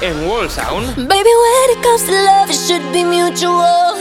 En 0.02 0.26
Wall 0.26 0.50
Sound. 0.50 0.96
Baby, 0.96 1.32
when 1.44 1.66
it 1.74 1.82
comes 1.82 2.02
to 2.04 2.12
love, 2.12 2.50
it 2.50 2.58
should 2.66 2.82
be 2.92 3.04
mutual. 3.04 3.94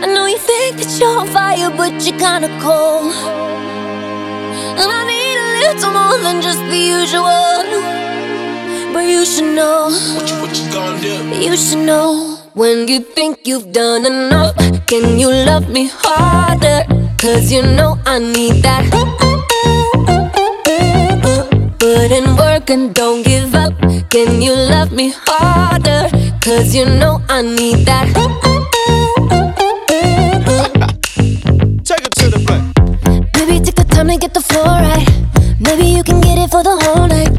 I 0.00 0.06
know 0.06 0.24
you 0.26 0.38
think 0.38 0.78
that 0.78 0.90
you're 0.98 1.18
on 1.20 1.28
fire, 1.28 1.70
but 1.76 1.92
you're 2.04 2.18
kinda 2.18 2.48
cold. 2.64 3.12
And 4.80 4.90
I 4.98 5.02
need 5.12 5.36
a 5.36 5.48
little 5.64 5.92
more 5.92 6.18
than 6.24 6.40
just 6.40 6.60
the 6.72 6.80
usual. 7.00 7.60
But 8.92 9.04
you 9.04 9.26
should 9.26 9.52
know. 9.54 9.90
What 10.16 10.30
you, 10.30 10.36
what 10.40 10.52
you 10.58 10.66
gonna 10.72 11.00
do? 11.00 11.14
You 11.46 11.56
should 11.56 11.84
know. 11.84 12.38
When 12.54 12.88
you 12.88 13.00
think 13.00 13.46
you've 13.46 13.70
done 13.70 14.06
enough, 14.06 14.56
can 14.86 15.18
you 15.18 15.30
love 15.30 15.68
me 15.68 15.90
harder? 15.92 16.80
Cause 17.18 17.52
you 17.52 17.62
know 17.62 17.98
I 18.06 18.18
need 18.18 18.62
that. 18.62 18.84
Put 21.78 22.10
in 22.10 22.36
and 22.70 22.94
don't 22.94 23.22
give 23.22 23.54
up. 23.54 23.72
Can 24.10 24.42
you 24.42 24.52
love 24.52 24.92
me 24.92 25.12
harder? 25.14 26.08
Cause 26.40 26.74
you 26.74 26.84
know 26.84 27.22
I 27.28 27.40
need 27.42 27.86
that. 27.86 28.06
Take 31.84 32.06
it 32.06 32.14
to 32.16 32.28
the 32.28 32.44
back. 32.46 33.32
Baby, 33.32 33.64
take 33.64 33.74
the 33.74 33.84
time 33.84 34.08
to 34.08 34.18
get 34.18 34.34
the 34.34 34.42
floor 34.42 34.64
right. 34.64 35.06
Maybe 35.60 35.86
you 35.86 36.02
can 36.02 36.20
get 36.20 36.36
it 36.38 36.50
for 36.50 36.62
the 36.62 36.76
whole 36.82 37.06
night. 37.06 37.32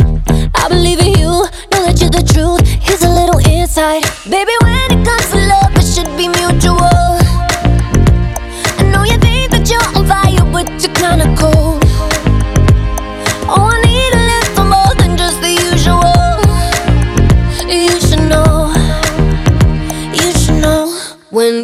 I 0.55 0.67
believe 0.67 0.99
in 0.99 1.13
you, 1.19 1.45
know 1.71 1.85
that 1.85 1.99
you're 2.01 2.09
the 2.09 2.23
truth. 2.23 2.67
Here's 2.81 3.03
a 3.03 3.09
little 3.09 3.39
insight. 3.45 4.08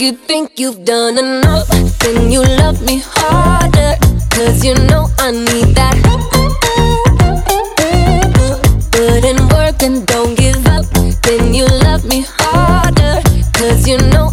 You 0.06 0.12
think 0.12 0.60
you've 0.60 0.86
done 0.86 1.18
enough, 1.18 1.68
then 2.02 2.32
you 2.32 2.44
love 2.62 2.80
me 2.86 3.02
harder. 3.04 3.96
Cause 4.30 4.64
you 4.64 4.76
know 4.76 5.08
I 5.18 5.32
need 5.32 5.74
that. 5.74 5.96
Put 8.92 9.24
in 9.26 9.40
work 9.48 9.82
and 9.82 10.06
don't 10.06 10.36
give 10.38 10.64
up. 10.68 10.86
Then 11.24 11.56
you 11.56 11.66
love 11.66 12.06
me 12.06 12.24
harder. 12.38 13.24
Cause 13.54 13.88
you 13.88 13.98
know 13.98 14.25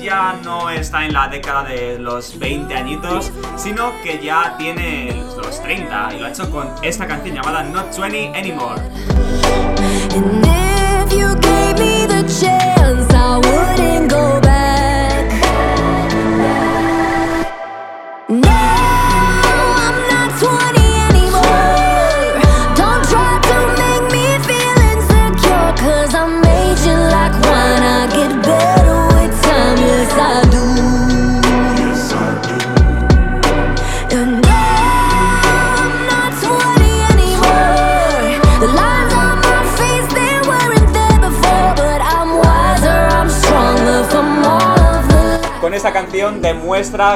ya 0.00 0.38
no 0.44 0.70
está 0.70 1.04
en 1.04 1.12
la 1.12 1.28
década 1.28 1.64
de 1.64 1.98
los 1.98 2.38
20 2.38 2.74
añitos, 2.74 3.32
sino 3.56 3.92
que 4.02 4.20
ya 4.22 4.56
tiene 4.58 5.22
los 5.36 5.62
30 5.62 6.14
y 6.14 6.18
lo 6.18 6.26
ha 6.26 6.30
hecho 6.30 6.50
con 6.50 6.68
esta 6.82 7.06
canción 7.06 7.34
llamada 7.34 7.62
Not 7.62 7.96
20 7.96 8.38
Anymore. 8.38 8.80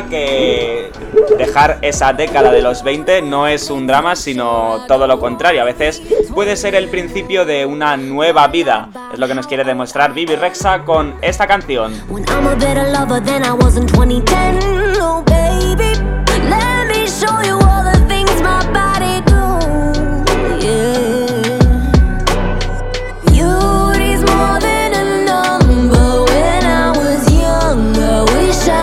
Que 0.09 0.91
dejar 1.39 1.79
esa 1.83 2.13
década 2.13 2.51
de 2.51 2.63
los 2.63 2.83
20 2.83 3.23
no 3.23 3.47
es 3.47 3.71
un 3.71 3.87
drama, 3.87 4.17
sino 4.17 4.85
todo 4.89 5.07
lo 5.07 5.21
contrario. 5.21 5.63
A 5.63 5.65
veces 5.65 6.03
puede 6.35 6.57
ser 6.57 6.75
el 6.75 6.89
principio 6.89 7.45
de 7.45 7.65
una 7.65 7.97
nueva 7.97 8.49
vida. 8.49 8.89
Es 9.13 9.21
lo 9.21 9.29
que 9.29 9.35
nos 9.35 9.47
quiere 9.47 9.63
demostrar 9.63 10.15
Bibi 10.15 10.35
Rexa 10.35 10.85
con 10.85 11.15
esta 11.23 11.47
canción. 11.47 11.93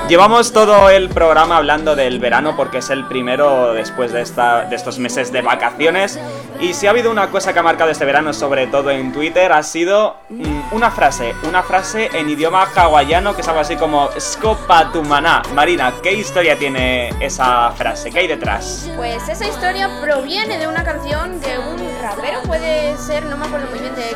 Llevamos 0.09 0.51
todo 0.51 0.89
el 0.89 1.07
programa 1.09 1.57
hablando 1.57 1.95
del 1.95 2.17
verano 2.17 2.55
porque 2.55 2.79
es 2.79 2.89
el 2.89 3.05
primero 3.05 3.75
después 3.75 4.11
de, 4.11 4.21
estos 4.21 4.97
meses 4.97 5.31
de 5.31 5.43
vacaciones. 5.43 6.19
Y 6.59 6.73
si 6.73 6.87
ha 6.87 6.89
habido 6.89 7.11
una 7.11 7.29
cosa 7.29 7.53
que 7.53 7.59
ha 7.59 7.63
marcado 7.63 7.91
este 7.91 8.05
verano, 8.05 8.33
sobre 8.33 8.65
todo 8.65 8.89
en 8.89 9.13
Twitter, 9.13 9.51
ha 9.51 9.61
sido 9.61 10.15
mm, 10.29 10.73
una 10.73 10.89
frase. 10.89 11.35
Una 11.47 11.61
frase 11.61 12.09
en 12.11 12.27
idioma 12.27 12.67
hawaiano 12.75 13.35
que 13.35 13.41
es 13.41 13.47
algo 13.49 13.59
así 13.59 13.75
como 13.75 14.09
Scopa 14.19 14.91
tu 14.91 15.03
maná. 15.03 15.43
Marina, 15.53 15.93
¿qué 16.01 16.11
historia 16.11 16.57
tiene 16.57 17.09
esa 17.23 17.69
frase? 17.73 18.09
¿Qué 18.09 18.21
hay 18.21 18.27
detrás? 18.27 18.89
Pues 18.97 19.29
esa 19.29 19.47
historia 19.47 19.91
proviene 20.01 20.57
de 20.57 20.67
una 20.67 20.83
canción 20.83 21.39
de 21.39 21.59
un 21.59 21.77
rapero, 22.01 22.41
puede 22.47 22.97
ser, 22.97 23.25
no 23.25 23.37
me 23.37 23.45
acuerdo 23.45 23.69
muy 23.69 23.79
bien 23.79 23.93
de 23.93 24.09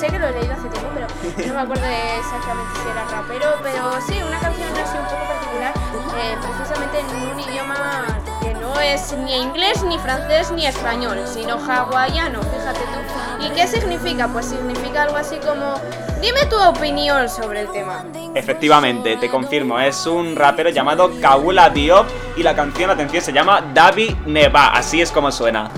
sé 0.00 0.06
que 0.08 0.18
lo 0.18 0.28
he 0.28 0.32
leído 0.32 0.52
hace 0.52 0.68
tiempo, 0.68 0.99
no 1.46 1.54
me 1.54 1.60
acuerdo 1.60 1.84
exactamente 2.18 2.80
si 2.82 2.88
era 2.88 3.04
rapero, 3.04 3.46
pero 3.62 4.00
sí, 4.06 4.22
una 4.22 4.38
canción 4.38 4.68
así 4.72 4.96
un 4.98 5.04
poco 5.04 5.24
particular, 5.26 5.74
eh, 6.18 6.36
precisamente 6.40 7.00
en 7.00 7.32
un 7.32 7.40
idioma 7.40 8.20
que 8.40 8.54
no 8.54 8.78
es 8.80 9.12
ni 9.12 9.36
inglés, 9.36 9.82
ni 9.84 9.98
francés, 9.98 10.50
ni 10.52 10.66
español, 10.66 11.20
sino 11.26 11.56
hawaiano, 11.56 12.40
fíjate 12.42 12.80
tú. 12.80 13.44
¿Y 13.44 13.50
qué 13.50 13.66
significa? 13.66 14.28
Pues 14.28 14.46
significa 14.46 15.02
algo 15.02 15.16
así 15.16 15.36
como, 15.36 15.74
dime 16.20 16.44
tu 16.46 16.56
opinión 16.56 17.28
sobre 17.28 17.62
el 17.62 17.70
tema. 17.70 18.04
Efectivamente, 18.34 19.16
te 19.16 19.28
confirmo, 19.28 19.78
es 19.78 20.06
un 20.06 20.36
rapero 20.36 20.70
llamado 20.70 21.10
Kaula 21.20 21.70
Diop 21.70 22.06
y 22.36 22.42
la 22.42 22.54
canción, 22.54 22.90
atención, 22.90 23.22
se 23.22 23.32
llama 23.32 23.62
Davi 23.74 24.16
Neva, 24.26 24.68
así 24.68 25.00
es 25.00 25.10
como 25.10 25.30
suena. 25.30 25.70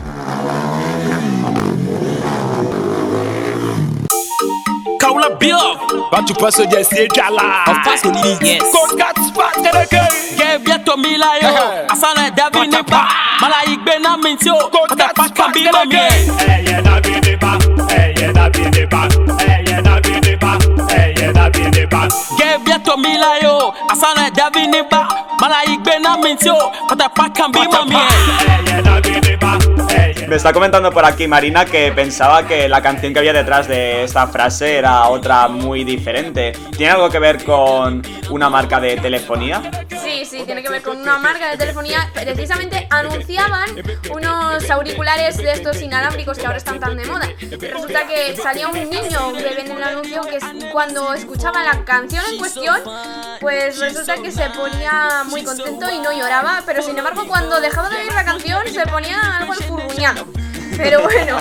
Raoul 5.14 5.36
Bill. 5.36 5.76
But 6.10 6.28
you 6.28 6.34
pass 6.34 6.58
your 6.58 7.08
Jala. 7.08 7.64
Of 7.66 7.84
course, 7.84 8.04
only 8.06 8.36
yes. 8.40 8.64
Congrats, 8.72 9.30
Fatereke. 9.30 10.02
Gave 10.36 10.66
ya 10.68 10.78
to 10.78 10.96
me 10.96 11.16
like 11.18 11.42
yo. 11.42 11.86
Asana 11.88 12.30
Davi 12.34 12.68
Nipa. 12.70 13.08
Malaik 13.40 13.84
Benamintio. 13.84 14.70
Congrats, 14.70 15.30
Fatereke. 15.32 16.04
Hey, 16.40 16.64
yeah, 16.64 16.80
Davi 16.82 17.20
Nipa. 17.24 17.58
Hey, 17.92 18.14
yeah, 18.16 18.32
Davi 18.32 18.64
Nipa. 18.74 19.00
Hey, 19.42 19.64
yeah, 19.66 19.80
Davi 19.82 20.20
Nipa. 20.24 20.50
Hey, 20.92 21.14
yeah, 21.16 21.32
Davi 21.32 21.64
Nipa. 21.74 22.08
Gave 22.38 22.68
ya 22.68 22.78
to 22.78 22.96
me 22.96 23.18
like 23.18 23.42
yo. 23.42 23.72
Asana 23.90 24.30
Davi 24.30 24.66
Nipa. 24.70 25.08
Malaik 25.40 25.82
Benamintio. 25.84 26.56
But 26.88 26.98
the 26.98 27.08
pack 27.14 27.34
can 27.34 27.52
be 27.52 27.60
my 27.66 27.84
man. 27.84 28.10
Hey, 28.38 28.64
yeah, 28.66 28.82
Davi 28.82 29.20
Nipa. 29.22 29.61
Me 30.32 30.36
está 30.36 30.54
comentando 30.54 30.90
por 30.90 31.04
aquí 31.04 31.28
Marina 31.28 31.66
que 31.66 31.92
pensaba 31.92 32.46
que 32.46 32.66
la 32.66 32.80
canción 32.80 33.12
que 33.12 33.18
había 33.18 33.34
detrás 33.34 33.68
de 33.68 34.04
esta 34.04 34.26
frase 34.26 34.78
era 34.78 35.10
otra 35.10 35.46
muy 35.46 35.84
diferente. 35.84 36.52
¿Tiene 36.74 36.92
algo 36.94 37.10
que 37.10 37.18
ver 37.18 37.44
con 37.44 38.00
una 38.30 38.48
marca 38.48 38.80
de 38.80 38.96
telefonía? 38.96 39.60
Sí, 40.02 40.24
sí, 40.24 40.42
tiene 40.46 40.62
que 40.62 40.70
ver 40.70 40.80
con 40.80 40.96
una 40.96 41.18
marca 41.18 41.50
de 41.50 41.58
telefonía. 41.58 42.10
Precisamente 42.14 42.86
anunciaban 42.88 43.68
unos 44.10 44.70
auriculares 44.70 45.36
de 45.36 45.52
estos 45.52 45.82
inalámbricos 45.82 46.38
que 46.38 46.46
ahora 46.46 46.56
están 46.56 46.80
tan 46.80 46.96
de 46.96 47.04
moda. 47.04 47.28
Resulta 47.60 48.06
que 48.06 48.34
salía 48.34 48.68
un 48.68 48.88
niño 48.88 49.34
que 49.34 49.54
ven 49.54 49.70
en 49.70 49.76
el 49.76 49.82
anuncio 49.82 50.22
que 50.22 50.38
cuando 50.72 51.12
escuchaba 51.12 51.62
la 51.62 51.84
canción 51.84 52.24
en 52.32 52.38
cuestión, 52.38 52.80
pues 53.38 53.78
resulta 53.78 54.16
que 54.16 54.32
se 54.32 54.48
ponía 54.48 55.24
muy 55.26 55.44
contento 55.44 55.90
y 55.90 55.98
no 55.98 56.10
lloraba, 56.10 56.62
pero 56.64 56.82
sin 56.82 56.96
embargo 56.96 57.26
cuando 57.28 57.60
dejaba 57.60 57.90
de 57.90 57.96
oír 57.96 58.12
la 58.14 58.24
canción 58.24 58.62
se 58.72 58.86
ponía 58.86 59.20
algo 59.36 59.52
enfurruñado. 59.52 60.21
plus. 60.24 60.51
Pero 60.76 61.02
bueno, 61.02 61.38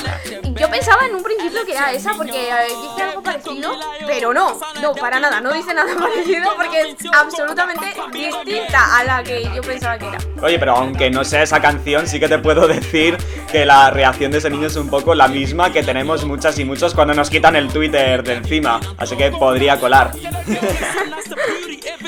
yo 0.60 0.70
pensaba 0.70 1.06
en 1.06 1.16
un 1.16 1.24
principio 1.24 1.66
que 1.66 1.72
era 1.72 1.92
esa 1.92 2.14
porque 2.14 2.50
eh, 2.50 2.68
dice 2.68 3.04
algo 3.04 3.22
parecido, 3.22 3.72
pero 4.06 4.34
no, 4.34 4.60
no, 4.82 4.94
para 4.94 5.20
nada, 5.20 5.42
no 5.42 5.52
dice 5.54 5.74
nada 5.74 5.96
parecido 6.00 6.56
porque 6.56 6.82
es 6.82 6.96
absolutamente 7.12 7.86
distinta 8.12 8.98
a 8.98 9.04
la 9.04 9.24
que 9.24 9.44
yo 9.56 9.62
pensaba 9.62 9.98
que 9.98 10.08
era. 10.08 10.18
Oye, 10.42 10.60
pero 10.60 10.76
aunque 10.76 11.10
no 11.10 11.24
sea 11.24 11.44
esa 11.44 11.62
canción, 11.62 12.08
sí 12.08 12.20
que 12.20 12.28
te 12.28 12.38
puedo 12.40 12.68
decir 12.68 13.18
que 13.52 13.66
la 13.66 13.90
reacción 13.90 14.32
de 14.32 14.40
ese 14.40 14.50
niño 14.50 14.68
es 14.68 14.76
un 14.76 14.90
poco 14.90 15.16
la 15.16 15.28
misma 15.28 15.72
que 15.72 15.84
tenemos 15.84 16.26
muchas 16.26 16.58
y 16.60 16.66
muchos 16.66 16.94
cuando 16.94 17.14
nos 17.14 17.30
quitan 17.30 17.56
el 17.56 17.72
Twitter 17.72 18.24
de 18.24 18.34
encima. 18.36 18.80
Así 18.98 19.16
que 19.16 19.32
podría 19.32 19.80
colar. 19.80 20.12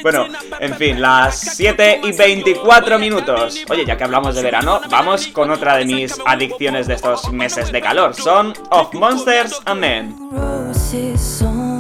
Bueno, 0.03 0.27
en 0.59 0.75
fin, 0.75 1.01
las 1.01 1.39
7 1.55 2.01
y 2.03 2.11
24 2.11 2.99
minutos. 2.99 3.63
Oye, 3.69 3.85
ya 3.85 3.95
que 3.95 4.03
hablamos 4.03 4.35
de 4.35 4.41
verano, 4.41 4.81
vamos 4.89 5.27
con 5.27 5.49
otra 5.49 5.77
de 5.77 5.85
mis 5.85 6.19
adicciones 6.25 6.87
de 6.87 6.95
estos 6.95 7.12
meses 7.31 7.71
de 7.71 7.81
calor. 7.81 8.13
Son 8.13 8.53
Of 8.71 8.93
Monsters 8.93 9.61
and 9.65 9.79
Men. 9.79 11.72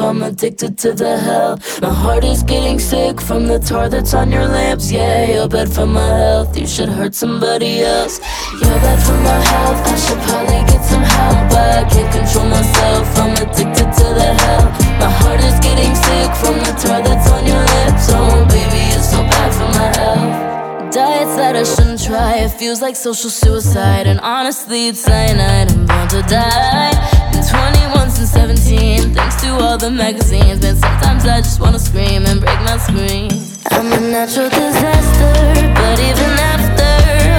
I'm 0.00 0.22
addicted 0.22 0.76
to 0.78 0.92
the 0.92 1.16
hell. 1.16 1.58
My 1.80 1.92
heart 1.92 2.24
is 2.24 2.42
getting 2.42 2.78
sick 2.78 3.18
from 3.18 3.46
the 3.46 3.58
tar 3.58 3.88
that's 3.88 4.12
on 4.12 4.30
your 4.30 4.46
lips. 4.46 4.92
Yeah, 4.92 5.24
you're 5.24 5.48
bad 5.48 5.72
for 5.72 5.86
my 5.86 6.06
health. 6.06 6.56
You 6.58 6.66
should 6.66 6.90
hurt 6.90 7.14
somebody 7.14 7.80
else. 7.80 8.20
You're 8.52 8.80
bad 8.84 9.00
for 9.06 9.16
my 9.24 9.40
health. 9.50 9.80
I 9.86 9.96
should 9.96 10.20
probably 10.28 10.60
get 10.70 10.84
some 10.84 11.02
help. 11.02 11.48
But 11.48 11.70
I 11.80 11.88
can't 11.88 12.12
control 12.12 12.44
myself. 12.44 13.18
I'm 13.18 13.32
addicted 13.40 13.90
to 13.98 14.06
the 14.20 14.30
hell. 14.42 14.66
My 15.00 15.10
heart 15.20 15.40
is 15.40 15.58
getting 15.60 15.94
sick 15.94 16.30
from 16.44 16.58
the 16.60 16.72
tar 16.76 17.00
that's 17.00 17.30
on 17.32 17.46
your 17.46 17.64
lips. 17.64 18.06
Oh, 18.12 18.44
baby, 18.52 18.82
it's 18.92 19.10
so 19.10 19.22
bad 19.32 19.50
for 19.56 19.70
my 19.80 19.88
health. 19.96 20.92
Diets 20.92 21.36
that 21.36 21.56
I 21.56 21.64
shouldn't 21.64 22.02
try. 22.04 22.44
It 22.44 22.50
feels 22.50 22.82
like 22.82 22.96
social 22.96 23.30
suicide. 23.30 24.06
And 24.06 24.20
honestly, 24.20 24.88
it's 24.88 25.00
cyanide. 25.00 25.72
I'm 25.72 25.86
born 25.86 26.08
to 26.08 26.22
die. 26.28 26.92
Been 27.32 27.42
21 27.48 27.95
since 28.16 28.30
17. 28.30 29.12
Thanks 29.12 29.36
to 29.42 29.48
all 29.48 29.76
the 29.76 29.90
magazines. 29.90 30.60
But 30.60 30.76
sometimes 30.76 31.26
I 31.26 31.40
just 31.42 31.60
wanna 31.60 31.78
scream 31.78 32.24
and 32.24 32.40
break 32.40 32.58
my 32.60 32.78
screen. 32.78 33.30
I'm 33.70 33.92
a 33.92 34.00
natural 34.00 34.48
disaster. 34.48 35.34
But 35.80 35.98
even 36.00 36.32
after 36.54 36.92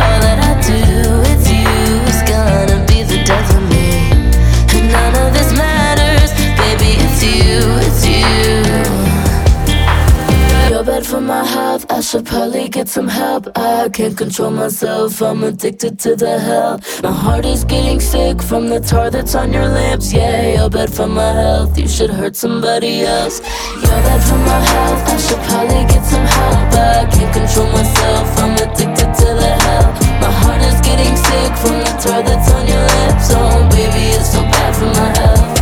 all 0.05 0.19
that 0.25 0.39
I 0.49 0.53
do, 0.61 0.77
it's 1.31 1.49
you. 1.49 1.73
It's 2.09 2.21
gonna 2.29 2.85
be 2.85 3.01
the 3.01 3.23
death 3.25 3.49
of 3.57 3.63
me. 3.71 3.89
And 4.77 4.91
none 4.91 5.15
of 5.25 5.33
this 5.33 5.51
matters. 5.53 6.31
Baby, 6.61 6.91
it's 7.05 7.23
you. 7.23 7.53
It's 7.87 8.03
you. 8.05 8.61
You're 10.69 10.83
bad 10.83 11.05
for 11.05 11.21
my 11.21 11.43
health. 11.43 11.86
I 11.97 11.99
should 11.99 12.27
probably 12.27 12.69
get 12.69 12.87
some 12.87 13.07
help. 13.07 13.47
I 13.55 13.89
can't 13.89 14.15
control 14.15 14.51
myself. 14.51 15.19
I'm 15.19 15.43
addicted 15.43 15.97
to 16.01 16.15
the 16.15 16.37
hell. 16.37 16.79
My 17.01 17.11
heart 17.11 17.43
is 17.43 17.63
getting 17.63 17.99
sick 17.99 18.39
from 18.39 18.69
the 18.69 18.79
tar 18.79 19.09
that's 19.09 19.33
on 19.33 19.51
your 19.51 19.67
lips. 19.67 20.13
Yeah, 20.13 20.57
you're 20.57 20.69
bad 20.69 20.93
for 20.93 21.07
my 21.07 21.31
health. 21.33 21.75
You 21.75 21.87
should 21.87 22.11
hurt 22.11 22.35
somebody 22.35 23.01
else. 23.01 23.39
You're 23.81 24.01
bad 24.05 24.21
for 24.29 24.37
my 24.37 24.59
health. 24.71 25.09
I 25.09 25.17
should 25.17 25.41
probably 25.49 25.83
get 25.91 26.05
some 26.05 26.27
help. 26.37 26.73
I 26.77 27.09
can't 27.09 27.33
control 27.33 27.65
myself. 27.73 28.27
I'm 28.43 28.53
addicted 28.53 29.11
to 29.21 29.29
the 29.41 29.51
hell. 29.65 29.89
My 30.21 30.31
heart 30.41 30.61
is 30.69 30.79
getting 30.85 31.15
sick 31.17 31.51
from 31.57 31.81
the 31.81 31.93
tar 31.97 32.21
that's 32.21 32.51
on 32.53 32.67
your 32.67 32.85
lips. 32.93 33.33
Oh, 33.33 33.67
baby, 33.73 34.13
it's 34.13 34.33
so 34.33 34.41
bad 34.53 34.75
for 34.77 34.85
my 34.85 35.09
health. 35.17 35.57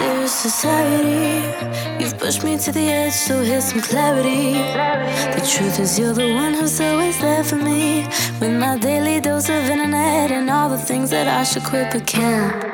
Dear 0.00 0.26
society, 0.26 1.69
you've 2.36 2.44
me 2.44 2.58
to 2.58 2.70
the 2.70 2.80
edge, 2.80 3.12
so 3.12 3.42
here's 3.42 3.64
some 3.64 3.80
clarity. 3.80 4.52
The 4.52 5.50
truth 5.52 5.80
is, 5.80 5.98
you're 5.98 6.12
the 6.12 6.32
one 6.32 6.54
who's 6.54 6.80
always 6.80 7.18
there 7.18 7.42
for 7.42 7.56
me. 7.56 8.06
With 8.40 8.52
my 8.52 8.78
daily 8.78 9.20
dose 9.20 9.48
of 9.48 9.64
internet 9.68 10.30
and 10.30 10.48
all 10.48 10.68
the 10.68 10.78
things 10.78 11.10
that 11.10 11.26
I 11.26 11.42
should 11.44 11.64
quit 11.64 11.92
but 11.92 12.06
can't. 12.06 12.69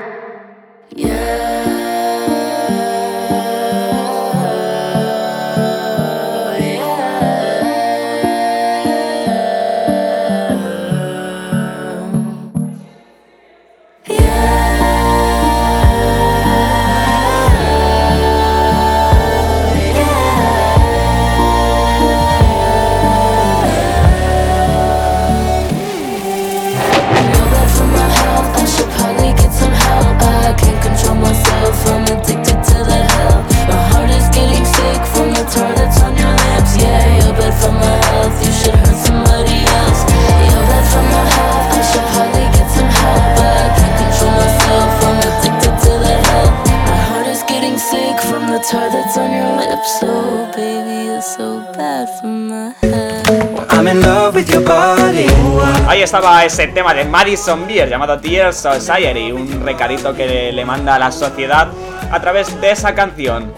Estaba 56.06 56.44
ese 56.44 56.68
tema 56.68 56.94
de 56.94 57.04
Madison 57.04 57.66
Beer 57.66 57.88
llamado 57.88 58.16
Tear 58.20 58.54
Society, 58.54 59.32
un 59.32 59.60
recadito 59.64 60.14
que 60.14 60.52
le 60.52 60.64
manda 60.64 60.94
a 60.94 61.00
la 61.00 61.10
sociedad 61.10 61.66
a 62.12 62.20
través 62.20 62.60
de 62.60 62.70
esa 62.70 62.94
canción. 62.94 63.52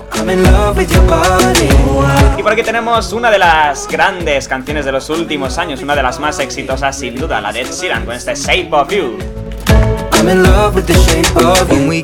Y 2.39 2.43
por 2.43 2.53
aquí 2.53 2.63
tenemos 2.63 3.13
una 3.13 3.31
de 3.31 3.39
las 3.39 3.87
grandes 3.87 4.49
canciones 4.49 4.87
de 4.87 4.93
los 4.93 5.11
últimos 5.11 5.59
años, 5.59 5.83
una 5.83 5.95
de 5.95 6.03
las 6.03 6.19
más 6.21 6.39
exitosas 6.39 6.99
sin 6.99 7.17
duda, 7.17 7.39
la 7.43 7.53
de 7.53 7.65
Sheeran 7.65 8.07
con 8.07 8.15
este 8.15 8.35
shape 8.35 8.69
of 8.71 8.91
you. 8.91 9.19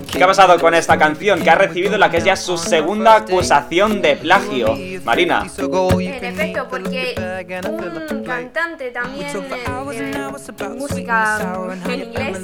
¿Qué 0.06 0.22
ha 0.22 0.26
pasado 0.26 0.60
con 0.60 0.74
esta 0.74 0.98
canción? 0.98 1.40
Que 1.42 1.48
ha 1.48 1.54
recibido 1.54 1.96
la 1.96 2.10
que 2.10 2.18
es 2.18 2.24
ya 2.24 2.36
su 2.36 2.58
segunda 2.58 3.16
acusación 3.16 4.02
de 4.02 4.16
plagio. 4.16 4.76
Marina, 5.04 5.44
En 5.58 6.24
efecto, 6.24 6.66
porque 6.68 7.14
un 8.10 8.24
cantante 8.24 8.90
también 8.90 9.26
eh, 9.28 10.12
de 10.56 10.68
música 10.70 11.58
en 11.88 12.00
inglés 12.02 12.38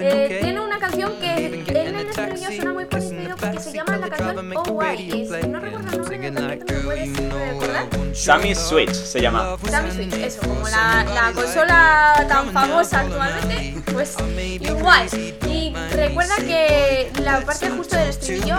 eh, 0.00 0.38
tiene 0.42 0.60
una 0.60 0.78
canción 0.78 1.12
que 1.20 1.34
en 1.36 1.94
el 1.96 2.06
estribillo 2.06 2.46
suena 2.46 2.72
muy 2.72 2.84
parecido 2.84 3.36
porque 3.36 3.58
se 3.58 3.72
llama 3.72 3.96
la 3.96 4.08
canción 4.08 4.52
Oh 4.56 4.62
Why. 4.72 5.22
Es- 5.22 5.48
no 5.48 5.58
recuerdo 5.60 5.88
el 5.90 5.98
nombre 5.98 6.18
del 6.18 6.34
cantante, 6.34 6.74
¿me 6.74 6.80
puedes 6.80 7.16
recordar? 7.16 7.86
Sammy 8.14 8.54
Switch 8.54 8.92
se 8.94 9.20
llama. 9.20 9.56
Sammy 9.68 9.90
Switch, 9.90 10.14
eso, 10.14 10.40
como 10.42 10.68
la, 10.68 11.04
la 11.12 11.32
consola 11.32 12.24
tan 12.28 12.50
famosa 12.52 13.00
actualmente, 13.00 13.74
pues 13.92 14.16
igual. 14.60 15.06
Y 15.48 15.74
recuerda 15.92 16.36
que 16.36 17.10
la 17.22 17.40
parte 17.40 17.68
justo 17.70 17.96
del 17.96 18.08
estribillo 18.10 18.56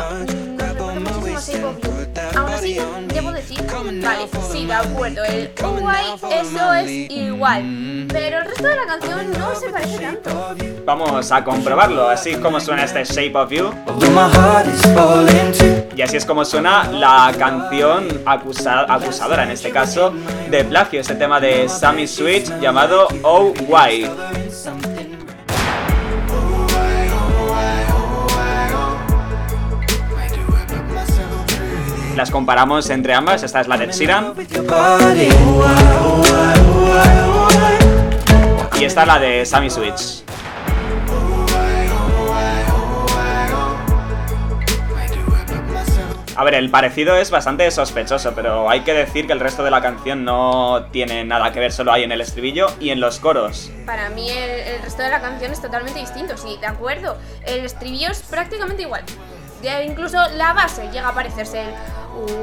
recuerda 1.06 1.32
muchísimo 1.32 1.68
of 1.70 1.82
You. 1.82 2.40
Aún 2.40 2.52
así, 2.54 2.78
debo 3.14 3.32
decir, 3.32 3.62
vale, 4.04 4.28
sí, 4.52 4.66
de 4.66 4.74
acuerdo, 4.74 5.24
el 5.26 5.52
Why, 5.62 6.34
eso 6.42 6.74
es 6.74 6.90
igual. 7.12 8.06
Pero 8.12 8.38
el 8.40 8.46
resto 8.46 8.64
de 8.64 8.76
la 8.76 8.86
canción 8.86 9.32
no 9.38 9.56
se 9.56 9.70
parece 9.70 10.00
tanto. 10.00 10.56
Vamos 10.86 11.32
a 11.32 11.44
comprobarlo, 11.44 12.08
así 12.10 12.36
como 12.36 12.60
suena 12.60 12.84
este 12.86 13.04
Shape 13.04 13.36
of 13.38 13.52
You. 13.52 13.66
Although 13.88 14.10
my 14.12 14.30
heart 14.34 14.68
is 14.68 14.82
falling 14.94 15.52
too. 15.52 15.96
Y 15.98 16.02
así 16.02 16.18
es 16.18 16.26
como 16.26 16.46
suena 16.46 16.90
la 16.92 17.34
canción 17.38 18.08
acusa- 18.26 18.86
acusadora, 18.88 19.44
en 19.44 19.52
este 19.52 19.70
caso, 19.72 20.14
de 20.50 20.64
plagio, 20.64 21.02
este 21.02 21.16
tema 21.16 21.40
de 21.40 21.68
Sammy 21.68 22.08
Switch 22.08 22.48
llamado 22.60 23.08
Oh 23.24 23.54
Why. 23.68 24.10
Las 32.18 32.32
comparamos 32.32 32.90
entre 32.90 33.14
ambas, 33.14 33.44
esta 33.44 33.62
es 33.62 33.68
la 33.68 33.78
de 33.78 33.92
Sheeran 33.92 34.34
y 38.80 38.84
esta 38.84 39.06
la 39.06 39.20
de 39.20 39.46
Sammy 39.46 39.70
Switch. 39.70 40.24
A 46.36 46.44
ver, 46.44 46.56
el 46.56 46.72
parecido 46.72 47.16
es 47.16 47.30
bastante 47.30 47.70
sospechoso, 47.70 48.34
pero 48.34 48.68
hay 48.68 48.82
que 48.82 48.96
decir 48.96 49.28
que 49.28 49.34
el 49.34 49.40
resto 49.40 49.64
de 49.64 49.70
la 49.70 49.84
canción 49.84 50.26
no 50.26 50.88
tiene 50.92 51.24
nada 51.24 51.52
que 51.52 51.60
ver, 51.60 51.72
solo 51.72 51.92
hay 51.92 52.04
en 52.04 52.12
el 52.12 52.22
estribillo 52.22 52.66
y 52.80 52.90
en 52.90 53.00
los 53.00 53.20
coros. 53.20 53.72
Para 53.86 54.10
mí 54.10 54.28
el 54.32 54.82
resto 54.82 55.04
de 55.04 55.10
la 55.10 55.22
canción 55.22 55.52
es 55.52 55.62
totalmente 55.62 56.00
distinto, 56.00 56.36
sí, 56.36 56.58
de 56.60 56.66
acuerdo. 56.66 57.16
El 57.46 57.64
estribillo 57.64 58.10
es 58.10 58.24
prácticamente 58.24 58.82
igual. 58.82 59.04
Ya 59.62 59.82
incluso 59.84 60.18
la 60.30 60.54
base 60.54 60.90
llega 60.92 61.10
a 61.10 61.14
parecerse 61.14 61.62
el 61.62 61.74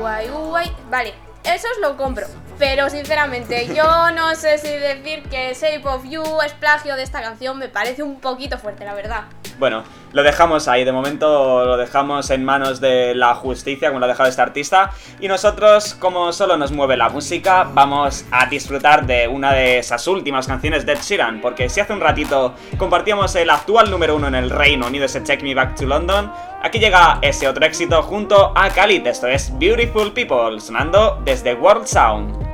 uay, 0.01 0.31
uay. 0.31 0.77
Vale, 0.91 1.15
eso 1.45 1.69
os 1.73 1.81
lo 1.81 1.97
compro. 1.97 2.27
Pero 2.59 2.89
sinceramente, 2.89 3.69
yo 3.75 4.11
no 4.13 4.35
sé 4.35 4.59
si 4.59 4.69
decir 4.69 5.23
que 5.25 5.55
Shape 5.55 5.87
of 5.89 6.05
You 6.05 6.23
es 6.45 6.53
plagio 6.53 6.95
de 6.97 7.03
esta 7.03 7.21
canción, 7.21 7.59
me 7.59 7.69
parece 7.69 8.03
un 8.03 8.21
poquito 8.21 8.59
fuerte, 8.59 8.85
la 8.85 8.95
verdad. 8.95 9.25
Bueno, 9.59 9.85
lo 10.13 10.23
dejamos 10.23 10.67
ahí, 10.67 10.85
de 10.85 10.91
momento 10.91 11.65
lo 11.65 11.77
dejamos 11.77 12.31
en 12.31 12.45
manos 12.45 12.81
de 12.81 13.15
la 13.15 13.35
justicia, 13.37 13.89
como 13.89 14.01
lo 14.01 14.07
ha 14.07 14.09
dejado 14.09 14.29
este 14.29 14.43
artista. 14.43 14.91
Y 15.21 15.29
nosotros, 15.29 15.95
como 15.95 16.33
solo 16.33 16.57
nos 16.57 16.73
mueve 16.73 16.97
la 16.97 17.09
música, 17.09 17.65
vamos 17.73 18.25
a 18.33 18.47
disfrutar 18.47 19.07
de 19.07 19.29
una 19.29 19.53
de 19.53 19.79
esas 19.79 20.07
últimas 20.09 20.47
canciones 20.49 20.85
de 20.87 20.93
Ed 20.93 21.01
Sheeran. 21.01 21.41
Porque 21.41 21.69
si 21.69 21.81
hace 21.81 21.93
un 21.93 22.01
ratito 22.01 22.55
compartíamos 22.79 23.35
el 23.37 23.51
actual 23.51 23.91
número 23.91 24.17
uno 24.17 24.27
en 24.27 24.35
el 24.35 24.51
Reino 24.51 24.87
Unido, 24.87 25.05
ese 25.05 25.21
Take 25.21 25.45
Me 25.45 25.55
Back 25.55 25.77
to 25.77 25.87
London, 25.87 26.33
aquí 26.63 26.81
llega 26.81 27.19
ese 27.23 27.47
otro 27.47 27.65
éxito 27.65 28.03
junto 28.03 28.53
a 28.57 28.69
Khalid. 28.71 29.07
Esto 29.07 29.29
es 29.29 29.57
Beautiful 29.59 30.13
People, 30.13 30.61
sonando 30.61 31.21
desde 31.25 31.55
World 31.55 31.87
Sound. 31.87 32.54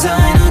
cause 0.00 0.04
know 0.04 0.47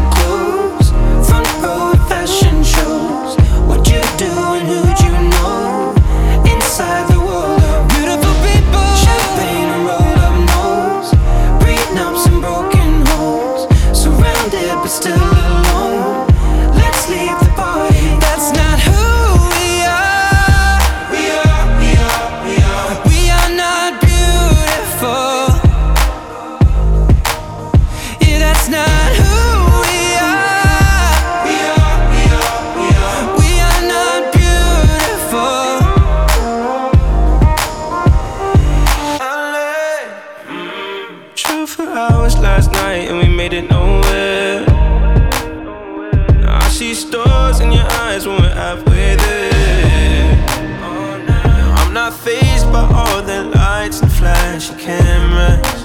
cameras. 54.87 55.83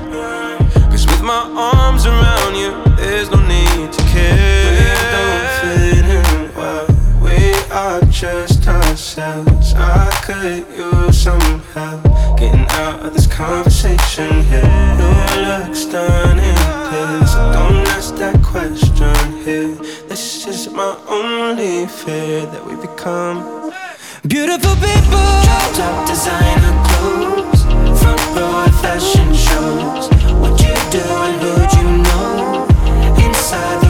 Cause 0.90 1.06
with 1.08 1.22
my 1.22 1.42
arms 1.56 2.06
around 2.06 2.54
you, 2.54 2.70
there's 2.94 3.28
no 3.30 3.40
need 3.54 3.92
to 3.92 4.02
care. 4.14 4.70
We 4.78 4.84
don't 5.14 5.48
fit 5.58 6.06
in 6.18 6.54
well. 6.54 6.86
We 7.20 7.38
are 7.72 8.00
just 8.22 8.68
ourselves. 8.68 9.74
I 9.74 10.08
could 10.24 10.64
use 10.78 11.18
some 11.20 11.60
help 11.74 12.04
getting 12.38 12.66
out 12.82 13.00
of 13.04 13.12
this 13.12 13.26
conversation 13.26 14.44
here. 14.44 14.70
Your 15.00 15.24
looks 15.50 15.84
done 15.86 16.38
in 16.38 16.54
this. 16.92 17.34
Don't 17.56 17.82
ask 17.96 18.14
that 18.22 18.40
question 18.52 19.16
here. 19.42 19.74
This 20.10 20.46
is 20.46 20.70
my 20.70 20.96
only 21.08 21.86
fear 21.88 22.46
that 22.46 22.64
we 22.64 22.76
become 22.76 23.36
beautiful 24.28 24.76
people. 24.76 25.26
Dropped 25.46 25.80
up 25.86 26.06
designer 26.06 26.74
clothes, 26.86 27.31
at 28.38 28.70
fashion 28.80 29.34
shows. 29.34 30.08
What 30.40 30.60
you 30.60 30.74
do 30.90 31.02
and 31.26 31.40
who'd 31.42 31.72
you 31.78 31.88
know? 32.02 32.66
Inside 33.24 33.81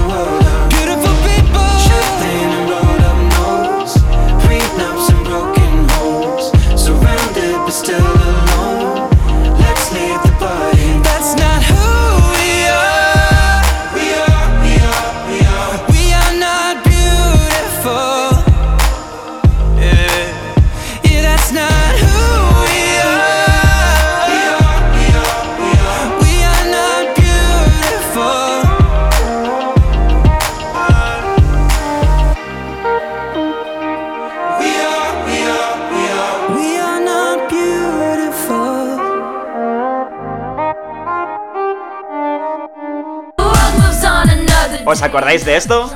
¿Os 44.92 45.00
acordáis 45.00 45.46
de 45.46 45.56
esto? 45.56 45.90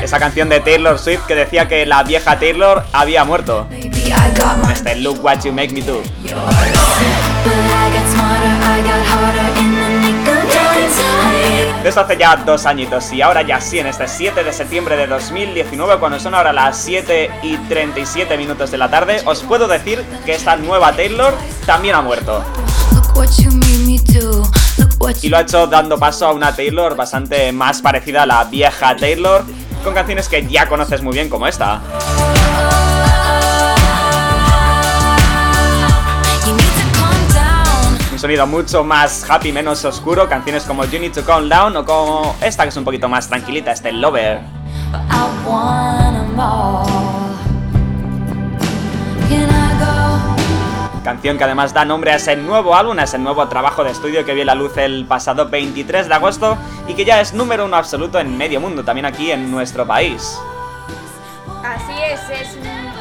Esa 0.00 0.18
canción 0.20 0.48
de 0.48 0.60
Taylor 0.60 0.96
Swift 0.96 1.22
que 1.26 1.34
decía 1.34 1.66
que 1.66 1.84
la 1.86 2.04
vieja 2.04 2.38
Taylor 2.38 2.84
había 2.92 3.24
muerto. 3.24 3.66
Este 4.70 4.94
Look 4.94 5.24
What 5.24 5.40
You 5.42 5.52
Make 5.52 5.72
Me 5.72 5.82
Do. 5.82 6.02
But 6.22 6.34
I 6.34 6.38
got 7.90 8.06
smarter, 8.12 8.46
I 8.62 8.80
got 8.80 9.02
harder 9.10 9.48
in 9.58 9.74
the 9.74 9.88
nick 9.98 10.28
of 10.28 10.54
time. 10.54 11.82
De 11.82 11.88
esto 11.88 12.02
hace 12.02 12.16
ya 12.16 12.36
dos 12.36 12.64
añitos 12.64 13.12
y 13.12 13.22
ahora 13.22 13.42
ya 13.42 13.60
sí, 13.60 13.80
en 13.80 13.88
este 13.88 14.06
7 14.06 14.44
de 14.44 14.52
septiembre 14.52 14.96
de 14.96 15.08
2019, 15.08 15.98
cuando 15.98 16.20
son 16.20 16.36
ahora 16.36 16.52
las 16.52 16.78
7 16.78 17.28
y 17.42 17.56
37 17.56 18.36
minutos 18.38 18.70
de 18.70 18.78
la 18.78 18.88
tarde, 18.88 19.20
os 19.24 19.42
puedo 19.42 19.66
decir 19.66 20.04
que 20.24 20.34
esta 20.34 20.54
nueva 20.54 20.92
Taylor 20.92 21.34
también 21.66 21.96
ha 21.96 22.02
muerto. 22.02 22.44
Y 25.22 25.28
lo 25.28 25.36
ha 25.36 25.40
hecho 25.40 25.66
dando 25.66 25.98
paso 25.98 26.26
a 26.26 26.32
una 26.32 26.54
Taylor 26.54 26.96
bastante 26.96 27.52
más 27.52 27.82
parecida 27.82 28.22
a 28.22 28.26
la 28.26 28.44
vieja 28.44 28.96
Taylor, 28.96 29.44
con 29.84 29.94
canciones 29.94 30.28
que 30.28 30.46
ya 30.46 30.68
conoces 30.68 31.02
muy 31.02 31.14
bien 31.14 31.28
como 31.28 31.46
esta. 31.46 31.80
Un 38.12 38.18
sonido 38.18 38.46
mucho 38.46 38.82
más 38.82 39.28
happy, 39.28 39.52
menos 39.52 39.84
oscuro, 39.84 40.28
canciones 40.28 40.64
como 40.64 40.84
You 40.86 40.98
Need 40.98 41.12
to 41.12 41.24
Calm 41.24 41.48
Down 41.48 41.76
o 41.76 41.84
como 41.84 42.34
esta 42.40 42.62
que 42.62 42.70
es 42.70 42.76
un 42.76 42.84
poquito 42.84 43.08
más 43.08 43.28
tranquilita, 43.28 43.72
este 43.72 43.92
Lover. 43.92 44.40
Canción 51.06 51.38
que 51.38 51.44
además 51.44 51.72
da 51.72 51.84
nombre 51.84 52.10
a 52.10 52.16
ese 52.16 52.34
nuevo 52.34 52.74
álbum, 52.74 52.98
a 52.98 53.04
ese 53.04 53.16
nuevo 53.16 53.46
trabajo 53.46 53.84
de 53.84 53.92
estudio 53.92 54.24
que 54.24 54.34
vio 54.34 54.44
la 54.44 54.56
luz 54.56 54.76
el 54.76 55.04
pasado 55.04 55.48
23 55.48 56.08
de 56.08 56.12
agosto 56.12 56.58
y 56.88 56.94
que 56.94 57.04
ya 57.04 57.20
es 57.20 57.32
número 57.32 57.64
uno 57.64 57.76
absoluto 57.76 58.18
en 58.18 58.36
medio 58.36 58.60
mundo, 58.60 58.82
también 58.82 59.06
aquí 59.06 59.30
en 59.30 59.48
nuestro 59.48 59.86
país. 59.86 60.36
Así 61.62 61.92
es, 62.10 62.20
es 62.28 62.58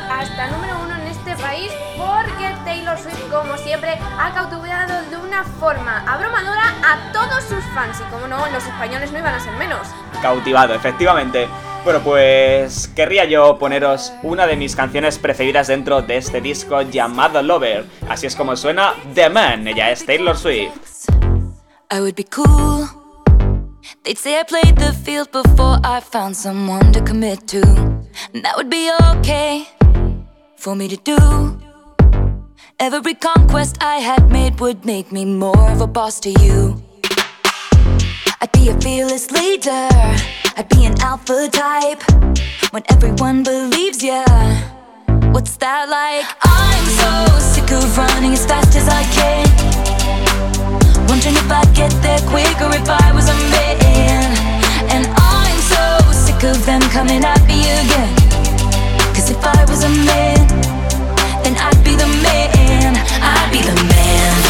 hasta 0.08 0.51
número 0.51 0.75
uno 0.84 0.95
en 0.98 1.08
este 1.08 1.35
país 1.38 1.72
porque 1.98 2.56
Taylor 2.64 2.95
Swift, 3.00 3.27
como 3.32 3.58
siempre, 3.58 3.98
ha 4.19 4.32
cautivado 4.35 5.01
de 5.09 5.17
una 5.17 5.43
forma 5.43 6.03
abrumadora 6.08 6.75
a 6.85 7.11
todos 7.11 7.43
sus 7.45 7.64
fans. 7.74 8.00
Y 8.08 8.11
como 8.11 8.27
no, 8.27 8.38
los 8.51 8.67
españoles 8.67 9.11
no 9.14 9.17
iban 9.17 9.34
a 9.34 9.40
ser 9.40 9.53
menos. 9.53 9.88
Cautivado, 10.22 10.75
efectivamente. 10.75 11.50
Bueno, 11.86 12.00
pues 12.04 12.88
querría 12.88 13.26
yo 13.26 13.60
poneros 13.60 14.12
una 14.24 14.48
de 14.48 14.56
mis 14.56 14.76
canciones 14.76 15.20
preferidas 15.20 15.68
dentro 15.68 16.02
de 16.02 16.18
este 16.18 16.42
disco 16.42 16.82
llamado 16.82 17.44
Lover. 17.44 17.86
Así 18.10 18.26
es 18.26 18.36
como 18.36 18.56
suena 18.56 18.96
The 19.14 19.30
Man, 19.30 19.68
ella 19.68 19.92
es 19.92 20.04
Taylor 20.04 20.36
Swift. 20.36 21.08
I 21.92 22.00
would 22.00 22.16
be 22.16 22.24
cool. 22.24 22.88
They'd 24.04 24.18
say 24.18 24.40
I 24.40 24.44
played 24.46 24.78
the 24.78 24.94
field 24.94 25.32
before 25.32 25.78
I 25.84 26.02
found 26.02 26.36
someone 26.36 26.92
to 26.92 27.04
commit 27.04 27.46
to. 27.50 27.62
And 28.34 28.44
that 28.44 28.56
would 28.58 28.72
be 28.72 28.90
okay 29.20 29.68
for 30.58 30.76
me 30.76 30.88
to 30.88 30.98
do. 30.98 31.60
Every 32.80 33.14
conquest 33.14 33.78
I 33.80 33.98
had 33.98 34.32
made 34.32 34.60
would 34.60 34.86
make 34.86 35.12
me 35.12 35.24
more 35.24 35.72
of 35.72 35.82
a 35.82 35.88
boss 35.88 36.20
to 36.22 36.32
you. 36.32 36.85
I'd 38.45 38.51
be 38.51 38.69
a 38.69 38.80
fearless 38.80 39.32
leader. 39.32 39.90
I'd 40.56 40.69
be 40.69 40.85
an 40.85 40.93
alpha 41.01 41.49
type. 41.49 42.03
When 42.69 42.83
everyone 42.91 43.41
believes 43.41 44.03
ya. 44.03 44.24
What's 45.33 45.57
that 45.57 45.90
like? 45.90 46.30
I'm 46.45 46.85
so 47.01 47.40
sick 47.41 47.72
of 47.72 47.98
running 47.98 48.33
as 48.33 48.45
fast 48.45 48.75
as 48.77 48.88
I 48.88 49.01
can. 49.17 49.49
Wondering 51.09 51.33
if 51.33 51.49
I'd 51.49 51.74
get 51.74 51.90
there 52.06 52.22
quicker 52.30 52.69
if 52.69 52.88
I 52.88 53.11
was 53.17 53.30
a 53.30 53.38
man. 53.49 54.30
And 54.93 55.07
I'm 55.17 55.57
so 55.74 56.11
sick 56.14 56.43
of 56.43 56.64
them 56.67 56.82
coming 56.93 57.25
at 57.25 57.41
me 57.49 57.65
again. 57.82 58.14
Cause 59.17 59.32
if 59.32 59.41
I 59.43 59.65
was 59.65 59.82
a 59.85 59.90
man, 60.06 60.45
then 61.41 61.57
I'd 61.57 61.82
be 61.83 61.95
the 61.98 62.09
man. 62.22 62.93
I'd 63.25 63.49
be 63.51 63.65
the 63.65 63.74
man. 63.90 64.44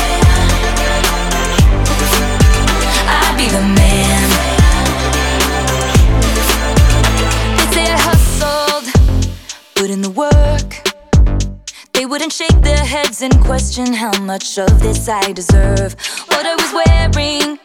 Wouldn't 12.15 12.31
shake 12.31 12.61
their 12.61 12.85
heads 12.85 13.21
and 13.21 13.37
question 13.41 13.93
how 13.93 14.17
much 14.21 14.57
of 14.57 14.79
this 14.79 15.09
I 15.09 15.33
deserve. 15.33 15.95
What 16.27 16.45
I 16.45 16.55
was 16.55 16.71
wearing, 16.79 17.59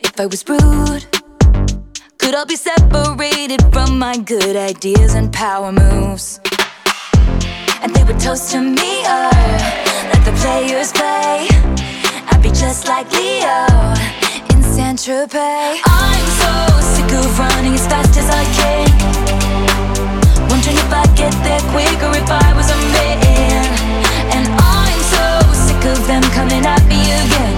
if 0.00 0.18
I 0.18 0.26
was 0.26 0.42
rude, 0.48 1.06
could 2.18 2.34
I 2.34 2.44
be 2.48 2.56
separated 2.56 3.62
from 3.72 3.96
my 3.96 4.16
good 4.18 4.56
ideas 4.56 5.14
and 5.14 5.32
power 5.32 5.70
moves. 5.70 6.40
And 7.80 7.94
they 7.94 8.02
would 8.02 8.18
toast 8.18 8.50
to 8.50 8.60
me, 8.60 9.04
uh, 9.06 9.30
let 10.12 10.24
the 10.24 10.32
players 10.42 10.90
play. 10.90 11.46
I'd 12.32 12.40
be 12.42 12.50
just 12.50 12.88
like 12.88 13.08
Leo 13.12 14.19
Saint 14.90 14.98
Tropez. 14.98 15.80
I'm 15.86 16.26
so 16.42 16.52
sick 16.94 17.12
of 17.12 17.38
running 17.38 17.74
as 17.74 17.86
fast 17.86 18.16
as 18.18 18.28
I 18.28 18.44
can. 18.58 18.88
Wondering 20.50 20.76
if 20.76 20.92
I'd 20.92 21.16
get 21.16 21.32
there 21.44 21.60
quicker 21.70 22.10
if 22.18 22.28
I 22.28 22.52
was 22.56 22.68
a 22.70 22.76
man. 22.96 23.66
And 24.34 24.48
I'm 24.58 25.00
so 25.14 25.26
sick 25.54 25.84
of 25.92 26.06
them 26.08 26.22
coming 26.34 26.66
at 26.66 26.82
me 26.88 27.02
again. 27.22 27.56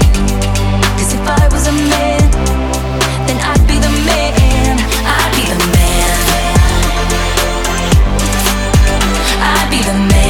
Cause 0.98 1.14
if 1.14 1.26
I 1.26 1.48
was 1.48 1.66
a 1.68 1.72
man, 1.72 2.30
then 3.26 3.38
I'd 3.40 3.64
be 3.66 3.78
the 3.80 3.92
man. 4.04 4.76
I'd 5.16 5.32
be 5.32 5.44
the 5.52 5.58
man. 5.72 6.18
I'd 9.40 9.70
be 9.70 9.80
the 9.82 9.94
man. 10.12 10.21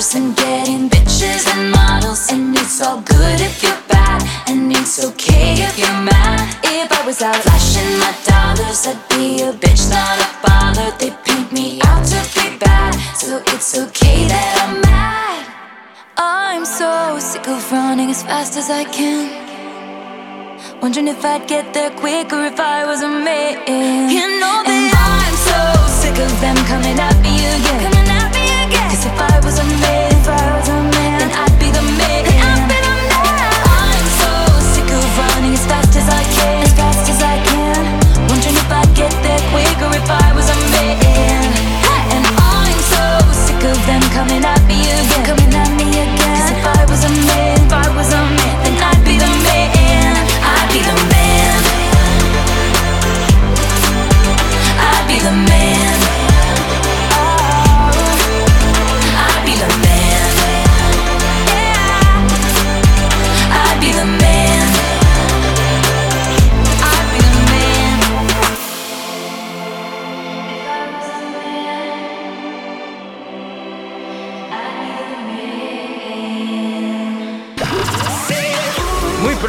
and 0.00 0.34
getting 0.34 0.88
bitches 0.88 1.46
and 1.52 1.70
models. 1.70 2.32
And 2.32 2.56
it's 2.56 2.80
all 2.80 3.02
good 3.02 3.38
if 3.38 3.62
you're 3.62 3.82
bad, 3.86 4.22
and 4.48 4.72
it's 4.72 5.04
okay 5.04 5.60
if 5.60 5.78
you're 5.78 6.00
mad. 6.00 6.56
If 6.64 6.90
I 6.90 7.04
was 7.04 7.20
out 7.20 7.36
flashing 7.36 7.98
my 8.00 8.12
dollars, 8.24 8.86
I'd 8.86 8.96
be 9.10 9.42
a 9.42 9.52
bitch, 9.52 9.90
not 9.90 10.16
a 10.24 10.28
bother. 10.40 10.90
They 10.98 11.10
paint 11.26 11.52
me 11.52 11.80
out 11.84 12.02
to 12.12 12.20
be 12.34 12.56
bad, 12.56 12.94
so 13.14 13.42
it's 13.52 13.76
okay 13.76 14.26
that 14.26 14.50
I'm 14.62 14.80
mad. 14.80 15.44
I'm 16.16 16.64
so 16.64 17.18
sick 17.20 17.46
of 17.46 17.60
running 17.70 18.08
as 18.08 18.22
fast 18.22 18.56
as 18.56 18.70
I 18.70 18.84
can. 18.84 19.28
Wondering 20.80 21.08
if 21.08 21.22
I'd 21.22 21.46
get 21.46 21.74
there 21.74 21.90
quicker 21.90 22.42
if 22.46 22.58
I 22.58 22.86
was 22.86 23.02
a 23.02 23.08
man. 23.08 24.08
You 24.08 24.40
know 24.40 24.56
that 24.64 24.80
and 24.80 24.96
I'm 24.96 25.36
so 25.50 25.60
sick 26.00 26.16
of 26.26 26.32
them 26.40 26.56
coming 26.64 26.98
after 26.98 27.28
you. 27.28 28.29
Cause 28.90 29.06
if 29.06 29.20
I 29.20 29.38
was 29.46 29.56
a 29.60 29.62
man, 29.62 30.10
if 30.10 30.26
I 30.26 30.58
was 30.58 30.68
a 30.68 30.82
man, 30.82 31.18
then 31.22 31.30
I'd 31.30 31.54
be 31.62 31.70
the 31.70 31.80
man. 31.94 32.26
Then 32.26 32.42
I'd 32.42 32.66
be 32.66 32.74
the 32.74 32.94
man. 33.06 33.54
I'm 33.70 34.06
so 34.18 34.34
sick 34.74 34.90
of 34.90 35.06
running 35.14 35.54
as 35.54 35.64
fast 35.64 35.94
as 35.94 36.08
I 36.10 36.24
can, 36.34 36.64
as 36.66 36.74
fast 36.74 37.06
as 37.06 37.22
I 37.22 37.38
can. 37.38 37.86
Wondering 38.26 38.58
if 38.58 38.66
I'd 38.66 38.90
get 38.98 39.14
there 39.22 39.38
quicker 39.54 39.94
if 39.94 40.10
I 40.10 40.34
was 40.34 40.50
a 40.50 40.58
man. 40.74 41.54
And 42.18 42.24
I'm 42.34 42.78
so 42.90 43.06
sick 43.30 43.62
of 43.62 43.78
them 43.86 43.99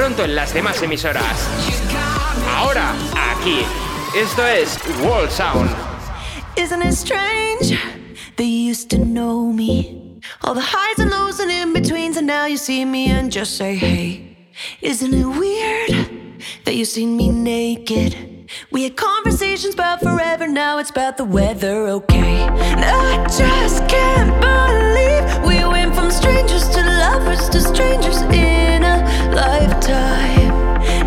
pronto 0.02 0.24
en 0.24 0.34
las 0.34 0.52
demás 0.52 0.82
emisoras. 0.82 1.48
Ahora, 2.58 2.96
aquí. 3.32 3.64
Esto 4.16 4.48
es 4.48 4.80
World 5.04 5.30
Sound. 5.30 5.70
Isn't 6.58 6.82
it 6.82 6.96
strange? 6.96 7.78
They 8.36 8.48
used 8.48 8.90
to 8.90 8.98
know 8.98 9.54
me. 9.54 10.20
All 10.44 10.56
the 10.56 10.60
highs 10.60 10.98
and 10.98 11.12
lows 11.12 11.40
and 11.40 11.52
in 11.52 11.72
betweens, 11.72 12.18
and 12.18 12.26
now 12.26 12.48
you 12.48 12.58
see 12.58 12.84
me 12.84 13.12
and 13.12 13.32
just 13.32 13.58
say, 13.58 13.76
hey. 13.76 14.36
Isn't 14.82 15.14
it 15.14 15.28
weird 15.28 16.10
that 16.66 16.74
you 16.74 16.86
seen 16.86 17.16
me 17.16 17.30
naked? 17.30 18.50
We 18.72 18.86
had 18.86 18.98
conversations 18.98 19.76
about 19.76 20.02
forever, 20.02 20.48
now 20.48 20.80
it's 20.80 20.90
about 20.90 21.18
the 21.18 21.26
weather, 21.26 21.88
okay? 21.88 22.48
And 22.50 22.84
I 22.84 23.24
just 23.28 23.88
can't 23.88 24.34
believe 24.42 25.46
we 25.46 25.64
went 25.64 25.94
from 25.94 26.10
strangers 26.10 26.68
to 26.70 26.82
lovers 26.82 27.50
to 27.50 27.62
strangers 27.62 28.24
in 28.34 28.81
lifetime. 29.32 30.50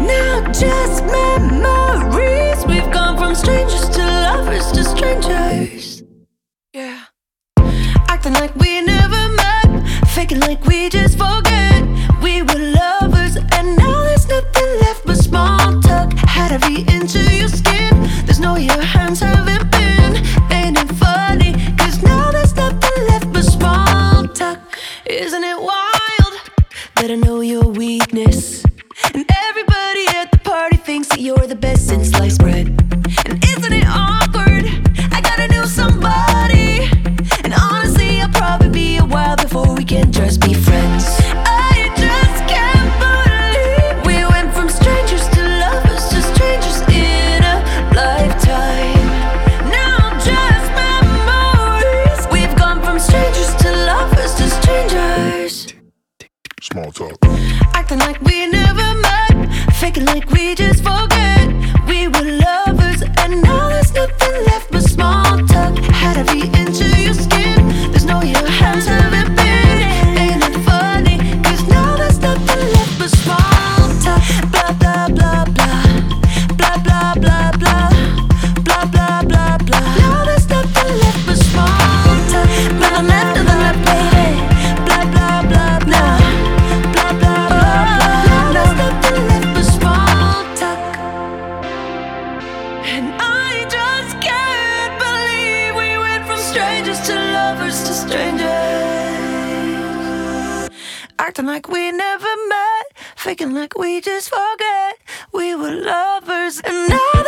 Now 0.07 0.41
just 0.53 1.05
memories, 1.05 2.65
we've 2.67 2.91
gone 2.93 3.17
from 3.17 3.35
strangers 3.35 3.89
to 3.91 4.03
lovers 4.03 4.73
to 4.73 4.85
strangers. 4.85 6.03
Yeah. 6.73 7.05
Acting 8.09 8.35
like 8.35 8.55
we 8.57 8.81
never 8.81 9.29
met, 9.29 9.89
faking 10.09 10.41
like 10.41 10.65
we 10.67 10.89
just 10.89 11.19
forget. 11.19 11.83
We 12.23 12.43
were 12.43 12.73
lovers, 12.83 13.37
and 13.37 13.77
now 13.77 14.03
there's 14.05 14.27
nothing 14.29 14.71
left 14.81 15.07
but 15.07 15.17
small 15.17 15.81
talk. 15.83 16.13
Had 16.37 16.59
to 16.59 16.67
be 16.67 16.81
into 16.93 17.21
your 17.37 17.49
skin. 17.49 17.93
There's 18.25 18.41
no 18.41 18.57
your 18.57 18.81
hands 18.81 19.21
haven't 19.21 19.71
been. 19.71 20.17
Ain't 20.51 20.79
it 20.79 20.91
funny? 20.97 21.53
Cause 21.77 22.03
now 22.03 22.31
there's 22.33 22.55
nothing 22.57 23.07
left 23.09 23.33
but 23.33 23.43
small 23.43 24.27
talk. 24.29 24.59
Isn't 25.07 25.45
it 25.45 25.61
wild 25.61 25.84
that 27.07 27.13
I 27.13 27.17
know 27.17 27.43
your 27.43 27.69
weakness? 27.69 28.65
And 29.13 29.27
everybody 29.49 30.07
at 30.17 30.31
the 30.33 30.39
party 30.43 30.79
thinks 30.79 31.09
that 31.09 31.21
you're 31.21 31.47
the 31.47 31.55
best 31.55 31.89
since 31.89 32.09
sliced 32.09 32.41
bread. 32.41 32.69
And 33.27 33.45
isn't 33.45 33.73
it 33.75 33.85
awkward? 33.87 34.65
I 35.13 35.21
gotta 35.21 35.49
know 35.49 35.67
somebody. 35.67 36.89
And 37.45 37.53
honestly, 37.53 38.23
I'll 38.23 38.31
probably 38.31 38.71
be 38.71 38.97
a 38.97 39.05
while 39.05 39.37
before 39.37 39.75
we 39.75 39.85
can 39.85 40.13
just 40.13 40.41
be 40.41 40.55
friends. 40.55 41.24
Strangers 96.85 97.07
to 97.07 97.15
lovers 97.15 97.83
to 97.85 97.95
strangers. 97.95 98.49
Acting 101.19 101.47
like 101.47 101.69
we 101.69 101.91
never 101.93 102.29
met, 102.49 102.87
faking 103.17 103.55
like 103.55 103.79
we 103.79 104.03
just 104.03 104.29
forget 104.29 104.99
we 105.33 105.55
were 105.55 105.73
lovers, 105.73 106.61
and 106.63 106.91
now 106.91 107.24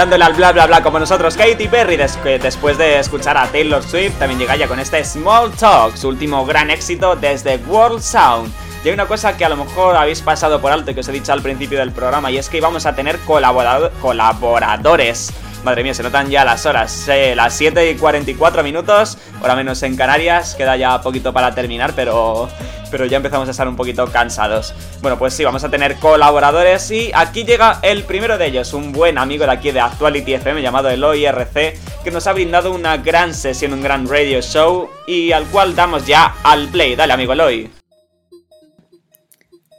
Dándole 0.00 0.24
al 0.24 0.32
bla 0.32 0.50
bla 0.52 0.66
bla 0.66 0.82
como 0.82 0.98
nosotros, 0.98 1.36
Katy 1.36 1.68
Perry, 1.68 1.98
des- 1.98 2.18
después 2.42 2.78
de 2.78 3.00
escuchar 3.00 3.36
a 3.36 3.46
Taylor 3.48 3.82
Swift, 3.82 4.18
también 4.18 4.40
llega 4.40 4.56
ya 4.56 4.66
con 4.66 4.80
este 4.80 5.04
Small 5.04 5.50
Talk, 5.52 5.94
su 5.94 6.08
último 6.08 6.46
gran 6.46 6.70
éxito 6.70 7.16
desde 7.16 7.56
World 7.66 8.00
Sound. 8.00 8.50
Y 8.84 8.88
hay 8.88 8.94
una 8.94 9.06
cosa 9.06 9.36
que 9.36 9.44
a 9.44 9.48
lo 9.50 9.56
mejor 9.56 9.94
habéis 9.96 10.22
pasado 10.22 10.60
por 10.60 10.72
alto 10.72 10.90
y 10.90 10.94
que 10.94 11.00
os 11.00 11.08
he 11.08 11.12
dicho 11.12 11.32
al 11.32 11.42
principio 11.42 11.78
del 11.78 11.92
programa, 11.92 12.30
y 12.30 12.38
es 12.38 12.48
que 12.48 12.56
íbamos 12.56 12.86
a 12.86 12.94
tener 12.94 13.18
colaborado- 13.20 13.90
colaboradores. 14.00 15.32
Madre 15.64 15.82
mía, 15.82 15.92
se 15.92 16.02
notan 16.02 16.30
ya 16.30 16.42
las 16.46 16.64
horas. 16.64 17.06
eh, 17.08 17.34
las 17.36 17.52
7 17.52 17.90
y 17.90 17.96
44 17.96 18.62
minutos, 18.62 19.18
hora 19.42 19.54
menos 19.54 19.82
en 19.82 19.94
Canarias. 19.96 20.54
Queda 20.54 20.76
ya 20.78 21.02
poquito 21.02 21.34
para 21.34 21.54
terminar, 21.54 21.92
pero, 21.94 22.48
pero 22.90 23.04
ya 23.04 23.18
empezamos 23.18 23.46
a 23.48 23.50
estar 23.50 23.68
un 23.68 23.76
poquito 23.76 24.06
cansados. 24.10 24.72
Bueno, 25.02 25.18
pues 25.18 25.34
sí, 25.34 25.44
vamos 25.44 25.62
a 25.62 25.68
tener 25.68 25.96
colaboradores 25.96 26.90
y 26.90 27.12
aquí 27.14 27.44
llega 27.44 27.78
el 27.82 28.04
primero 28.04 28.38
de 28.38 28.46
ellos, 28.46 28.72
un 28.72 28.92
buen 28.92 29.18
amigo 29.18 29.44
de 29.44 29.52
aquí 29.52 29.70
de 29.70 29.80
Actuality 29.80 30.32
FM 30.34 30.62
llamado 30.62 30.88
Eloy 30.88 31.26
RC, 31.26 31.78
que 32.02 32.10
nos 32.10 32.26
ha 32.26 32.32
brindado 32.32 32.72
una 32.72 32.96
gran 32.96 33.34
sesión, 33.34 33.74
un 33.74 33.82
gran 33.82 34.08
radio 34.08 34.40
show 34.40 34.88
y 35.06 35.32
al 35.32 35.44
cual 35.48 35.76
damos 35.76 36.06
ya 36.06 36.36
al 36.42 36.68
play. 36.68 36.96
Dale, 36.96 37.12
amigo 37.12 37.34
Eloy. 37.34 37.70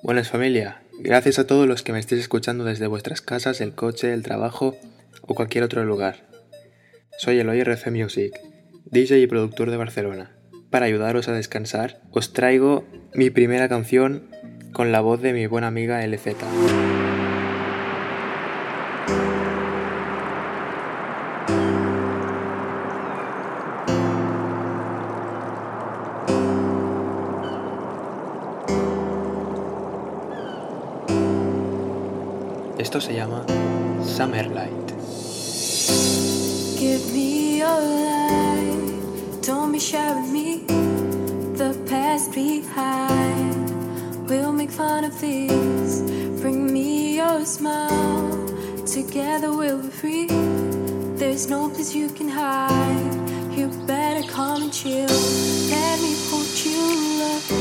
Buenas 0.03 0.29
familia, 0.29 0.81
gracias 0.99 1.37
a 1.37 1.45
todos 1.45 1.67
los 1.67 1.83
que 1.83 1.93
me 1.93 1.99
estéis 1.99 2.21
escuchando 2.21 2.63
desde 2.63 2.87
vuestras 2.87 3.21
casas, 3.21 3.61
el 3.61 3.75
coche, 3.75 4.13
el 4.13 4.23
trabajo 4.23 4.75
o 5.21 5.35
cualquier 5.35 5.63
otro 5.63 5.85
lugar. 5.85 6.27
Soy 7.19 7.37
Eloy 7.37 7.59
RC 7.59 7.91
Music, 7.91 8.33
DJ 8.85 9.19
y 9.19 9.27
productor 9.27 9.69
de 9.69 9.77
Barcelona. 9.77 10.31
Para 10.71 10.87
ayudaros 10.87 11.27
a 11.27 11.33
descansar, 11.33 12.01
os 12.09 12.33
traigo 12.33 12.83
mi 13.13 13.29
primera 13.29 13.69
canción 13.69 14.27
con 14.73 14.91
la 14.91 15.01
voz 15.01 15.21
de 15.21 15.33
mi 15.33 15.45
buena 15.45 15.67
amiga 15.67 16.03
LZ. 16.03 16.90
Se 33.01 33.13
llama 33.13 33.43
Summer 34.03 34.47
Light. 34.47 34.93
Give 36.79 37.03
me 37.11 37.57
your 37.57 37.81
light, 37.81 39.41
don't 39.41 39.71
be 39.71 39.79
with 39.79 40.31
me. 40.31 40.65
The 41.55 41.73
past 41.89 42.31
behind. 42.33 44.29
We'll 44.29 44.53
make 44.53 44.69
fun 44.69 45.03
of 45.03 45.19
this. 45.19 46.01
Bring 46.41 46.71
me 46.71 47.17
your 47.17 47.43
smile. 47.43 48.47
Together 48.85 49.51
we'll 49.51 49.81
be 49.81 49.89
free. 49.89 50.27
There's 51.17 51.49
no 51.49 51.69
place 51.69 51.95
you 51.95 52.07
can 52.09 52.29
hide. 52.29 53.13
You 53.51 53.69
better 53.87 54.27
come 54.27 54.61
and 54.63 54.73
chill. 54.73 55.09
Let 55.69 55.99
me 56.01 56.13
hold 56.29 56.51
you, 56.65 56.81
love. 57.19 57.51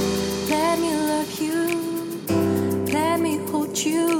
Let 0.50 0.78
me 0.78 0.94
love 1.12 1.32
you. 1.40 1.80
Let 2.92 3.20
me 3.20 3.38
hold 3.50 3.78
you, 3.78 4.19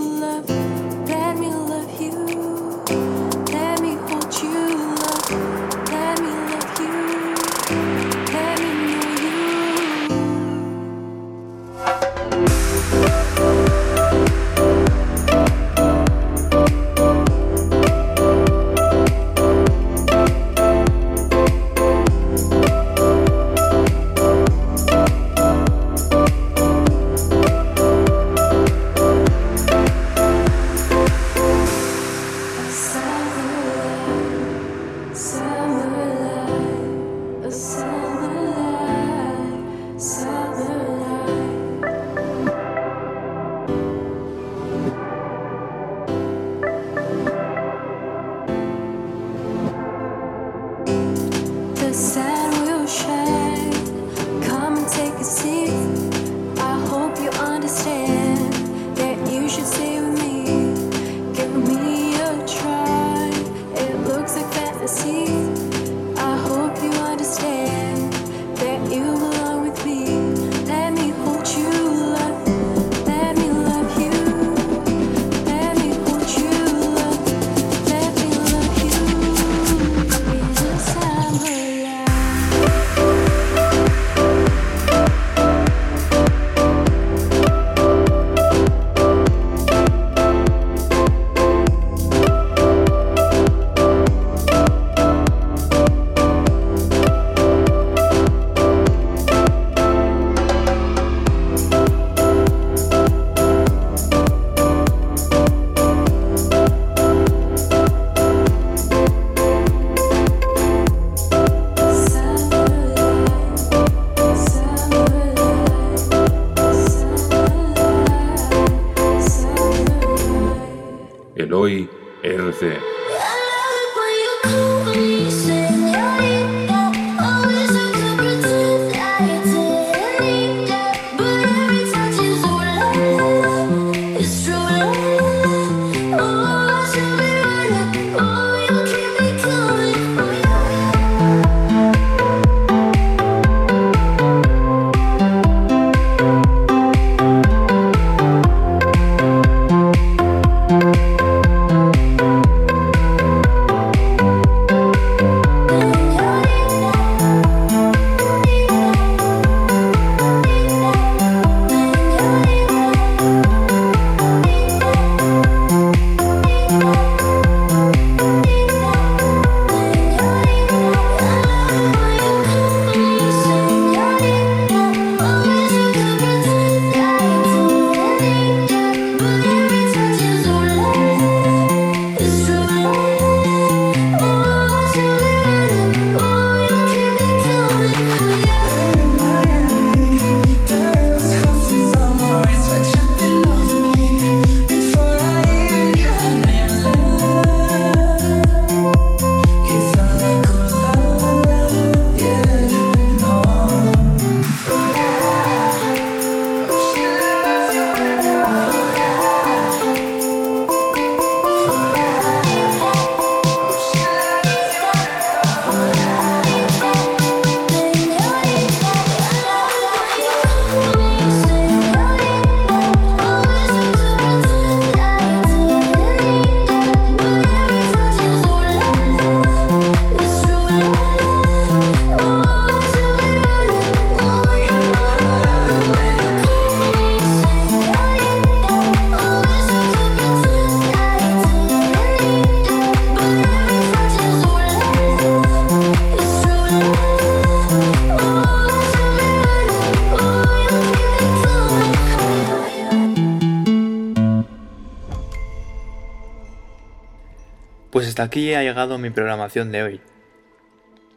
aquí 258.23 258.55
ha 258.55 258.63
llegado 258.63 258.99
mi 258.99 259.11
programación 259.11 259.73
de 259.73 259.83
hoy. 259.83 260.01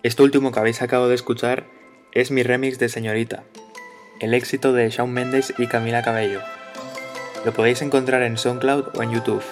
Esto 0.04 0.24
último 0.24 0.52
que 0.52 0.60
habéis 0.60 0.82
acabado 0.82 1.10
de 1.10 1.16
escuchar 1.16 1.66
es 2.12 2.32
mi 2.32 2.44
remix 2.44 2.80
de 2.80 2.90
Señorita, 2.90 3.44
el 4.20 4.34
éxito 4.34 4.74
de 4.74 4.90
Shawn 4.90 5.12
Mendes 5.12 5.54
y 5.58 5.68
Camila 5.68 6.02
Cabello. 6.02 6.42
Lo 7.46 7.54
podéis 7.54 7.82
encontrar 7.82 8.22
en 8.24 8.38
SoundCloud 8.38 8.98
o 8.98 9.04
en 9.04 9.12
YouTube. 9.12 9.44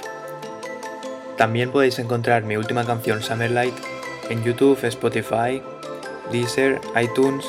También 1.37 1.71
podéis 1.71 1.99
encontrar 1.99 2.43
mi 2.43 2.57
última 2.57 2.85
canción 2.85 3.21
Summer 3.21 3.51
Light 3.51 3.75
en 4.29 4.43
YouTube, 4.43 4.83
Spotify 4.83 5.61
Deezer, 6.31 6.79
iTunes, 7.01 7.45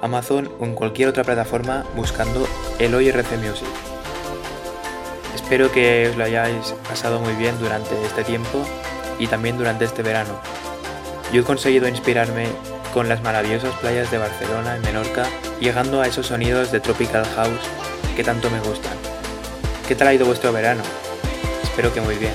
Amazon 0.00 0.50
o 0.58 0.64
en 0.64 0.74
cualquier 0.74 1.08
otra 1.08 1.24
plataforma 1.24 1.84
buscando 1.94 2.46
Eloy 2.78 3.08
RC 3.08 3.36
Music. 3.36 3.68
Espero 5.34 5.70
que 5.70 6.08
os 6.08 6.16
lo 6.16 6.24
hayáis 6.24 6.74
pasado 6.88 7.20
muy 7.20 7.34
bien 7.34 7.58
durante 7.58 7.94
este 8.04 8.24
tiempo 8.24 8.64
y 9.22 9.28
también 9.28 9.56
durante 9.56 9.84
este 9.84 10.02
verano. 10.02 10.34
Yo 11.32 11.42
he 11.42 11.44
conseguido 11.44 11.86
inspirarme 11.86 12.48
con 12.92 13.08
las 13.08 13.22
maravillosas 13.22 13.72
playas 13.76 14.10
de 14.10 14.18
Barcelona 14.18 14.76
y 14.76 14.80
Menorca, 14.80 15.26
llegando 15.60 16.02
a 16.02 16.08
esos 16.08 16.26
sonidos 16.26 16.72
de 16.72 16.80
Tropical 16.80 17.24
House 17.36 17.60
que 18.16 18.24
tanto 18.24 18.50
me 18.50 18.58
gustan. 18.58 18.94
¿Qué 19.86 19.94
tal 19.94 20.08
ha 20.08 20.14
ido 20.14 20.26
vuestro 20.26 20.52
verano? 20.52 20.82
Espero 21.62 21.94
que 21.94 22.00
muy 22.00 22.16
bien. 22.16 22.32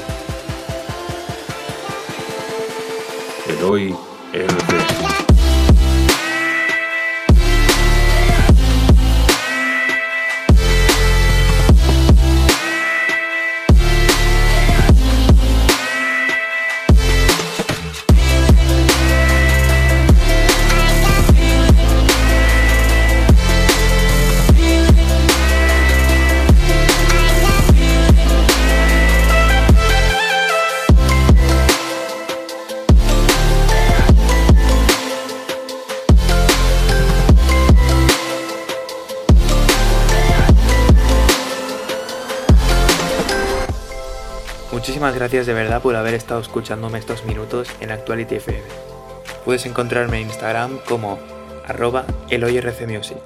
Eloy 3.50 3.94
RC. 4.34 4.78
Muchísimas 4.78 5.27
gracias 45.18 45.46
de 45.48 45.54
verdad 45.54 45.82
por 45.82 45.96
haber 45.96 46.14
estado 46.14 46.40
escuchándome 46.42 47.00
estos 47.00 47.26
minutos 47.26 47.70
en 47.80 47.92
Actuality 47.92 48.36
FM. 48.36 48.62
Puedes 49.46 49.66
encontrarme 49.66 50.18
en 50.22 50.28
Instagram 50.28 50.78
como 50.88 51.20
arroba 51.68 52.06
eloyrcmusic. 52.30 53.18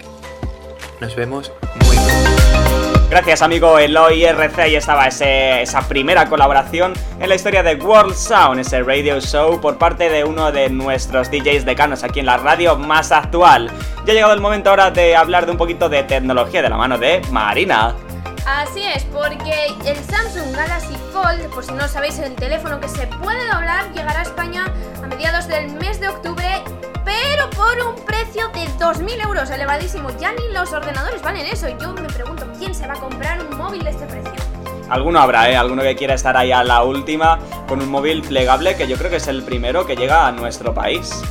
Nos 1.00 1.16
vemos 1.16 1.52
muy 1.86 1.98
pronto. 1.98 3.08
Gracias 3.10 3.42
amigo 3.42 3.78
Eloy 3.78 4.24
RC, 4.24 4.70
y 4.70 4.76
estaba 4.76 5.08
ese- 5.08 5.64
esa 5.64 5.82
primera 5.82 6.28
colaboración 6.28 6.94
en 7.20 7.28
la 7.28 7.36
historia 7.36 7.62
de 7.62 7.76
World 7.76 8.14
Sound, 8.16 8.62
ese 8.62 8.82
radio 8.84 9.20
show 9.20 9.60
por 9.60 9.78
parte 9.78 10.10
de 10.10 10.24
uno 10.24 10.52
de 10.54 10.70
nuestros 10.70 11.30
DJs 11.30 11.66
decanos 11.66 12.06
aquí 12.06 12.22
en 12.22 12.26
la 12.28 12.38
radio 12.38 12.78
más 12.78 13.12
actual. 13.12 13.70
Ya 14.06 14.14
ha 14.14 14.16
llegado 14.16 14.34
el 14.34 14.40
momento 14.40 14.70
ahora 14.70 14.92
de 14.92 15.16
hablar 15.18 15.46
de 15.46 15.52
un 15.52 15.58
poquito 15.58 15.90
de 15.90 16.04
tecnología 16.04 16.62
de 16.62 16.70
la 16.70 16.78
mano 16.78 16.98
de 16.98 17.22
Marina. 17.32 17.96
Así 18.46 18.84
es, 18.84 19.04
porque 19.06 19.68
el 19.86 19.98
Samsung 19.98 20.56
Galaxy 20.56 20.96
Fold, 21.14 21.54
por 21.54 21.64
si 21.64 21.74
no 21.74 21.88
sabéis, 21.88 22.18
el 22.20 22.34
teléfono 22.36 22.80
que 22.80 22.88
se 22.88 23.06
puede 23.08 23.48
doblar, 23.48 23.92
llegará 23.94 24.20
a 24.20 24.24
España 24.24 24.74
a 25.04 25.08
mediados 25.08 25.48
del 25.48 25.72
mes 25.74 26.00
de 26.00 26.10
octubre, 26.10 26.64
pero 27.06 27.50
por 27.52 27.78
un 27.88 28.06
precio 28.06 28.48
de 28.50 28.66
2.000 28.80 29.24
euros, 29.26 29.50
elevadísimo. 29.52 30.10
Ya 30.20 30.32
ni 30.32 30.54
los 30.54 30.74
ordenadores 30.74 31.22
valen 31.22 31.46
eso. 31.46 31.70
Y 31.70 31.78
yo 31.80 31.94
me 31.94 32.08
pregunto, 32.10 32.48
¿quién 32.58 32.74
se 32.74 32.88
va 32.88 32.94
a 32.94 33.00
comprar 33.00 33.40
un 33.46 33.58
móvil 33.58 33.84
de 33.84 33.92
este 33.92 34.06
precio? 34.06 34.34
Alguno 34.90 35.20
habrá, 35.20 35.50
¿eh? 35.50 35.56
Alguno 35.56 35.84
que 35.84 35.96
quiera 35.96 36.16
estar 36.16 36.36
ahí 36.36 36.52
a 36.52 36.64
la 36.64 36.84
última 36.84 37.40
con 37.68 37.82
un 37.82 37.90
móvil 37.90 38.24
plegable 38.24 38.76
que 38.76 38.88
yo 38.88 38.98
creo 38.98 39.10
que 39.10 39.18
es 39.18 39.28
el 39.28 39.44
primero 39.44 39.86
que 39.86 39.96
llega 39.96 40.28
a 40.28 40.32
nuestro 40.32 40.74
país. 40.74 41.24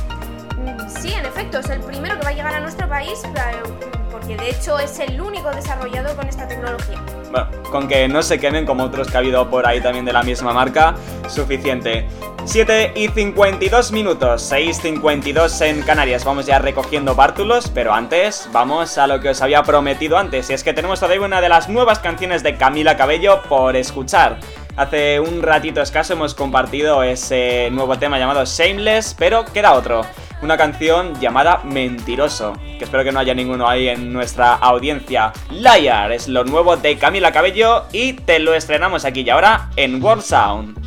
Sí, 1.01 1.13
en 1.13 1.25
efecto, 1.25 1.59
es 1.59 1.69
el 1.69 1.79
primero 1.81 2.15
que 2.19 2.23
va 2.23 2.29
a 2.29 2.33
llegar 2.33 2.53
a 2.53 2.59
nuestro 2.59 2.87
país, 2.87 3.21
pero- 3.33 3.75
porque 4.11 4.37
de 4.37 4.49
hecho 4.51 4.77
es 4.77 4.99
el 4.99 5.19
único 5.19 5.49
desarrollado 5.49 6.15
con 6.15 6.27
esta 6.27 6.47
tecnología. 6.47 7.01
Bueno, 7.31 7.47
con 7.71 7.87
que 7.87 8.07
no 8.07 8.21
se 8.21 8.39
quemen 8.39 8.65
como 8.65 8.83
otros 8.83 9.07
que 9.09 9.15
ha 9.17 9.19
habido 9.19 9.49
por 9.49 9.65
ahí 9.65 9.81
también 9.81 10.05
de 10.05 10.13
la 10.13 10.21
misma 10.21 10.53
marca, 10.53 10.93
suficiente. 11.27 12.07
7 12.43 12.91
y 12.95 13.07
52 13.07 13.91
minutos, 13.91 14.41
6.52 14.51 15.61
en 15.61 15.81
Canarias. 15.83 16.25
Vamos 16.25 16.45
ya 16.47 16.59
recogiendo 16.59 17.15
bártulos, 17.15 17.69
pero 17.73 17.93
antes 17.93 18.49
vamos 18.51 18.97
a 18.97 19.05
lo 19.07 19.19
que 19.19 19.29
os 19.29 19.41
había 19.41 19.63
prometido 19.63 20.17
antes. 20.17 20.49
Y 20.49 20.53
es 20.53 20.63
que 20.63 20.73
tenemos 20.73 20.99
todavía 20.99 21.23
una 21.25 21.39
de 21.39 21.49
las 21.49 21.69
nuevas 21.69 21.99
canciones 21.99 22.41
de 22.43 22.57
Camila 22.57 22.97
Cabello 22.97 23.41
por 23.43 23.75
escuchar. 23.75 24.39
Hace 24.77 25.19
un 25.19 25.41
ratito 25.41 25.81
escaso 25.81 26.13
hemos 26.13 26.33
compartido 26.33 27.03
ese 27.03 27.69
nuevo 27.71 27.97
tema 27.99 28.17
llamado 28.17 28.45
Shameless, 28.45 29.15
pero 29.17 29.45
queda 29.45 29.73
otro. 29.73 30.01
Una 30.41 30.57
canción 30.57 31.19
llamada 31.19 31.61
Mentiroso, 31.63 32.53
que 32.79 32.85
espero 32.85 33.03
que 33.03 33.11
no 33.11 33.19
haya 33.19 33.35
ninguno 33.35 33.67
ahí 33.67 33.89
en 33.89 34.11
nuestra 34.11 34.55
audiencia. 34.55 35.33
Liar 35.51 36.11
es 36.13 36.27
lo 36.27 36.45
nuevo 36.45 36.77
de 36.77 36.97
Camila 36.97 37.31
Cabello 37.31 37.83
y 37.91 38.13
te 38.13 38.39
lo 38.39 38.53
estrenamos 38.55 39.05
aquí 39.05 39.21
y 39.21 39.29
ahora 39.29 39.69
en 39.75 40.01
World 40.01 40.23
Sound. 40.23 40.80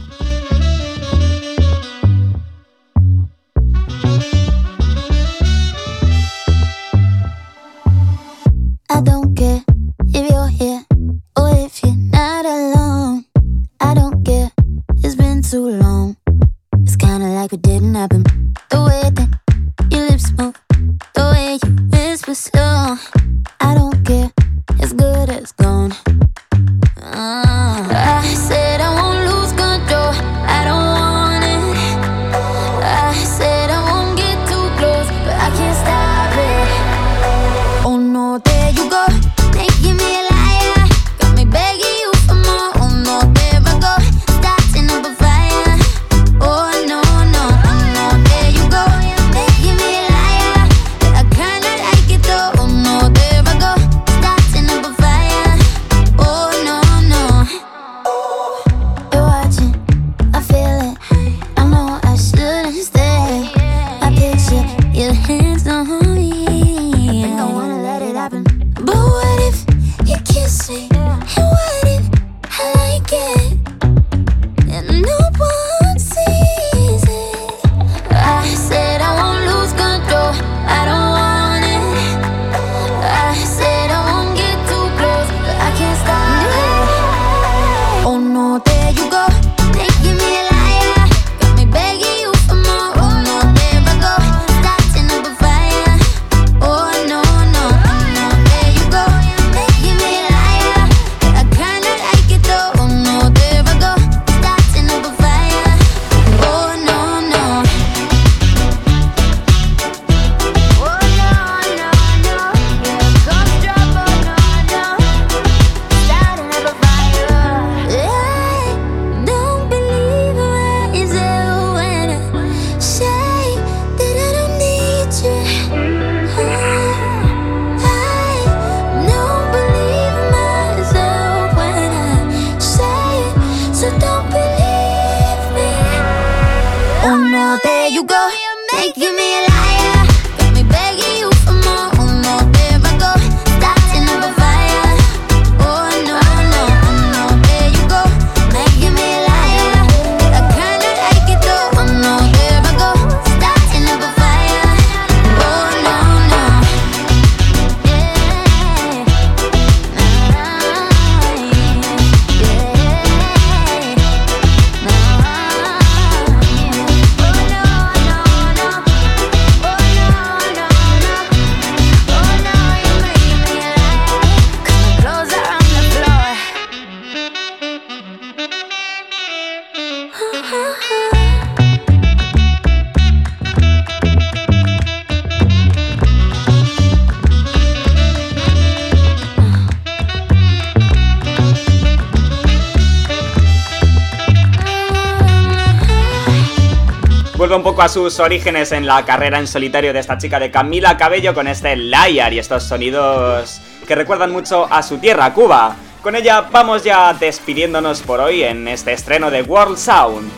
A 197.85 197.89
sus 197.91 198.19
orígenes 198.19 198.73
en 198.73 198.87
la 198.87 199.05
carrera 199.05 199.39
en 199.39 199.47
solitario 199.47 199.93
de 199.93 199.99
esta 199.99 200.17
chica 200.17 200.41
de 200.41 200.51
Camila 200.51 200.97
Cabello 200.97 201.35
con 201.35 201.47
este 201.47 201.77
Liar 201.77 202.33
y 202.33 202.39
estos 202.39 202.63
sonidos 202.63 203.61
que 203.87 203.95
recuerdan 203.95 204.33
mucho 204.33 204.67
a 204.71 204.83
su 204.83 204.97
tierra, 204.97 205.35
Cuba. 205.35 205.77
Con 206.03 206.17
ella 206.17 206.47
vamos 206.51 206.83
ya 206.83 207.13
despidiéndonos 207.13 208.01
por 208.01 208.21
hoy 208.21 208.43
en 208.43 208.69
este 208.69 208.95
estreno 208.95 209.31
de 209.31 209.43
World 209.43 209.77
Sound. 209.77 210.33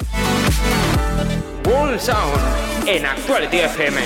World 1.69 2.01
Sound 2.01 2.89
en 2.89 3.07
Actuality 3.07 3.59
FM. 3.59 4.01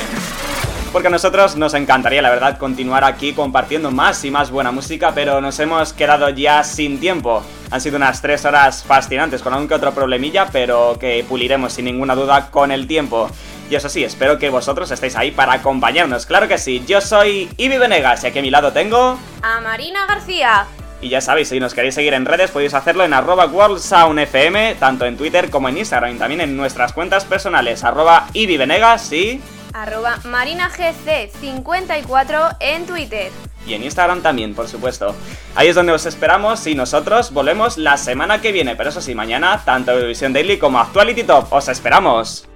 Porque 0.92 1.08
a 1.08 1.10
nosotros 1.10 1.56
nos 1.56 1.72
encantaría, 1.72 2.20
la 2.20 2.28
verdad, 2.28 2.58
continuar 2.58 3.04
aquí 3.04 3.32
compartiendo 3.32 3.90
más 3.90 4.22
y 4.26 4.30
más 4.30 4.50
buena 4.50 4.70
música, 4.70 5.12
pero 5.14 5.40
nos 5.40 5.58
hemos 5.60 5.94
quedado 5.94 6.28
ya 6.28 6.62
sin 6.62 7.00
tiempo. 7.00 7.42
Han 7.70 7.80
sido 7.80 7.96
unas 7.96 8.20
tres 8.20 8.44
horas 8.44 8.82
fascinantes, 8.82 9.42
con 9.42 9.52
algún 9.52 9.68
que 9.68 9.74
otro 9.74 9.92
problemilla, 9.92 10.48
pero 10.50 10.96
que 10.98 11.24
puliremos 11.28 11.72
sin 11.72 11.84
ninguna 11.84 12.16
duda 12.16 12.50
con 12.50 12.72
el 12.72 12.88
tiempo. 12.88 13.30
Y 13.70 13.76
eso 13.76 13.88
sí, 13.88 14.02
espero 14.02 14.38
que 14.38 14.50
vosotros 14.50 14.90
estéis 14.90 15.14
ahí 15.14 15.30
para 15.30 15.52
acompañarnos. 15.52 16.26
Claro 16.26 16.48
que 16.48 16.58
sí, 16.58 16.82
yo 16.86 17.00
soy 17.00 17.48
Ibi 17.56 17.78
Venegas 17.78 18.24
y 18.24 18.26
aquí 18.26 18.40
a 18.40 18.42
mi 18.42 18.50
lado 18.50 18.72
tengo... 18.72 19.16
A 19.42 19.60
Marina 19.60 20.06
García. 20.06 20.66
Y 21.00 21.08
ya 21.08 21.20
sabéis, 21.20 21.48
si 21.48 21.60
nos 21.60 21.72
queréis 21.72 21.94
seguir 21.94 22.12
en 22.12 22.26
redes 22.26 22.50
podéis 22.50 22.74
hacerlo 22.74 23.04
en 23.04 23.14
arroba 23.14 23.46
worldsoundfm, 23.46 24.74
tanto 24.78 25.06
en 25.06 25.16
Twitter 25.16 25.48
como 25.48 25.68
en 25.68 25.78
Instagram 25.78 26.16
y 26.16 26.18
también 26.18 26.40
en 26.40 26.56
nuestras 26.56 26.92
cuentas 26.92 27.24
personales, 27.24 27.84
arroba 27.84 28.26
Venegas 28.34 29.12
y... 29.12 29.40
Arroba 29.72 30.18
marinagc54 30.24 32.56
en 32.58 32.86
Twitter. 32.86 33.30
Y 33.70 33.74
en 33.74 33.84
Instagram 33.84 34.20
también, 34.20 34.52
por 34.52 34.66
supuesto. 34.66 35.14
Ahí 35.54 35.68
es 35.68 35.76
donde 35.76 35.92
os 35.92 36.04
esperamos 36.04 36.66
y 36.66 36.74
nosotros 36.74 37.30
volvemos 37.30 37.78
la 37.78 37.96
semana 37.96 38.40
que 38.40 38.50
viene, 38.50 38.74
pero 38.74 38.90
eso 38.90 39.00
sí, 39.00 39.14
mañana, 39.14 39.62
tanto 39.64 39.92
Eurovisión 39.92 40.32
Daily 40.32 40.58
como 40.58 40.80
Actuality 40.80 41.22
Top, 41.22 41.52
os 41.52 41.68
esperamos. 41.68 42.48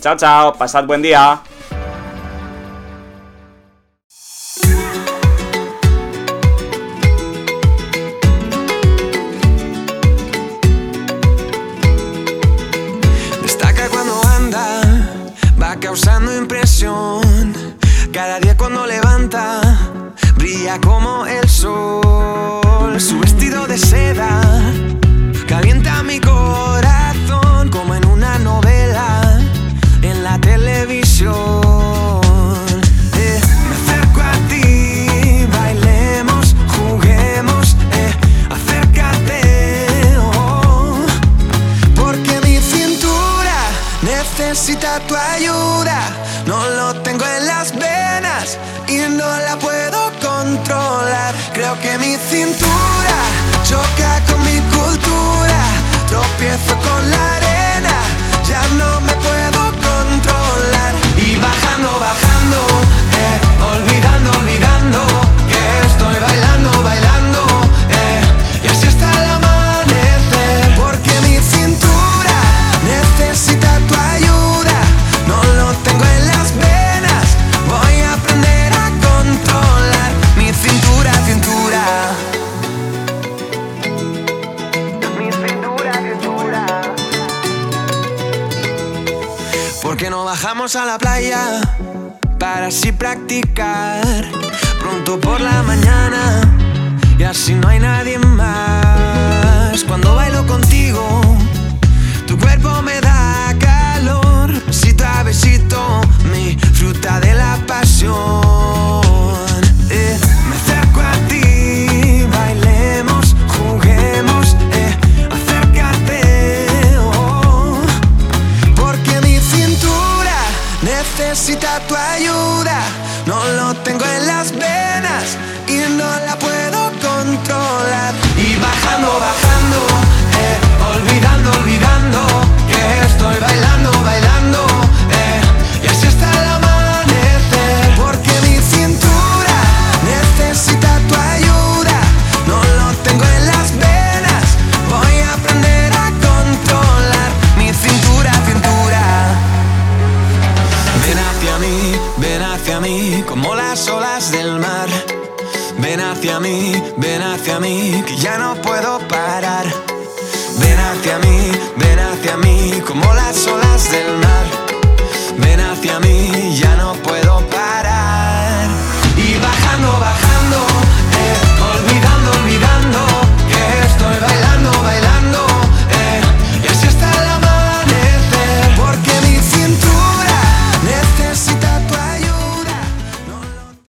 Chao, 0.00 0.16
chao, 0.16 0.52
pasad 0.54 0.84
buen 0.84 1.00
día. 1.00 1.40